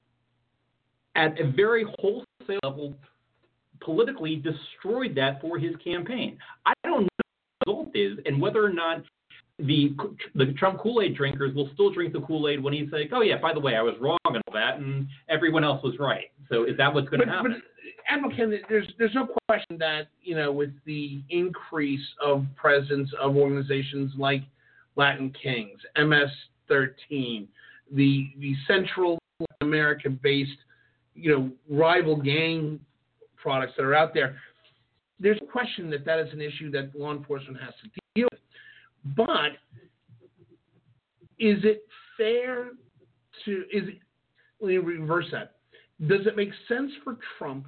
at 1.15 1.39
a 1.39 1.51
very 1.51 1.85
wholesale 1.99 2.59
level, 2.63 2.93
politically 3.81 4.35
destroyed 4.35 5.15
that 5.15 5.41
for 5.41 5.57
his 5.57 5.75
campaign. 5.83 6.37
I 6.65 6.73
don't 6.83 7.01
know 7.01 7.07
what 7.65 7.65
the 7.65 7.71
result 7.71 7.95
is, 7.95 8.19
and 8.25 8.41
whether 8.41 8.63
or 8.63 8.73
not 8.73 9.03
the 9.59 9.95
the 10.35 10.53
Trump 10.57 10.81
Kool 10.81 11.01
Aid 11.01 11.15
drinkers 11.15 11.55
will 11.55 11.69
still 11.73 11.91
drink 11.91 12.13
the 12.13 12.21
Kool 12.21 12.49
Aid 12.49 12.61
when 12.61 12.73
he's 12.73 12.91
like, 12.91 13.11
oh 13.13 13.21
yeah, 13.21 13.37
by 13.37 13.53
the 13.53 13.59
way, 13.59 13.75
I 13.75 13.81
was 13.81 13.95
wrong 14.01 14.17
and 14.25 14.41
all 14.47 14.53
that, 14.53 14.77
and 14.77 15.07
everyone 15.29 15.63
else 15.63 15.81
was 15.83 15.93
right. 15.99 16.25
So 16.49 16.65
is 16.65 16.77
that 16.77 16.93
what's 16.93 17.09
going 17.09 17.21
to 17.21 17.27
happen? 17.27 17.53
But, 17.53 17.61
Admiral 18.07 18.35
Ken, 18.35 18.59
there's 18.69 18.87
there's 18.99 19.15
no 19.15 19.27
question 19.47 19.77
that 19.79 20.07
you 20.21 20.35
know 20.35 20.51
with 20.51 20.71
the 20.85 21.23
increase 21.29 22.05
of 22.23 22.45
presence 22.55 23.09
of 23.19 23.35
organizations 23.35 24.11
like 24.17 24.43
Latin 24.95 25.33
Kings, 25.41 25.79
MS-13, 25.97 27.47
the 27.91 28.29
the 28.39 28.55
Central 28.67 29.19
American-based 29.61 30.57
you 31.13 31.31
know 31.31 31.51
rival 31.69 32.15
gang 32.15 32.79
products 33.35 33.73
that 33.77 33.83
are 33.83 33.95
out 33.95 34.13
there, 34.13 34.37
there's 35.19 35.37
no 35.41 35.47
question 35.47 35.89
that 35.91 36.05
that 36.05 36.19
is 36.19 36.31
an 36.33 36.41
issue 36.41 36.71
that 36.71 36.91
law 36.97 37.11
enforcement 37.11 37.59
has 37.61 37.73
to 37.83 37.89
deal 38.15 38.27
with. 38.31 38.39
But 39.15 39.51
is 41.39 41.63
it 41.63 41.85
fair 42.17 42.71
to 43.45 43.51
is 43.71 43.89
it, 43.89 43.99
let 44.59 44.69
me 44.69 44.77
reverse 44.77 45.27
that. 45.31 45.55
Does 46.07 46.25
it 46.25 46.35
make 46.35 46.49
sense 46.67 46.91
for 47.03 47.17
Trump 47.37 47.67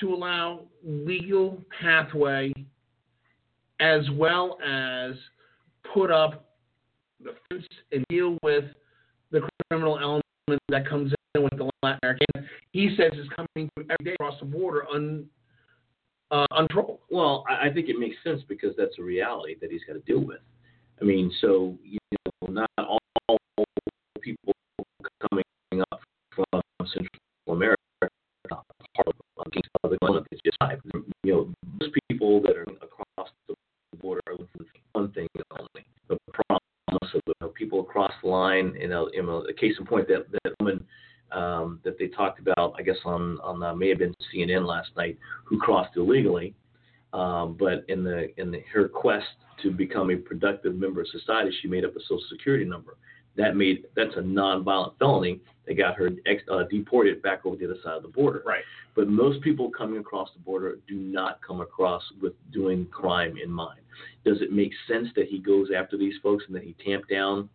to 0.00 0.12
allow 0.12 0.62
legal 0.84 1.62
pathway 1.80 2.52
as 3.80 4.02
well 4.12 4.58
as 4.64 5.14
put 5.92 6.10
up 6.10 6.46
the 7.22 7.32
fence 7.48 7.66
and 7.92 8.04
deal 8.08 8.38
with 8.42 8.64
the 9.30 9.40
criminal 9.68 9.98
element 9.98 10.62
that 10.68 10.88
comes 10.88 11.12
in 11.34 11.42
with 11.42 11.56
the 11.56 11.70
Latin 11.82 11.98
American? 12.02 12.48
He 12.72 12.94
says 12.96 13.12
is 13.18 13.28
coming 13.34 13.70
every 13.76 14.04
day 14.04 14.14
across 14.14 14.38
the 14.40 14.46
border 14.46 14.86
un, 14.92 15.26
uh, 16.30 16.46
uncontrolled. 16.52 17.00
Well, 17.10 17.44
I 17.48 17.70
think 17.70 17.88
it 17.88 17.98
makes 17.98 18.16
sense 18.24 18.42
because 18.48 18.74
that's 18.76 18.98
a 18.98 19.02
reality 19.02 19.56
that 19.60 19.70
he's 19.70 19.82
got 19.86 19.94
to 19.94 20.00
deal 20.00 20.20
with. 20.20 20.40
I 21.00 21.04
mean, 21.04 21.32
so 21.40 21.76
you 21.82 21.98
know, 22.12 22.52
not 22.52 22.70
all 22.78 22.98
people 24.20 24.54
coming 25.30 25.44
up 25.92 26.00
from 26.34 26.62
Central 26.86 27.08
America 27.48 27.80
are 28.02 28.08
part 28.50 29.08
of 29.84 29.90
the 29.90 29.98
element 30.02 30.26
that's 30.30 30.42
just. 30.42 30.56
You 31.24 31.32
know, 31.32 31.54
most 31.80 31.94
people 32.10 32.40
that 32.42 32.56
are 32.56 32.62
across 32.62 33.28
the 33.48 33.54
border 34.00 34.20
are 34.26 34.32
looking 34.32 34.48
for 34.58 34.66
one 34.92 35.12
thing 35.12 35.26
only: 35.50 35.86
the 36.08 36.16
promise 36.32 37.14
of 37.14 37.20
you 37.26 37.34
know, 37.40 37.48
people 37.48 37.82
across 38.04 38.20
the 38.22 38.28
line. 38.28 38.74
You 38.80 38.88
know, 38.88 39.10
know, 39.14 39.44
a 39.48 39.52
case 39.52 39.74
in 39.78 39.86
point 39.86 40.08
that 40.08 40.26
that 40.30 40.54
woman 40.60 40.84
um, 41.32 41.80
that 41.84 41.98
they 41.98 42.08
talked 42.08 42.40
about, 42.40 42.74
I 42.78 42.82
guess 42.82 42.96
on 43.04 43.38
on 43.40 43.62
uh, 43.62 43.74
may 43.74 43.88
have 43.88 43.98
been 43.98 44.14
CNN 44.34 44.66
last 44.66 44.90
night, 44.96 45.18
who 45.44 45.58
crossed 45.58 45.96
illegally. 45.96 46.54
Um, 47.12 47.56
but 47.58 47.84
in 47.88 48.02
the 48.02 48.28
in 48.40 48.50
the, 48.50 48.60
her 48.72 48.88
quest 48.88 49.26
to 49.62 49.70
become 49.70 50.10
a 50.10 50.16
productive 50.16 50.74
member 50.74 51.00
of 51.00 51.08
society, 51.08 51.54
she 51.62 51.68
made 51.68 51.84
up 51.84 51.96
a 51.96 52.00
social 52.00 52.24
security 52.30 52.64
number. 52.64 52.96
That 53.36 53.56
made 53.56 53.84
that's 53.96 54.14
a 54.16 54.20
nonviolent 54.20 54.98
felony 54.98 55.40
that 55.66 55.74
got 55.74 55.96
her 55.96 56.10
ex, 56.26 56.42
uh, 56.50 56.64
deported 56.70 57.22
back 57.22 57.46
over 57.46 57.56
the 57.56 57.64
other 57.64 57.78
side 57.82 57.96
of 57.96 58.02
the 58.02 58.08
border. 58.08 58.42
Right. 58.46 58.62
But 58.94 59.08
most 59.08 59.40
people 59.42 59.70
coming 59.70 59.98
across 59.98 60.28
the 60.34 60.40
border 60.40 60.78
do 60.86 60.94
not 60.94 61.40
come 61.44 61.60
across 61.60 62.02
with 62.20 62.34
doing 62.52 62.86
crime 62.86 63.34
in 63.42 63.50
mind. 63.50 63.80
Does 64.24 64.40
it 64.40 64.52
make 64.52 64.72
sense 64.88 65.08
that 65.16 65.26
he 65.26 65.38
goes 65.38 65.68
after 65.76 65.96
these 65.96 66.14
folks 66.22 66.44
and 66.46 66.54
that 66.54 66.62
he 66.62 66.76
tamp 66.84 67.08
down 67.08 67.48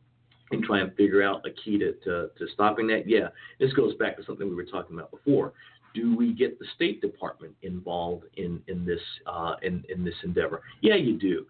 and 0.51 0.63
try 0.63 0.79
and 0.79 0.95
figure 0.95 1.21
out 1.23 1.45
a 1.45 1.51
key 1.51 1.77
to, 1.77 1.93
to, 2.03 2.29
to 2.37 2.47
stopping 2.53 2.87
that? 2.87 3.07
Yeah. 3.07 3.29
This 3.59 3.73
goes 3.73 3.95
back 3.95 4.17
to 4.17 4.23
something 4.23 4.47
we 4.47 4.55
were 4.55 4.65
talking 4.65 4.97
about 4.97 5.11
before. 5.11 5.53
Do 5.93 6.15
we 6.15 6.33
get 6.33 6.59
the 6.59 6.65
State 6.75 7.01
Department 7.01 7.55
involved 7.63 8.25
in, 8.37 8.61
in 8.67 8.85
this 8.85 9.01
uh, 9.25 9.55
in, 9.63 9.83
in 9.89 10.03
this 10.03 10.13
endeavor? 10.23 10.61
Yeah, 10.81 10.95
you 10.95 11.17
do. 11.17 11.45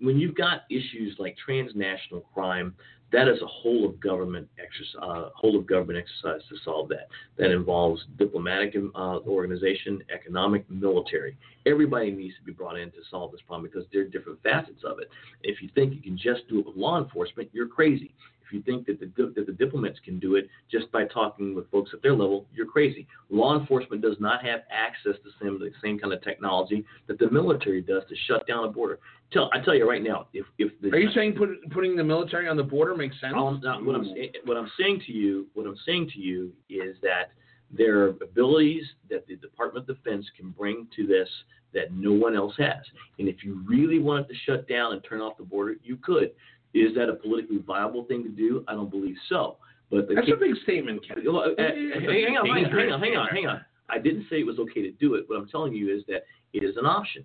When 0.00 0.18
you've 0.18 0.34
got 0.34 0.62
issues 0.68 1.14
like 1.18 1.36
transnational 1.36 2.22
crime, 2.34 2.74
that 3.12 3.28
is 3.28 3.40
a 3.42 3.46
whole 3.46 3.86
of 3.86 4.00
government 4.00 4.48
exercise, 4.58 5.00
uh, 5.00 5.28
whole 5.36 5.56
of 5.56 5.66
government 5.66 5.98
exercise 5.98 6.40
to 6.48 6.56
solve 6.64 6.88
that. 6.88 7.06
That 7.38 7.52
involves 7.52 8.04
diplomatic 8.18 8.74
uh, 8.96 9.18
organization, 9.20 10.02
economic, 10.12 10.68
military. 10.68 11.36
Everybody 11.64 12.10
needs 12.10 12.34
to 12.38 12.42
be 12.42 12.50
brought 12.50 12.76
in 12.76 12.90
to 12.90 12.98
solve 13.08 13.30
this 13.30 13.40
problem 13.46 13.70
because 13.70 13.86
there 13.92 14.02
are 14.02 14.08
different 14.08 14.42
facets 14.42 14.82
of 14.84 14.98
it. 14.98 15.08
If 15.44 15.62
you 15.62 15.68
think 15.76 15.94
you 15.94 16.02
can 16.02 16.18
just 16.18 16.48
do 16.48 16.58
it 16.58 16.66
with 16.66 16.76
law 16.76 17.00
enforcement, 17.00 17.50
you're 17.52 17.68
crazy. 17.68 18.12
You 18.54 18.62
think 18.62 18.86
that 18.86 19.00
the, 19.00 19.32
that 19.34 19.46
the 19.46 19.52
diplomats 19.52 19.98
can 20.04 20.20
do 20.20 20.36
it 20.36 20.48
just 20.70 20.90
by 20.92 21.06
talking 21.06 21.56
with 21.56 21.68
folks 21.72 21.90
at 21.92 22.02
their 22.02 22.12
level, 22.12 22.46
you're 22.54 22.66
crazy. 22.66 23.06
Law 23.30 23.58
enforcement 23.58 24.00
does 24.00 24.16
not 24.20 24.44
have 24.44 24.60
access 24.70 25.20
to 25.24 25.30
some 25.40 25.58
the 25.58 25.70
same 25.82 25.98
kind 25.98 26.12
of 26.12 26.22
technology 26.22 26.84
that 27.08 27.18
the 27.18 27.28
military 27.30 27.80
does 27.80 28.04
to 28.08 28.14
shut 28.28 28.46
down 28.46 28.64
a 28.64 28.68
border. 28.68 29.00
Tell, 29.32 29.50
I 29.52 29.58
tell 29.58 29.74
you 29.74 29.88
right 29.88 30.02
now, 30.02 30.28
if 30.32 30.46
if 30.58 30.70
the 30.80 30.90
Are 30.90 30.98
you 30.98 31.10
saying 31.14 31.34
put, 31.34 31.48
putting 31.70 31.96
the 31.96 32.04
military 32.04 32.48
on 32.48 32.56
the 32.56 32.62
border 32.62 32.94
makes 32.94 33.20
sense? 33.20 33.34
I'm 33.36 33.60
not- 33.60 33.84
what 33.84 33.96
I'm 33.96 34.06
what 34.44 34.56
I'm 34.56 34.70
saying 34.78 35.02
to 35.06 35.12
you, 35.12 35.48
what 35.54 35.66
I'm 35.66 35.78
saying 35.84 36.10
to 36.14 36.20
you 36.20 36.52
is 36.68 36.96
that 37.02 37.32
there 37.70 38.04
are 38.04 38.08
abilities 38.22 38.84
that 39.10 39.26
the 39.26 39.34
Department 39.36 39.88
of 39.88 39.96
Defense 39.96 40.24
can 40.36 40.50
bring 40.50 40.86
to 40.94 41.06
this 41.06 41.28
that 41.72 41.92
no 41.92 42.12
one 42.12 42.36
else 42.36 42.54
has. 42.58 42.84
And 43.18 43.28
if 43.28 43.44
you 43.44 43.62
really 43.66 43.98
wanted 43.98 44.28
to 44.28 44.34
shut 44.46 44.68
down 44.68 44.92
and 44.92 45.02
turn 45.02 45.20
off 45.20 45.36
the 45.36 45.44
border, 45.44 45.74
you 45.82 45.96
could. 45.96 46.30
Is 46.74 46.94
that 46.96 47.08
a 47.08 47.14
politically 47.14 47.58
viable 47.58 48.04
thing 48.04 48.22
to 48.24 48.28
do? 48.28 48.64
I 48.68 48.72
don't 48.72 48.90
believe 48.90 49.16
so. 49.28 49.56
But 49.90 50.08
the 50.08 50.16
That's 50.16 50.28
a 50.28 50.36
big 50.36 50.56
statement, 50.64 51.06
Ken. 51.06 51.18
Uh, 51.26 51.32
uh, 51.32 51.46
hang 51.56 52.36
on, 52.36 52.46
hang 52.46 52.64
on, 52.64 52.70
hang 52.70 52.92
on, 52.92 53.00
hang 53.00 53.16
on, 53.16 53.28
hang 53.28 53.46
on. 53.46 53.64
I 53.88 53.98
didn't 53.98 54.26
say 54.28 54.40
it 54.40 54.46
was 54.46 54.58
okay 54.58 54.82
to 54.82 54.90
do 54.92 55.14
it. 55.14 55.24
What 55.28 55.38
I'm 55.38 55.48
telling 55.48 55.72
you 55.72 55.94
is 55.94 56.02
that 56.08 56.24
it 56.52 56.64
is 56.64 56.76
an 56.76 56.86
option. 56.86 57.24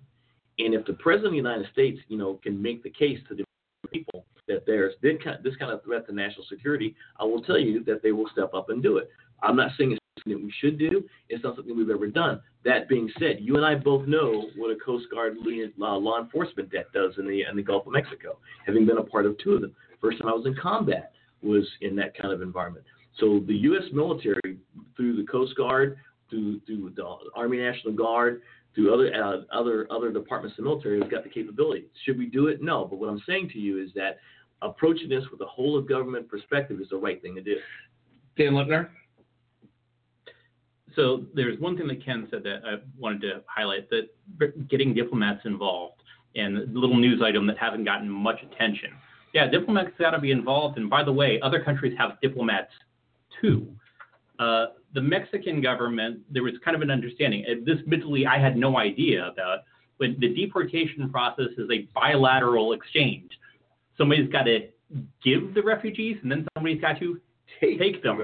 And 0.58 0.74
if 0.74 0.84
the 0.86 0.92
president 0.94 1.28
of 1.28 1.32
the 1.32 1.36
United 1.38 1.66
States, 1.72 1.98
you 2.08 2.18
know, 2.18 2.38
can 2.42 2.60
make 2.60 2.82
the 2.82 2.90
case 2.90 3.18
to 3.28 3.34
the 3.34 3.44
people 3.90 4.26
that 4.46 4.64
there's 4.66 4.94
this 5.02 5.16
kind 5.22 5.72
of 5.72 5.82
threat 5.82 6.06
to 6.06 6.14
national 6.14 6.44
security, 6.48 6.94
I 7.18 7.24
will 7.24 7.42
tell 7.42 7.58
you 7.58 7.82
that 7.84 8.02
they 8.02 8.12
will 8.12 8.28
step 8.30 8.52
up 8.54 8.68
and 8.68 8.82
do 8.82 8.98
it. 8.98 9.08
I'm 9.42 9.56
not 9.56 9.70
saying 9.78 9.96
that 10.26 10.42
we 10.42 10.52
should 10.60 10.78
do. 10.78 11.04
It's 11.28 11.42
not 11.42 11.56
something 11.56 11.76
we've 11.76 11.90
ever 11.90 12.06
done. 12.06 12.40
That 12.64 12.88
being 12.88 13.10
said, 13.18 13.38
you 13.40 13.56
and 13.56 13.64
I 13.64 13.74
both 13.74 14.06
know 14.06 14.46
what 14.56 14.70
a 14.70 14.76
Coast 14.76 15.06
Guard 15.10 15.36
law, 15.76 15.96
law 15.96 16.20
enforcement 16.20 16.70
debt 16.70 16.86
does 16.92 17.14
in 17.18 17.26
the 17.26 17.44
in 17.48 17.56
the 17.56 17.62
Gulf 17.62 17.86
of 17.86 17.92
Mexico, 17.92 18.38
having 18.66 18.86
been 18.86 18.98
a 18.98 19.02
part 19.02 19.26
of 19.26 19.36
two 19.38 19.52
of 19.52 19.60
them. 19.60 19.74
First 20.00 20.20
time 20.20 20.28
I 20.28 20.32
was 20.32 20.46
in 20.46 20.54
combat 20.60 21.12
was 21.42 21.66
in 21.80 21.96
that 21.96 22.16
kind 22.16 22.34
of 22.34 22.42
environment. 22.42 22.84
So 23.18 23.40
the 23.46 23.54
U.S. 23.54 23.84
military, 23.92 24.58
through 24.96 25.16
the 25.16 25.24
Coast 25.24 25.56
Guard, 25.56 25.96
through 26.28 26.60
through 26.66 26.92
the 26.96 27.16
Army 27.34 27.58
National 27.58 27.94
Guard, 27.94 28.42
through 28.74 28.92
other 28.92 29.12
uh, 29.14 29.56
other 29.56 29.86
other 29.90 30.12
departments 30.12 30.58
of 30.58 30.64
the 30.64 30.70
military, 30.70 31.00
has 31.00 31.10
got 31.10 31.24
the 31.24 31.30
capability. 31.30 31.86
Should 32.04 32.18
we 32.18 32.26
do 32.26 32.48
it? 32.48 32.62
No. 32.62 32.84
But 32.84 32.98
what 32.98 33.08
I'm 33.08 33.22
saying 33.26 33.50
to 33.50 33.58
you 33.58 33.82
is 33.82 33.90
that 33.94 34.18
approaching 34.62 35.08
this 35.08 35.24
with 35.32 35.40
a 35.40 35.46
whole 35.46 35.78
of 35.78 35.88
government 35.88 36.28
perspective 36.28 36.78
is 36.80 36.90
the 36.90 36.96
right 36.96 37.20
thing 37.22 37.34
to 37.36 37.42
do. 37.42 37.56
Dan 38.36 38.52
Lipner. 38.52 38.88
So 40.96 41.24
there's 41.34 41.58
one 41.60 41.76
thing 41.76 41.86
that 41.88 42.04
Ken 42.04 42.26
said 42.30 42.42
that 42.44 42.62
I 42.66 42.76
wanted 42.98 43.22
to 43.22 43.42
highlight 43.46 43.88
that 43.90 44.68
getting 44.68 44.94
diplomats 44.94 45.42
involved 45.44 46.02
and 46.34 46.58
a 46.58 46.78
little 46.78 46.96
news 46.96 47.22
item 47.22 47.46
that 47.46 47.58
hasn't 47.58 47.84
gotten 47.84 48.08
much 48.08 48.40
attention. 48.42 48.90
Yeah, 49.32 49.48
diplomats 49.48 49.90
got 49.98 50.10
to 50.10 50.18
be 50.18 50.30
involved. 50.30 50.78
And 50.78 50.90
by 50.90 51.04
the 51.04 51.12
way, 51.12 51.40
other 51.42 51.62
countries 51.62 51.96
have 51.98 52.20
diplomats 52.20 52.72
too. 53.40 53.68
Uh, 54.38 54.66
the 54.94 55.00
Mexican 55.00 55.60
government, 55.60 56.20
there 56.30 56.42
was 56.42 56.54
kind 56.64 56.74
of 56.74 56.82
an 56.82 56.90
understanding. 56.90 57.44
This, 57.64 57.78
admittedly, 57.78 58.26
I 58.26 58.38
had 58.38 58.56
no 58.56 58.78
idea 58.78 59.28
about. 59.28 59.60
But 59.98 60.18
the 60.18 60.28
deportation 60.34 61.10
process 61.10 61.50
is 61.58 61.68
a 61.70 61.86
bilateral 61.94 62.72
exchange. 62.72 63.30
Somebody's 63.98 64.30
got 64.30 64.44
to 64.44 64.68
give 65.22 65.54
the 65.54 65.62
refugees, 65.62 66.16
and 66.22 66.32
then 66.32 66.46
somebody's 66.54 66.80
got 66.80 66.98
to 67.00 67.20
take, 67.60 67.78
take 67.78 68.02
them. 68.02 68.22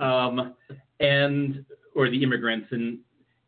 Um, 0.00 0.54
and 1.00 1.64
or 1.94 2.10
the 2.10 2.22
immigrants 2.22 2.68
and 2.70 2.98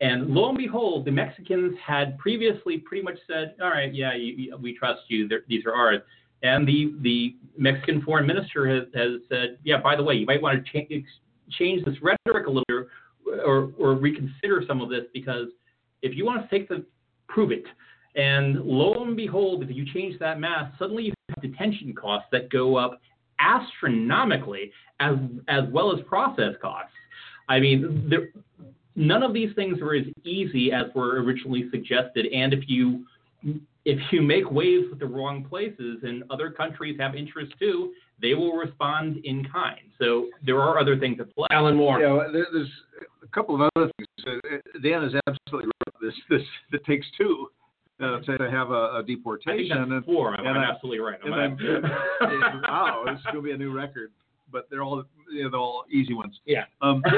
and 0.00 0.28
lo 0.28 0.50
and 0.50 0.58
behold, 0.58 1.06
the 1.06 1.10
Mexicans 1.10 1.74
had 1.84 2.18
previously 2.18 2.78
pretty 2.78 3.02
much 3.02 3.18
said, 3.26 3.54
"All 3.62 3.70
right, 3.70 3.94
yeah, 3.94 4.14
you, 4.14 4.34
you, 4.34 4.56
we 4.56 4.76
trust 4.76 5.02
you. 5.08 5.26
They're, 5.26 5.42
these 5.48 5.64
are 5.64 5.74
ours." 5.74 6.02
And 6.42 6.68
the 6.68 6.94
the 7.00 7.36
Mexican 7.56 8.02
foreign 8.02 8.26
minister 8.26 8.68
has, 8.68 8.84
has 8.94 9.20
said, 9.28 9.58
"Yeah, 9.64 9.80
by 9.80 9.96
the 9.96 10.02
way, 10.02 10.14
you 10.14 10.26
might 10.26 10.42
want 10.42 10.62
to 10.62 10.72
change 10.72 11.04
change 11.50 11.84
this 11.84 11.96
rhetoric 12.02 12.46
a 12.46 12.50
little, 12.50 12.64
bit 13.24 13.40
or 13.44 13.72
or 13.78 13.94
reconsider 13.94 14.62
some 14.66 14.82
of 14.82 14.90
this 14.90 15.04
because 15.14 15.48
if 16.02 16.14
you 16.14 16.26
want 16.26 16.42
to 16.42 16.58
take 16.58 16.68
the 16.68 16.84
prove 17.28 17.50
it." 17.50 17.64
And 18.16 18.62
lo 18.64 19.02
and 19.02 19.16
behold, 19.16 19.62
if 19.62 19.74
you 19.74 19.84
change 19.92 20.18
that 20.20 20.40
math, 20.40 20.72
suddenly 20.78 21.04
you 21.04 21.12
have 21.28 21.42
detention 21.42 21.94
costs 21.94 22.28
that 22.32 22.50
go 22.50 22.76
up 22.76 23.00
astronomically, 23.40 24.72
as 25.00 25.16
as 25.48 25.64
well 25.70 25.90
as 25.96 26.02
process 26.06 26.54
costs. 26.60 26.92
I 27.48 27.60
mean, 27.60 28.06
there, 28.08 28.28
none 28.94 29.22
of 29.22 29.32
these 29.32 29.54
things 29.54 29.80
were 29.80 29.94
as 29.94 30.04
easy 30.24 30.72
as 30.72 30.86
were 30.94 31.22
originally 31.22 31.68
suggested. 31.70 32.26
And 32.32 32.52
if 32.52 32.64
you 32.68 33.04
if 33.84 34.00
you 34.10 34.20
make 34.20 34.50
waves 34.50 34.86
with 34.90 34.98
the 34.98 35.06
wrong 35.06 35.44
places, 35.44 35.98
and 36.02 36.24
other 36.30 36.50
countries 36.50 36.98
have 36.98 37.14
interest 37.14 37.52
too, 37.58 37.92
they 38.20 38.34
will 38.34 38.54
respond 38.54 39.18
in 39.24 39.46
kind. 39.48 39.78
So 39.98 40.28
there 40.44 40.60
are 40.60 40.78
other 40.78 40.98
things 40.98 41.20
at 41.20 41.32
play. 41.34 41.46
Alan 41.52 41.76
Moore. 41.76 42.00
Yeah, 42.00 42.26
there, 42.32 42.46
there's 42.52 42.70
a 43.22 43.28
couple 43.28 43.54
of 43.54 43.70
other 43.76 43.90
things. 43.96 44.08
Uh, 44.26 44.56
Dan 44.82 45.04
is 45.04 45.14
absolutely 45.28 45.70
right. 45.86 45.94
This 46.02 46.14
this 46.28 46.42
it 46.72 46.84
takes 46.84 47.06
two 47.16 47.48
uh, 48.00 48.18
to 48.20 48.50
have 48.50 48.70
a, 48.70 48.98
a 48.98 49.02
deportation. 49.06 49.76
I 49.78 49.80
think 49.82 49.90
that's 49.90 50.04
four. 50.06 50.34
I'm, 50.34 50.46
and 50.46 50.58
I'm 50.58 50.64
absolutely 50.64 50.98
right. 51.00 51.18
I'm- 51.24 51.32
I'm- 51.32 52.62
wow, 52.62 53.04
this 53.06 53.18
is 53.18 53.24
going 53.24 53.36
to 53.36 53.42
be 53.42 53.52
a 53.52 53.56
new 53.56 53.72
record. 53.72 54.10
But 54.50 54.68
they're 54.70 54.82
all 54.82 55.02
know, 55.30 55.50
they're 55.50 55.58
all 55.60 55.84
easy 55.90 56.14
ones. 56.14 56.38
Yeah. 56.46 56.64
Um, 56.82 57.02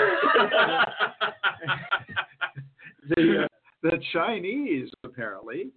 the, 3.08 3.44
uh, 3.44 3.48
the 3.82 3.98
Chinese 4.12 4.90
apparently 5.04 5.70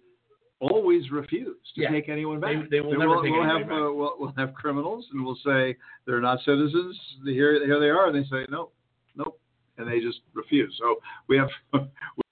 always 0.60 1.10
refuse 1.10 1.56
to 1.74 1.82
Yeah. 1.82 1.90
take 1.90 2.08
anyone 2.08 2.40
They- 2.40 2.56
back. 2.56 2.70
they 2.70 2.80
will 2.80 2.92
never 2.96 3.08
we'll, 3.16 3.22
take 3.22 3.32
we'll 3.32 3.42
have 3.44 3.62
back. 3.68 3.72
Uh, 3.72 3.92
we'll, 3.92 4.14
we'll 4.18 4.34
have 4.36 4.54
criminals, 4.54 5.06
and 5.12 5.24
we'll 5.24 5.38
say 5.44 5.76
they're 6.06 6.20
not 6.20 6.40
citizens. 6.44 6.98
Here, 7.24 7.64
here 7.64 7.80
they 7.80 7.90
are, 7.90 8.06
and 8.08 8.14
they 8.14 8.28
say 8.28 8.46
no, 8.48 8.70
nope, 9.16 9.40
and 9.78 9.88
they 9.90 10.00
just 10.00 10.20
refuse. 10.34 10.74
So 10.78 10.96
we 11.28 11.36
have 11.36 11.48
we 11.72 11.80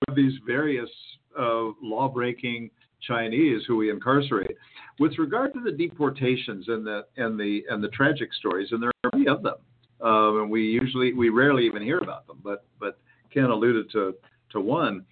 have 0.09 0.15
these 0.17 0.35
various 0.47 0.91
uh, 1.39 1.71
law-breaking 1.83 2.71
Chinese 3.03 3.63
who 3.67 3.77
we 3.77 3.91
incarcerate. 3.91 4.57
With 5.01 5.19
regard 5.19 5.53
to 5.55 5.61
the 5.61 5.73
deportations 5.73 6.69
and 6.69 6.87
the 6.87 7.07
and 7.17 7.39
the 7.39 7.65
and 7.69 7.83
the 7.83 7.89
tragic 7.89 8.33
stories, 8.35 8.69
and 8.71 8.81
there 8.83 8.93
are 9.05 9.11
many 9.15 9.27
of 9.29 9.43
them, 9.43 9.55
um, 10.03 10.43
and 10.43 10.51
we 10.51 10.63
usually 10.63 11.13
we 11.13 11.29
rarely 11.29 11.67
even 11.67 11.83
hear 11.83 11.99
about 11.99 12.27
them. 12.27 12.41
But 12.43 12.65
but 12.79 12.99
Ken 13.33 13.45
alluded 13.45 13.91
to 13.93 14.15
to 14.53 14.61
one. 14.61 15.05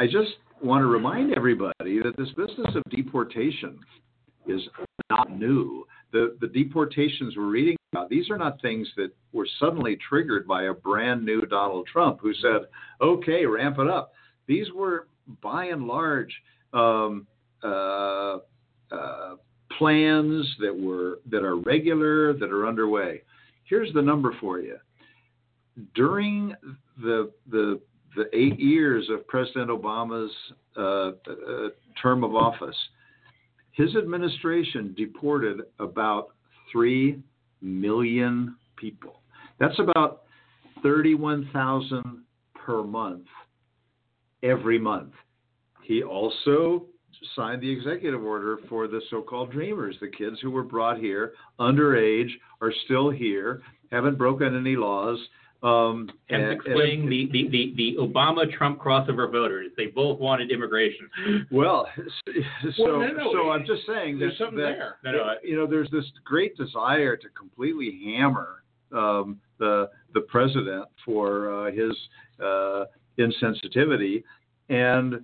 I 0.00 0.06
just 0.06 0.32
want 0.62 0.82
to 0.82 0.86
remind 0.86 1.34
everybody 1.34 2.00
that 2.02 2.16
this 2.16 2.28
business 2.30 2.74
of 2.74 2.82
deportation 2.90 3.78
is 4.46 4.62
not 5.10 5.36
new. 5.36 5.86
The 6.12 6.36
the 6.40 6.48
deportations 6.48 7.34
we're 7.36 7.46
reading 7.46 7.76
about 7.92 8.08
these 8.08 8.30
are 8.30 8.38
not 8.38 8.60
things 8.60 8.88
that 8.96 9.10
were 9.32 9.46
suddenly 9.60 9.96
triggered 10.08 10.46
by 10.46 10.64
a 10.64 10.74
brand 10.74 11.24
new 11.24 11.42
Donald 11.42 11.86
Trump 11.86 12.20
who 12.20 12.34
said, 12.34 12.62
"Okay, 13.00 13.46
ramp 13.46 13.78
it 13.78 13.88
up." 13.88 14.12
These 14.46 14.72
were 14.72 15.08
by 15.42 15.66
and 15.66 15.86
large 15.86 16.34
um, 16.72 17.26
uh, 17.62 18.38
uh, 18.90 19.36
plans 19.78 20.46
that 20.60 20.76
were 20.76 21.20
that 21.30 21.42
are 21.42 21.56
regular 21.56 22.32
that 22.34 22.50
are 22.50 22.66
underway. 22.66 23.22
Here's 23.64 23.92
the 23.92 24.02
number 24.02 24.34
for 24.40 24.60
you. 24.60 24.76
During 25.94 26.54
the 27.00 27.32
the 27.50 27.80
the 28.16 28.24
eight 28.32 28.60
years 28.60 29.08
of 29.10 29.26
President 29.26 29.70
Obama's 29.70 30.32
uh, 30.76 30.80
uh, 31.30 31.68
term 32.00 32.22
of 32.22 32.34
office, 32.34 32.76
his 33.72 33.96
administration 33.96 34.94
deported 34.96 35.62
about 35.80 36.28
three 36.70 37.20
million 37.60 38.56
people. 38.76 39.20
That's 39.58 39.78
about 39.78 40.22
thirty-one 40.82 41.50
thousand 41.52 42.22
per 42.54 42.84
month 42.84 43.26
every 44.42 44.78
month. 44.78 45.12
He 45.82 46.02
also 46.02 46.86
signed 47.36 47.62
the 47.62 47.70
executive 47.70 48.22
order 48.22 48.58
for 48.68 48.86
the 48.86 49.00
so-called 49.10 49.50
dreamers, 49.50 49.96
the 50.00 50.08
kids 50.08 50.36
who 50.40 50.50
were 50.50 50.62
brought 50.62 50.98
here 50.98 51.32
underage, 51.60 52.30
are 52.60 52.72
still 52.84 53.10
here, 53.10 53.62
haven't 53.90 54.18
broken 54.18 54.56
any 54.56 54.76
laws. 54.76 55.18
Um, 55.62 56.10
and- 56.28 56.52
explaining 56.52 57.08
the, 57.08 57.26
the, 57.32 57.48
the, 57.48 57.74
the 57.76 57.96
Obama 57.98 58.50
Trump 58.52 58.78
crossover 58.78 59.32
voters. 59.32 59.70
They 59.78 59.86
both 59.86 60.20
wanted 60.20 60.52
immigration. 60.52 61.08
Well, 61.50 61.88
so 62.76 62.84
Well, 62.84 62.98
no, 63.00 63.06
no, 63.08 63.32
so 63.32 63.50
I'm 63.50 63.64
just 63.64 63.86
saying 63.86 64.18
there's 64.18 64.32
that, 64.32 64.44
something 64.44 64.58
that, 64.58 64.76
there. 65.02 65.12
No, 65.12 65.34
you 65.42 65.56
know 65.56 65.66
there's 65.66 65.90
this 65.90 66.04
great 66.22 66.54
desire 66.58 67.16
to 67.16 67.28
completely 67.30 67.98
hammer 68.04 68.62
um, 68.92 69.40
the 69.58 69.88
the 70.12 70.20
president 70.20 70.84
for 71.04 71.68
uh, 71.68 71.72
his 71.72 71.96
uh, 72.44 72.84
insensitivity, 73.18 74.22
and 74.68 75.20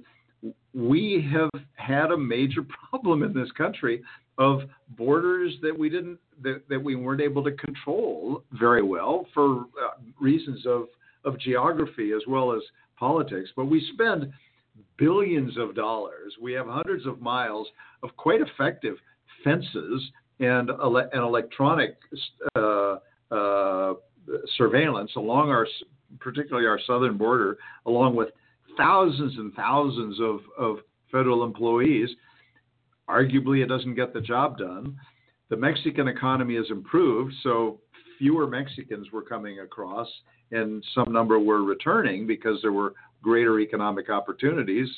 we 0.75 1.27
have 1.33 1.51
had 1.75 2.11
a 2.11 2.17
major 2.17 2.63
problem 2.91 3.23
in 3.23 3.33
this 3.33 3.51
country 3.53 4.03
of 4.39 4.63
borders 4.97 5.55
that 5.63 5.77
we 5.77 5.89
didn't 5.89 6.19
that, 6.43 6.63
that 6.69 6.83
we 6.83 6.95
weren't 6.95 7.21
able 7.21 7.45
to 7.45 7.53
control 7.53 8.43
very 8.53 8.83
well 8.83 9.27
for 9.35 9.61
uh, 9.61 10.01
reasons 10.21 10.65
of 10.67 10.85
of 11.25 11.39
geography 11.39 12.13
as 12.13 12.23
well 12.27 12.53
as 12.53 12.63
politics. 12.97 13.51
But 13.55 13.67
we 13.67 13.87
spend 13.93 14.33
billions 14.97 15.59
of 15.59 15.75
dollars. 15.75 16.35
We 16.41 16.53
have 16.55 16.67
hundreds 16.67 17.07
of 17.07 17.21
miles 17.21 17.67
of 18.03 18.17
quite 18.17 18.41
effective 18.41 18.97
fences 19.45 20.11
and 20.39 20.71
ele- 20.71 21.11
electronic 21.13 21.99
uh, 22.57 22.97
uh, 23.31 23.95
surveillance 24.57 25.11
along 25.17 25.51
our 25.51 25.67
particularly 26.19 26.67
our 26.67 26.81
southern 26.87 27.17
border 27.17 27.59
along 27.87 28.17
with 28.17 28.31
thousands 28.77 29.37
and 29.37 29.53
thousands 29.55 30.19
of, 30.21 30.41
of 30.59 30.77
federal 31.11 31.45
employees 31.45 32.09
arguably 33.09 33.63
it 33.63 33.67
doesn't 33.67 33.95
get 33.95 34.15
the 34.15 34.21
job 34.21 34.57
done. 34.59 34.97
The 35.49 35.57
Mexican 35.57 36.07
economy 36.07 36.55
has 36.57 36.67
improved, 36.71 37.35
so 37.43 37.81
fewer 38.19 38.47
Mexicans 38.47 39.11
were 39.11 39.23
coming 39.23 39.61
across, 39.61 40.09
and 40.53 40.85
some 40.95 41.13
number 41.13 41.39
were 41.39 41.65
returning 41.65 42.27
because 42.27 42.59
there 42.63 42.73
were 42.73 42.95
greater 43.23 43.59
economic 43.59 44.11
opportunities. 44.11 44.89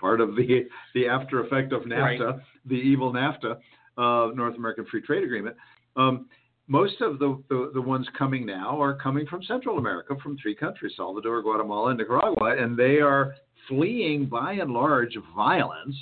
Part 0.00 0.20
of 0.20 0.34
the 0.36 0.66
the 0.94 1.08
after 1.08 1.44
effect 1.44 1.72
of 1.72 1.82
NAFTA, 1.82 2.32
Right. 2.32 2.40
the 2.66 2.74
evil 2.76 3.12
NAFTA, 3.12 3.58
uh, 3.98 4.32
North 4.34 4.56
American 4.56 4.86
Free 4.86 5.02
Trade 5.02 5.24
Agreement. 5.24 5.56
Um, 5.96 6.26
most 6.68 7.00
of 7.00 7.18
the, 7.18 7.42
the, 7.48 7.70
the 7.74 7.80
ones 7.80 8.06
coming 8.16 8.44
now 8.46 8.80
are 8.80 8.94
coming 8.94 9.26
from 9.26 9.42
Central 9.42 9.78
America, 9.78 10.14
from 10.22 10.36
three 10.36 10.54
countries 10.54 10.92
Salvador, 10.96 11.42
Guatemala, 11.42 11.90
and 11.90 11.98
Nicaragua. 11.98 12.56
And 12.62 12.76
they 12.76 13.00
are 13.00 13.34
fleeing 13.66 14.26
by 14.26 14.52
and 14.52 14.72
large 14.72 15.16
violence. 15.34 15.96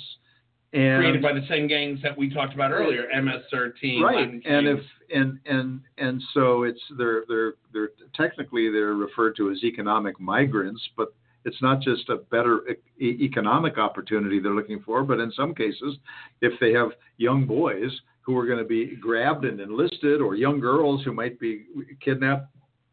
And, 0.73 1.01
Created 1.01 1.21
by 1.21 1.31
the 1.31 1.45
same 1.47 1.67
gangs 1.67 2.01
that 2.03 2.17
we 2.17 2.29
talked 2.29 2.53
about 2.53 2.71
earlier, 2.71 3.07
MS-13. 3.15 4.01
right 4.01 4.29
and 4.45 4.67
if 4.67 4.79
and 5.09 5.39
and 5.45 5.79
and 5.97 6.21
so 6.33 6.63
it's 6.63 6.81
they're 6.97 7.23
they're 7.29 7.53
they're 7.71 7.91
technically 8.13 8.69
they're 8.69 8.93
referred 8.93 9.37
to 9.37 9.49
as 9.49 9.63
economic 9.63 10.19
migrants 10.19 10.81
but 10.97 11.13
it's 11.45 11.61
not 11.61 11.79
just 11.79 12.09
a 12.09 12.17
better 12.17 12.63
e- 12.99 13.17
economic 13.21 13.77
opportunity 13.77 14.41
they're 14.41 14.53
looking 14.53 14.81
for 14.81 15.03
but 15.03 15.21
in 15.21 15.31
some 15.31 15.55
cases 15.55 15.95
if 16.41 16.51
they 16.59 16.73
have 16.73 16.89
young 17.15 17.45
boys 17.45 18.01
who 18.27 18.37
are 18.37 18.45
going 18.45 18.59
to 18.59 18.65
be 18.65 18.95
grabbed 18.97 19.45
and 19.45 19.59
enlisted 19.59 20.21
or 20.21 20.35
young 20.35 20.59
girls 20.59 21.03
who 21.03 21.11
might 21.11 21.39
be 21.39 21.65
kidnapped 22.03 22.47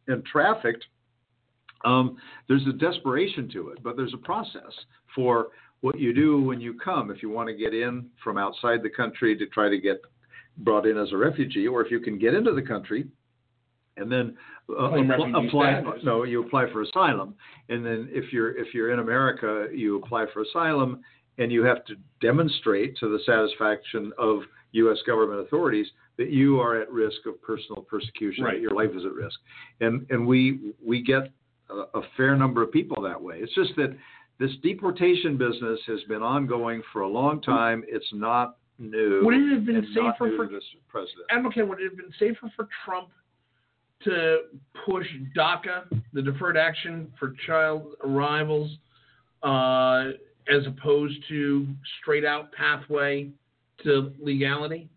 and 0.08 0.24
trafficked 0.24 0.86
um, 1.84 2.16
there's 2.48 2.66
a 2.66 2.72
desperation 2.72 3.50
to 3.52 3.68
it 3.68 3.82
but 3.82 3.96
there's 3.96 4.14
a 4.14 4.24
process 4.24 4.72
for 5.14 5.48
what 5.84 6.00
you 6.00 6.14
do 6.14 6.40
when 6.40 6.62
you 6.62 6.72
come. 6.82 7.10
If 7.10 7.22
you 7.22 7.28
want 7.28 7.50
to 7.50 7.54
get 7.54 7.74
in 7.74 8.06
from 8.22 8.38
outside 8.38 8.82
the 8.82 8.88
country 8.88 9.36
to 9.36 9.46
try 9.48 9.68
to 9.68 9.78
get 9.78 10.00
brought 10.56 10.86
in 10.86 10.96
as 10.96 11.12
a 11.12 11.16
refugee, 11.18 11.68
or 11.68 11.84
if 11.84 11.90
you 11.90 12.00
can 12.00 12.18
get 12.18 12.32
into 12.32 12.54
the 12.54 12.62
country 12.62 13.06
and 13.98 14.10
then 14.10 14.34
uh, 14.70 14.92
apply 15.34 15.82
no, 16.02 16.24
you 16.24 16.42
apply 16.42 16.72
for 16.72 16.80
asylum, 16.80 17.34
and 17.68 17.84
then 17.84 18.08
if 18.10 18.32
you're 18.32 18.56
if 18.56 18.72
you're 18.72 18.94
in 18.94 18.98
America, 18.98 19.66
you 19.74 19.98
apply 20.02 20.24
for 20.32 20.40
asylum, 20.40 21.02
and 21.36 21.52
you 21.52 21.62
have 21.62 21.84
to 21.84 21.96
demonstrate 22.22 22.96
to 22.96 23.10
the 23.10 23.18
satisfaction 23.26 24.10
of 24.18 24.38
U.S. 24.74 24.98
government 25.06 25.40
authorities 25.40 25.86
that 26.18 26.30
you 26.30 26.60
are 26.60 26.80
at 26.80 26.90
risk 26.90 27.26
of 27.26 27.40
personal 27.42 27.82
persecution, 27.82 28.44
Right. 28.44 28.54
that 28.54 28.60
your 28.60 28.72
life 28.74 28.90
is 28.94 29.04
at 29.04 29.12
risk, 29.12 29.38
and 29.80 30.06
and 30.10 30.26
we 30.26 30.72
we 30.84 31.02
get 31.02 31.30
a, 31.70 31.98
a 31.98 32.02
fair 32.16 32.36
number 32.36 32.62
of 32.62 32.70
people 32.70 33.02
that 33.02 33.20
way. 33.20 33.38
It's 33.38 33.54
just 33.54 33.74
that 33.76 33.96
this 34.38 34.50
deportation 34.62 35.36
business 35.36 35.80
has 35.86 36.00
been 36.08 36.22
ongoing 36.22 36.82
for 36.92 37.02
a 37.02 37.08
long 37.08 37.40
time. 37.40 37.84
It's 37.88 38.06
not 38.12 38.56
new. 38.78 39.22
Would 39.24 39.34
it 39.34 39.52
have 39.54 39.64
been 39.64 39.86
safer 39.94 40.36
for 40.36 40.46
this 40.48 40.64
president? 40.88 41.46
Okay. 41.46 41.62
Would 41.62 41.80
it 41.80 41.84
have 41.90 41.96
been 41.96 42.12
safer 42.18 42.50
for 42.56 42.68
Trump 42.84 43.10
to 44.02 44.38
push 44.84 45.06
DACA, 45.36 45.84
the 46.12 46.20
Deferred 46.20 46.56
Action 46.56 47.12
for 47.18 47.34
Child 47.46 47.94
Arrivals, 48.04 48.70
uh, 49.42 50.10
as 50.48 50.66
opposed 50.66 51.16
to 51.28 51.66
straight 52.00 52.24
out 52.24 52.52
pathway 52.52 53.30
to 53.82 54.12
legality? 54.20 54.88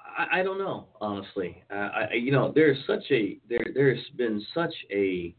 I, 0.00 0.40
I 0.40 0.42
don't 0.42 0.58
know, 0.58 0.86
honestly. 1.00 1.62
Uh, 1.70 1.74
I, 2.10 2.14
you 2.14 2.32
know, 2.32 2.52
there's 2.54 2.78
such 2.86 3.04
a 3.10 3.38
there 3.48 3.66
there's 3.74 4.02
been 4.16 4.44
such 4.54 4.74
a 4.92 5.34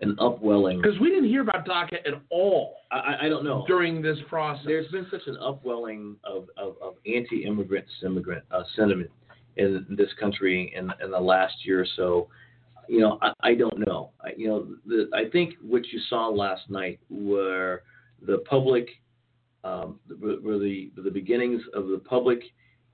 an 0.00 0.16
upwelling. 0.18 0.82
Because 0.82 0.98
we 0.98 1.10
didn't 1.10 1.28
hear 1.28 1.42
about 1.42 1.64
DACA 1.64 1.94
at 2.04 2.14
all 2.30 2.74
I, 2.90 2.96
I- 2.96 3.26
I 3.26 3.28
don't 3.28 3.44
know. 3.44 3.64
during 3.68 4.02
this 4.02 4.18
process. 4.28 4.64
There's 4.66 4.90
been 4.90 5.06
such 5.12 5.22
an 5.28 5.36
upwelling 5.40 6.16
of, 6.24 6.48
of, 6.56 6.74
of 6.82 6.94
anti-immigrant 7.06 7.86
immigrant 8.04 8.42
uh, 8.50 8.64
sentiment 8.74 9.10
in 9.56 9.86
this 9.90 10.08
country 10.18 10.72
in, 10.76 10.90
in 11.04 11.12
the 11.12 11.20
last 11.20 11.54
year 11.64 11.80
or 11.82 11.86
so. 11.96 12.28
You 12.88 12.98
know, 13.00 13.18
I, 13.22 13.32
I 13.42 13.54
don't 13.54 13.78
know. 13.86 14.10
I, 14.24 14.30
you 14.36 14.48
know, 14.48 14.66
the, 14.86 15.08
I 15.14 15.30
think 15.30 15.54
what 15.62 15.86
you 15.92 16.00
saw 16.10 16.26
last 16.28 16.68
night 16.68 16.98
were 17.08 17.84
the 18.26 18.38
public, 18.38 18.88
um, 19.64 19.98
were 20.20 20.40
were 20.40 20.58
the 20.58 20.90
the 20.96 21.10
beginnings 21.10 21.62
of 21.74 21.88
the 21.88 21.98
public 21.98 22.40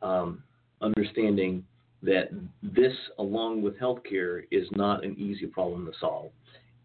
um, 0.03 0.43
understanding 0.81 1.65
that 2.03 2.29
this, 2.63 2.93
along 3.19 3.63
with 3.63 3.79
healthcare, 3.79 4.43
is 4.51 4.69
not 4.73 5.05
an 5.05 5.19
easy 5.19 5.47
problem 5.47 5.87
to 5.87 5.93
solve. 5.99 6.31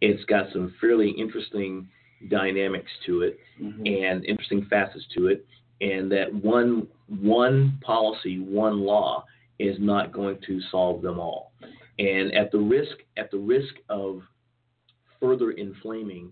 It's 0.01 0.23
got 0.25 0.47
some 0.51 0.73
fairly 0.81 1.11
interesting 1.11 1.87
dynamics 2.29 2.89
to 3.05 3.21
it 3.21 3.37
and 3.59 4.25
interesting 4.25 4.65
facets 4.69 5.05
to 5.15 5.27
it, 5.27 5.45
and 5.81 6.11
that 6.11 6.33
one 6.33 6.87
one 7.07 7.77
policy, 7.81 8.39
one 8.39 8.81
law 8.81 9.25
is 9.59 9.77
not 9.79 10.11
going 10.11 10.39
to 10.47 10.59
solve 10.71 11.01
them 11.01 11.19
all. 11.19 11.51
And 11.99 12.33
at 12.33 12.51
the 12.51 12.57
risk 12.57 12.97
at 13.17 13.29
the 13.29 13.37
risk 13.37 13.73
of 13.89 14.21
further 15.19 15.51
inflaming 15.51 16.31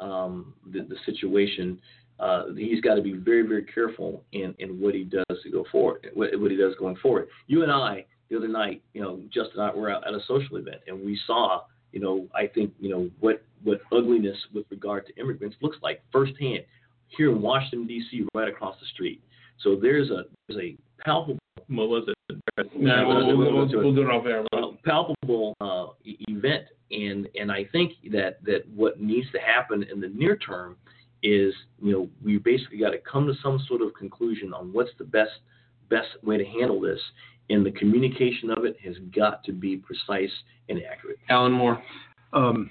um, 0.00 0.54
the, 0.72 0.80
the 0.80 0.96
situation, 1.04 1.78
uh, 2.20 2.52
he's 2.56 2.80
got 2.80 2.94
to 2.94 3.02
be 3.02 3.14
very 3.14 3.42
very 3.42 3.64
careful 3.64 4.22
in, 4.32 4.54
in 4.58 4.80
what 4.80 4.94
he 4.94 5.04
does 5.04 5.42
to 5.42 5.50
go 5.50 5.64
forward, 5.72 6.06
what, 6.14 6.30
what 6.38 6.50
he 6.50 6.56
does 6.56 6.74
going 6.78 6.96
forward. 6.96 7.28
You 7.46 7.62
and 7.62 7.72
I 7.72 8.04
the 8.30 8.36
other 8.36 8.48
night, 8.48 8.82
you 8.94 9.02
know, 9.02 9.20
Justin 9.32 9.60
and 9.60 9.70
I 9.70 9.74
were 9.74 9.90
out 9.90 10.06
at 10.06 10.14
a 10.14 10.20
social 10.28 10.56
event, 10.56 10.82
and 10.86 11.04
we 11.04 11.18
saw, 11.26 11.62
you 11.92 12.00
know, 12.00 12.28
I 12.34 12.46
think, 12.46 12.72
you 12.78 12.88
know, 12.88 13.10
what 13.20 13.42
what 13.64 13.80
ugliness 13.92 14.36
with 14.54 14.64
regard 14.70 15.06
to 15.06 15.20
immigrants 15.20 15.56
looks 15.60 15.76
like 15.82 16.02
firsthand 16.12 16.64
here 17.08 17.30
in 17.30 17.42
Washington 17.42 17.86
D.C. 17.86 18.24
right 18.34 18.48
across 18.48 18.76
the 18.80 18.86
street. 18.94 19.22
So 19.62 19.76
there's 19.80 20.10
a 20.10 20.24
there's 20.48 20.62
a 20.62 20.76
palpable 21.04 21.38
What 21.68 21.88
was 21.88 22.08
it? 22.08 22.16
No, 22.76 23.08
we'll, 23.08 23.36
we'll, 23.36 23.54
we'll, 23.54 23.68
we'll 23.68 23.94
do 23.94 24.02
it 24.02 24.10
off 24.10 24.26
air. 24.26 24.44
palpable 24.84 25.56
uh, 25.60 25.86
event, 26.04 26.64
and 26.90 27.28
and 27.38 27.50
I 27.50 27.64
think 27.72 27.92
that 28.12 28.42
that 28.44 28.62
what 28.74 29.00
needs 29.00 29.26
to 29.32 29.38
happen 29.38 29.84
in 29.92 30.00
the 30.00 30.08
near 30.08 30.36
term 30.36 30.76
is 31.22 31.54
you 31.82 31.92
know 31.92 32.08
we 32.22 32.38
basically 32.38 32.78
got 32.78 32.90
to 32.90 32.98
come 32.98 33.26
to 33.26 33.34
some 33.42 33.60
sort 33.68 33.82
of 33.82 33.94
conclusion 33.94 34.52
on 34.54 34.72
what's 34.72 34.90
the 34.98 35.04
best 35.04 35.32
best 35.88 36.08
way 36.22 36.36
to 36.38 36.44
handle 36.44 36.80
this, 36.80 37.00
and 37.50 37.64
the 37.64 37.72
communication 37.72 38.50
of 38.50 38.64
it 38.64 38.76
has 38.84 38.94
got 39.14 39.44
to 39.44 39.52
be 39.52 39.76
precise 39.76 40.32
and 40.68 40.80
accurate. 40.90 41.18
Alan 41.28 41.52
Moore. 41.52 41.82
Um, 42.32 42.70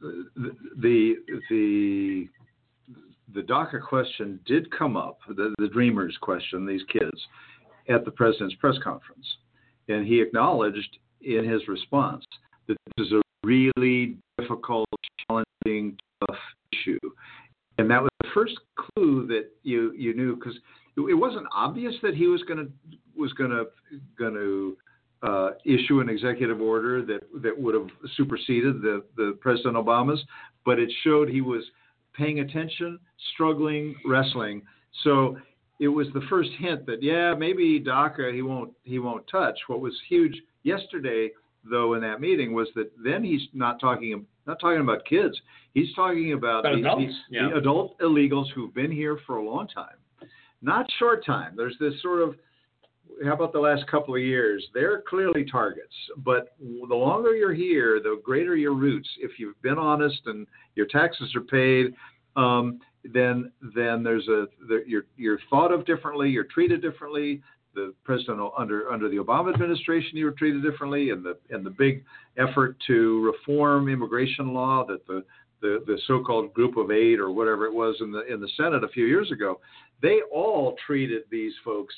the 0.00 0.56
the 0.80 1.14
the 1.50 2.28
the 3.34 3.40
DACA 3.40 3.80
question 3.80 4.38
did 4.46 4.70
come 4.70 4.96
up, 4.96 5.18
the, 5.28 5.54
the 5.58 5.68
Dreamers 5.68 6.16
question, 6.20 6.66
these 6.66 6.82
kids, 6.92 7.18
at 7.88 8.04
the 8.04 8.10
president's 8.10 8.54
press 8.56 8.76
conference, 8.82 9.26
and 9.88 10.06
he 10.06 10.20
acknowledged 10.20 10.98
in 11.22 11.48
his 11.48 11.66
response 11.68 12.24
that 12.68 12.76
this 12.96 13.06
is 13.06 13.12
a 13.12 13.22
really 13.44 14.16
difficult, 14.38 14.88
challenging, 15.26 15.96
tough 16.26 16.38
issue, 16.72 16.98
and 17.82 17.90
that 17.90 18.00
was 18.00 18.10
the 18.20 18.28
first 18.32 18.54
clue 18.76 19.26
that 19.26 19.50
you 19.64 19.92
you 19.92 20.14
knew 20.14 20.36
because 20.36 20.54
it 20.96 21.18
wasn't 21.18 21.46
obvious 21.52 21.94
that 22.02 22.14
he 22.14 22.28
was 22.28 22.40
going 22.44 22.58
to 22.58 22.98
was 23.16 23.32
going 23.32 23.50
to 23.50 23.64
going 24.16 24.34
to 24.34 24.76
uh, 25.22 25.50
issue 25.64 26.00
an 26.00 26.08
executive 26.08 26.60
order 26.60 27.04
that 27.04 27.20
that 27.42 27.58
would 27.58 27.74
have 27.74 27.88
superseded 28.16 28.80
the 28.82 29.02
the 29.16 29.36
President 29.40 29.74
Obama's, 29.74 30.22
but 30.64 30.78
it 30.78 30.90
showed 31.02 31.28
he 31.28 31.40
was 31.40 31.64
paying 32.14 32.40
attention, 32.40 33.00
struggling, 33.34 33.96
wrestling. 34.06 34.62
So 35.02 35.36
it 35.80 35.88
was 35.88 36.06
the 36.14 36.22
first 36.30 36.50
hint 36.58 36.86
that 36.86 37.02
yeah, 37.02 37.34
maybe 37.34 37.80
DACA 37.80 38.32
he 38.32 38.42
won't 38.42 38.72
he 38.84 39.00
won't 39.00 39.26
touch. 39.28 39.58
What 39.66 39.80
was 39.80 39.94
huge 40.08 40.40
yesterday 40.62 41.30
though 41.68 41.94
in 41.94 42.00
that 42.02 42.20
meeting 42.20 42.52
was 42.52 42.68
that 42.74 42.90
then 43.02 43.22
he's 43.24 43.42
not 43.52 43.80
talking 43.80 44.24
not 44.46 44.58
talking 44.60 44.80
about 44.80 45.04
kids. 45.04 45.40
He's 45.74 45.94
talking 45.94 46.32
about 46.32 46.60
About 46.66 46.74
the, 46.74 46.80
adults, 46.80 47.14
the- 47.30 47.36
yeah. 47.36 47.48
the 47.50 47.56
adult 47.56 47.98
illegals 48.00 48.46
who've 48.54 48.74
been 48.74 48.90
here 48.90 49.18
for 49.26 49.36
a 49.36 49.44
long 49.44 49.68
time, 49.68 49.96
not 50.60 50.86
short 50.98 51.24
time. 51.24 51.54
There's 51.56 51.76
this 51.78 51.94
sort 52.02 52.22
of 52.22 52.34
how 53.24 53.34
about 53.34 53.52
the 53.52 53.58
last 53.60 53.86
couple 53.88 54.14
of 54.14 54.20
years? 54.22 54.66
They're 54.74 55.02
clearly 55.08 55.44
targets, 55.44 55.92
but 56.24 56.54
the 56.60 56.94
longer 56.94 57.34
you're 57.36 57.52
here, 57.54 58.00
the 58.02 58.20
greater 58.24 58.56
your 58.56 58.72
roots. 58.74 59.08
If 59.20 59.32
you've 59.38 59.60
been 59.62 59.78
honest 59.78 60.20
and 60.26 60.46
your 60.76 60.86
taxes 60.86 61.34
are 61.36 61.42
paid, 61.42 61.94
um, 62.36 62.80
then 63.12 63.52
then 63.74 64.02
there's 64.02 64.26
a 64.28 64.46
you're 64.86 65.04
you're 65.16 65.38
thought 65.50 65.72
of 65.72 65.84
differently, 65.84 66.30
you're 66.30 66.44
treated 66.44 66.80
differently. 66.82 67.42
The 67.74 67.94
president 68.04 68.40
under 68.58 68.90
under 68.90 69.08
the 69.08 69.16
Obama 69.16 69.52
administration, 69.52 70.16
you 70.18 70.26
were 70.26 70.32
treated 70.32 70.62
differently, 70.62 71.10
and 71.10 71.24
the 71.24 71.38
and 71.50 71.64
the 71.64 71.70
big 71.70 72.04
effort 72.36 72.76
to 72.86 73.24
reform 73.24 73.88
immigration 73.88 74.52
law 74.52 74.84
that 74.86 75.06
the 75.06 75.24
the, 75.62 75.82
the 75.86 75.98
so-called 76.08 76.52
group 76.54 76.76
of 76.76 76.90
eight 76.90 77.20
or 77.20 77.30
whatever 77.30 77.66
it 77.66 77.72
was 77.72 77.96
in 78.00 78.10
the 78.12 78.26
in 78.32 78.40
the 78.40 78.48
Senate 78.56 78.84
a 78.84 78.88
few 78.88 79.06
years 79.06 79.30
ago, 79.30 79.60
they 80.02 80.20
all 80.32 80.76
treated 80.86 81.22
these 81.30 81.52
folks 81.64 81.94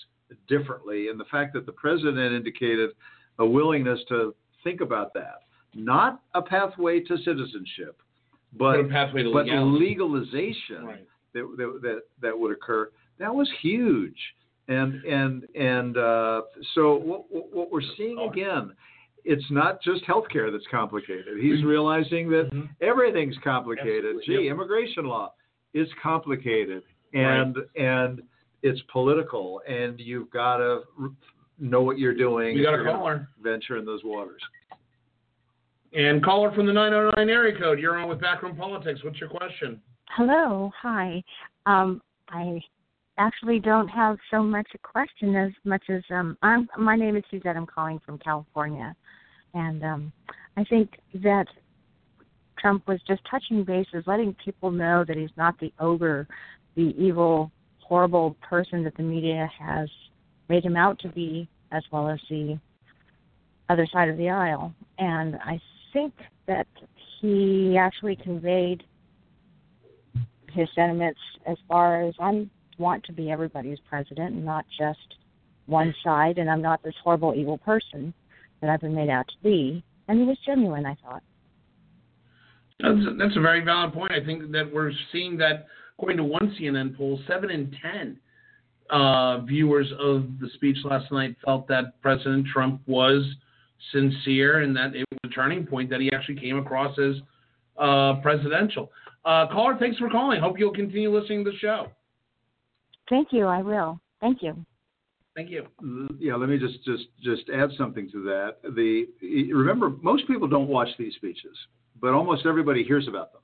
differently. 0.49 1.09
And 1.09 1.19
the 1.19 1.25
fact 1.31 1.55
that 1.55 1.67
the 1.67 1.73
president 1.73 2.35
indicated 2.35 2.91
a 3.39 3.47
willingness 3.47 4.01
to 4.09 4.35
think 4.63 4.81
about 4.81 5.13
that, 5.15 5.41
not 5.75 6.21
a 6.35 6.43
pathway 6.43 7.01
to 7.01 7.17
citizenship, 7.19 8.01
but 8.57 8.77
But 8.77 8.81
a 8.81 8.85
pathway 8.89 9.23
to 9.25 9.33
but 9.33 9.47
legalization 9.47 10.85
Right. 10.85 11.07
that, 11.33 11.55
that 11.57 11.81
that 11.83 12.01
that 12.21 12.39
would 12.39 12.53
occur. 12.53 12.91
That 13.19 13.35
was 13.35 13.51
huge. 13.61 14.19
And 14.69 15.05
and 15.05 15.45
and 15.55 15.97
uh, 15.99 16.43
so 16.75 16.95
what, 16.95 17.25
what 17.31 17.53
what 17.55 17.71
we're 17.71 17.83
seeing 17.99 18.19
again, 18.19 18.73
it's 19.25 19.45
not 19.51 19.83
just 19.83 20.05
healthcare 20.05 20.51
that's 20.51 20.65
complicated. 20.71 21.39
He's 21.41 21.63
realizing 21.65 22.31
that 22.31 22.51
everything's 22.81 23.37
complicated. 23.45 24.05
Mm-hmm. 24.05 24.19
Absolutely. 24.19 24.37
Gee, 24.37 24.45
Yep. 24.45 24.53
immigration 24.53 25.05
law 25.05 25.35
is 25.75 25.89
complicated, 26.03 26.83
and 27.13 27.57
and 27.77 28.23
it's 28.63 28.81
political, 28.91 29.61
and 29.69 30.01
you've 30.01 30.31
got 30.31 30.57
to 30.57 30.81
know 31.59 31.83
what 31.83 31.99
you're 31.99 32.15
doing. 32.17 32.55
We 32.57 32.63
got 32.63 32.73
if 32.75 32.81
a 32.81 32.83
you're 32.83 32.85
gonna 32.87 32.99
caller. 32.99 33.29
Venture 33.43 33.77
in 33.77 33.85
those 33.85 34.01
waters. 34.03 34.41
And 35.93 36.25
caller 36.25 36.53
from 36.53 36.67
the 36.67 36.73
909 36.73 37.29
area 37.29 37.57
code. 37.59 37.79
You're 37.79 37.97
on 37.99 38.09
with 38.09 38.21
Backroom 38.21 38.57
Politics. 38.57 39.05
What's 39.05 39.21
your 39.21 39.29
question? 39.29 39.81
Hello, 40.17 40.73
hi. 40.81 41.23
Um, 41.67 42.03
I 42.31 42.61
actually 43.19 43.61
don't 43.61 43.89
have 43.89 44.17
so 44.31 44.43
much 44.43 44.67
a 44.75 44.79
question 44.79 45.37
as 45.37 45.53
much 45.65 45.85
as 45.89 46.03
um, 46.11 46.37
I'm. 46.43 46.69
My 46.79 46.97
name 46.97 47.17
is 47.17 47.25
Suzette. 47.31 47.57
I'm 47.57 47.67
calling 47.67 48.01
from 48.05 48.19
California, 48.19 48.95
and 49.55 49.83
um, 49.85 50.13
I 50.57 50.65
think 50.65 50.91
that 51.23 51.47
Trump 52.59 52.87
was 52.89 53.01
just 53.07 53.23
touching 53.31 53.65
bases, 53.65 54.05
letting 54.07 54.35
people 54.45 54.71
know 54.71 55.05
that 55.07 55.17
he's 55.17 55.31
not 55.37 55.59
the 55.61 55.73
ogre, 55.79 56.27
the 56.77 56.95
evil, 56.99 57.51
horrible 57.81 58.37
person 58.43 58.83
that 58.85 58.97
the 58.97 59.03
media 59.03 59.51
has 59.59 59.89
made 60.49 60.65
him 60.65 60.77
out 60.77 60.99
to 61.01 61.09
be, 61.09 61.49
as 61.73 61.83
well 61.93 62.09
as 62.09 62.19
the 62.29 62.59
other 63.69 63.87
side 63.93 64.09
of 64.09 64.17
the 64.17 64.29
aisle. 64.29 64.75
And 64.99 65.37
I 65.37 65.61
think 65.93 66.15
that 66.47 66.67
he 67.21 67.77
actually 67.79 68.17
conveyed 68.17 68.83
his 70.53 70.69
sentiments 70.75 71.21
as 71.47 71.57
far 71.69 72.03
as 72.03 72.15
I 72.21 72.47
want 72.79 73.05
to 73.05 73.13
be 73.13 73.31
everybody's 73.31 73.79
president 73.89 74.35
and 74.35 74.45
not 74.45 74.65
just 74.79 75.17
one 75.67 75.95
side, 76.05 76.39
and 76.39 76.51
I'm 76.51 76.63
not 76.63 76.83
this 76.83 76.95
horrible, 77.03 77.35
evil 77.35 77.59
person 77.59 78.13
that 78.61 78.71
I've 78.71 78.81
been 78.81 78.95
made 78.95 79.11
out 79.11 79.27
to 79.29 79.35
be. 79.43 79.83
And 80.09 80.19
he 80.21 80.27
was 80.27 80.37
genuine, 80.45 80.85
I 80.85 80.97
thought. 81.03 81.23
That's, 82.81 82.99
that's 83.19 83.37
a 83.37 83.41
very 83.41 83.65
valid 83.65 83.95
point. 83.95 84.13
I 84.13 84.25
think 84.25 84.51
that 84.53 84.71
we're 84.73 84.93
seeing 85.13 85.37
that, 85.39 85.67
according 85.97 86.19
to 86.19 86.25
one 86.25 86.55
CNN 86.61 86.97
poll, 86.97 87.21
seven 87.27 87.51
in 87.51 87.75
ten 87.81 88.19
uh, 88.91 89.41
viewers 89.41 89.91
of 89.99 90.27
the 90.41 90.49
speech 90.55 90.77
last 90.85 91.11
night 91.11 91.37
felt 91.45 91.67
that 91.69 92.01
President 92.03 92.47
Trump 92.53 92.81
was 92.87 93.25
sincere 93.93 94.61
and 94.61 94.77
that 94.77 94.95
it 94.95 95.07
was 95.11 95.19
a 95.25 95.29
turning 95.29 95.67
point 95.67 95.89
that 95.91 96.01
he 96.01 96.13
actually 96.13 96.39
came 96.39 96.59
across 96.59 96.99
as 96.99 97.17
uh, 97.79 98.15
presidential. 98.23 98.91
Uh, 99.25 99.47
caller, 99.51 99.77
thanks 99.79 99.99
for 99.99 100.11
calling. 100.11 100.41
Hope 100.41 100.59
you'll 100.59 100.75
continue 100.75 101.17
listening 101.17 101.45
to 101.45 101.51
the 101.51 101.57
show. 101.59 101.89
Thank 103.09 103.29
you. 103.33 103.47
I 103.47 103.63
will. 103.63 104.01
Thank 104.21 104.43
you. 104.43 104.65
Thank 105.37 105.51
you. 105.51 105.67
Yeah, 106.19 106.37
let 106.37 106.49
me 106.49 106.59
just 106.59 106.85
just 106.85 107.05
just 107.23 107.51
add 107.51 107.71
something 107.77 108.09
to 108.13 108.23
that. 108.25 108.57
The 108.75 109.07
remember 109.53 109.91
most 110.01 110.27
people 110.29 110.47
don't 110.47 110.69
watch 110.69 110.89
these 110.99 111.15
speeches, 111.17 111.57
but 112.01 112.13
almost 112.13 112.47
everybody 112.47 112.85
hears 112.85 113.09
about 113.09 113.33
them, 113.33 113.43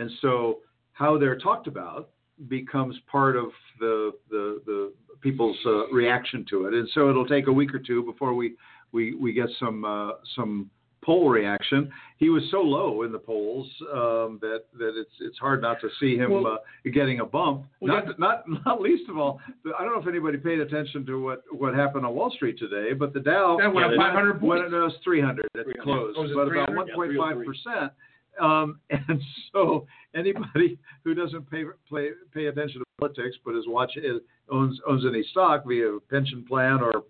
and 0.00 0.10
so 0.20 0.58
how 0.92 1.16
they're 1.16 1.38
talked 1.38 1.68
about 1.68 2.10
becomes 2.48 2.96
part 3.10 3.36
of 3.36 3.50
the 3.78 4.12
the, 4.30 4.60
the 4.66 4.92
people's 5.20 5.56
uh, 5.64 5.86
reaction 5.88 6.44
to 6.50 6.66
it, 6.66 6.74
and 6.74 6.88
so 6.92 7.08
it'll 7.08 7.26
take 7.26 7.46
a 7.46 7.52
week 7.52 7.72
or 7.72 7.78
two 7.78 8.02
before 8.02 8.34
we 8.34 8.56
we 8.90 9.14
we 9.14 9.32
get 9.32 9.48
some 9.60 9.84
uh, 9.84 10.12
some 10.34 10.68
poll 11.02 11.28
reaction. 11.28 11.90
He 12.18 12.28
was 12.28 12.42
so 12.50 12.60
low 12.60 13.02
in 13.02 13.12
the 13.12 13.18
polls 13.18 13.66
um, 13.92 14.38
that 14.42 14.64
that 14.78 14.98
it's 14.98 15.10
it's 15.20 15.38
hard 15.38 15.62
not 15.62 15.80
to 15.80 15.88
see 16.00 16.16
him 16.16 16.30
Well- 16.30 16.46
uh, 16.46 16.90
getting 16.92 17.20
a 17.20 17.24
bump. 17.24 17.64
Well, 17.80 17.94
not, 17.94 18.06
yeah. 18.06 18.12
not 18.18 18.44
not 18.66 18.80
least 18.80 19.08
of 19.08 19.16
all, 19.18 19.40
I 19.78 19.84
don't 19.84 19.94
know 19.94 20.00
if 20.00 20.08
anybody 20.08 20.38
paid 20.38 20.60
attention 20.60 21.06
to 21.06 21.22
what 21.22 21.42
what 21.52 21.74
happened 21.74 22.04
on 22.06 22.14
Wall 22.14 22.30
Street 22.30 22.58
today, 22.58 22.92
but 22.92 23.12
the 23.12 23.20
Dow 23.20 23.56
That 23.60 23.72
went 23.72 23.86
up 23.92 23.96
500 23.96 24.30
went, 24.30 24.62
points. 24.62 24.72
no, 24.72 24.78
it 24.78 24.84
was 24.84 24.94
300 25.04 25.44
at 25.44 25.50
the 25.54 25.72
300. 25.72 25.82
close, 25.82 26.14
Oh, 26.18 26.22
but 26.34 26.52
about 26.52 26.88
300? 26.88 27.16
1.5 27.16 27.44
percent. 27.46 27.92
Um, 28.40 28.78
and 28.90 29.20
so 29.52 29.86
anybody 30.14 30.78
who 31.04 31.14
doesn't 31.14 31.50
pay 31.50 31.64
pay, 31.92 32.10
pay 32.32 32.46
attention 32.46 32.80
to 32.80 32.84
politics 33.00 33.36
but 33.44 33.54
is 33.56 33.64
watch 33.66 33.96
is, 33.96 34.20
owns 34.50 34.80
owns 34.88 35.04
any 35.06 35.24
stock 35.30 35.64
via 35.66 35.98
pension 36.10 36.44
plan 36.48 36.80
or 36.80 37.04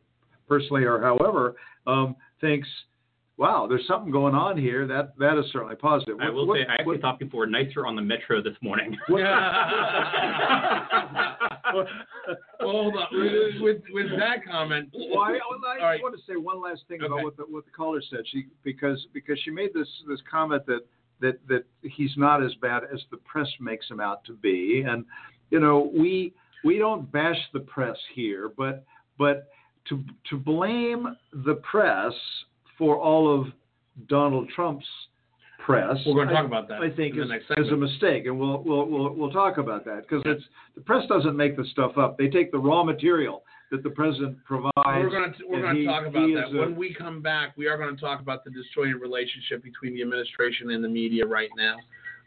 personally 0.49 0.85
or 0.85 1.01
however 1.01 1.55
um, 1.87 2.17
thinks, 2.41 2.69
wow, 3.39 3.67
there's 3.69 3.87
something 3.87 4.11
going 4.13 4.35
on 4.35 4.59
here. 4.59 4.87
That 4.87 5.17
that 5.19 5.39
is 5.39 5.47
certainly 5.53 5.77
positive. 5.77 6.17
I 6.21 6.27
What- 6.27 6.35
will 6.35 6.47
what- 6.49 6.57
say, 6.59 6.67
I 6.67 6.73
actually 6.75 6.87
what- 6.87 7.01
thought 7.01 7.19
people 7.19 7.39
were 7.39 7.47
nicer 7.47 7.87
on 7.87 7.97
the 7.97 8.03
metro 8.03 8.43
this 8.43 8.57
morning. 8.61 8.97
well, 9.09 9.25
hold 12.61 12.97
on. 12.97 13.07
With, 13.13 13.61
with, 13.61 13.83
with 13.93 14.11
that 14.19 14.45
comment, 14.51 14.91
Well, 14.93 15.21
I, 15.23 15.33
well, 15.33 15.41
I 15.67 15.79
All 15.81 15.87
right. 15.87 16.03
want 16.03 16.17
to 16.17 16.23
say 16.31 16.37
one 16.37 16.61
last 16.61 16.83
thing 16.89 17.03
Okay. 17.03 17.07
about 17.13 17.25
what 17.25 17.37
the, 17.37 17.45
what 17.45 17.65
the 17.65 17.71
caller 17.71 18.03
said. 18.11 18.21
She 18.31 18.47
because 18.65 19.07
because 19.15 19.39
she 19.45 19.51
made 19.51 19.71
this 19.75 19.89
this 20.09 20.21
comment 20.31 20.65
that 20.67 20.81
that 21.21 21.39
that 21.49 21.65
he's 21.83 22.13
not 22.17 22.43
as 22.43 22.55
bad 22.57 22.83
as 22.93 23.01
the 23.11 23.17
press 23.19 23.49
makes 23.61 23.89
him 23.89 24.01
out 24.01 24.25
to 24.25 24.33
be, 24.35 24.85
and 24.87 25.05
you 25.51 25.61
know 25.61 25.91
we 25.95 26.33
we 26.65 26.79
don't 26.79 27.11
bash 27.13 27.39
the 27.53 27.61
press 27.61 27.97
here, 28.15 28.51
but 28.57 28.85
but 29.19 29.49
to 29.89 30.03
to 30.31 30.37
blame 30.37 31.17
the 31.45 31.55
press 31.71 32.13
for 32.79 32.97
all 32.97 33.39
of 33.41 33.49
Donald 34.09 34.49
Trump's 34.55 34.87
press. 35.65 35.97
We're 36.07 36.15
going 36.15 36.29
to 36.29 36.35
I- 36.35 36.37
talk 36.39 36.47
about 36.47 36.69
that 36.69 36.81
I 36.81 36.91
think 36.91 37.17
in 37.17 37.29
the 37.29 37.37
is, 37.37 37.67
is 37.67 37.73
a 37.73 37.77
mistake, 37.77 38.27
and 38.27 38.39
we'll 38.39 38.63
we'll 38.63 38.87
we'll, 38.87 39.13
we'll 39.15 39.31
talk 39.33 39.59
about 39.59 39.85
that 39.85 40.03
because 40.09 40.23
it's 40.25 40.45
the 40.75 40.81
press 40.81 41.05
doesn't 41.09 41.37
make 41.37 41.57
the 41.57 41.65
stuff 41.73 41.99
up. 41.99 42.17
They 42.17 42.29
take 42.29 42.53
the 42.53 42.59
raw 42.59 42.85
material 42.85 43.43
that 43.71 43.83
the 43.83 43.91
president 43.91 44.43
provides. 44.45 44.73
We're 44.87 45.11
going 45.11 45.33
to 45.33 45.39
we're 45.47 45.61
going 45.61 45.75
to 45.75 45.81
he- 45.81 45.87
talk 45.87 46.07
about 46.07 46.29
that 46.35 46.57
a- 46.57 46.61
when 46.61 46.77
we 46.77 46.95
come 46.95 47.21
back. 47.21 47.57
We 47.57 47.67
are 47.67 47.77
going 47.77 47.95
to 47.95 48.01
talk 48.01 48.21
about 48.21 48.45
the 48.45 48.51
disjointed 48.51 49.01
relationship 49.01 49.63
between 49.63 49.95
the 49.95 50.03
administration 50.03 50.71
and 50.71 50.83
the 50.83 50.89
media 50.89 51.27
right 51.27 51.51
now. 51.57 51.77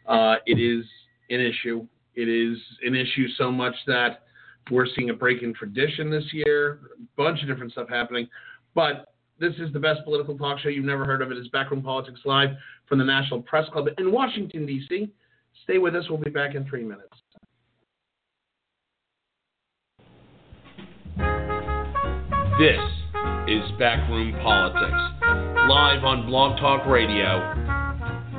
Uh, 0.06 0.36
it 0.46 0.60
is 0.60 0.84
an 1.30 1.40
issue. 1.40 1.86
It 2.14 2.28
is 2.28 2.58
an 2.84 2.94
issue 2.94 3.26
so 3.38 3.50
much 3.50 3.74
that 3.86 4.22
we're 4.70 4.86
seeing 4.94 5.10
a 5.10 5.14
break 5.14 5.42
in 5.42 5.52
tradition 5.54 6.10
this 6.10 6.24
year. 6.32 6.80
A 6.94 7.16
bunch 7.16 7.40
of 7.42 7.48
different 7.48 7.72
stuff 7.72 7.88
happening, 7.88 8.28
but 8.74 9.11
this 9.42 9.54
is 9.58 9.72
the 9.72 9.80
best 9.80 10.04
political 10.04 10.38
talk 10.38 10.60
show 10.60 10.68
you've 10.68 10.84
never 10.84 11.04
heard 11.04 11.20
of. 11.20 11.32
It 11.32 11.36
is 11.36 11.48
Backroom 11.48 11.82
Politics 11.82 12.20
Live 12.24 12.50
from 12.88 13.00
the 13.00 13.04
National 13.04 13.42
Press 13.42 13.68
Club 13.72 13.88
in 13.98 14.12
Washington 14.12 14.64
D.C. 14.64 15.10
Stay 15.64 15.78
with 15.78 15.96
us. 15.96 16.04
We'll 16.08 16.20
be 16.20 16.30
back 16.30 16.54
in 16.54 16.64
three 16.68 16.84
minutes. 16.84 17.08
This 22.60 22.78
is 23.48 23.62
Backroom 23.80 24.32
Politics, 24.40 24.92
live 25.68 26.04
on 26.04 26.26
Blog 26.26 26.60
Talk 26.60 26.86
Radio. 26.86 27.40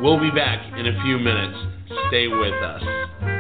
We'll 0.01 0.19
be 0.19 0.31
back 0.31 0.63
in 0.79 0.87
a 0.87 1.03
few 1.03 1.19
minutes. 1.19 1.57
Stay 2.07 2.27
with 2.27 2.53
us. 2.63 3.32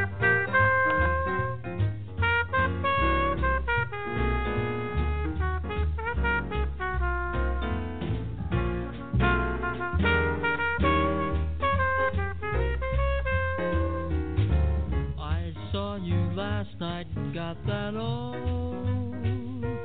Got 17.53 17.67
that 17.67 17.95
old 17.95 19.13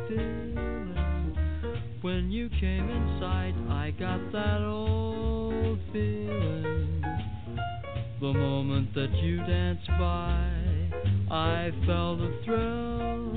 feeling. 0.09 1.37
When 2.01 2.31
you 2.31 2.49
came 2.61 2.89
inside, 2.89 3.55
I 3.69 3.91
got 3.99 4.33
that 4.33 4.63
old 4.63 5.79
feeling. 5.93 7.03
The 8.21 8.33
moment 8.33 8.95
that 8.95 9.11
you 9.23 9.39
danced 9.39 9.89
by, 9.99 10.51
I 11.31 11.71
felt 11.87 12.21
a 12.21 12.33
thrill. 12.45 13.37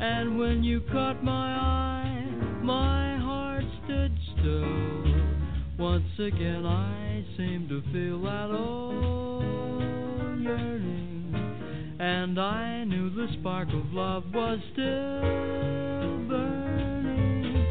And 0.00 0.38
when 0.38 0.64
you 0.64 0.80
caught 0.92 1.22
my 1.22 1.54
eye, 1.54 2.24
my 2.62 3.18
heart 3.18 3.64
stood 3.84 4.16
still. 4.38 5.04
Once 5.78 6.18
again, 6.18 6.64
I 6.64 7.24
seemed 7.36 7.68
to 7.68 7.82
feel 7.92 8.22
that 8.22 8.50
old 8.50 10.40
yearning. 10.40 11.17
And 12.00 12.38
I 12.38 12.84
knew 12.84 13.10
the 13.10 13.26
spark 13.40 13.68
of 13.70 13.92
love 13.92 14.24
was 14.32 14.60
still 14.72 16.18
burning. 16.28 17.66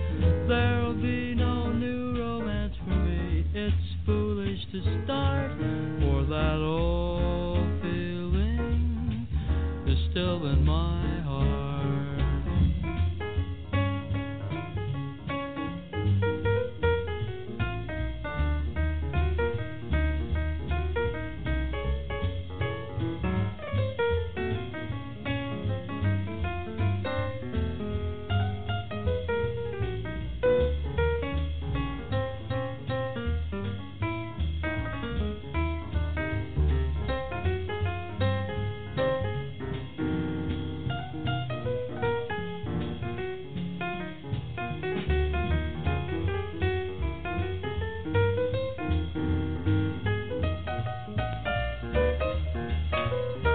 There'll 0.50 0.96
be 0.96 1.34
no 1.34 1.72
new 1.72 2.20
romance 2.20 2.76
for 2.84 2.94
me. 2.94 3.46
It's 3.54 3.96
foolish 4.06 4.60
to 4.74 4.82
start, 5.06 5.52
for 6.02 6.26
that 6.26 6.58
old 6.62 7.82
feeling 7.82 9.28
is 9.88 9.98
still 10.12 10.46
in 10.48 10.66
my 10.66 10.97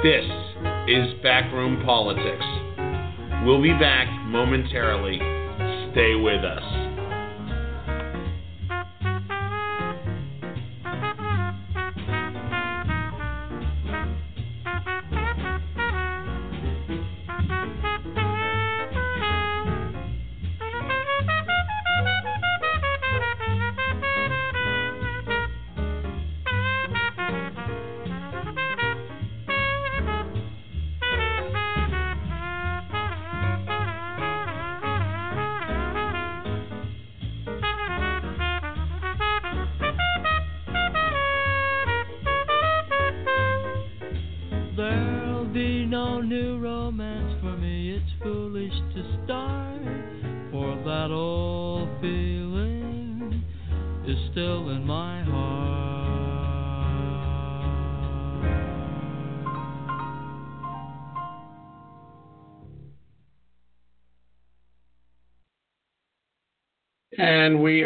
This 0.02 0.24
is 0.88 1.14
Backroom 1.22 1.84
Politics. 1.84 2.44
We'll 3.46 3.62
be 3.62 3.70
back 3.70 4.08
momentarily. 4.26 5.14
Stay 5.92 6.16
with 6.16 6.42
us. 6.42 6.81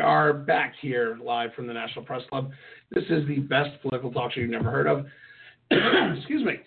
Are 0.07 0.33
back 0.33 0.73
here 0.81 1.19
live 1.21 1.53
from 1.55 1.67
the 1.67 1.73
National 1.73 2.05
Press 2.05 2.23
Club. 2.29 2.53
This 2.93 3.03
is 3.11 3.27
the 3.27 3.41
best 3.41 3.71
political 3.83 4.13
talk 4.13 4.31
show 4.33 4.41
you've 4.41 4.51
never 4.51 4.71
heard 4.71 4.87
of. 4.87 5.05
Excuse 6.17 6.45
me. 6.45 6.61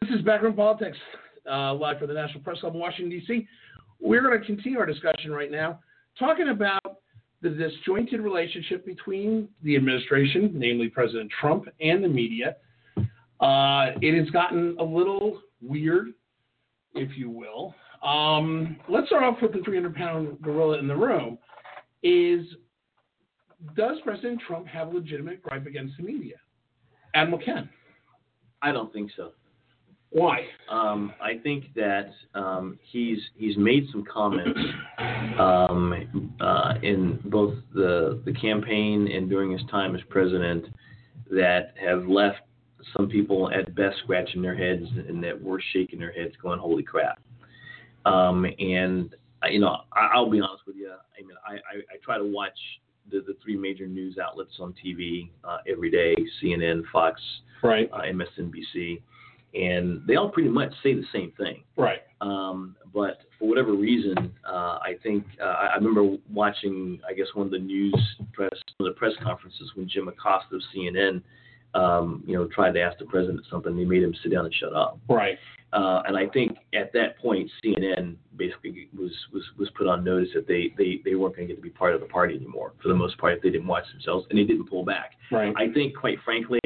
This 0.00 0.10
is 0.10 0.22
Backroom 0.22 0.56
Politics, 0.56 0.98
uh, 1.48 1.72
live 1.74 2.00
from 2.00 2.08
the 2.08 2.14
National 2.14 2.40
Press 2.40 2.58
Club 2.58 2.74
in 2.74 2.80
Washington, 2.80 3.10
D.C. 3.10 3.46
We're 4.00 4.22
going 4.22 4.40
to 4.40 4.44
continue 4.44 4.80
our 4.80 4.86
discussion 4.86 5.30
right 5.30 5.52
now, 5.52 5.78
talking 6.18 6.48
about 6.48 6.98
the 7.42 7.50
disjointed 7.50 8.20
relationship 8.20 8.84
between 8.84 9.48
the 9.62 9.76
administration, 9.76 10.50
namely 10.52 10.88
President 10.88 11.30
Trump, 11.40 11.66
and 11.80 12.02
the 12.02 12.08
media. 12.08 12.56
Uh, 13.40 13.92
it 14.02 14.18
has 14.18 14.28
gotten 14.30 14.76
a 14.80 14.84
little 14.84 15.42
weird, 15.62 16.08
if 16.94 17.16
you 17.16 17.30
will. 17.30 17.72
Um, 18.02 18.78
let's 18.88 19.06
start 19.06 19.22
off 19.22 19.36
with 19.40 19.52
the 19.52 19.60
300 19.60 19.94
pound 19.94 20.42
gorilla 20.42 20.80
in 20.80 20.88
the 20.88 20.96
room. 20.96 21.38
Is 22.02 22.44
does 23.76 23.98
President 24.04 24.40
Trump 24.46 24.66
have 24.66 24.88
a 24.88 24.90
legitimate 24.96 25.42
gripe 25.42 25.66
against 25.66 25.96
the 25.96 26.02
media? 26.02 26.36
Admiral 27.14 27.42
Ken. 27.44 27.68
I 28.62 28.72
don't 28.72 28.92
think 28.92 29.10
so. 29.16 29.32
Why? 30.10 30.46
Um, 30.70 31.12
I 31.20 31.38
think 31.42 31.74
that 31.74 32.10
um, 32.34 32.78
he's 32.82 33.18
he's 33.36 33.56
made 33.56 33.88
some 33.90 34.04
comments 34.04 34.60
um, 35.40 36.32
uh, 36.40 36.74
in 36.82 37.18
both 37.24 37.54
the 37.74 38.22
the 38.24 38.32
campaign 38.32 39.10
and 39.12 39.28
during 39.28 39.50
his 39.50 39.62
time 39.70 39.96
as 39.96 40.00
president 40.08 40.66
that 41.32 41.74
have 41.84 42.06
left 42.06 42.42
some 42.96 43.08
people 43.08 43.50
at 43.50 43.74
best 43.74 43.96
scratching 44.04 44.40
their 44.40 44.54
heads 44.54 44.84
and 45.08 45.22
that 45.24 45.40
were 45.42 45.60
shaking 45.72 45.98
their 45.98 46.12
heads, 46.12 46.34
going, 46.40 46.60
"Holy 46.60 46.84
crap!" 46.84 47.20
Um, 48.04 48.44
and 48.44 49.16
you 49.50 49.58
know, 49.58 49.78
I, 49.92 50.10
I'll 50.14 50.30
be 50.30 50.40
honest 50.40 50.62
with 50.64 50.76
you. 50.76 50.92
I 50.92 51.22
mean, 51.22 51.36
I, 51.44 51.54
I, 51.54 51.78
I 51.92 51.96
try 52.04 52.18
to 52.18 52.24
watch 52.24 52.56
the, 53.10 53.20
the 53.26 53.36
three 53.42 53.56
major 53.56 53.86
news 53.86 54.18
outlets 54.18 54.54
on 54.60 54.74
TV 54.84 55.30
uh, 55.44 55.58
every 55.68 55.90
day: 55.90 56.14
CNN, 56.42 56.82
Fox, 56.92 57.20
right, 57.62 57.90
uh, 57.92 58.02
MSNBC, 58.02 59.00
and 59.54 60.02
they 60.06 60.16
all 60.16 60.28
pretty 60.28 60.48
much 60.48 60.72
say 60.82 60.94
the 60.94 61.04
same 61.12 61.32
thing. 61.38 61.62
Right. 61.76 62.00
Um, 62.20 62.76
but 62.92 63.18
for 63.38 63.48
whatever 63.48 63.74
reason, 63.74 64.32
uh, 64.48 64.78
I 64.80 64.94
think 65.02 65.24
uh, 65.40 65.44
I 65.44 65.66
I 65.72 65.74
remember 65.76 66.16
watching, 66.32 67.00
I 67.08 67.12
guess, 67.12 67.26
one 67.34 67.46
of 67.46 67.52
the 67.52 67.58
news 67.58 67.94
press, 68.32 68.50
one 68.78 68.88
of 68.88 68.94
the 68.94 68.98
press 68.98 69.12
conferences 69.22 69.70
when 69.74 69.88
Jim 69.88 70.08
Acosta 70.08 70.56
of 70.56 70.62
CNN, 70.74 71.22
um, 71.74 72.22
you 72.26 72.34
know, 72.34 72.46
tried 72.46 72.72
to 72.72 72.80
ask 72.80 72.98
the 72.98 73.04
president 73.04 73.40
something. 73.50 73.76
They 73.76 73.84
made 73.84 74.02
him 74.02 74.14
sit 74.22 74.32
down 74.32 74.44
and 74.44 74.54
shut 74.54 74.74
up. 74.74 74.98
Right. 75.08 75.38
Uh, 75.72 76.02
and 76.06 76.16
I 76.16 76.28
think 76.28 76.56
at 76.72 76.92
that 76.92 77.18
point, 77.18 77.50
CNN 77.64 78.14
basically 78.36 78.88
was 78.96 79.10
was, 79.32 79.42
was 79.58 79.68
put 79.76 79.88
on 79.88 80.04
notice 80.04 80.28
that 80.34 80.46
they, 80.46 80.72
they, 80.78 81.00
they 81.04 81.16
weren't 81.16 81.34
going 81.34 81.48
to 81.48 81.54
get 81.54 81.60
to 81.60 81.62
be 81.62 81.70
part 81.70 81.94
of 81.94 82.00
the 82.00 82.06
party 82.06 82.36
anymore. 82.36 82.72
For 82.80 82.88
the 82.88 82.94
most 82.94 83.18
part, 83.18 83.36
if 83.36 83.42
they 83.42 83.50
didn't 83.50 83.66
watch 83.66 83.84
themselves, 83.92 84.26
and 84.30 84.38
they 84.38 84.44
didn't 84.44 84.70
pull 84.70 84.84
back. 84.84 85.12
Right. 85.32 85.52
I 85.56 85.72
think, 85.72 85.96
quite 85.96 86.18
frankly, 86.24 86.60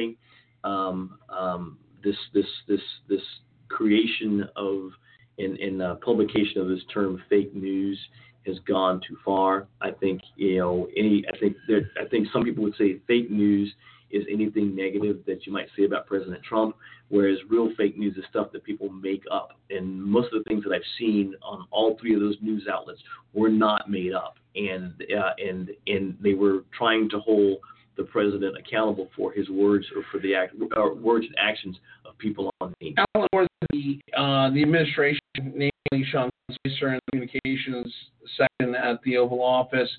um, 0.63 1.17
um, 1.29 1.79
this 2.03 2.15
this 2.33 2.45
this 2.67 2.81
this 3.07 3.21
creation 3.67 4.47
of 4.55 4.91
in 5.39 5.55
in 5.57 5.81
uh, 5.81 5.95
publication 5.95 6.61
of 6.61 6.67
this 6.67 6.81
term 6.93 7.19
fake 7.29 7.55
news 7.55 7.99
has 8.45 8.59
gone 8.67 9.01
too 9.07 9.17
far. 9.25 9.67
I 9.81 9.89
think 9.89 10.21
you 10.35 10.59
know 10.59 10.87
any. 10.95 11.25
I 11.33 11.37
think 11.39 11.57
there. 11.67 11.89
I 11.99 12.07
think 12.07 12.27
some 12.31 12.43
people 12.43 12.63
would 12.63 12.75
say 12.77 12.99
fake 13.07 13.31
news 13.31 13.73
is 14.11 14.23
anything 14.31 14.75
negative 14.75 15.19
that 15.25 15.45
you 15.45 15.53
might 15.53 15.67
say 15.77 15.83
about 15.85 16.07
President 16.07 16.43
Trump, 16.43 16.75
whereas 17.09 17.37
real 17.49 17.69
fake 17.77 17.97
news 17.97 18.17
is 18.17 18.23
stuff 18.29 18.51
that 18.51 18.63
people 18.63 18.89
make 18.89 19.23
up. 19.31 19.51
And 19.69 20.01
most 20.01 20.33
of 20.33 20.43
the 20.43 20.49
things 20.49 20.63
that 20.63 20.73
I've 20.73 20.81
seen 20.97 21.35
on 21.43 21.65
all 21.71 21.97
three 21.99 22.13
of 22.13 22.19
those 22.19 22.35
news 22.41 22.67
outlets 22.71 23.01
were 23.33 23.49
not 23.49 23.89
made 23.89 24.13
up, 24.13 24.37
and 24.55 24.93
uh, 25.17 25.31
and 25.37 25.69
and 25.87 26.17
they 26.21 26.33
were 26.33 26.63
trying 26.77 27.09
to 27.09 27.19
hold 27.19 27.59
the 27.97 28.03
president 28.05 28.55
accountable 28.57 29.09
for 29.15 29.31
his 29.33 29.49
words 29.49 29.85
or 29.95 30.03
for 30.11 30.19
the 30.21 30.33
act, 30.33 30.55
or 30.77 30.95
words 30.95 31.25
and 31.25 31.35
actions 31.37 31.77
of 32.05 32.17
people 32.17 32.49
on 32.61 32.73
the 32.79 32.85
team. 32.85 32.95
Alan 33.15 33.27
Moore, 33.33 33.47
the 33.71 33.99
uh, 34.17 34.49
the 34.51 34.61
administration, 34.61 35.19
namely 35.37 36.05
Sean 36.11 36.29
Spicer 36.51 36.87
and 36.87 37.01
the 37.11 37.27
communications 37.27 37.93
section 38.37 38.73
at 38.75 39.01
the 39.03 39.17
Oval 39.17 39.43
Office, 39.43 39.89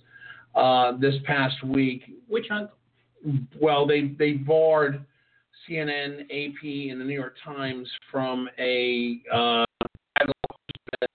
uh, 0.54 0.96
this 0.98 1.14
past 1.24 1.62
week. 1.64 2.02
Witch 2.28 2.46
hunt? 2.50 2.70
Well, 3.60 3.86
they 3.86 4.08
they 4.18 4.32
barred 4.32 5.04
CNN, 5.68 6.22
AP, 6.22 6.90
and 6.90 7.00
the 7.00 7.04
New 7.04 7.14
York 7.14 7.36
Times 7.44 7.88
from 8.10 8.48
a 8.58 9.20
uh, 9.32 9.64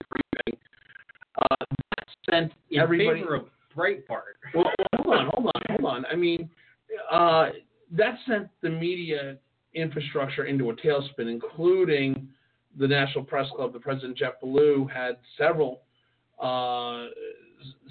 briefing. 0.10 0.60
Uh, 1.38 1.66
that 1.98 2.08
sent 2.30 2.52
In 2.72 2.80
everybody. 2.80 3.22
favor 3.22 3.36
of 3.36 3.46
Breitbart. 3.76 4.38
Well, 4.54 4.72
hold 4.96 5.16
on, 5.16 5.30
hold 5.34 5.46
on, 5.48 5.62
hold 5.70 5.86
on. 5.86 6.06
I 6.06 6.16
mean, 6.16 6.50
uh, 7.12 7.50
that 7.92 8.18
sent 8.28 8.48
the 8.62 8.70
media 8.70 9.38
infrastructure 9.74 10.46
into 10.46 10.70
a 10.70 10.76
tailspin, 10.76 11.30
including 11.30 12.30
the 12.78 12.88
National 12.88 13.24
Press 13.24 13.50
Club. 13.56 13.74
The 13.74 13.80
president 13.80 14.18
Jeff 14.18 14.40
Ballou 14.42 14.88
had 14.88 15.18
several 15.38 15.82
uh, 16.42 17.08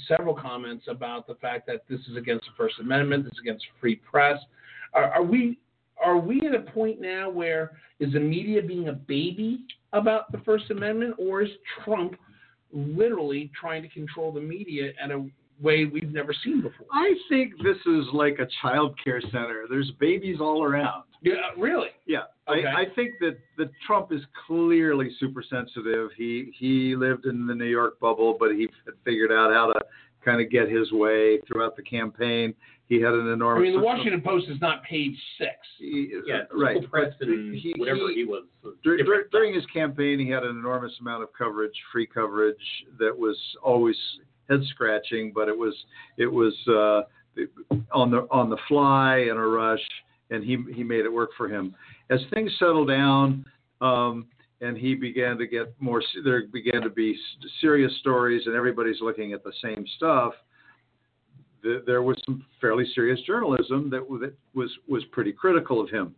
several 0.08 0.34
comments 0.34 0.84
about 0.88 1.26
the 1.26 1.34
fact 1.36 1.66
that 1.66 1.84
this 1.88 2.00
is 2.10 2.16
against 2.16 2.44
the 2.44 2.52
First 2.56 2.76
Amendment, 2.80 3.24
this 3.24 3.32
is 3.32 3.38
against 3.40 3.64
free 3.80 3.96
press. 3.96 4.38
Are, 4.92 5.04
are 5.04 5.22
we 5.22 5.58
are 6.04 6.18
we 6.18 6.40
at 6.46 6.54
a 6.54 6.70
point 6.72 7.00
now 7.00 7.30
where 7.30 7.78
is 8.00 8.12
the 8.12 8.20
media 8.20 8.60
being 8.62 8.88
a 8.88 8.92
baby 8.92 9.64
about 9.92 10.30
the 10.32 10.38
First 10.38 10.70
Amendment, 10.70 11.14
or 11.18 11.42
is 11.42 11.50
Trump 11.84 12.16
literally 12.72 13.50
trying 13.58 13.82
to 13.82 13.88
control 13.88 14.32
the 14.32 14.40
media 14.40 14.90
in 15.02 15.10
a 15.12 15.64
way 15.64 15.84
we've 15.84 16.12
never 16.12 16.34
seen 16.44 16.60
before? 16.60 16.86
I 16.92 17.14
think 17.28 17.54
this 17.62 17.76
is 17.86 18.04
like 18.12 18.38
a 18.40 18.48
child 18.60 18.98
care 19.02 19.20
center. 19.20 19.64
There's 19.70 19.90
babies 20.00 20.38
all 20.40 20.64
around. 20.64 21.04
Yeah, 21.22 21.34
really? 21.56 21.88
Yeah. 22.06 22.24
Okay. 22.48 22.66
I, 22.66 22.82
I 22.82 22.84
think 22.94 23.12
that, 23.20 23.38
that 23.56 23.70
Trump 23.86 24.12
is 24.12 24.20
clearly 24.46 25.10
super 25.18 25.42
sensitive. 25.48 26.10
He 26.16 26.52
he 26.58 26.94
lived 26.94 27.24
in 27.26 27.46
the 27.46 27.54
New 27.54 27.64
York 27.64 27.98
bubble, 28.00 28.36
but 28.38 28.50
he 28.52 28.68
figured 29.04 29.32
out 29.32 29.50
how 29.52 29.72
to 29.72 29.80
kind 30.24 30.40
of 30.42 30.50
get 30.50 30.68
his 30.68 30.92
way 30.92 31.38
throughout 31.46 31.74
the 31.76 31.82
campaign. 31.82 32.54
He 32.86 33.00
had 33.00 33.14
an 33.14 33.28
enormous. 33.28 33.60
I 33.60 33.62
mean, 33.62 33.76
the 33.78 33.82
Washington 33.84 34.20
Post 34.20 34.48
is 34.50 34.60
not 34.60 34.82
page 34.84 35.16
six. 35.38 35.52
Yeah, 35.80 36.42
right. 36.52 36.78
Preston, 36.90 37.54
He- 37.58 37.72
whatever 37.78 38.08
he- 38.10 38.16
he 38.16 38.24
was. 38.24 38.44
was 38.62 38.74
Dur- 38.84 38.98
dur- 38.98 39.28
during 39.32 39.54
his 39.54 39.64
campaign, 39.66 40.18
he 40.18 40.28
had 40.28 40.42
an 40.42 40.50
enormous 40.58 40.92
amount 41.00 41.22
of 41.22 41.30
coverage, 41.32 41.72
free 41.90 42.06
coverage 42.06 42.60
that 42.98 43.16
was 43.16 43.38
always 43.62 43.96
head 44.50 44.60
scratching, 44.64 45.32
but 45.32 45.48
it 45.48 45.56
was 45.56 45.74
it 46.18 46.26
was 46.26 46.54
uh, 46.68 47.02
on 47.90 48.10
the 48.10 48.26
on 48.30 48.50
the 48.50 48.58
fly 48.68 49.16
in 49.30 49.36
a 49.38 49.46
rush, 49.46 49.80
and 50.30 50.44
he 50.44 50.58
he 50.74 50.84
made 50.84 51.06
it 51.06 51.12
work 51.12 51.30
for 51.38 51.48
him. 51.48 51.74
As 52.10 52.20
things 52.32 52.52
settled 52.58 52.88
down, 52.88 53.44
um, 53.80 54.26
and 54.60 54.76
he 54.76 54.94
began 54.94 55.36
to 55.38 55.46
get 55.46 55.74
more, 55.80 56.02
there 56.24 56.46
began 56.46 56.82
to 56.82 56.90
be 56.90 57.16
serious 57.60 57.92
stories, 58.00 58.46
and 58.46 58.54
everybody's 58.54 59.00
looking 59.00 59.32
at 59.32 59.42
the 59.42 59.52
same 59.62 59.84
stuff. 59.96 60.32
th- 61.62 61.82
There 61.86 62.02
was 62.02 62.20
some 62.24 62.44
fairly 62.60 62.86
serious 62.94 63.20
journalism 63.22 63.90
that, 63.90 64.06
that 64.20 64.34
was 64.54 64.70
was 64.86 65.04
pretty 65.12 65.32
critical 65.32 65.80
of 65.80 65.90
him 65.90 66.14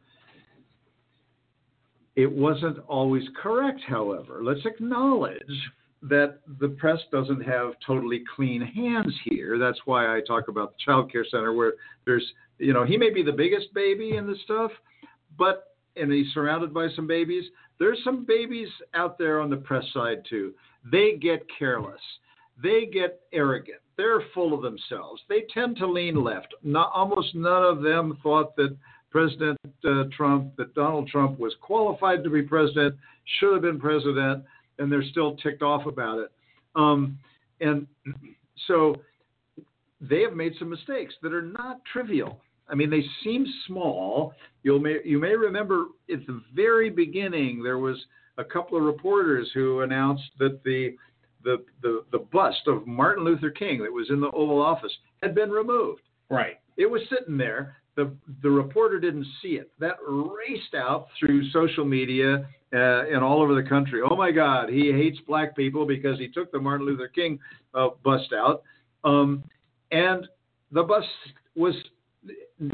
It 2.16 2.30
wasn't 2.30 2.78
always 2.88 3.24
correct, 3.40 3.80
however. 3.86 4.42
Let's 4.42 4.64
acknowledge 4.64 5.70
that 6.02 6.40
the 6.60 6.68
press 6.68 7.00
doesn't 7.12 7.42
have 7.42 7.72
totally 7.86 8.22
clean 8.34 8.60
hands 8.60 9.14
here. 9.24 9.58
That's 9.58 9.78
why 9.86 10.16
I 10.16 10.20
talk 10.26 10.48
about 10.48 10.72
the 10.72 10.78
child 10.84 11.10
care 11.10 11.24
center 11.30 11.52
where 11.52 11.74
there's, 12.04 12.24
you 12.58 12.72
know, 12.72 12.84
he 12.84 12.96
may 12.96 13.10
be 13.10 13.22
the 13.22 13.32
biggest 13.32 13.72
baby 13.74 14.16
in 14.16 14.26
the 14.26 14.36
stuff, 14.44 14.70
but 15.38 15.75
and 15.96 16.12
he's 16.12 16.32
surrounded 16.32 16.72
by 16.72 16.88
some 16.94 17.06
babies. 17.06 17.44
There's 17.78 17.98
some 18.04 18.24
babies 18.24 18.68
out 18.94 19.18
there 19.18 19.40
on 19.40 19.50
the 19.50 19.56
press 19.56 19.84
side 19.92 20.22
too. 20.28 20.54
They 20.90 21.16
get 21.20 21.46
careless. 21.58 22.00
They 22.62 22.86
get 22.86 23.20
arrogant. 23.32 23.80
They're 23.96 24.22
full 24.34 24.54
of 24.54 24.62
themselves. 24.62 25.22
They 25.28 25.44
tend 25.52 25.76
to 25.78 25.86
lean 25.86 26.22
left. 26.22 26.54
Not, 26.62 26.90
almost 26.94 27.34
none 27.34 27.64
of 27.64 27.82
them 27.82 28.18
thought 28.22 28.56
that 28.56 28.76
President 29.10 29.58
uh, 29.84 30.04
Trump, 30.14 30.56
that 30.56 30.74
Donald 30.74 31.08
Trump 31.08 31.38
was 31.38 31.54
qualified 31.60 32.22
to 32.24 32.30
be 32.30 32.42
president, 32.42 32.94
should 33.38 33.54
have 33.54 33.62
been 33.62 33.80
president, 33.80 34.44
and 34.78 34.92
they're 34.92 35.04
still 35.10 35.36
ticked 35.36 35.62
off 35.62 35.86
about 35.86 36.18
it. 36.18 36.30
Um, 36.74 37.18
and 37.60 37.86
so 38.66 38.96
they 40.00 40.20
have 40.20 40.34
made 40.34 40.52
some 40.58 40.68
mistakes 40.68 41.14
that 41.22 41.32
are 41.32 41.42
not 41.42 41.80
trivial. 41.90 42.40
I 42.68 42.74
mean, 42.74 42.90
they 42.90 43.04
seem 43.22 43.46
small. 43.66 44.34
You 44.62 44.78
may 44.78 44.98
you 45.04 45.18
may 45.18 45.34
remember 45.36 45.86
at 46.12 46.26
the 46.26 46.42
very 46.54 46.90
beginning 46.90 47.62
there 47.62 47.78
was 47.78 47.96
a 48.38 48.44
couple 48.44 48.76
of 48.76 48.84
reporters 48.84 49.50
who 49.54 49.80
announced 49.80 50.24
that 50.38 50.62
the 50.64 50.96
the 51.44 51.64
the, 51.82 52.04
the 52.12 52.18
bust 52.18 52.66
of 52.66 52.86
Martin 52.86 53.24
Luther 53.24 53.50
King 53.50 53.82
that 53.82 53.92
was 53.92 54.10
in 54.10 54.20
the 54.20 54.30
Oval 54.30 54.60
Office 54.60 54.92
had 55.22 55.34
been 55.34 55.50
removed. 55.50 56.02
Right. 56.28 56.58
It 56.76 56.90
was 56.90 57.02
sitting 57.08 57.38
there. 57.38 57.76
The 57.94 58.12
the 58.42 58.50
reporter 58.50 58.98
didn't 58.98 59.26
see 59.40 59.50
it. 59.50 59.70
That 59.78 59.96
raced 60.04 60.74
out 60.74 61.06
through 61.18 61.48
social 61.50 61.84
media 61.84 62.46
uh, 62.74 63.06
and 63.06 63.22
all 63.22 63.40
over 63.40 63.54
the 63.54 63.66
country. 63.66 64.00
Oh 64.02 64.16
my 64.16 64.30
God, 64.32 64.68
he 64.68 64.92
hates 64.92 65.18
black 65.26 65.56
people 65.56 65.86
because 65.86 66.18
he 66.18 66.28
took 66.28 66.52
the 66.52 66.58
Martin 66.58 66.86
Luther 66.86 67.08
King 67.08 67.38
uh, 67.74 67.88
bust 68.04 68.32
out, 68.34 68.62
um, 69.04 69.42
and 69.92 70.26
the 70.72 70.82
bust 70.82 71.06
was 71.54 71.74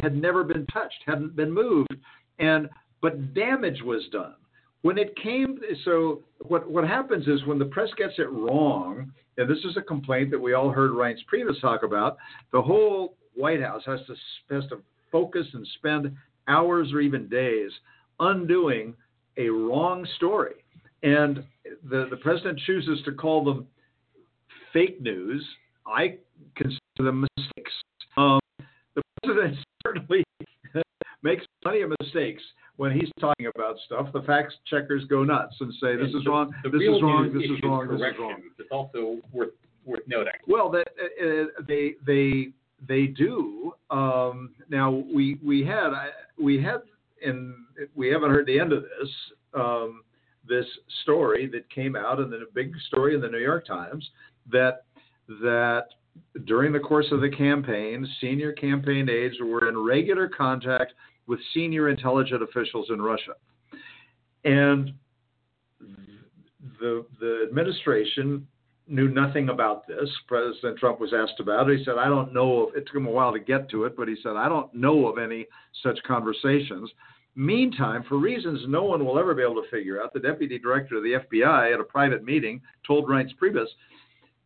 had 0.01 0.17
never 0.17 0.45
been 0.45 0.67
touched, 0.67 1.03
hadn't 1.07 1.37
been 1.37 1.53
moved, 1.53 1.97
and 2.39 2.69
but 3.01 3.35
damage 3.35 3.83
was 3.83 4.03
done. 4.13 4.35
When 4.83 4.99
it 4.99 5.15
came, 5.17 5.59
so 5.85 6.23
what 6.41 6.69
what 6.69 6.87
happens 6.87 7.27
is 7.29 7.45
when 7.47 7.59
the 7.59 7.67
press 7.67 7.91
gets 7.97 8.15
it 8.19 8.31
wrong, 8.31 9.13
and 9.39 9.49
this 9.49 9.65
is 9.65 9.77
a 9.77 9.83
complaint 9.83 10.31
that 10.31 10.39
we 10.41 10.55
all 10.55 10.71
heard 10.71 10.91
Reince 10.91 11.25
Priebus 11.33 11.61
talk 11.61 11.83
about, 11.83 12.17
the 12.53 12.63
whole 12.63 13.15
White 13.35 13.63
House 13.63 13.83
has 13.87 14.01
to 14.07 14.55
has 14.55 14.69
to 14.71 14.83
focus 15.11 15.47
and 15.53 15.67
spend 15.79 16.15
hours 16.49 16.93
or 16.93 17.01
even 17.01 17.29
days 17.29 17.71
undoing 18.19 18.95
a 19.37 19.49
wrong 19.49 20.07
story, 20.17 20.65
and 21.03 21.45
the 21.89 22.07
the 22.11 22.17
president 22.17 22.59
chooses 22.67 23.01
to 23.05 23.13
call 23.13 23.45
them 23.45 23.67
fake 24.73 25.01
news. 25.01 25.47
I 25.87 26.19
consider 26.57 26.79
them 26.99 27.27
mistakes. 27.37 27.73
Um, 28.17 28.41
the 28.95 29.03
president 29.23 29.57
certainly 29.87 30.25
makes 31.23 31.45
plenty 31.63 31.83
of 31.83 31.93
mistakes 32.01 32.43
when 32.77 32.93
he's 32.93 33.09
talking 33.21 33.47
about 33.55 33.77
stuff. 33.87 34.09
The 34.13 34.23
fact 34.23 34.55
checkers 34.67 35.05
go 35.05 35.25
nuts 35.25 35.55
and 35.61 35.73
say 35.75 35.97
this 35.97 36.07
And 36.07 36.17
is 36.17 36.25
the- 36.25 36.31
wrong, 36.31 36.55
the 36.63 36.71
this 36.71 36.83
is 36.83 37.03
wrong, 37.03 37.33
this 37.33 37.43
is 37.45 37.51
wrong, 37.63 37.89
this 37.89 37.97
is 38.01 38.19
wrong. 38.19 38.43
It's 38.59 38.69
also 38.71 39.19
worth 39.33 39.51
worth 39.85 40.01
noting. 40.07 40.33
Well, 40.47 40.71
that 40.71 40.89
uh, 41.01 41.27
uh, 41.27 41.63
they 41.67 41.95
they 42.07 42.49
they 42.89 43.07
do. 43.07 43.73
Um, 43.91 44.51
now 44.69 44.91
we 44.91 45.39
we 45.45 45.65
had 45.65 45.89
I- 45.93 46.11
we 46.41 46.63
had 46.63 46.81
and 47.25 47.55
we 47.95 48.09
haven't 48.09 48.31
heard 48.31 48.47
the 48.47 48.59
end 48.59 48.73
of 48.73 48.83
this. 48.83 49.11
Um, 49.55 50.03
this 50.49 50.67
story 51.03 51.47
that 51.53 51.71
came 51.71 51.95
out, 51.95 52.19
and 52.19 52.33
then 52.33 52.41
a 52.43 52.53
big 52.53 52.75
story 52.89 53.15
in 53.15 53.21
the 53.21 53.29
New 53.29 53.39
York 53.39 53.65
Times 53.65 54.09
that 54.51 54.85
that 55.41 55.85
during 56.45 56.73
the 56.73 56.81
course 56.81 57.07
of 57.13 57.21
the 57.21 57.31
campaign, 57.31 58.07
senior 58.21 58.53
campaign 58.53 59.09
aides 59.09 59.37
were 59.41 59.69
in 59.69 59.79
regular 59.79 60.29
contact 60.29 60.93
with 61.27 61.39
senior 61.55 61.89
intelligence 61.89 62.43
officials 62.43 62.91
in 62.91 63.01
Russia, 63.01 63.35
and 64.45 64.93
the 66.81 67.05
the 67.21 67.47
administration 67.49 68.47
knew 68.89 69.09
nothing 69.09 69.49
about 69.49 69.87
this. 69.87 70.11
President 70.27 70.79
Trump 70.79 71.01
was 71.01 71.15
asked 71.15 71.39
about 71.39 71.71
it. 71.71 71.79
He 71.79 71.85
said, 71.85 71.97
"I 71.97 72.09
don't 72.09 72.35
know 72.35 72.67
of." 72.67 72.75
It 72.75 72.87
took 72.87 72.97
him 72.97 73.07
a 73.07 73.11
while 73.11 73.33
to 73.33 73.39
get 73.39 73.71
to 73.71 73.85
it, 73.85 73.97
but 73.97 74.09
he 74.09 74.17
said, 74.23 74.37
"I 74.37 74.49
don't 74.49 74.73
know 74.75 75.07
of 75.07 75.19
any 75.19 75.47
such 75.83 76.03
conversations." 76.03 76.93
Meantime, 77.35 78.03
for 78.03 78.19
reasons 78.19 78.67
no 78.69 78.83
one 78.85 79.05
will 79.05 79.19
ever 79.19 79.33
be 79.35 79.43
able 79.43 79.63
to 79.63 79.69
figure 79.71 80.03
out, 80.03 80.13
the 80.13 80.21
deputy 80.21 80.59
director 80.59 80.97
of 80.97 81.03
the 81.03 81.15
FBI 81.15 81.73
at 81.73 81.81
a 81.81 81.85
private 81.85 82.25
meeting 82.25 82.61
told 82.87 83.09
Reince 83.09 83.35
Priebus, 83.39 83.69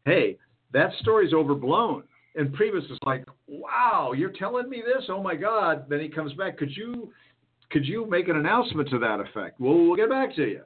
"Hey, 0.05 0.39
that 0.73 0.91
story's 1.01 1.33
overblown." 1.33 2.05
And 2.35 2.55
Priebus 2.55 2.91
is 2.91 2.99
like, 3.07 3.25
"Wow, 3.47 4.13
you're 4.17 4.33
telling 4.33 4.69
me 4.69 4.83
this? 4.85 5.05
Oh 5.09 5.23
my 5.23 5.35
God!" 5.35 5.89
Then 5.89 6.01
he 6.01 6.09
comes 6.09 6.33
back. 6.35 6.59
Could 6.59 6.77
you, 6.77 7.13
could 7.71 7.87
you 7.87 8.07
make 8.07 8.29
an 8.29 8.37
announcement 8.37 8.89
to 8.91 8.99
that 8.99 9.21
effect? 9.21 9.59
Well, 9.59 9.75
we'll 9.75 9.97
get 9.97 10.11
back 10.11 10.35
to 10.37 10.45
you. 10.47 10.63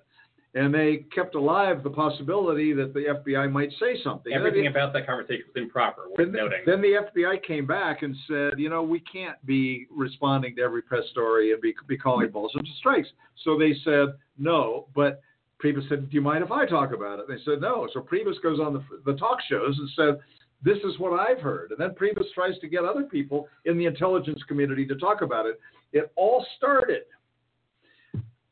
And 0.54 0.74
they 0.74 1.04
kept 1.14 1.36
alive 1.36 1.84
the 1.84 1.90
possibility 1.90 2.72
that 2.72 2.92
the 2.92 3.04
FBI 3.24 3.50
might 3.52 3.70
say 3.78 4.02
something. 4.02 4.32
Everything 4.32 4.62
the- 4.64 4.70
about 4.70 4.92
that 4.94 5.06
conversation 5.06 5.44
was 5.46 5.62
improper. 5.62 6.08
Worth 6.08 6.16
then, 6.16 6.32
noting. 6.32 6.62
then 6.66 6.80
the 6.82 6.94
FBI 6.94 7.40
came 7.46 7.66
back 7.66 8.02
and 8.02 8.16
said, 8.26 8.58
you 8.58 8.68
know, 8.68 8.82
we 8.82 8.98
can't 8.98 9.36
be 9.46 9.86
responding 9.90 10.56
to 10.56 10.62
every 10.62 10.82
press 10.82 11.04
story 11.12 11.52
and 11.52 11.62
be, 11.62 11.72
be 11.86 11.96
calling 11.96 12.30
balsams 12.30 12.68
and 12.68 12.76
strikes. 12.78 13.08
So 13.44 13.56
they 13.56 13.74
said 13.84 14.14
no, 14.38 14.88
but 14.92 15.20
Priebus 15.62 15.88
said, 15.88 16.08
do 16.08 16.14
you 16.14 16.22
mind 16.22 16.42
if 16.42 16.50
I 16.50 16.66
talk 16.66 16.92
about 16.94 17.18
it? 17.18 17.26
They 17.28 17.36
said 17.44 17.60
no. 17.60 17.88
So 17.92 18.00
Priebus 18.00 18.40
goes 18.42 18.60
on 18.60 18.72
the, 18.72 18.82
the 19.04 19.18
talk 19.18 19.38
shows 19.48 19.76
and 19.78 19.90
said, 19.94 20.18
this 20.62 20.78
is 20.78 20.98
what 20.98 21.18
I've 21.18 21.40
heard. 21.40 21.70
And 21.70 21.80
then 21.80 21.90
Priebus 21.90 22.32
tries 22.34 22.58
to 22.58 22.68
get 22.68 22.84
other 22.84 23.04
people 23.04 23.48
in 23.64 23.78
the 23.78 23.86
intelligence 23.86 24.40
community 24.48 24.86
to 24.86 24.96
talk 24.96 25.22
about 25.22 25.46
it. 25.46 25.58
It 25.92 26.12
all 26.16 26.44
started 26.56 27.02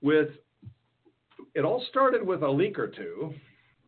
with 0.01 0.29
it 1.55 1.65
all 1.65 1.85
started 1.91 2.25
with 2.25 2.43
a 2.43 2.49
leak 2.49 2.79
or 2.79 2.87
two, 2.87 3.35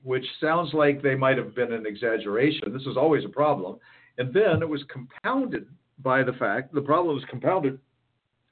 which 0.02 0.24
sounds 0.40 0.74
like 0.74 1.02
they 1.02 1.14
might 1.14 1.38
have 1.38 1.55
been 1.55 1.72
an 1.72 1.86
exaggeration. 1.86 2.72
This 2.72 2.82
is 2.82 2.97
always 2.97 3.24
a 3.24 3.28
problem. 3.28 3.78
And 4.18 4.34
then 4.34 4.60
it 4.60 4.68
was 4.68 4.82
compounded 4.92 5.68
by 6.02 6.22
the 6.22 6.32
fact 6.32 6.74
the 6.74 6.80
problem 6.80 7.14
was 7.14 7.24
compounded 7.30 7.78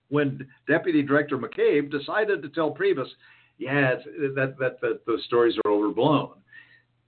when 0.08 0.46
Deputy 0.66 1.02
Director 1.02 1.36
McCabe 1.36 1.90
decided 1.90 2.42
to 2.42 2.48
tell 2.50 2.74
Priebus, 2.74 3.08
yeah, 3.58 3.96
that, 4.34 4.54
that, 4.58 4.80
that 4.80 5.00
those 5.06 5.24
stories 5.24 5.54
are 5.64 5.70
overblown. 5.70 6.34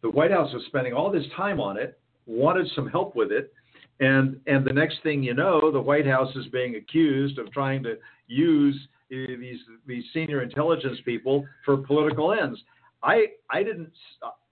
The 0.03 0.11
White 0.11 0.31
House 0.31 0.53
was 0.53 0.65
spending 0.67 0.93
all 0.93 1.11
this 1.11 1.27
time 1.37 1.61
on 1.61 1.77
it, 1.77 1.99
wanted 2.27 2.67
some 2.75 2.89
help 2.89 3.15
with 3.15 3.31
it, 3.31 3.53
and 4.01 4.41
and 4.47 4.65
the 4.65 4.73
next 4.73 5.03
thing 5.03 5.23
you 5.23 5.35
know, 5.35 5.71
the 5.71 5.81
White 5.81 6.07
House 6.07 6.35
is 6.35 6.47
being 6.47 6.77
accused 6.77 7.39
of 7.39 7.53
trying 7.53 7.83
to 7.83 7.97
use 8.27 8.77
these 9.11 9.59
these 9.87 10.05
senior 10.13 10.43
intelligence 10.43 10.99
people 11.05 11.47
for 11.65 11.77
political 11.77 12.33
ends. 12.33 12.59
I 13.03 13.27
I 13.51 13.63
didn't 13.63 13.91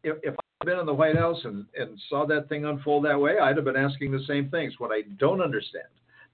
if, 0.05 0.17
if 0.23 0.35
I'd 0.61 0.67
been 0.67 0.79
in 0.79 0.87
the 0.87 0.95
White 0.95 1.17
House 1.17 1.39
and 1.45 1.65
and 1.77 1.99
saw 2.09 2.27
that 2.27 2.49
thing 2.49 2.67
unfold 2.67 3.05
that 3.07 3.19
way, 3.19 3.39
I'd 3.39 3.57
have 3.57 3.65
been 3.65 3.77
asking 3.77 4.13
the 4.13 4.25
same 4.27 4.51
things. 4.51 4.75
What 4.79 4.91
I 4.91 5.03
don't 5.19 5.41
understand 5.41 5.87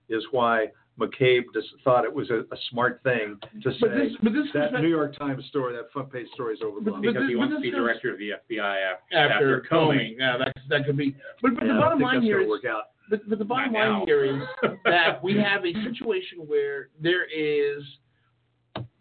is 0.09 0.25
why 0.33 0.67
McCabe 0.99 1.43
just 1.53 1.69
thought 1.83 2.05
it 2.05 2.13
was 2.15 2.31
a, 2.31 2.41
a 2.53 2.57
smart 2.71 3.01
thing 3.03 3.37
to 3.63 3.73
say 3.73 3.77
But 3.81 3.91
this- 3.95 4.13
but 4.23 4.33
this 4.33 4.47
that 4.55 4.73
New 4.81 4.89
York 4.89 5.17
Times 5.19 5.45
story, 5.47 5.75
that 5.75 5.91
front 5.93 6.13
page 6.13 6.27
story 6.35 6.55
is 6.55 6.61
overblown. 6.63 7.01
because 7.01 7.17
this- 7.17 7.29
he 7.29 7.37
wants 7.37 7.55
to 7.57 7.61
be 7.61 7.71
director 7.71 8.13
of 8.13 8.19
the 8.19 8.31
FBI 8.49 8.77
after, 9.11 9.17
after 9.17 9.61
Comey. 9.71 9.97
Comey. 10.13 10.17
Yeah, 10.19 10.37
that 10.39 10.55
that 10.69 10.87
could 10.87 10.97
be. 10.97 11.17
But, 11.43 11.55
but 11.57 11.67
Yeah, 11.67 11.75
the 11.75 11.81
bottom 11.81 12.01
line 12.01 12.15
that's 12.17 12.25
here 12.25 12.37
gonna 12.37 12.45
is, 12.45 12.51
work 12.51 12.65
out. 12.65 12.85
but, 13.11 13.29
but 13.29 13.39
the 13.39 13.45
bottom 13.45 13.73
Not 13.73 13.79
line 13.81 13.99
now. 14.01 14.05
here 14.07 14.25
is 14.25 14.43
that 14.85 15.23
we 15.23 15.37
have 15.37 15.65
a 15.65 15.73
situation 15.83 16.39
where 16.47 16.89
there 17.01 17.25
is 17.25 17.83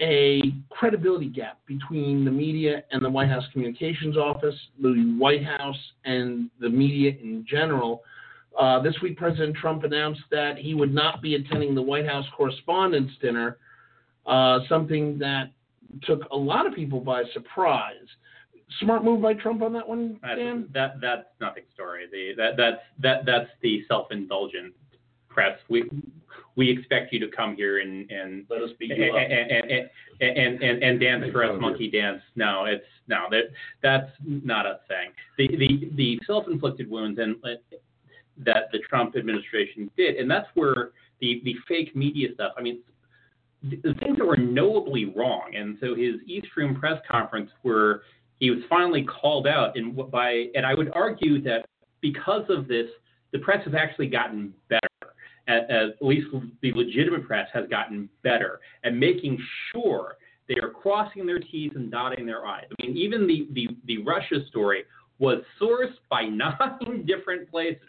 a 0.01 0.41
credibility 0.69 1.27
gap 1.27 1.59
between 1.65 2.25
the 2.25 2.31
media 2.31 2.83
and 2.91 3.03
the 3.03 3.09
White 3.09 3.29
House 3.29 3.43
Communications 3.53 4.17
Office, 4.17 4.55
the 4.81 5.15
White 5.17 5.43
House 5.43 5.77
and 6.05 6.49
the 6.59 6.69
media 6.69 7.11
in 7.21 7.45
general. 7.47 8.03
Uh, 8.59 8.79
this 8.81 8.95
week, 9.01 9.17
President 9.17 9.55
Trump 9.55 9.83
announced 9.83 10.21
that 10.31 10.57
he 10.57 10.73
would 10.73 10.93
not 10.93 11.21
be 11.21 11.35
attending 11.35 11.73
the 11.73 11.81
White 11.81 12.05
House 12.05 12.25
Correspondents' 12.35 13.13
Dinner, 13.21 13.57
uh, 14.25 14.59
something 14.69 15.17
that 15.19 15.51
took 16.03 16.21
a 16.31 16.37
lot 16.37 16.65
of 16.65 16.73
people 16.73 16.99
by 16.99 17.23
surprise. 17.33 17.95
Smart 18.79 19.03
move 19.03 19.21
by 19.21 19.33
Trump 19.33 19.61
on 19.61 19.73
that 19.73 19.87
one, 19.87 20.19
That's, 20.21 20.37
Dan? 20.39 20.67
that 20.73 20.99
that's 21.01 21.27
nothing 21.39 21.63
story. 21.73 22.05
The, 22.11 22.33
that 22.37 22.57
that's 22.57 22.81
that 22.99 23.25
that's 23.25 23.49
the 23.61 23.83
self-indulgent 23.87 24.73
press. 25.29 25.59
We 25.69 25.83
we 26.55 26.71
expect 26.71 27.13
you 27.13 27.19
to 27.19 27.27
come 27.27 27.55
here 27.55 27.79
and 27.79 28.09
and 28.09 28.45
Let 28.49 28.63
us 28.63 28.71
beat 28.79 28.91
and 28.91 28.99
you 28.99 29.11
up. 29.11 29.17
and 29.17 29.51
and, 29.51 29.89
and, 30.21 30.63
and, 30.63 30.83
and 30.83 30.99
dance 30.99 31.31
for 31.31 31.43
us, 31.43 31.59
monkey 31.59 31.89
dance. 31.91 32.21
No, 32.35 32.65
it's 32.65 32.85
no 33.07 33.25
that 33.29 33.51
that's 33.83 34.09
not 34.25 34.65
a 34.65 34.79
thing. 34.87 35.11
The 35.37 35.55
the 35.55 35.91
the 35.95 36.19
self-inflicted 36.25 36.89
wounds 36.89 37.19
and 37.19 37.35
uh, 37.43 37.49
that 38.37 38.69
the 38.71 38.79
Trump 38.89 39.15
administration 39.15 39.89
did, 39.97 40.15
and 40.15 40.29
that's 40.29 40.47
where 40.55 40.91
the 41.19 41.41
the 41.43 41.55
fake 41.67 41.95
media 41.95 42.29
stuff. 42.33 42.53
I 42.57 42.61
mean, 42.61 42.79
the 43.63 43.93
things 43.99 44.17
that 44.17 44.25
were 44.25 44.37
knowably 44.37 45.05
wrong. 45.15 45.53
And 45.55 45.77
so 45.79 45.95
his 45.95 46.15
East 46.25 46.47
Room 46.57 46.75
press 46.75 46.99
conference, 47.09 47.49
where 47.61 48.01
he 48.39 48.49
was 48.49 48.59
finally 48.69 49.05
called 49.05 49.47
out, 49.47 49.77
and 49.77 49.95
by 50.11 50.47
and 50.55 50.65
I 50.65 50.73
would 50.73 50.91
argue 50.93 51.41
that 51.43 51.65
because 52.01 52.43
of 52.49 52.67
this, 52.67 52.87
the 53.31 53.39
press 53.39 53.63
has 53.65 53.73
actually 53.73 54.07
gotten 54.07 54.53
better. 54.69 54.79
At, 55.45 55.69
at 55.69 56.01
least 56.01 56.27
the 56.61 56.71
legitimate 56.71 57.27
press 57.27 57.49
has 57.53 57.67
gotten 57.67 58.07
better 58.23 58.61
at 58.85 58.93
making 58.93 59.37
sure 59.71 60.15
they 60.47 60.55
are 60.61 60.69
crossing 60.69 61.25
their 61.25 61.39
T's 61.39 61.71
and 61.75 61.91
dotting 61.91 62.25
their 62.25 62.45
I's. 62.45 62.63
I 62.71 62.85
mean, 62.85 62.95
even 62.95 63.27
the, 63.27 63.49
the, 63.51 63.67
the 63.85 64.03
Russia 64.03 64.37
story 64.47 64.85
was 65.19 65.39
sourced 65.61 65.95
by 66.09 66.23
nine 66.27 67.05
different 67.05 67.51
places. 67.51 67.81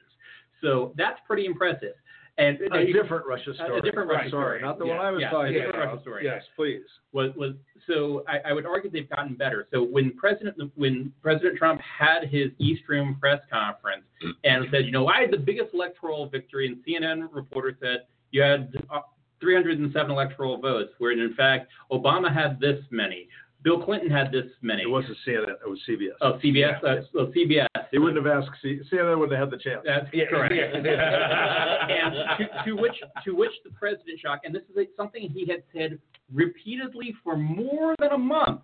So 0.64 0.92
that's 0.96 1.20
pretty 1.26 1.46
impressive. 1.46 1.94
And 2.36 2.58
a 2.60 2.92
different 2.92 3.26
Russia 3.26 3.54
story. 3.54 3.78
A 3.78 3.82
different 3.82 4.10
Russia 4.10 4.30
Sorry, 4.30 4.58
story. 4.58 4.60
not 4.60 4.78
the 4.80 4.86
yeah, 4.86 4.96
one 4.96 5.06
I 5.06 5.10
was 5.12 5.20
yeah, 5.20 5.30
talking 5.30 5.50
a 5.50 5.52
different 5.52 5.76
about. 5.76 5.86
Russia 5.86 6.00
story. 6.02 6.24
Yes, 6.24 6.42
please. 6.56 6.82
Was 7.12 7.30
was 7.36 7.52
so 7.86 8.24
I, 8.26 8.50
I 8.50 8.52
would 8.52 8.66
argue 8.66 8.90
they've 8.90 9.08
gotten 9.08 9.34
better. 9.34 9.68
So 9.72 9.84
when 9.84 10.16
President 10.16 10.56
when 10.74 11.12
President 11.22 11.56
Trump 11.56 11.80
had 11.80 12.26
his 12.28 12.50
East 12.58 12.82
Room 12.88 13.16
press 13.20 13.40
conference 13.52 14.02
and 14.42 14.66
said, 14.72 14.84
you 14.84 14.90
know, 14.90 15.06
I 15.06 15.20
had 15.20 15.30
the 15.30 15.38
biggest 15.38 15.74
electoral 15.74 16.28
victory, 16.28 16.66
and 16.66 16.78
CNN 16.84 17.28
reporter 17.32 17.78
said 17.80 18.06
you 18.32 18.42
had 18.42 18.74
uh, 18.90 19.00
307 19.40 20.10
electoral 20.10 20.60
votes, 20.60 20.90
where 20.98 21.12
in 21.12 21.34
fact 21.34 21.68
Obama 21.92 22.34
had 22.34 22.58
this 22.58 22.80
many. 22.90 23.28
Bill 23.62 23.82
Clinton 23.82 24.10
had 24.10 24.30
this 24.30 24.46
many. 24.60 24.82
It 24.82 24.90
wasn't 24.90 25.16
CNN. 25.26 25.54
It 25.64 25.68
was 25.68 25.78
CBS. 25.88 26.10
Oh, 26.20 26.38
CBS. 26.44 26.84
Uh, 26.84 27.02
well, 27.14 27.32
CBS. 27.34 27.66
He 27.94 28.00
wouldn't 28.00 28.26
have 28.26 28.42
asked. 28.42 28.50
C- 28.60 28.80
CNN 28.90 29.20
wouldn't 29.20 29.38
have 29.38 29.52
had 29.52 29.56
the 29.56 29.62
chance. 29.62 29.82
That's 29.86 30.10
correct. 30.28 30.52
and 30.74 32.14
to, 32.38 32.64
to 32.64 32.72
which 32.74 32.96
to 33.24 33.36
which 33.36 33.52
the 33.62 33.70
president 33.70 34.18
shocked, 34.18 34.44
and 34.44 34.52
this 34.52 34.64
is 34.68 34.88
something 34.96 35.30
he 35.30 35.46
had 35.46 35.62
said 35.72 36.00
repeatedly 36.32 37.14
for 37.22 37.36
more 37.36 37.94
than 38.00 38.10
a 38.10 38.18
month, 38.18 38.62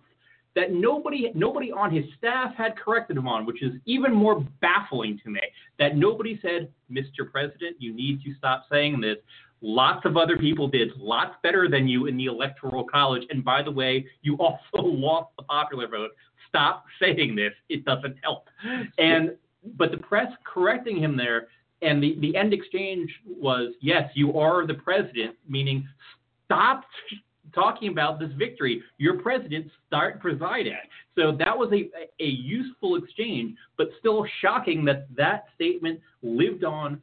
that 0.53 0.73
nobody 0.73 1.31
nobody 1.33 1.71
on 1.71 1.95
his 1.95 2.03
staff 2.17 2.53
had 2.57 2.75
corrected 2.75 3.15
him 3.15 3.25
on, 3.25 3.45
which 3.45 3.63
is 3.63 3.71
even 3.85 4.13
more 4.13 4.45
baffling 4.59 5.17
to 5.23 5.29
me. 5.29 5.39
That 5.79 5.95
nobody 5.95 6.37
said, 6.41 6.67
Mr. 6.91 7.31
President, 7.31 7.77
you 7.79 7.95
need 7.95 8.21
to 8.25 8.35
stop 8.37 8.65
saying 8.69 8.99
this. 8.99 9.15
Lots 9.61 10.05
of 10.05 10.17
other 10.17 10.37
people 10.37 10.67
did 10.67 10.89
lots 10.97 11.35
better 11.41 11.69
than 11.69 11.87
you 11.87 12.07
in 12.07 12.17
the 12.17 12.25
electoral 12.25 12.83
college, 12.83 13.23
and 13.29 13.45
by 13.45 13.61
the 13.61 13.71
way, 13.71 14.05
you 14.23 14.35
also 14.35 14.59
lost 14.75 15.29
the 15.37 15.43
popular 15.43 15.87
vote. 15.87 16.11
Stop 16.51 16.85
saying 17.01 17.35
this; 17.35 17.53
it 17.69 17.85
doesn't 17.85 18.15
help. 18.23 18.47
And 18.97 19.35
but 19.77 19.91
the 19.91 19.97
press 19.97 20.31
correcting 20.43 20.97
him 21.01 21.17
there, 21.17 21.47
and 21.81 22.01
the 22.01 22.17
the 22.19 22.35
end 22.35 22.53
exchange 22.53 23.09
was, 23.25 23.73
yes, 23.81 24.09
you 24.13 24.37
are 24.37 24.65
the 24.65 24.75
president, 24.75 25.35
meaning 25.47 25.87
stop 26.45 26.83
talking 27.53 27.89
about 27.89 28.19
this 28.19 28.31
victory. 28.37 28.81
Your 28.97 29.17
president 29.21 29.67
start 29.87 30.19
presiding. 30.19 30.77
So 31.17 31.33
that 31.37 31.57
was 31.57 31.69
a, 31.73 31.89
a 32.23 32.27
useful 32.27 32.95
exchange, 32.95 33.57
but 33.77 33.89
still 33.99 34.25
shocking 34.39 34.85
that 34.85 35.07
that 35.17 35.45
statement 35.55 35.99
lived 36.21 36.63
on 36.63 37.01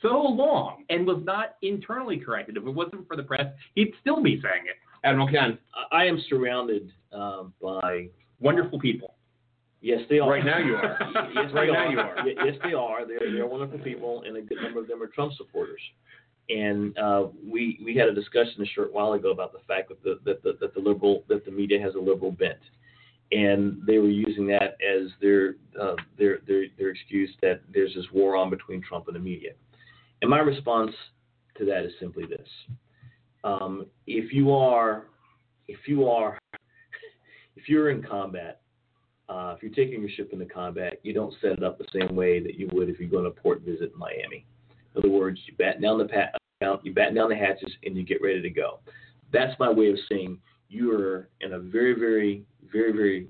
so 0.00 0.22
long 0.22 0.84
and 0.88 1.06
was 1.06 1.22
not 1.24 1.56
internally 1.62 2.16
corrected. 2.16 2.56
If 2.56 2.64
it 2.64 2.70
wasn't 2.70 3.06
for 3.06 3.16
the 3.16 3.22
press, 3.22 3.46
he'd 3.74 3.92
still 4.00 4.22
be 4.22 4.40
saying 4.40 4.64
it. 4.66 4.76
Admiral 5.04 5.28
Ken. 5.28 5.58
I 5.92 6.04
am 6.04 6.22
surrounded 6.28 6.92
um, 7.12 7.52
by 7.60 8.08
wonderful 8.40 8.78
people. 8.78 9.14
Yes, 9.82 10.00
they 10.10 10.18
are. 10.18 10.28
Right 10.28 10.44
now 10.44 10.58
you 10.58 10.74
are. 10.74 10.98
yes, 11.34 11.50
Right 11.54 11.66
they 11.66 11.72
now 11.72 11.86
are. 11.86 11.90
you 11.92 12.00
are. 12.00 12.46
Yes, 12.46 12.56
they 12.62 12.74
are. 12.74 13.06
They're, 13.06 13.32
they're 13.32 13.46
wonderful 13.46 13.78
people, 13.78 14.22
and 14.26 14.36
a 14.36 14.42
good 14.42 14.58
number 14.62 14.80
of 14.80 14.88
them 14.88 15.02
are 15.02 15.06
Trump 15.06 15.32
supporters. 15.36 15.80
And 16.50 16.98
uh, 16.98 17.28
we 17.42 17.80
we 17.82 17.94
had 17.94 18.08
a 18.08 18.14
discussion 18.14 18.60
a 18.62 18.66
short 18.66 18.92
while 18.92 19.12
ago 19.12 19.30
about 19.30 19.52
the 19.52 19.60
fact 19.66 19.88
that 19.88 20.02
the 20.02 20.18
that 20.24 20.42
the, 20.42 20.56
that 20.60 20.74
the 20.74 20.80
liberal 20.80 21.24
that 21.28 21.44
the 21.44 21.50
media 21.50 21.80
has 21.80 21.94
a 21.94 21.98
liberal 21.98 22.32
bent, 22.32 22.58
and 23.32 23.80
they 23.86 23.98
were 23.98 24.08
using 24.08 24.46
that 24.48 24.76
as 24.84 25.10
their 25.22 25.54
uh, 25.80 25.94
their 26.18 26.40
their 26.46 26.64
their 26.76 26.90
excuse 26.90 27.30
that 27.40 27.60
there's 27.72 27.94
this 27.94 28.06
war 28.12 28.36
on 28.36 28.50
between 28.50 28.82
Trump 28.82 29.06
and 29.06 29.14
the 29.14 29.20
media. 29.20 29.52
And 30.22 30.28
my 30.30 30.40
response 30.40 30.92
to 31.56 31.64
that 31.66 31.84
is 31.84 31.92
simply 32.00 32.26
this: 32.26 32.48
um, 33.44 33.86
if 34.06 34.32
you 34.32 34.52
are 34.52 35.04
if 35.68 35.86
you 35.86 36.08
are 36.08 36.36
if 37.60 37.68
you're 37.68 37.90
in 37.90 38.02
combat 38.02 38.60
uh, 39.30 39.54
if 39.56 39.62
you're 39.62 39.72
taking 39.72 40.00
your 40.00 40.10
ship 40.10 40.30
into 40.32 40.44
combat, 40.44 40.98
you 41.04 41.14
don't 41.14 41.32
set 41.40 41.52
it 41.52 41.62
up 41.62 41.78
the 41.78 41.86
same 41.94 42.16
way 42.16 42.40
that 42.40 42.56
you 42.56 42.68
would 42.72 42.88
if 42.88 42.98
you're 42.98 43.08
going 43.08 43.24
to 43.24 43.30
port 43.30 43.62
visit 43.62 43.96
Miami. 43.96 44.44
In 44.94 44.98
other 44.98 45.08
words, 45.08 45.38
you 45.46 45.54
batten 45.56 45.80
down 45.80 45.98
the 45.98 46.06
pa- 46.06 46.36
down, 46.60 46.80
you 46.82 46.92
batten 46.92 47.14
down 47.14 47.30
the 47.30 47.36
hatches 47.36 47.70
and 47.84 47.96
you 47.96 48.02
get 48.02 48.20
ready 48.20 48.42
to 48.42 48.50
go. 48.50 48.80
That's 49.32 49.56
my 49.60 49.70
way 49.70 49.88
of 49.90 49.96
saying 50.08 50.38
you 50.68 50.92
are 50.98 51.28
in 51.42 51.52
a 51.52 51.60
very, 51.60 51.94
very, 51.94 52.42
very, 52.72 52.90
very 52.92 53.28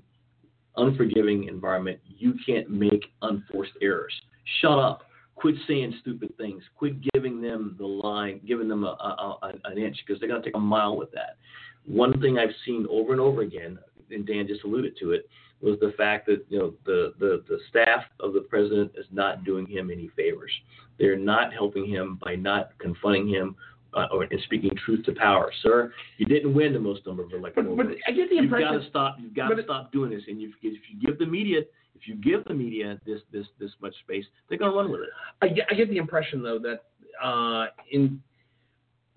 unforgiving 0.75 1.43
environment. 1.43 1.99
You 2.07 2.33
can't 2.43 2.67
make 2.71 3.05
unforced 3.21 3.73
errors. 3.79 4.13
Shut 4.59 4.79
up. 4.79 5.03
Quit 5.35 5.55
saying 5.67 5.95
stupid 6.01 6.35
things. 6.37 6.63
Quit 6.75 6.95
giving 7.13 7.41
them 7.41 7.75
the 7.77 7.85
line, 7.85 8.41
giving 8.47 8.67
them 8.67 8.85
a, 8.85 8.87
a, 8.87 9.37
a, 9.43 9.53
an 9.65 9.77
inch 9.77 9.97
because 10.05 10.19
they're 10.19 10.29
going 10.29 10.41
to 10.41 10.47
take 10.47 10.57
a 10.57 10.59
mile 10.59 10.97
with 10.97 11.11
that. 11.11 11.37
One 11.85 12.19
thing 12.21 12.37
I've 12.37 12.53
seen 12.65 12.87
over 12.89 13.11
and 13.11 13.21
over 13.21 13.41
again, 13.41 13.79
and 14.11 14.25
Dan 14.25 14.47
just 14.47 14.63
alluded 14.63 14.97
to 14.99 15.11
it, 15.11 15.29
was 15.61 15.79
the 15.79 15.93
fact 15.97 16.25
that 16.27 16.43
you 16.49 16.59
know 16.59 16.73
the, 16.85 17.13
the, 17.19 17.43
the 17.47 17.59
staff 17.69 18.03
of 18.19 18.33
the 18.33 18.41
president 18.41 18.91
is 18.97 19.05
not 19.11 19.43
doing 19.43 19.65
him 19.65 19.91
any 19.91 20.09
favors. 20.15 20.51
They're 20.99 21.17
not 21.17 21.53
helping 21.53 21.87
him 21.87 22.19
by 22.23 22.35
not 22.35 22.77
confronting 22.79 23.27
him 23.27 23.55
uh, 23.93 24.07
or 24.11 24.23
and 24.23 24.41
speaking 24.45 24.71
truth 24.85 25.05
to 25.05 25.13
power. 25.13 25.51
Sir, 25.61 25.91
you 26.17 26.25
didn't 26.25 26.53
win 26.53 26.73
the 26.73 26.79
most 26.79 27.05
number 27.05 27.23
of 27.23 27.31
electoral 27.33 27.75
But- 27.75 27.83
but 27.83 27.87
votes. 27.91 28.01
I 28.07 28.11
get 28.11 28.29
the 28.29 28.37
impression 28.37 28.73
You've 28.73 28.79
got 28.81 28.83
to 28.83 28.89
stop. 28.89 29.15
You've 29.19 29.33
got 29.33 29.49
to 29.49 29.63
stop 29.63 29.91
doing 29.91 30.11
this. 30.11 30.23
And 30.27 30.41
you, 30.41 30.51
if 30.61 30.81
you 30.89 30.99
give 31.05 31.19
the 31.19 31.25
media, 31.25 31.59
if 31.95 32.07
you 32.07 32.15
give 32.15 32.43
the 32.45 32.53
media 32.53 32.99
this 33.05 33.21
this 33.31 33.45
this 33.59 33.71
much 33.81 33.93
space, 34.03 34.25
they're 34.49 34.57
going 34.57 34.71
to 34.71 34.77
run 34.77 34.91
with 34.91 35.01
it. 35.01 35.09
I 35.41 35.49
get, 35.49 35.67
I 35.69 35.75
get 35.75 35.89
the 35.89 35.97
impression 35.97 36.41
though 36.41 36.59
that 36.59 36.83
uh, 37.23 37.67
in 37.91 38.21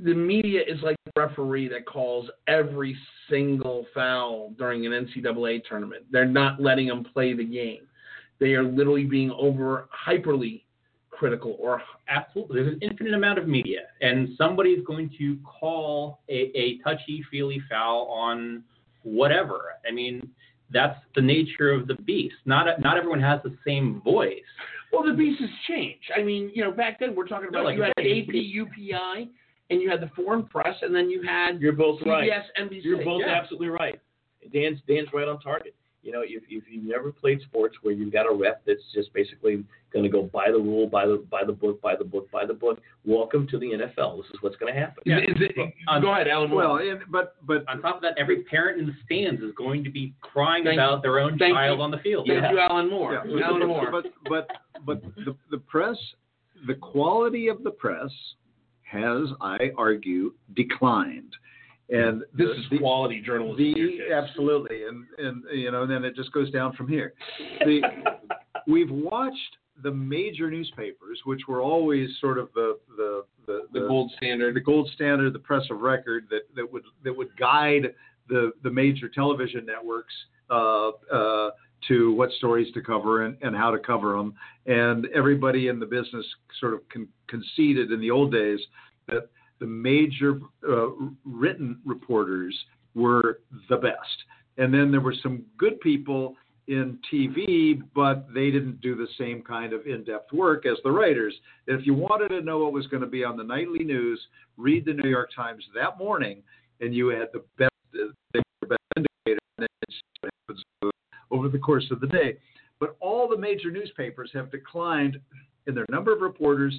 the 0.01 0.15
media 0.15 0.61
is 0.67 0.81
like 0.83 0.97
the 1.05 1.13
referee 1.21 1.69
that 1.69 1.87
calls 1.87 2.29
every 2.47 2.97
single 3.31 3.87
foul 3.95 4.53
during 4.59 4.87
an 4.87 4.93
NCAA 4.93 5.63
tournament. 5.69 6.05
They're 6.11 6.25
not 6.25 6.61
letting 6.61 6.89
them 6.89 7.05
play 7.05 7.35
the 7.35 7.45
game. 7.45 7.87
They 8.41 8.55
are 8.55 8.65
literally 8.65 9.05
being 9.05 9.31
over 9.31 9.89
hyperly 10.07 10.63
critical 11.11 11.57
or 11.61 11.81
Absolutely. 12.09 12.63
There's 12.63 12.75
an 12.75 12.81
infinite 12.83 13.15
amount 13.15 13.39
of 13.39 13.49
media, 13.49 13.81
and 14.03 14.31
somebody's 14.37 14.85
going 14.85 15.11
to 15.19 15.39
call 15.39 16.21
a, 16.29 16.51
a 16.55 16.79
touchy 16.79 17.25
feely 17.31 17.63
foul 17.71 18.09
on 18.09 18.63
whatever. 19.05 19.77
I 19.89 19.93
mean, 19.93 20.29
that's 20.71 20.99
the 21.15 21.23
nature 21.23 21.71
of 21.71 21.87
the 21.87 21.95
beast. 21.95 22.35
Not 22.45 22.67
not 22.81 22.99
everyone 22.99 23.21
has 23.21 23.41
the 23.43 23.57
same 23.67 24.03
voice. 24.05 24.43
Well, 24.93 25.03
the 25.03 25.15
beast 25.15 25.41
has 25.41 25.51
changed. 25.67 26.11
I 26.15 26.23
mean, 26.23 26.51
you 26.55 26.63
know, 26.63 26.71
back 26.71 27.01
then 27.01 27.15
we're 27.15 27.27
talking 27.27 27.49
about 27.49 27.61
No, 27.61 27.65
like 27.65 27.77
you 27.77 27.83
had 27.83 27.93
AP, 27.99 28.35
UPI, 28.35 29.29
and 29.71 29.81
you 29.81 29.91
had 29.91 30.01
the 30.01 30.11
foreign 30.15 30.45
press, 30.45 30.77
and 30.83 30.95
then 30.95 31.09
you 31.09 31.23
had 31.23 31.61
You're 31.61 31.73
both 31.73 32.01
CBS, 32.01 32.07
right. 32.07 32.41
NBC. 32.61 32.85
You're 32.85 33.05
both 33.05 33.23
yeah. 33.27 33.35
absolutely 33.35 33.69
right. 33.69 34.01
Dan's 34.53 34.79
Dan's 34.87 35.09
right 35.13 35.29
on 35.29 35.41
target. 35.41 35.75
You 36.03 36.13
know, 36.13 36.21
if 36.23 36.43
if 36.51 36.65
you've 36.69 36.85
never 36.85 37.11
played 37.11 37.41
sports 37.49 37.77
where 37.81 37.95
you've 37.95 38.13
got 38.13 38.31
a 38.31 38.35
ref 38.35 38.57
that's 38.67 38.83
just 38.95 39.11
basically 39.15 39.65
going 39.91 40.03
to 40.03 40.11
go 40.11 40.25
by 40.25 40.51
the 40.51 40.59
rule, 40.59 40.87
by 40.87 41.07
the 41.07 41.25
by 41.31 41.45
the 41.45 41.53
book, 41.53 41.81
by 41.81 41.97
the 41.97 42.05
book, 42.05 42.31
by 42.31 42.45
the 42.45 42.53
book, 42.53 42.79
welcome 43.07 43.49
to 43.49 43.59
the 43.59 43.67
NFL. 43.69 44.19
This 44.19 44.27
is 44.35 44.43
what's 44.43 44.57
going 44.57 44.75
to 44.75 44.79
happen. 44.79 45.03
Yeah. 45.07 45.21
Is 45.21 45.37
it, 45.41 45.57
On- 45.89 46.03
go 46.03 46.13
ahead, 46.13 46.29
Alan. 46.29 46.51
Well, 46.51 46.77
and, 46.77 47.01
but 47.11 47.37
but 47.47 47.67
On 47.69 47.81
top 47.81 47.97
of 47.97 48.03
that, 48.03 48.19
every 48.19 48.43
parent 48.43 48.79
in 48.79 48.87
the 48.87 48.95
stands 49.07 49.43
is 49.43 49.53
going 49.57 49.83
to 49.83 49.91
be 49.91 50.13
crying 50.21 50.65
Thank- 50.65 50.75
about 50.75 51.01
their 51.01 51.19
own 51.21 51.39
child 51.39 51.79
you. 51.79 51.83
on 51.83 51.91
the 51.91 51.99
field. 51.99 52.29
Thank 52.29 52.53
you, 52.53 52.59
Alan 52.59 52.91
Moore. 52.91 53.23
Yeah, 53.27 53.47
Alan 53.47 53.61
but, 53.61 53.67
Moore. 53.67 53.91
but 53.91 54.05
but 54.29 54.49
but 54.85 55.03
the 55.25 55.35
the 55.51 55.59
press, 55.59 55.97
the 56.67 56.75
quality 56.75 57.49
of 57.49 57.63
the 57.63 57.71
press 57.71 58.11
has, 58.95 59.29
I 59.41 59.71
argue, 59.77 60.33
declined. 60.55 61.35
And 61.91 62.23
this 62.33 62.49
is 62.57 62.65
the- 62.71 62.79
quality 62.79 63.21
journalism. 63.21 63.57
the 63.59 64.13
absolutely, 64.13 64.85
and 64.85 65.05
and 65.19 65.45
you 65.53 65.71
know, 65.71 65.87
then 65.87 66.05
it 66.05 66.17
just 66.17 66.33
goes 66.33 66.51
down 66.51 66.73
from 66.73 66.89
here. 66.89 67.13
The, 67.61 67.83
we've 68.67 68.91
watched 68.91 69.59
the 69.83 69.91
major 69.91 70.51
newspapers, 70.51 71.21
which 71.25 71.43
were 71.47 71.61
always 71.61 72.09
sort 72.21 72.39
of 72.39 72.49
the 72.55 72.79
the 72.97 73.25
the, 73.47 73.61
the 73.73 73.81
gold 73.81 74.13
standard. 74.17 74.55
the 74.57 74.61
gold 74.61 74.89
standard, 74.95 75.35
the 75.35 75.39
press 75.39 75.65
of 75.71 75.81
record 75.81 76.27
that, 76.31 76.43
that 76.57 76.73
would 76.73 76.85
that 77.05 77.15
would 77.15 77.37
guide 77.37 77.95
the 78.29 78.53
the 78.63 78.71
major 78.71 79.09
television 79.09 79.67
networks 79.67 80.15
uh, 80.51 80.91
uh, 81.13 81.51
to 81.89 82.13
what 82.15 82.31
stories 82.33 82.73
to 82.75 82.81
cover 82.81 83.25
and, 83.25 83.37
and 83.43 83.57
how 83.57 83.71
to 83.71 83.79
cover 83.79 84.17
them. 84.17 84.35
And 84.67 85.07
everybody 85.15 85.69
in 85.69 85.79
the 85.79 85.87
business 85.87 86.27
sort 86.61 86.75
of 86.75 86.81
con- 86.93 87.09
conceded 87.29 87.91
in 87.91 88.01
the 88.01 88.11
old 88.11 88.33
days 88.33 88.61
that 89.09 89.29
the 89.61 89.67
major 89.67 90.41
uh, 90.69 90.89
written 91.25 91.79
reporters 91.85 92.57
were 92.95 93.41
the 93.69 93.77
best. 93.77 94.25
And 94.57 94.73
then 94.73 94.91
there 94.91 95.01
were 95.01 95.15
some 95.23 95.45
good 95.59 95.81
people 95.81 96.37
in 96.67 96.99
TV, 97.13 97.83
but 97.95 98.33
they 98.33 98.51
didn't 98.51 98.81
do 98.81 98.95
the 98.95 99.09
same 99.19 99.43
kind 99.43 99.73
of 99.73 99.87
in-depth 99.87 100.33
work 100.33 100.65
as 100.65 100.79
the 100.83 100.91
writers. 100.91 101.35
If 101.67 101.87
you 101.87 101.95
wanted 101.95 102.29
to 102.29 102.41
know 102.41 102.59
what 102.61 102.73
was 102.73 102.87
going 102.87 103.03
to 103.03 103.09
be 103.09 103.25
on 103.25 103.37
the 103.37 103.45
nightly 103.45 103.85
news, 103.85 104.21
read 104.57 104.87
the 104.87 104.95
New 104.95 105.11
York 105.11 105.31
Times 105.35 105.65
that 105.75 105.99
morning, 105.99 106.43
and 106.81 106.95
you 106.95 107.09
had 107.09 107.29
the 107.33 107.45
best, 107.59 107.71
the 107.93 108.43
best 108.67 108.81
indicator, 108.97 109.41
and 109.59 109.69
then 109.69 109.69
what 110.21 110.33
happens 110.49 110.65
over 111.45 111.53
the 111.53 111.59
course 111.59 111.87
of 111.91 112.01
the 112.01 112.07
day. 112.07 112.37
But 112.81 112.97
all 113.01 113.29
the 113.29 113.37
major 113.37 113.71
newspapers 113.71 114.31
have 114.35 114.51
declined 114.51 115.19
in 115.67 115.75
their 115.75 115.87
number 115.89 116.13
of 116.13 116.21
reporters, 116.21 116.79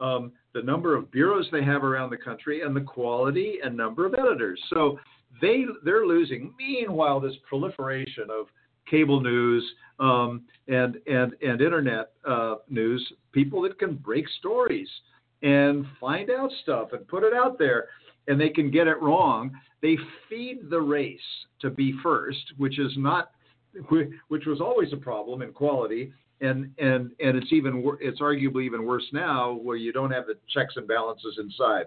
um, 0.00 0.32
the 0.54 0.62
number 0.62 0.96
of 0.96 1.10
bureaus 1.10 1.46
they 1.50 1.64
have 1.64 1.84
around 1.84 2.10
the 2.10 2.16
country, 2.16 2.62
and 2.62 2.74
the 2.74 2.80
quality 2.80 3.58
and 3.62 3.76
number 3.76 4.06
of 4.06 4.14
editors. 4.14 4.60
So 4.70 4.98
they 5.40 5.64
they're 5.84 6.06
losing. 6.06 6.52
Meanwhile, 6.58 7.20
this 7.20 7.34
proliferation 7.48 8.24
of 8.30 8.46
cable 8.90 9.20
news 9.20 9.64
um, 9.98 10.42
and 10.68 10.96
and 11.06 11.32
and 11.42 11.60
internet 11.60 12.12
uh, 12.26 12.56
news, 12.68 13.12
people 13.32 13.62
that 13.62 13.78
can 13.78 13.94
break 13.94 14.26
stories 14.38 14.88
and 15.42 15.86
find 15.98 16.30
out 16.30 16.50
stuff 16.62 16.88
and 16.92 17.06
put 17.08 17.24
it 17.24 17.32
out 17.34 17.58
there, 17.58 17.88
and 18.28 18.40
they 18.40 18.48
can 18.48 18.70
get 18.70 18.86
it 18.86 19.00
wrong. 19.02 19.50
They 19.80 19.96
feed 20.28 20.70
the 20.70 20.80
race 20.80 21.20
to 21.60 21.70
be 21.70 21.94
first, 22.02 22.52
which 22.56 22.78
is 22.78 22.92
not, 22.96 23.32
which 24.28 24.46
was 24.46 24.60
always 24.60 24.92
a 24.92 24.96
problem 24.96 25.42
in 25.42 25.52
quality, 25.52 26.12
and 26.40 26.70
and 26.78 27.12
and 27.20 27.36
it's 27.36 27.52
even 27.52 27.84
it's 28.00 28.20
arguably 28.20 28.64
even 28.64 28.84
worse 28.84 29.06
now 29.12 29.52
where 29.52 29.76
you 29.76 29.92
don't 29.92 30.10
have 30.10 30.26
the 30.26 30.34
checks 30.52 30.74
and 30.76 30.86
balances 30.86 31.38
inside. 31.38 31.86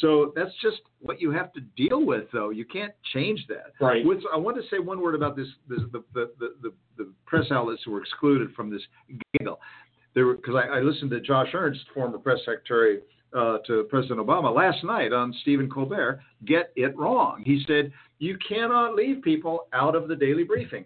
So 0.00 0.32
that's 0.36 0.52
just 0.62 0.78
what 1.00 1.20
you 1.20 1.30
have 1.32 1.52
to 1.54 1.60
deal 1.76 2.04
with, 2.06 2.24
though. 2.32 2.50
You 2.50 2.64
can't 2.64 2.92
change 3.12 3.44
that. 3.48 3.72
Right. 3.80 4.04
What's, 4.04 4.22
I 4.32 4.36
want 4.36 4.56
to 4.56 4.62
say 4.70 4.78
one 4.78 5.00
word 5.00 5.16
about 5.16 5.34
this, 5.36 5.48
this 5.68 5.80
the, 5.92 6.04
the, 6.14 6.30
the, 6.38 6.54
the, 6.62 6.72
the 6.96 7.12
press 7.26 7.46
outlets 7.50 7.82
who 7.84 7.90
were 7.90 8.00
excluded 8.00 8.54
from 8.54 8.70
this 8.70 8.82
gaggle. 9.34 9.58
There 10.14 10.26
were 10.26 10.34
because 10.34 10.54
I, 10.54 10.78
I 10.78 10.80
listened 10.80 11.10
to 11.10 11.20
Josh 11.20 11.48
Earnest, 11.54 11.84
former 11.92 12.18
press 12.18 12.38
secretary 12.44 13.00
uh, 13.36 13.58
to 13.66 13.84
President 13.90 14.20
Obama 14.20 14.54
last 14.54 14.82
night 14.84 15.12
on 15.12 15.34
Stephen 15.42 15.68
Colbert, 15.68 16.20
get 16.44 16.72
it 16.76 16.96
wrong. 16.96 17.42
He 17.44 17.62
said 17.66 17.92
you 18.18 18.36
cannot 18.46 18.94
leave 18.94 19.22
people 19.22 19.66
out 19.72 19.94
of 19.94 20.08
the 20.08 20.16
daily 20.16 20.44
briefing. 20.44 20.84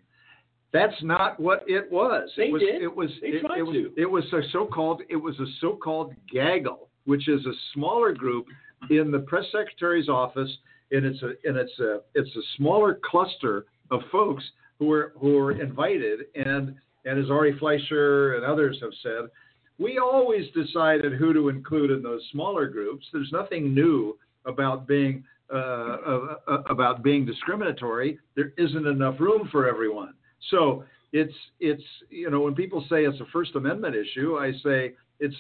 That's 0.75 1.03
not 1.05 1.39
what 1.39 1.63
it 1.69 1.91
was. 1.91 2.29
They 2.37 2.47
it 2.47 2.53
was, 2.53 2.61
did. 2.61 2.83
It 2.83 2.95
was. 2.95 3.11
They 3.23 3.29
it, 3.29 3.41
tried 3.43 3.59
it 3.59 3.63
was. 3.63 3.75
to. 3.77 3.93
It 3.97 4.11
was 4.11 4.25
a 4.33 4.41
so-called. 4.51 5.03
It 5.09 5.17
was 5.17 5.39
a 5.39 5.47
so-called 5.61 6.13
gaggle, 6.33 6.89
which 7.05 7.29
is 7.29 7.47
a 7.47 7.53
smaller 7.73 8.13
group 8.13 8.47
in 8.91 9.13
the 9.13 9.21
press 9.21 9.45
secretary's 9.53 10.09
office, 10.09 10.51
and 10.91 11.07
it's 11.07 11.23
a 11.23 11.35
and 11.45 11.57
it's 11.57 11.79
a 11.79 12.01
it's 12.17 12.35
a 12.35 12.43
smaller 12.57 12.99
cluster 13.09 13.67
of 13.93 14.01
folks 14.11 14.43
who 14.81 14.91
are 14.91 15.13
who 15.17 15.39
are 15.39 15.53
invited, 15.53 16.23
and 16.35 16.75
and 17.05 17.23
as 17.23 17.31
Ari 17.31 17.57
Fleischer 17.61 18.35
and 18.35 18.45
others 18.45 18.77
have 18.83 18.93
said, 19.01 19.31
we 19.79 19.99
always 19.99 20.47
decided 20.57 21.13
who 21.13 21.33
to 21.33 21.51
include 21.51 21.93
in 21.93 22.03
those 22.03 22.23
smaller 22.33 22.67
groups. 22.67 23.07
There's 23.13 23.31
nothing 23.31 23.75
new 23.75 24.19
about 24.45 24.89
being 24.89 25.23
uh, 25.53 25.57
uh, 25.57 26.35
uh, 26.49 26.63
about 26.69 27.05
being 27.05 27.25
discriminatory. 27.25 28.19
There 28.35 28.53
isn't 28.59 28.87
enough 28.89 29.21
room 29.21 29.49
for 29.53 29.69
everyone. 29.69 30.15
So 30.51 30.85
it's 31.13 31.35
it's 31.61 31.83
you 32.11 32.31
know 32.31 32.41
when 32.41 32.55
people 32.55 32.85
say 32.91 33.05
it's 33.05 33.21
a 33.21 33.27
First 33.33 33.55
Amendment 33.55 33.95
issue, 33.95 34.37
I 34.37 34.53
say 34.65 34.95
it's 35.21 35.35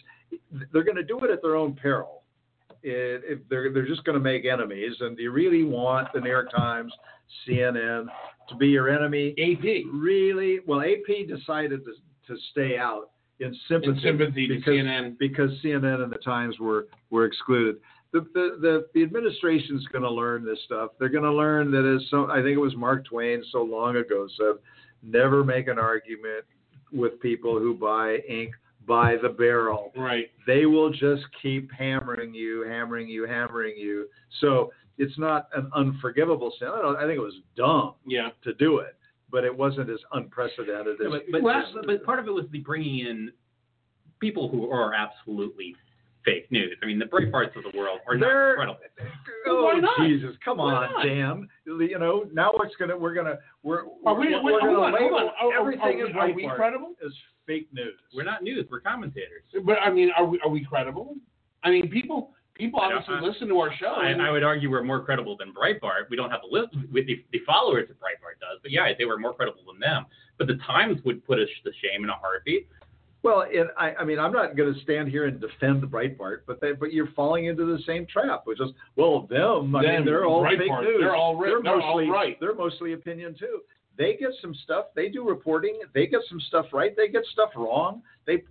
they're 0.72 0.84
going 0.84 0.96
to 0.96 1.04
do 1.04 1.18
it 1.20 1.30
at 1.30 1.42
their 1.42 1.56
own 1.56 1.74
peril. 1.74 2.22
It, 2.82 3.22
if 3.24 3.38
they're 3.48 3.72
they're 3.72 3.86
just 3.86 4.04
going 4.04 4.18
to 4.18 4.22
make 4.22 4.44
enemies, 4.44 4.94
and 5.00 5.16
do 5.16 5.22
you 5.22 5.30
really 5.30 5.64
want 5.64 6.08
the 6.12 6.20
New 6.20 6.30
York 6.30 6.50
Times, 6.50 6.92
CNN 7.46 8.06
to 8.48 8.56
be 8.56 8.68
your 8.68 8.88
enemy? 8.88 9.34
AP 9.38 9.84
really 9.92 10.60
well. 10.66 10.80
AP 10.80 11.26
decided 11.28 11.84
to 11.84 11.92
to 12.32 12.40
stay 12.52 12.78
out 12.78 13.10
in 13.40 13.54
sympathy, 13.68 13.90
In 13.90 14.00
sympathy 14.00 14.48
to 14.48 14.60
CNN. 14.60 15.18
because 15.18 15.50
CNN 15.62 16.02
and 16.02 16.12
the 16.12 16.18
Times 16.18 16.58
were 16.60 16.86
were 17.10 17.24
excluded. 17.24 17.76
The 18.12 18.20
the 18.32 18.58
the, 18.60 18.86
the 18.94 19.02
administration's 19.02 19.86
going 19.88 20.02
to 20.04 20.10
learn 20.10 20.44
this 20.44 20.58
stuff. 20.66 20.90
They're 20.98 21.08
going 21.08 21.24
to 21.24 21.32
learn 21.32 21.70
that 21.72 21.84
as 21.84 22.08
so 22.10 22.30
I 22.30 22.36
think 22.36 22.54
it 22.56 22.60
was 22.60 22.76
Mark 22.76 23.06
Twain 23.06 23.42
so 23.50 23.62
long 23.62 23.96
ago 23.96 24.28
said, 24.36 24.54
never 25.04 25.44
make 25.44 25.68
an 25.68 25.78
argument 25.78 26.44
with 26.92 27.20
people 27.20 27.58
who 27.58 27.74
buy 27.74 28.16
ink 28.28 28.52
by 28.86 29.16
the 29.22 29.28
barrel. 29.28 29.92
Right. 29.96 30.30
They 30.46 30.66
will 30.66 30.90
just 30.90 31.24
keep 31.42 31.70
hammering 31.72 32.34
you, 32.34 32.66
hammering 32.68 33.08
you, 33.08 33.26
hammering 33.26 33.76
you. 33.76 34.08
So 34.40 34.72
it's 34.98 35.18
not 35.18 35.48
an 35.54 35.70
unforgivable 35.74 36.52
sin. 36.58 36.68
I, 36.68 36.80
don't, 36.80 36.96
I 36.96 37.02
think 37.02 37.16
it 37.16 37.22
was 37.22 37.40
dumb 37.56 37.94
Yeah. 38.06 38.28
to 38.42 38.54
do 38.54 38.78
it, 38.78 38.96
but 39.30 39.44
it 39.44 39.56
wasn't 39.56 39.90
as 39.90 39.98
unprecedented 40.12 41.00
as. 41.00 41.00
Yeah, 41.00 41.18
but, 41.32 41.42
but, 41.42 41.86
but 41.86 42.04
part 42.04 42.18
of 42.18 42.26
it 42.26 42.32
was 42.32 42.44
the 42.52 42.60
bringing 42.60 43.06
in 43.06 43.32
people 44.20 44.48
who 44.48 44.70
are 44.70 44.94
absolutely 44.94 45.74
fake 46.24 46.50
news. 46.50 46.76
I 46.82 46.86
mean, 46.86 46.98
the 46.98 47.04
Breitbarts 47.04 47.54
of 47.56 47.70
the 47.70 47.76
world 47.76 48.00
are 48.08 48.16
not 48.16 48.26
They're- 48.26 48.54
credible. 48.56 48.78
Oh 49.46 49.64
Why 49.64 49.80
not? 49.80 49.98
Jesus! 50.06 50.34
Come 50.44 50.58
Why 50.58 50.74
on, 50.74 50.92
not? 50.92 51.02
Dan. 51.04 51.48
You 51.66 51.98
know 51.98 52.24
now 52.32 52.50
what's 52.54 52.74
gonna 52.76 52.96
we're 52.96 53.14
gonna 53.14 53.38
we're 53.62 53.82
Are 54.06 54.14
we, 54.14 54.28
we're, 54.30 54.42
we're 54.42 54.60
hold 54.60 54.62
gonna 54.62 54.78
on, 54.78 54.92
hold 54.98 55.12
label 55.12 55.16
on. 55.40 55.52
Are, 55.52 55.60
everything 55.60 56.00
are, 56.02 56.06
in 56.06 56.16
are 56.16 56.32
we 56.32 56.50
credible? 56.56 56.94
as 57.04 57.12
fake 57.46 57.68
news. 57.72 57.98
We're 58.14 58.24
not 58.24 58.42
news. 58.42 58.66
We're 58.70 58.80
commentators. 58.80 59.42
But 59.64 59.76
I 59.82 59.90
mean, 59.90 60.10
are 60.16 60.24
we 60.24 60.40
are 60.44 60.48
we 60.48 60.64
credible? 60.64 61.16
I 61.62 61.70
mean, 61.70 61.90
people 61.90 62.32
people 62.54 62.80
obviously 62.80 63.16
I- 63.16 63.20
listen 63.20 63.48
to 63.48 63.58
our 63.60 63.74
show. 63.76 63.94
I, 63.98 64.08
and- 64.10 64.22
I 64.22 64.30
would 64.30 64.42
argue 64.44 64.70
we're 64.70 64.82
more 64.84 65.04
credible 65.04 65.36
than 65.36 65.52
Breitbart. 65.52 66.08
We 66.08 66.16
don't 66.16 66.30
have 66.30 66.40
the 66.48 66.56
list, 66.58 66.74
with 66.92 67.06
the, 67.06 67.22
the 67.32 67.40
followers 67.46 67.88
that 67.88 67.98
Breitbart 67.98 68.40
does, 68.40 68.60
but 68.62 68.70
yeah, 68.70 68.86
they 68.96 69.04
were 69.04 69.18
more 69.18 69.34
credible 69.34 69.60
than 69.66 69.78
them. 69.80 70.06
But 70.38 70.46
the 70.46 70.56
Times 70.66 71.00
would 71.04 71.24
put 71.26 71.38
us 71.38 71.48
to 71.64 71.70
shame 71.82 72.02
in 72.04 72.10
a 72.10 72.14
heartbeat. 72.14 72.68
Well, 73.24 73.42
and 73.42 73.70
I, 73.78 73.94
I 73.94 74.04
mean, 74.04 74.18
I'm 74.18 74.32
not 74.32 74.54
going 74.54 74.72
to 74.72 74.80
stand 74.82 75.08
here 75.08 75.24
and 75.26 75.40
defend 75.40 75.82
the 75.82 75.86
Breitbart, 75.86 76.40
but 76.46 76.60
they, 76.60 76.72
but 76.72 76.92
you're 76.92 77.08
falling 77.16 77.46
into 77.46 77.64
the 77.64 77.82
same 77.86 78.06
trap, 78.06 78.42
which 78.44 78.60
is, 78.60 78.68
well, 78.96 79.22
them. 79.30 79.74
I 79.74 79.82
Them, 79.82 79.94
mean, 79.96 80.04
they're 80.04 80.26
all 80.26 80.44
fake 80.44 80.58
news. 80.60 80.96
they're 81.00 81.16
all 81.16 81.34
ri- 81.34 81.48
they're 81.48 81.62
they're 81.62 81.80
all 81.80 81.96
mostly 81.96 82.10
right. 82.10 82.38
They're 82.38 82.54
mostly 82.54 82.92
opinion 82.92 83.34
too. 83.38 83.60
They 83.96 84.16
get 84.20 84.30
some 84.42 84.54
stuff. 84.64 84.86
They 84.94 85.08
do 85.08 85.26
reporting. 85.26 85.80
They 85.94 86.06
get 86.06 86.20
some 86.28 86.38
stuff 86.48 86.66
right. 86.72 86.94
They 86.96 87.08
get 87.08 87.24
stuff 87.32 87.48
wrong. 87.56 88.02
They 88.26 88.42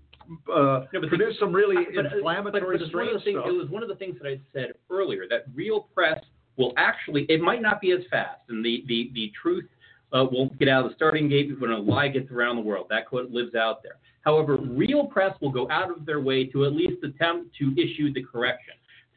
uh, 0.51 0.85
No, 0.91 1.01
but 1.01 1.09
produce 1.09 1.35
some 1.39 1.53
really 1.53 1.75
But- 1.95 2.05
but- 2.05 2.13
inflammatory, 2.13 2.77
but 2.77 2.85
it's 2.85 2.93
one 2.95 3.07
of 3.09 3.13
the 3.13 3.19
strange 3.19 3.23
things, 3.25 3.37
stuff. 3.43 3.49
It 3.49 3.57
was 3.57 3.69
one 3.69 3.83
of 3.83 3.89
the 3.89 3.95
things 3.95 4.15
that 4.21 4.27
I 4.27 4.39
said 4.53 4.73
earlier 4.89 5.27
that 5.29 5.45
real 5.53 5.81
press 5.93 6.19
will 6.57 6.73
actually, 6.77 7.23
it 7.29 7.41
might 7.41 7.61
not 7.61 7.79
be 7.79 7.91
as 7.91 7.99
fast, 8.09 8.39
and 8.49 8.65
the 8.65 8.83
the 8.87 9.11
the 9.13 9.31
truth 9.39 9.65
uh, 10.13 10.25
won't 10.31 10.57
get 10.57 10.67
out 10.67 10.83
of 10.85 10.91
the 10.91 10.95
starting 10.95 11.27
gate 11.29 11.51
when 11.59 11.71
a 11.71 11.77
lie 11.77 12.07
gets 12.07 12.31
around 12.31 12.55
the 12.55 12.61
world. 12.61 12.87
That 12.89 13.05
quote 13.07 13.29
lives 13.29 13.53
out 13.55 13.83
there. 13.83 13.97
However, 14.23 14.57
real 14.57 15.05
press 15.05 15.35
will 15.41 15.51
go 15.51 15.69
out 15.69 15.91
of 15.91 16.05
their 16.05 16.21
way 16.21 16.45
to 16.47 16.65
at 16.65 16.73
least 16.73 17.03
attempt 17.03 17.55
to 17.59 17.73
issue 17.73 18.11
the 18.13 18.23
correction. 18.23 18.73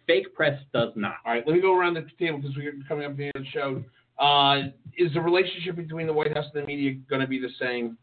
Fake 0.07 0.35
press 0.35 0.61
does 0.73 0.93
not. 0.95 1.17
All 1.25 1.33
right, 1.33 1.47
let 1.47 1.55
me 1.55 1.63
go 1.63 1.77
around 1.77 1.95
the 1.95 2.07
table 2.19 2.39
because 2.39 2.57
we're 2.57 2.75
coming 2.89 3.05
up 3.05 3.13
to 3.13 3.17
the 3.17 3.25
end 3.25 3.33
of 3.37 3.43
the 3.43 3.49
show. 3.51 3.85
Uh, 4.19 4.69
is 4.97 5.13
the 5.15 5.21
relationship 5.21 5.77
between 5.77 6.07
the 6.07 6.13
White 6.13 6.35
House 6.35 6.47
and 6.55 6.63
the 6.63 6.67
media 6.67 6.95
going 7.09 7.21
to 7.21 7.27
be 7.27 7.39
the 7.39 7.51
same 7.61 7.97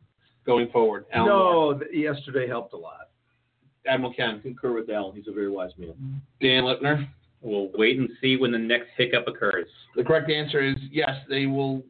going 0.46 0.70
forward? 0.70 1.06
Alan 1.14 1.30
no, 1.30 1.80
th- 1.80 1.92
yesterday 1.94 2.48
helped 2.48 2.74
a 2.74 2.78
lot. 2.78 3.10
Admiral 3.88 4.14
Ken, 4.14 4.40
concur 4.42 4.74
with 4.74 4.90
Alan. 4.90 5.16
He's 5.16 5.28
a 5.28 5.32
very 5.32 5.50
wise 5.50 5.72
man. 5.78 6.22
Dan 6.42 6.64
Lipner. 6.64 7.08
We'll 7.42 7.70
wait 7.74 8.00
and 8.00 8.10
see 8.22 8.38
when 8.38 8.54
the 8.54 8.58
next 8.58 8.88
hiccup 8.98 9.28
occurs. 9.28 9.68
The 9.98 10.04
correct 10.04 10.32
answer 10.32 10.62
is 10.62 10.78
yes. 10.90 11.10
They 11.28 11.46
will 11.46 11.84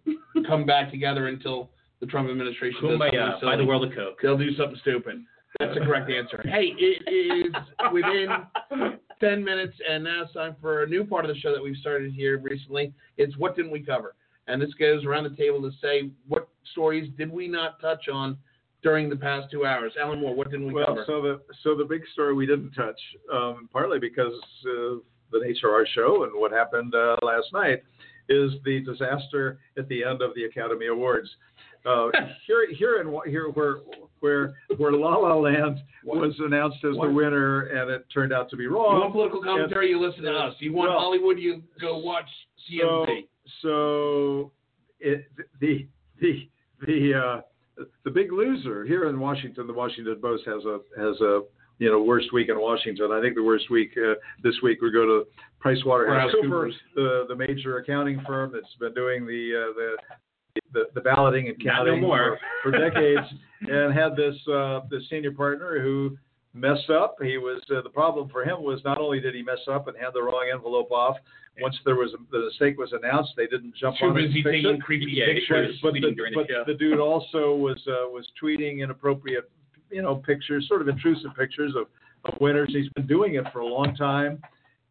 come 0.47 0.65
back 0.65 0.89
together 0.89 1.27
until 1.27 1.69
the 2.03 2.11
Trump 2.11 2.29
administration 2.29 2.81
does 2.81 2.91
something 2.91 3.11
Kumbaya, 3.13 3.39
silly. 3.39 3.51
buy 3.53 3.55
the 3.55 3.65
world 3.65 3.85
of 3.85 3.95
Coke. 3.95 4.19
They'll 4.21 4.37
do 4.37 4.53
something 4.55 4.77
stupid. 4.81 5.23
That's 5.57 5.73
the 5.73 5.85
correct 5.85 6.11
answer. 6.11 6.41
Hey, 6.43 6.73
it 6.77 7.07
is 7.07 7.53
within 7.93 8.27
10 9.21 9.41
minutes, 9.41 9.77
and 9.89 10.03
now 10.03 10.23
it's 10.23 10.33
time 10.33 10.57
for 10.59 10.83
a 10.83 10.87
new 10.87 11.05
part 11.05 11.23
of 11.23 11.33
the 11.33 11.39
show 11.39 11.53
that 11.53 11.63
we've 11.63 11.77
started 11.77 12.13
here 12.13 12.39
recently. 12.39 12.93
It's 13.17 13.37
What 13.37 13.55
Didn't 13.55 13.71
We 13.71 13.79
Cover? 13.79 14.15
And 14.47 14.61
this 14.61 14.73
goes 14.73 15.05
around 15.05 15.23
the 15.23 15.35
table 15.37 15.61
to 15.61 15.71
say 15.81 16.11
what 16.27 16.49
stories 16.73 17.09
did 17.17 17.31
we 17.31 17.47
not 17.47 17.79
touch 17.79 18.09
on 18.11 18.37
during 18.81 19.09
the 19.09 19.15
past 19.15 19.49
two 19.49 19.65
hours. 19.65 19.93
Alan 19.97 20.19
Moore, 20.19 20.35
what 20.35 20.51
didn't 20.51 20.67
we 20.67 20.73
well, 20.73 20.87
cover? 20.87 21.03
so 21.07 21.21
the 21.21 21.41
so 21.63 21.77
the 21.77 21.85
big 21.85 22.01
story 22.11 22.33
we 22.33 22.45
didn't 22.45 22.71
touch, 22.71 22.99
um, 23.31 23.69
partly 23.71 23.97
because 23.99 24.33
of 24.33 25.03
the 25.31 25.39
nature 25.39 25.69
of 25.69 25.75
our 25.75 25.87
show 25.95 26.25
and 26.25 26.33
what 26.35 26.51
happened 26.51 26.93
uh, 26.93 27.15
last 27.21 27.47
night, 27.53 27.81
is 28.29 28.51
the 28.65 28.81
disaster 28.81 29.59
at 29.77 29.87
the 29.89 30.03
end 30.03 30.21
of 30.21 30.31
the 30.35 30.45
Academy 30.45 30.87
Awards. 30.87 31.29
Uh, 31.85 32.07
here, 32.47 32.67
here, 32.77 33.01
in 33.01 33.31
here, 33.31 33.49
where 33.49 33.77
where 34.19 34.53
where 34.77 34.91
La 34.93 35.15
La 35.15 35.35
Land 35.35 35.79
was 36.05 36.33
announced 36.39 36.77
as 36.83 36.95
the 36.95 37.09
winner, 37.11 37.61
and 37.63 37.91
it 37.91 38.05
turned 38.13 38.31
out 38.31 38.49
to 38.49 38.55
be 38.55 38.63
you 38.63 38.73
wrong. 38.73 38.99
want 38.99 39.11
political 39.11 39.43
commentary, 39.43 39.89
you 39.89 39.99
listen 39.99 40.23
to 40.23 40.31
us. 40.31 40.55
You 40.59 40.73
want 40.73 40.89
Well, 40.89 40.99
Hollywood, 40.99 41.39
you 41.39 41.61
go 41.81 41.97
watch 41.97 42.29
So, 42.69 43.05
CNBC. 43.05 43.27
so 43.61 44.51
it, 44.99 45.25
the 45.59 45.87
the 46.21 46.49
the 46.85 47.13
uh, 47.13 47.83
the 48.05 48.11
big 48.11 48.31
loser 48.31 48.85
here 48.85 49.09
in 49.09 49.19
Washington, 49.19 49.67
the 49.67 49.73
Washington 49.73 50.17
Post 50.21 50.43
has 50.45 50.63
a 50.65 50.79
has 50.97 51.19
a 51.21 51.41
you 51.79 51.91
know 51.91 52.01
worst 52.01 52.31
week 52.31 52.49
in 52.49 52.59
Washington. 52.59 53.11
I 53.11 53.19
think 53.19 53.35
the 53.35 53.43
worst 53.43 53.69
week 53.69 53.91
uh, 53.97 54.13
this 54.41 54.55
week 54.63 54.81
we 54.81 54.91
go 54.91 55.05
to 55.05 55.25
PricewaterhouseCoopers, 55.63 56.31
PricewaterhouseCoopers. 56.45 56.71
the 56.95 57.25
the 57.27 57.35
major 57.35 57.77
accounting 57.79 58.21
firm 58.25 58.51
that's 58.53 58.73
been 58.79 58.93
doing 58.93 59.25
the 59.25 59.51
uh, 59.53 59.73
the 59.73 59.95
the, 60.73 60.83
the 60.93 61.01
balloting 61.01 61.47
and 61.47 61.57
no 61.59 61.71
counting 61.71 62.01
more. 62.01 62.39
for, 62.63 62.71
for 62.71 62.77
decades, 62.77 63.25
and 63.61 63.93
had 63.93 64.15
this 64.15 64.35
uh, 64.47 64.81
this 64.89 65.03
senior 65.09 65.31
partner 65.31 65.79
who 65.81 66.17
messed 66.53 66.89
up. 66.89 67.15
He 67.21 67.37
was 67.37 67.61
uh, 67.75 67.81
the 67.81 67.89
problem 67.89 68.29
for 68.29 68.43
him 68.43 68.61
was 68.61 68.79
not 68.85 68.99
only 68.99 69.19
did 69.19 69.33
he 69.35 69.41
mess 69.41 69.59
up 69.71 69.87
and 69.87 69.97
hand 69.97 70.11
the 70.13 70.21
wrong 70.21 70.49
envelope 70.53 70.91
off. 70.91 71.17
Once 71.61 71.75
there 71.85 71.95
was 71.95 72.11
a, 72.13 72.17
the 72.31 72.45
mistake 72.45 72.79
was 72.79 72.93
announced, 72.93 73.31
they 73.37 73.45
didn't 73.45 73.75
jump 73.75 73.95
Too 73.99 74.07
on 74.07 74.17
it. 74.17 74.27
busy 74.27 74.39
and 74.39 74.43
fix 74.43 74.55
taking 74.57 74.75
it. 74.75 74.81
creepy 74.81 75.05
Yeah, 75.11 75.25
pictures. 75.33 75.77
but 75.83 75.93
the, 75.93 75.99
during 75.99 76.33
the 76.33 76.45
but 76.49 76.65
the 76.67 76.73
dude 76.73 76.99
also 76.99 77.55
was 77.55 77.77
uh, 77.87 78.09
was 78.09 78.27
tweeting 78.41 78.79
inappropriate, 78.79 79.49
you 79.91 80.01
know, 80.01 80.15
pictures, 80.15 80.67
sort 80.67 80.81
of 80.81 80.87
intrusive 80.87 81.29
pictures 81.37 81.73
of, 81.75 81.85
of 82.25 82.39
winners. 82.41 82.69
He's 82.73 82.89
been 82.89 83.05
doing 83.05 83.35
it 83.35 83.45
for 83.53 83.59
a 83.59 83.65
long 83.67 83.95
time, 83.95 84.41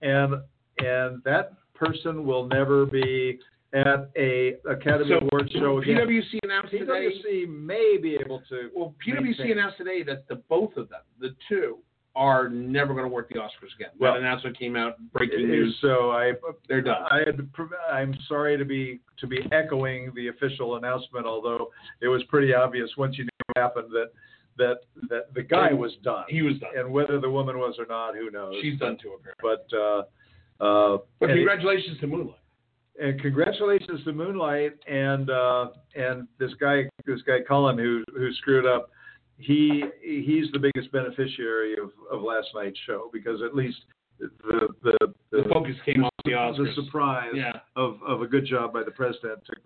and 0.03 0.35
and 0.79 1.23
that 1.25 1.53
person 1.75 2.25
will 2.25 2.47
never 2.47 2.87
be 2.87 3.41
at 3.75 4.11
a 4.17 4.55
Academy 4.69 5.09
So, 5.11 5.27
Award 5.27 5.51
show 5.53 5.79
again. 5.79 5.97
PwC 5.97 6.39
announced 6.43 6.71
today. 6.73 6.85
PwC 7.25 7.49
may 7.49 7.97
be 8.01 8.17
able 8.17 8.43
to. 8.49 8.71
Well, 8.75 8.95
PwC 9.07 9.23
maintain. 9.23 9.53
announced 9.53 9.79
today 9.79 10.03
that 10.05 10.29
the 10.29 10.37
both 10.37 10.77
of 10.77 10.89
them, 10.91 11.01
the 11.21 11.35
two, 11.49 11.79
are 12.15 12.49
never 12.51 12.93
going 12.93 13.07
to 13.07 13.09
work 13.13 13.31
the 13.31 13.37
Oscars 13.37 13.75
again. 13.75 13.89
Well, 13.99 14.13
that 14.13 14.21
announcement 14.21 14.59
came 14.59 14.77
out. 14.77 14.97
Breaking 15.15 15.49
news. 15.49 15.75
So 15.81 16.11
I, 16.11 16.33
they're 16.69 16.83
done. 16.83 17.05
I 17.11 17.21
had, 17.25 17.49
I'm 17.91 18.15
sorry 18.29 18.59
to 18.59 18.65
be 18.67 19.01
to 19.19 19.27
be 19.27 19.39
echoing 19.51 20.13
the 20.15 20.29
official 20.29 20.77
announcement, 20.77 21.25
although 21.25 21.71
it 22.03 22.09
was 22.09 22.23
pretty 22.25 22.53
obvious 22.53 22.91
once 22.99 23.17
you 23.17 23.25
knew 23.25 23.31
what 23.55 23.63
happened 23.63 23.89
that 23.93 24.11
that 24.59 24.81
that 25.09 25.33
the 25.33 25.43
guy 25.43 25.73
was 25.73 25.93
done. 26.05 26.25
He 26.29 26.43
was 26.43 26.59
done. 26.59 26.73
and 26.77 26.93
whether 26.93 27.19
the 27.19 27.31
woman 27.31 27.59
was 27.59 27.77
or 27.79 27.87
not, 27.87 28.15
who 28.15 28.31
knows? 28.31 28.57
She's 28.61 28.79
done 28.79 28.99
too, 29.03 29.17
apparently. 29.19 29.65
But 29.71 29.75
uh, 29.75 30.03
uh, 30.63 30.99
But 31.19 31.31
and, 31.31 31.39
congratulations 31.39 31.99
to 32.01 32.07
Moonlight. 32.07 32.37
And 33.01 33.21
congratulations 33.21 34.05
to 34.05 34.13
Moonlight 34.13 34.73
and 34.87 35.31
uh, 35.31 35.69
and 35.95 36.27
this 36.39 36.53
guy 36.61 36.85
this 37.07 37.23
guy 37.23 37.39
Cullen 37.47 37.79
who 37.79 38.05
who 38.17 38.33
screwed 38.35 38.67
up. 38.67 38.91
He 39.39 39.83
he's 40.03 40.51
the 40.53 40.59
biggest 40.59 40.93
beneficiary 40.93 41.75
of, 41.75 41.91
of 42.11 42.23
last 42.23 42.49
night's 42.55 42.79
show 42.87 43.11
because 43.13 43.41
at 43.43 43.55
least 43.57 43.79
the 44.21 44.69
the 44.83 45.13
The 45.33 45.43
focus 45.53 45.75
came 45.85 46.05
off 46.05 46.13
the 46.25 46.33
Oscars. 46.33 46.57
the 46.57 46.63
Oscars. 46.65 46.75
surprise 46.85 47.33
Yeah. 47.35 47.53
of, 47.75 47.99
of 48.07 48.23
a 48.23 48.27
good 48.27 48.45
job 48.47 48.73
by 48.73 48.85
the 48.85 48.91
president. 48.93 49.41
took 49.45 49.59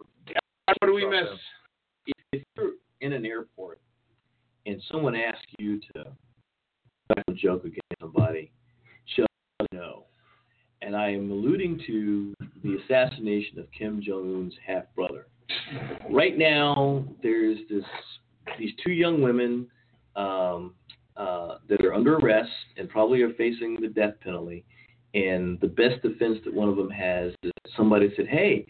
What 0.80 0.86
do 0.86 0.94
we 0.94 1.06
miss? 1.06 1.28
if 2.32 2.42
you're 2.56 2.72
in 3.00 3.12
an 3.12 3.26
airport 3.26 3.80
and 4.66 4.80
someone 4.90 5.14
asks 5.14 5.44
you 5.58 5.78
to 5.80 6.04
crack 7.12 7.24
a 7.28 7.32
joke 7.32 7.64
against 7.64 7.82
somebody, 8.00 8.50
just 9.14 9.28
no. 9.72 10.04
And 10.82 10.94
I 10.94 11.10
am 11.10 11.30
alluding 11.30 11.80
to 11.86 12.34
the 12.62 12.76
assassination 12.84 13.58
of 13.58 13.66
Kim 13.76 14.00
Jong 14.02 14.34
Un's 14.34 14.54
half 14.64 14.84
brother. 14.94 15.26
Right 16.10 16.36
now, 16.36 17.04
there's 17.22 17.58
this 17.70 17.84
these 18.58 18.72
two 18.84 18.92
young 18.92 19.22
women 19.22 19.66
um, 20.14 20.74
uh, 21.16 21.58
that 21.68 21.84
are 21.84 21.94
under 21.94 22.16
arrest 22.16 22.50
and 22.76 22.88
probably 22.88 23.22
are 23.22 23.32
facing 23.34 23.78
the 23.80 23.88
death 23.88 24.14
penalty. 24.20 24.64
And 25.14 25.58
the 25.60 25.68
best 25.68 26.02
defense 26.02 26.38
that 26.44 26.52
one 26.52 26.68
of 26.68 26.76
them 26.76 26.90
has 26.90 27.32
is 27.42 27.52
somebody 27.76 28.12
said, 28.16 28.26
"Hey, 28.26 28.66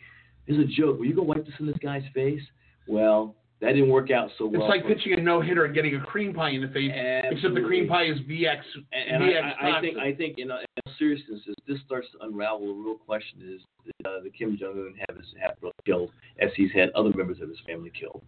there's 0.46 0.60
a 0.60 0.68
joke. 0.68 0.98
Will 0.98 1.06
you 1.06 1.14
go 1.14 1.22
wipe 1.22 1.44
this 1.44 1.54
in 1.58 1.66
this 1.66 1.76
guy's 1.82 2.04
face?" 2.14 2.42
Well, 2.86 3.34
that 3.60 3.72
didn't 3.72 3.88
work 3.88 4.10
out 4.10 4.30
so 4.36 4.46
well. 4.46 4.62
It's 4.62 4.68
like 4.68 4.86
pitching 4.86 5.14
a 5.18 5.22
no 5.22 5.40
hitter 5.40 5.64
and 5.64 5.74
getting 5.74 5.94
a 5.96 6.00
cream 6.00 6.34
pie 6.34 6.50
in 6.50 6.60
the 6.62 6.68
face, 6.68 6.90
except 6.94 7.54
the 7.54 7.62
cream 7.62 7.88
pie 7.88 8.04
is 8.04 8.18
VX. 8.20 8.58
And 8.92 9.22
VX 9.22 9.52
I, 9.60 9.78
I, 9.78 9.80
think. 9.80 9.98
I 9.98 10.14
think 10.14 10.38
in, 10.38 10.44
in 10.44 10.50
all 10.50 10.92
seriousness, 10.98 11.40
as 11.48 11.54
this 11.66 11.78
starts 11.86 12.06
to 12.12 12.26
unravel, 12.26 12.66
the 12.66 12.72
real 12.74 12.96
question 12.96 13.38
is 13.42 13.62
uh, 14.04 14.20
the 14.22 14.30
Kim 14.30 14.58
Jong 14.58 14.72
Un 14.72 14.94
have 15.08 15.16
his 15.16 15.26
half 15.40 15.58
brother 15.60 15.74
killed, 15.86 16.10
as 16.38 16.50
he's 16.56 16.70
had 16.72 16.90
other 16.90 17.10
members 17.14 17.40
of 17.40 17.48
his 17.48 17.58
family 17.66 17.90
killed. 17.98 18.22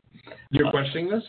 You're 0.50 0.68
Uh, 0.68 0.70
questioning 0.70 1.10
this? 1.10 1.24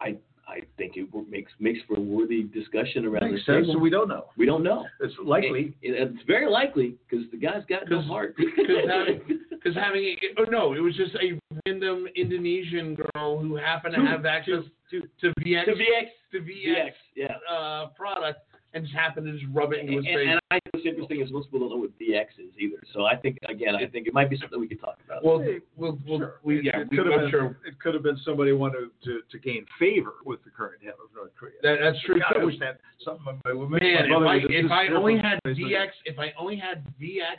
I 0.00 0.16
I 0.50 0.60
think 0.76 0.96
it 0.96 1.06
makes 1.30 1.52
makes 1.60 1.78
for 1.86 1.96
a 1.96 2.00
worthy 2.00 2.42
discussion 2.42 3.06
around 3.06 3.30
Makes 3.30 3.46
this 3.46 3.54
sense. 3.54 3.66
table. 3.68 3.80
We 3.80 3.88
don't 3.90 4.08
know. 4.08 4.26
We 4.36 4.46
don't 4.46 4.62
know. 4.64 4.84
It's 5.00 5.14
likely. 5.24 5.74
It- 5.80 5.94
it- 5.94 6.10
it's 6.14 6.22
very 6.26 6.48
likely 6.50 6.96
because 7.08 7.24
the 7.30 7.36
guy's 7.36 7.64
got 7.68 7.88
no 7.88 8.00
heart. 8.02 8.34
Because 8.36 8.86
having, 8.88 9.20
cause 9.62 9.74
having 9.74 10.16
oh 10.38 10.44
no, 10.50 10.72
it 10.74 10.80
was 10.80 10.94
just 10.96 11.14
a 11.16 11.38
random 11.66 12.06
Indonesian 12.16 12.96
girl 12.96 13.38
who 13.38 13.56
happened 13.56 13.94
to 13.94 14.00
To- 14.00 14.06
have 14.06 14.26
access 14.26 14.64
to, 14.90 15.02
to 15.20 15.32
VX 15.40 15.64
to 15.66 15.72
VX 15.72 16.06
to 16.32 16.38
VX, 16.40 16.74
VX, 16.76 16.90
yeah. 17.14 17.36
uh, 17.50 17.86
product 17.96 18.40
and 18.72 18.84
just 18.84 18.94
happened 18.96 19.26
to 19.26 19.32
just 19.32 19.44
rub 19.52 19.72
it 19.72 19.80
into 19.80 19.96
his 19.96 20.04
And, 20.06 20.14
face. 20.14 20.28
and 20.30 20.40
I 20.50 20.54
think 20.60 20.74
what's 20.74 20.86
interesting 20.86 21.20
is 21.20 21.30
most 21.32 21.46
people 21.50 21.60
don't 21.60 21.70
know 21.70 21.76
what 21.82 21.98
VX 21.98 22.26
is 22.38 22.52
either. 22.58 22.76
So 22.94 23.04
I 23.04 23.16
think 23.16 23.38
again, 23.48 23.74
I 23.74 23.86
think 23.86 24.06
it 24.06 24.14
might 24.14 24.30
be 24.30 24.36
something 24.38 24.60
we 24.60 24.68
could 24.68 24.80
talk 24.80 24.98
about. 25.04 25.24
well, 25.24 25.44
we'll, 25.76 25.98
we'll 26.06 26.30
we, 26.44 26.62
yeah, 26.62 26.80
it 26.80 26.88
we, 26.90 26.96
could 26.96 27.06
have 27.06 27.20
been. 27.20 27.30
sure 27.30 27.56
It 27.66 27.78
could 27.80 27.94
have 27.94 28.02
been 28.02 28.18
somebody 28.24 28.52
wanted 28.52 28.90
to, 29.04 29.20
to 29.30 29.38
gain 29.38 29.66
favor 29.78 30.14
with 30.24 30.42
the 30.44 30.50
current 30.50 30.82
head 30.82 30.94
of 31.02 31.14
North 31.14 31.32
Korea. 31.38 31.54
that, 31.62 31.78
that's 31.82 32.00
true 32.04 32.20
God, 32.20 32.40
I 32.40 32.44
wish 32.44 32.58
that 32.60 32.78
something. 33.04 33.40
My, 33.44 33.52
my 33.52 33.78
Man, 33.80 34.06
if 34.06 34.22
I 34.22 34.36
if 34.48 34.70
I 34.70 34.86
only 34.94 35.18
had 35.18 35.38
Facebook. 35.46 35.70
VX, 35.72 35.88
if 36.04 36.18
I 36.18 36.32
only 36.38 36.56
had 36.56 36.84
VX, 37.00 37.36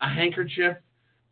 a 0.00 0.08
handkerchief, 0.08 0.76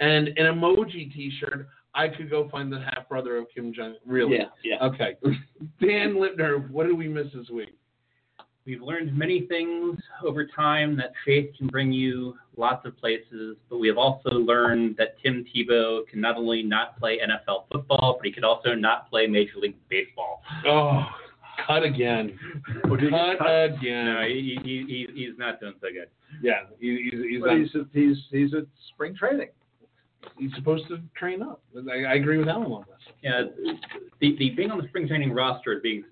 and 0.00 0.28
an 0.28 0.46
emoji 0.46 1.12
T-shirt, 1.12 1.68
I 1.94 2.08
could 2.08 2.30
go 2.30 2.48
find 2.48 2.72
the 2.72 2.80
half 2.80 3.08
brother 3.08 3.36
of 3.36 3.46
Kim 3.54 3.72
Jong. 3.74 3.96
Really? 4.06 4.36
Yeah, 4.36 4.44
yeah. 4.64 4.86
Okay. 4.86 5.16
Dan 5.80 6.14
Lipner, 6.14 6.70
what 6.70 6.86
did 6.86 6.96
we 6.96 7.06
miss 7.08 7.26
this 7.34 7.50
week? 7.50 7.74
We've 8.64 8.80
learned 8.80 9.16
many 9.16 9.46
things 9.46 9.98
over 10.24 10.46
time 10.46 10.96
that 10.96 11.12
faith 11.26 11.50
can 11.58 11.66
bring 11.66 11.92
you 11.92 12.34
lots 12.56 12.86
of 12.86 12.96
places, 12.96 13.56
but 13.68 13.78
we 13.78 13.88
have 13.88 13.98
also 13.98 14.30
learned 14.30 14.96
that 14.98 15.16
Tim 15.20 15.44
Tebow 15.44 16.06
can 16.06 16.20
not 16.20 16.36
only 16.36 16.62
not 16.62 16.96
play 16.98 17.18
NFL 17.18 17.64
football, 17.72 18.18
but 18.18 18.24
he 18.24 18.32
could 18.32 18.44
also 18.44 18.74
not 18.74 19.10
play 19.10 19.26
Major 19.26 19.58
League 19.58 19.74
Baseball. 19.88 20.42
Oh, 20.64 21.04
cut 21.66 21.82
again. 21.82 22.38
Oh, 22.84 22.96
cut, 22.96 23.38
cut? 23.38 23.64
again. 23.64 24.06
No, 24.06 24.22
he, 24.28 24.58
he, 24.62 24.84
he, 24.86 25.06
he's 25.12 25.38
not 25.38 25.58
doing 25.58 25.74
so 25.80 25.88
good. 25.92 26.08
Yeah, 26.40 26.60
he, 26.78 27.10
he's 27.10 27.20
he's, 27.30 27.42
Well, 27.42 27.56
not, 27.56 27.58
he's, 27.58 27.86
he's 27.92 28.16
he's 28.30 28.54
at 28.54 28.64
spring 28.94 29.16
training. 29.16 29.48
He's 30.38 30.50
supposed 30.54 30.86
to 30.88 30.98
train 31.16 31.42
up. 31.42 31.62
I, 31.90 32.04
I 32.04 32.14
agree 32.14 32.38
with 32.38 32.48
Alan 32.48 32.70
on 32.72 32.84
this. 32.88 33.14
Yeah, 33.22 33.42
the, 34.20 34.36
the 34.38 34.50
being 34.50 34.70
on 34.70 34.78
the 34.78 34.88
spring 34.88 35.06
training 35.08 35.32
roster, 35.32 35.72
and 35.72 35.82
being 35.82 36.04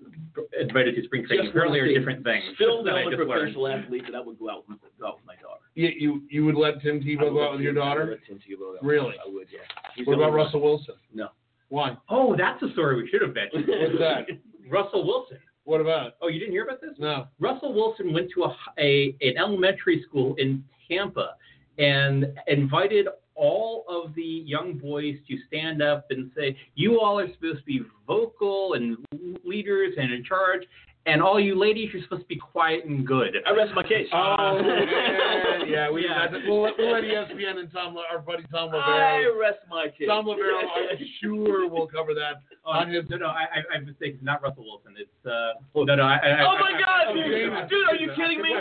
invited 0.59 0.95
to 0.95 1.03
spring 1.03 1.25
training, 1.27 1.47
apparently 1.49 1.79
are 1.79 1.87
different 1.97 2.23
things. 2.23 2.43
Phil 2.57 2.83
that 2.83 2.91
I 2.93 3.03
Miller, 3.05 3.11
just 3.11 3.19
learned. 3.19 3.31
professional 3.31 3.67
athlete, 3.67 4.03
that 4.11 4.15
I 4.15 4.21
would 4.21 4.39
go 4.39 4.49
out 4.49 4.67
with, 4.69 4.77
go 4.99 5.07
out 5.07 5.15
with 5.17 5.25
my 5.25 5.35
daughter. 5.35 5.61
You 5.75 5.89
you, 5.97 6.21
you 6.29 6.45
would 6.45 6.55
let 6.55 6.81
Tim 6.81 6.99
Tebow 7.01 7.31
go 7.31 7.45
out 7.45 7.51
with 7.53 7.61
your 7.61 7.73
Tim- 7.73 7.81
I 7.83 7.89
would 7.89 7.97
daughter? 7.99 8.11
let 8.11 8.25
Tim 8.27 8.37
Tebow 8.37 8.59
go 8.59 8.75
out. 8.77 8.83
Really? 8.83 9.15
I 9.25 9.29
would, 9.29 9.47
yeah. 9.51 9.59
He's 9.95 10.05
What 10.07 10.13
about 10.13 10.25
only 10.27 10.37
one. 10.37 10.45
Russell 10.45 10.61
Wilson? 10.61 10.95
No. 11.13 11.27
Why? 11.69 11.97
Oh, 12.09 12.35
that's 12.37 12.61
a 12.63 12.71
story 12.73 13.01
we 13.01 13.09
should 13.09 13.21
have 13.21 13.33
mentioned. 13.33 13.65
What's 13.67 13.99
that? 13.99 14.25
Russell 14.69 15.05
Wilson. 15.07 15.37
What 15.63 15.79
about? 15.79 16.13
Oh, 16.21 16.27
you 16.27 16.39
didn't 16.39 16.51
hear 16.53 16.63
about 16.65 16.81
this? 16.81 16.91
No. 16.97 17.27
Russell 17.39 17.73
Wilson 17.73 18.11
went 18.13 18.29
to 18.35 18.43
a, 18.43 18.55
a 18.79 19.15
an 19.21 19.37
elementary 19.37 20.03
school 20.07 20.35
in 20.37 20.63
Tampa 20.89 21.35
and 21.77 22.25
invited 22.47 23.07
all 23.35 23.85
of 23.87 24.13
the 24.15 24.21
young 24.21 24.77
boys 24.77 25.17
to 25.27 25.37
stand 25.47 25.81
up 25.81 26.05
and 26.09 26.31
say, 26.35 26.57
"You 26.75 26.99
all 26.99 27.19
are 27.19 27.31
supposed 27.33 27.59
to 27.59 27.65
be 27.65 27.81
vocal 28.07 28.73
and 28.73 28.97
leaders 29.43 29.95
and 29.97 30.13
in 30.13 30.23
charge, 30.23 30.67
and 31.05 31.21
all 31.21 31.39
you 31.39 31.55
ladies 31.59 31.93
are 31.95 32.01
supposed 32.03 32.21
to 32.23 32.27
be 32.27 32.35
quiet 32.37 32.85
and 32.85 33.05
good." 33.05 33.35
I 33.47 33.51
rest 33.51 33.73
my 33.75 33.83
case. 33.83 34.07
Oh, 34.13 34.59
man. 34.61 35.67
yeah, 35.67 35.89
we 35.89 36.03
Yeah. 36.05 36.27
We'll, 36.47 36.61
let- 36.63 36.73
we'll 36.77 36.91
let 36.93 37.03
ESPN 37.03 37.57
and 37.59 37.71
Tom, 37.71 37.95
our 38.11 38.19
buddy 38.19 38.43
Tom 38.51 38.69
I 38.73 39.25
rest 39.39 39.59
my 39.69 39.87
case. 39.87 40.07
Tom 40.07 40.25
Lavero, 40.25 40.61
I'm 40.91 40.97
sure 41.21 41.67
will 41.69 41.87
cover 41.87 42.13
that 42.15 42.41
Oh, 42.63 42.71
on 42.77 42.91
his. 42.93 43.09
no, 43.09 43.17
no, 43.17 43.25
I, 43.25 43.45
I, 43.49 43.75
I'm 43.75 43.85
mistaken. 43.87 44.19
Not 44.21 44.43
Russell 44.43 44.63
Wilson. 44.63 44.93
It's 44.95 45.09
uh, 45.25 45.53
no, 45.73 45.95
no. 45.95 46.03
I, 46.03 46.17
I, 46.17 46.45
Oh 46.45 46.53
my 46.61 46.77
I, 46.77 46.79
God, 46.79 47.07
I, 47.09 47.13
dude! 47.13 47.25
James. 47.25 47.69
Dude, 47.71 47.87
are 47.89 47.95
you 47.95 48.09
kidding 48.15 48.41
me? 48.41 48.53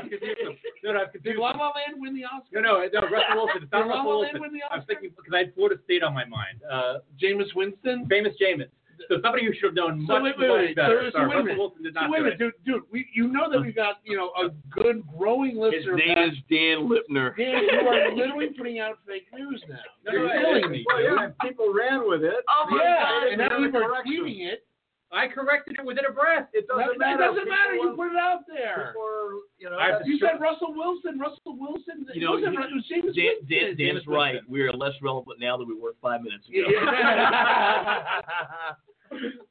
No, 0.82 0.92
no, 0.94 1.00
I've 1.02 1.12
Did 1.12 1.20
confused 1.20 1.38
La. 1.38 1.50
La 1.52 1.66
Land 1.76 2.00
win 2.00 2.14
the 2.14 2.24
Oscar? 2.24 2.62
No, 2.62 2.80
no, 2.80 3.00
no, 3.00 3.00
Russell 3.12 3.36
Wilson. 3.44 3.62
It's 3.64 3.72
not 3.72 3.84
Did 3.84 3.88
La 3.92 3.96
Russell 4.00 4.08
La 4.10 4.16
Wilson. 4.24 4.40
Land 4.40 4.40
win 4.40 4.52
the 4.56 4.62
I 4.72 4.76
was 4.80 4.84
thinking 4.88 5.10
because 5.12 5.34
I 5.34 5.38
had 5.44 5.54
Florida 5.54 5.76
State 5.84 6.02
on 6.02 6.14
my 6.14 6.24
mind. 6.24 6.64
Uh, 6.64 7.04
Jameis 7.20 7.52
Winston. 7.54 8.06
famous 8.08 8.32
Jameis. 8.40 8.72
So 9.08 9.16
somebody 9.22 9.46
who 9.46 9.52
should 9.54 9.64
have 9.64 9.74
known 9.74 10.04
So 10.06 10.20
much, 10.20 10.34
wait, 10.36 10.38
wait, 10.38 10.48
much 10.48 10.58
wait. 10.68 10.76
better. 10.76 11.10
So- 11.12 11.18
so 11.18 11.28
wait 11.28 11.36
a 11.38 11.42
minute. 11.42 11.58
Wilson 11.58 11.82
did 11.82 11.94
So 11.94 12.10
wait 12.10 12.20
a 12.20 12.22
minute, 12.24 12.38
dude, 12.38 12.52
dude. 12.64 12.82
We, 12.92 13.06
you 13.14 13.28
know 13.28 13.50
that 13.50 13.60
we've 13.60 13.74
got 13.74 13.96
you 14.04 14.16
know 14.16 14.30
a 14.38 14.50
good 14.70 15.02
growing 15.16 15.56
list 15.56 15.76
His 15.76 15.86
of 15.88 15.94
name 15.96 16.18
is 16.18 16.36
Dan 16.50 16.88
Lipner. 16.88 17.36
Dan, 17.36 17.62
you 17.64 17.88
are 17.88 18.14
literally 18.14 18.48
putting 18.56 18.78
out 18.78 18.98
fake 19.06 19.26
news 19.34 19.62
now. 19.68 19.76
You're 20.12 20.28
killing 20.28 20.70
me. 20.70 20.84
Well, 20.86 21.02
yeah, 21.02 21.28
people 21.42 21.72
ran 21.72 22.08
with 22.08 22.22
it. 22.24 22.44
Oh 22.48 22.66
my 22.70 22.82
Yeah, 22.82 23.00
God! 23.00 23.28
and 23.28 23.38
now 23.38 23.48
people 23.64 23.82
are 23.82 23.88
correction. 23.88 24.12
tweeting 24.24 24.46
it. 24.52 24.64
I 25.12 25.26
corrected 25.26 25.76
it 25.78 25.84
within 25.84 26.04
a 26.08 26.12
breath. 26.12 26.48
It 26.52 26.68
doesn't 26.68 26.86
that 26.86 26.98
matter. 26.98 27.18
doesn't 27.24 27.48
matter. 27.48 27.74
You 27.74 27.94
put 27.96 28.12
it 28.12 28.16
out 28.18 28.40
there. 28.46 28.94
People, 28.94 29.42
you 29.58 29.68
know, 29.70 29.76
I 29.76 29.86
have 29.90 30.02
You 30.06 30.18
Sure. 30.18 30.28
said 30.32 30.40
Russell 30.40 30.72
Wilson. 30.74 31.18
Russell 31.18 31.56
Wilson. 31.58 32.06
You 32.14 32.26
know, 32.26 32.36
it 32.36 32.44
wasn't, 32.46 32.84
he- 32.86 32.94
James 32.94 33.16
Dan, 33.16 33.24
Winston. 33.42 33.46
Dan, 33.48 33.76
Dan 33.76 33.96
is 33.96 34.06
right. 34.06 34.36
We 34.48 34.62
are 34.62 34.72
less 34.72 34.94
relevant 35.02 35.40
now 35.40 35.56
than 35.56 35.66
we 35.66 35.74
were 35.74 35.94
five 36.00 36.22
minutes 36.22 36.46
ago. 36.48 36.62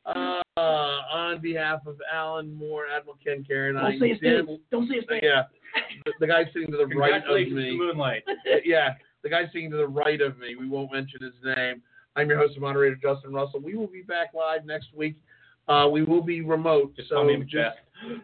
uh, 0.06 0.41
on 1.11 1.41
behalf 1.41 1.81
of 1.86 1.98
Alan 2.11 2.53
Moore, 2.53 2.86
Admiral 2.95 3.18
Ken 3.23 3.44
Carey, 3.44 3.69
and 3.69 3.77
I, 3.80 3.91
Don't 3.91 3.99
say 3.99 4.10
his 4.10 4.22
name. 4.22 4.57
Don't 4.72 4.90
say 4.90 4.95
his 4.95 5.06
name. 5.10 5.19
Yeah, 5.23 5.44
the, 6.06 6.14
the 6.22 6.27
guy 6.27 6.45
sitting 6.53 6.72
to 6.72 6.77
the 6.77 6.88
right 6.88 7.22
of 7.22 7.36
me. 7.36 7.49
to 7.72 7.77
Moonlight. 7.77 8.23
yeah, 8.64 8.94
the 9.23 9.30
guy 9.30 9.44
sitting 9.52 9.69
to 9.72 9.77
the 9.77 9.88
right 9.88 10.22
of 10.22 10.38
me. 10.38 10.56
We 10.56 10.68
won't 10.68 10.91
mention 10.94 11.22
his 11.22 11.34
name. 11.44 11.81
I'm 12.15 12.30
your 12.30 12.38
host 12.40 12.53
and 12.53 12.61
moderator, 12.61 12.95
Justin 13.02 13.34
Russell. 13.34 13.60
We 13.60 13.76
will 13.76 13.88
be 13.88 14.02
back 14.02 14.34
live 14.34 14.65
next 14.65 14.88
week 14.95 15.18
Uh, 15.69 15.87
we 15.87 16.03
will 16.03 16.23
be 16.23 16.41
remote. 16.41 16.95
Just 16.95 17.09
so 17.09 17.15
call 17.15 17.41
just, 17.41 17.51
Jeff. 17.51 17.73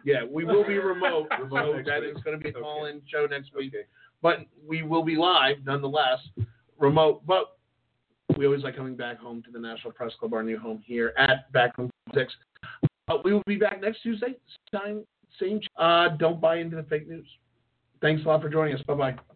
yeah, 0.04 0.24
we 0.28 0.44
will 0.44 0.66
be 0.66 0.78
remote. 0.78 1.28
Remote 1.40 1.76
so 1.76 1.90
that 1.90 2.00
week. 2.00 2.16
is 2.16 2.22
going 2.22 2.38
to 2.38 2.42
be 2.42 2.50
a 2.50 2.52
call-in 2.52 3.00
show 3.06 3.26
next 3.30 3.54
week. 3.54 3.72
Okay. 3.74 3.84
But 4.20 4.46
we 4.66 4.82
will 4.82 5.04
be 5.04 5.14
live 5.16 5.56
nonetheless, 5.64 6.18
remote. 6.78 7.24
But 7.26 7.56
we 8.36 8.46
always 8.46 8.64
like 8.64 8.76
coming 8.76 8.96
back 8.96 9.18
home 9.18 9.42
to 9.44 9.50
the 9.52 9.58
National 9.58 9.92
Press 9.92 10.12
Club, 10.18 10.34
our 10.34 10.42
new 10.42 10.58
home 10.58 10.82
here 10.84 11.12
at 11.16 11.50
Backroom 11.52 11.90
Politics. 12.06 12.34
Uh, 13.08 13.18
we 13.24 13.32
will 13.32 13.42
be 13.46 13.56
back 13.56 13.80
next 13.80 14.02
Tuesday, 14.02 14.34
time, 14.72 15.04
same. 15.38 15.60
Uh, 15.78 16.08
don't 16.18 16.40
buy 16.40 16.56
into 16.56 16.74
the 16.74 16.82
fake 16.84 17.08
news. 17.08 17.26
Thanks 18.02 18.24
a 18.24 18.28
lot 18.28 18.42
for 18.42 18.48
joining 18.48 18.74
us. 18.74 18.82
Bye 18.86 18.94
bye. 18.94 19.35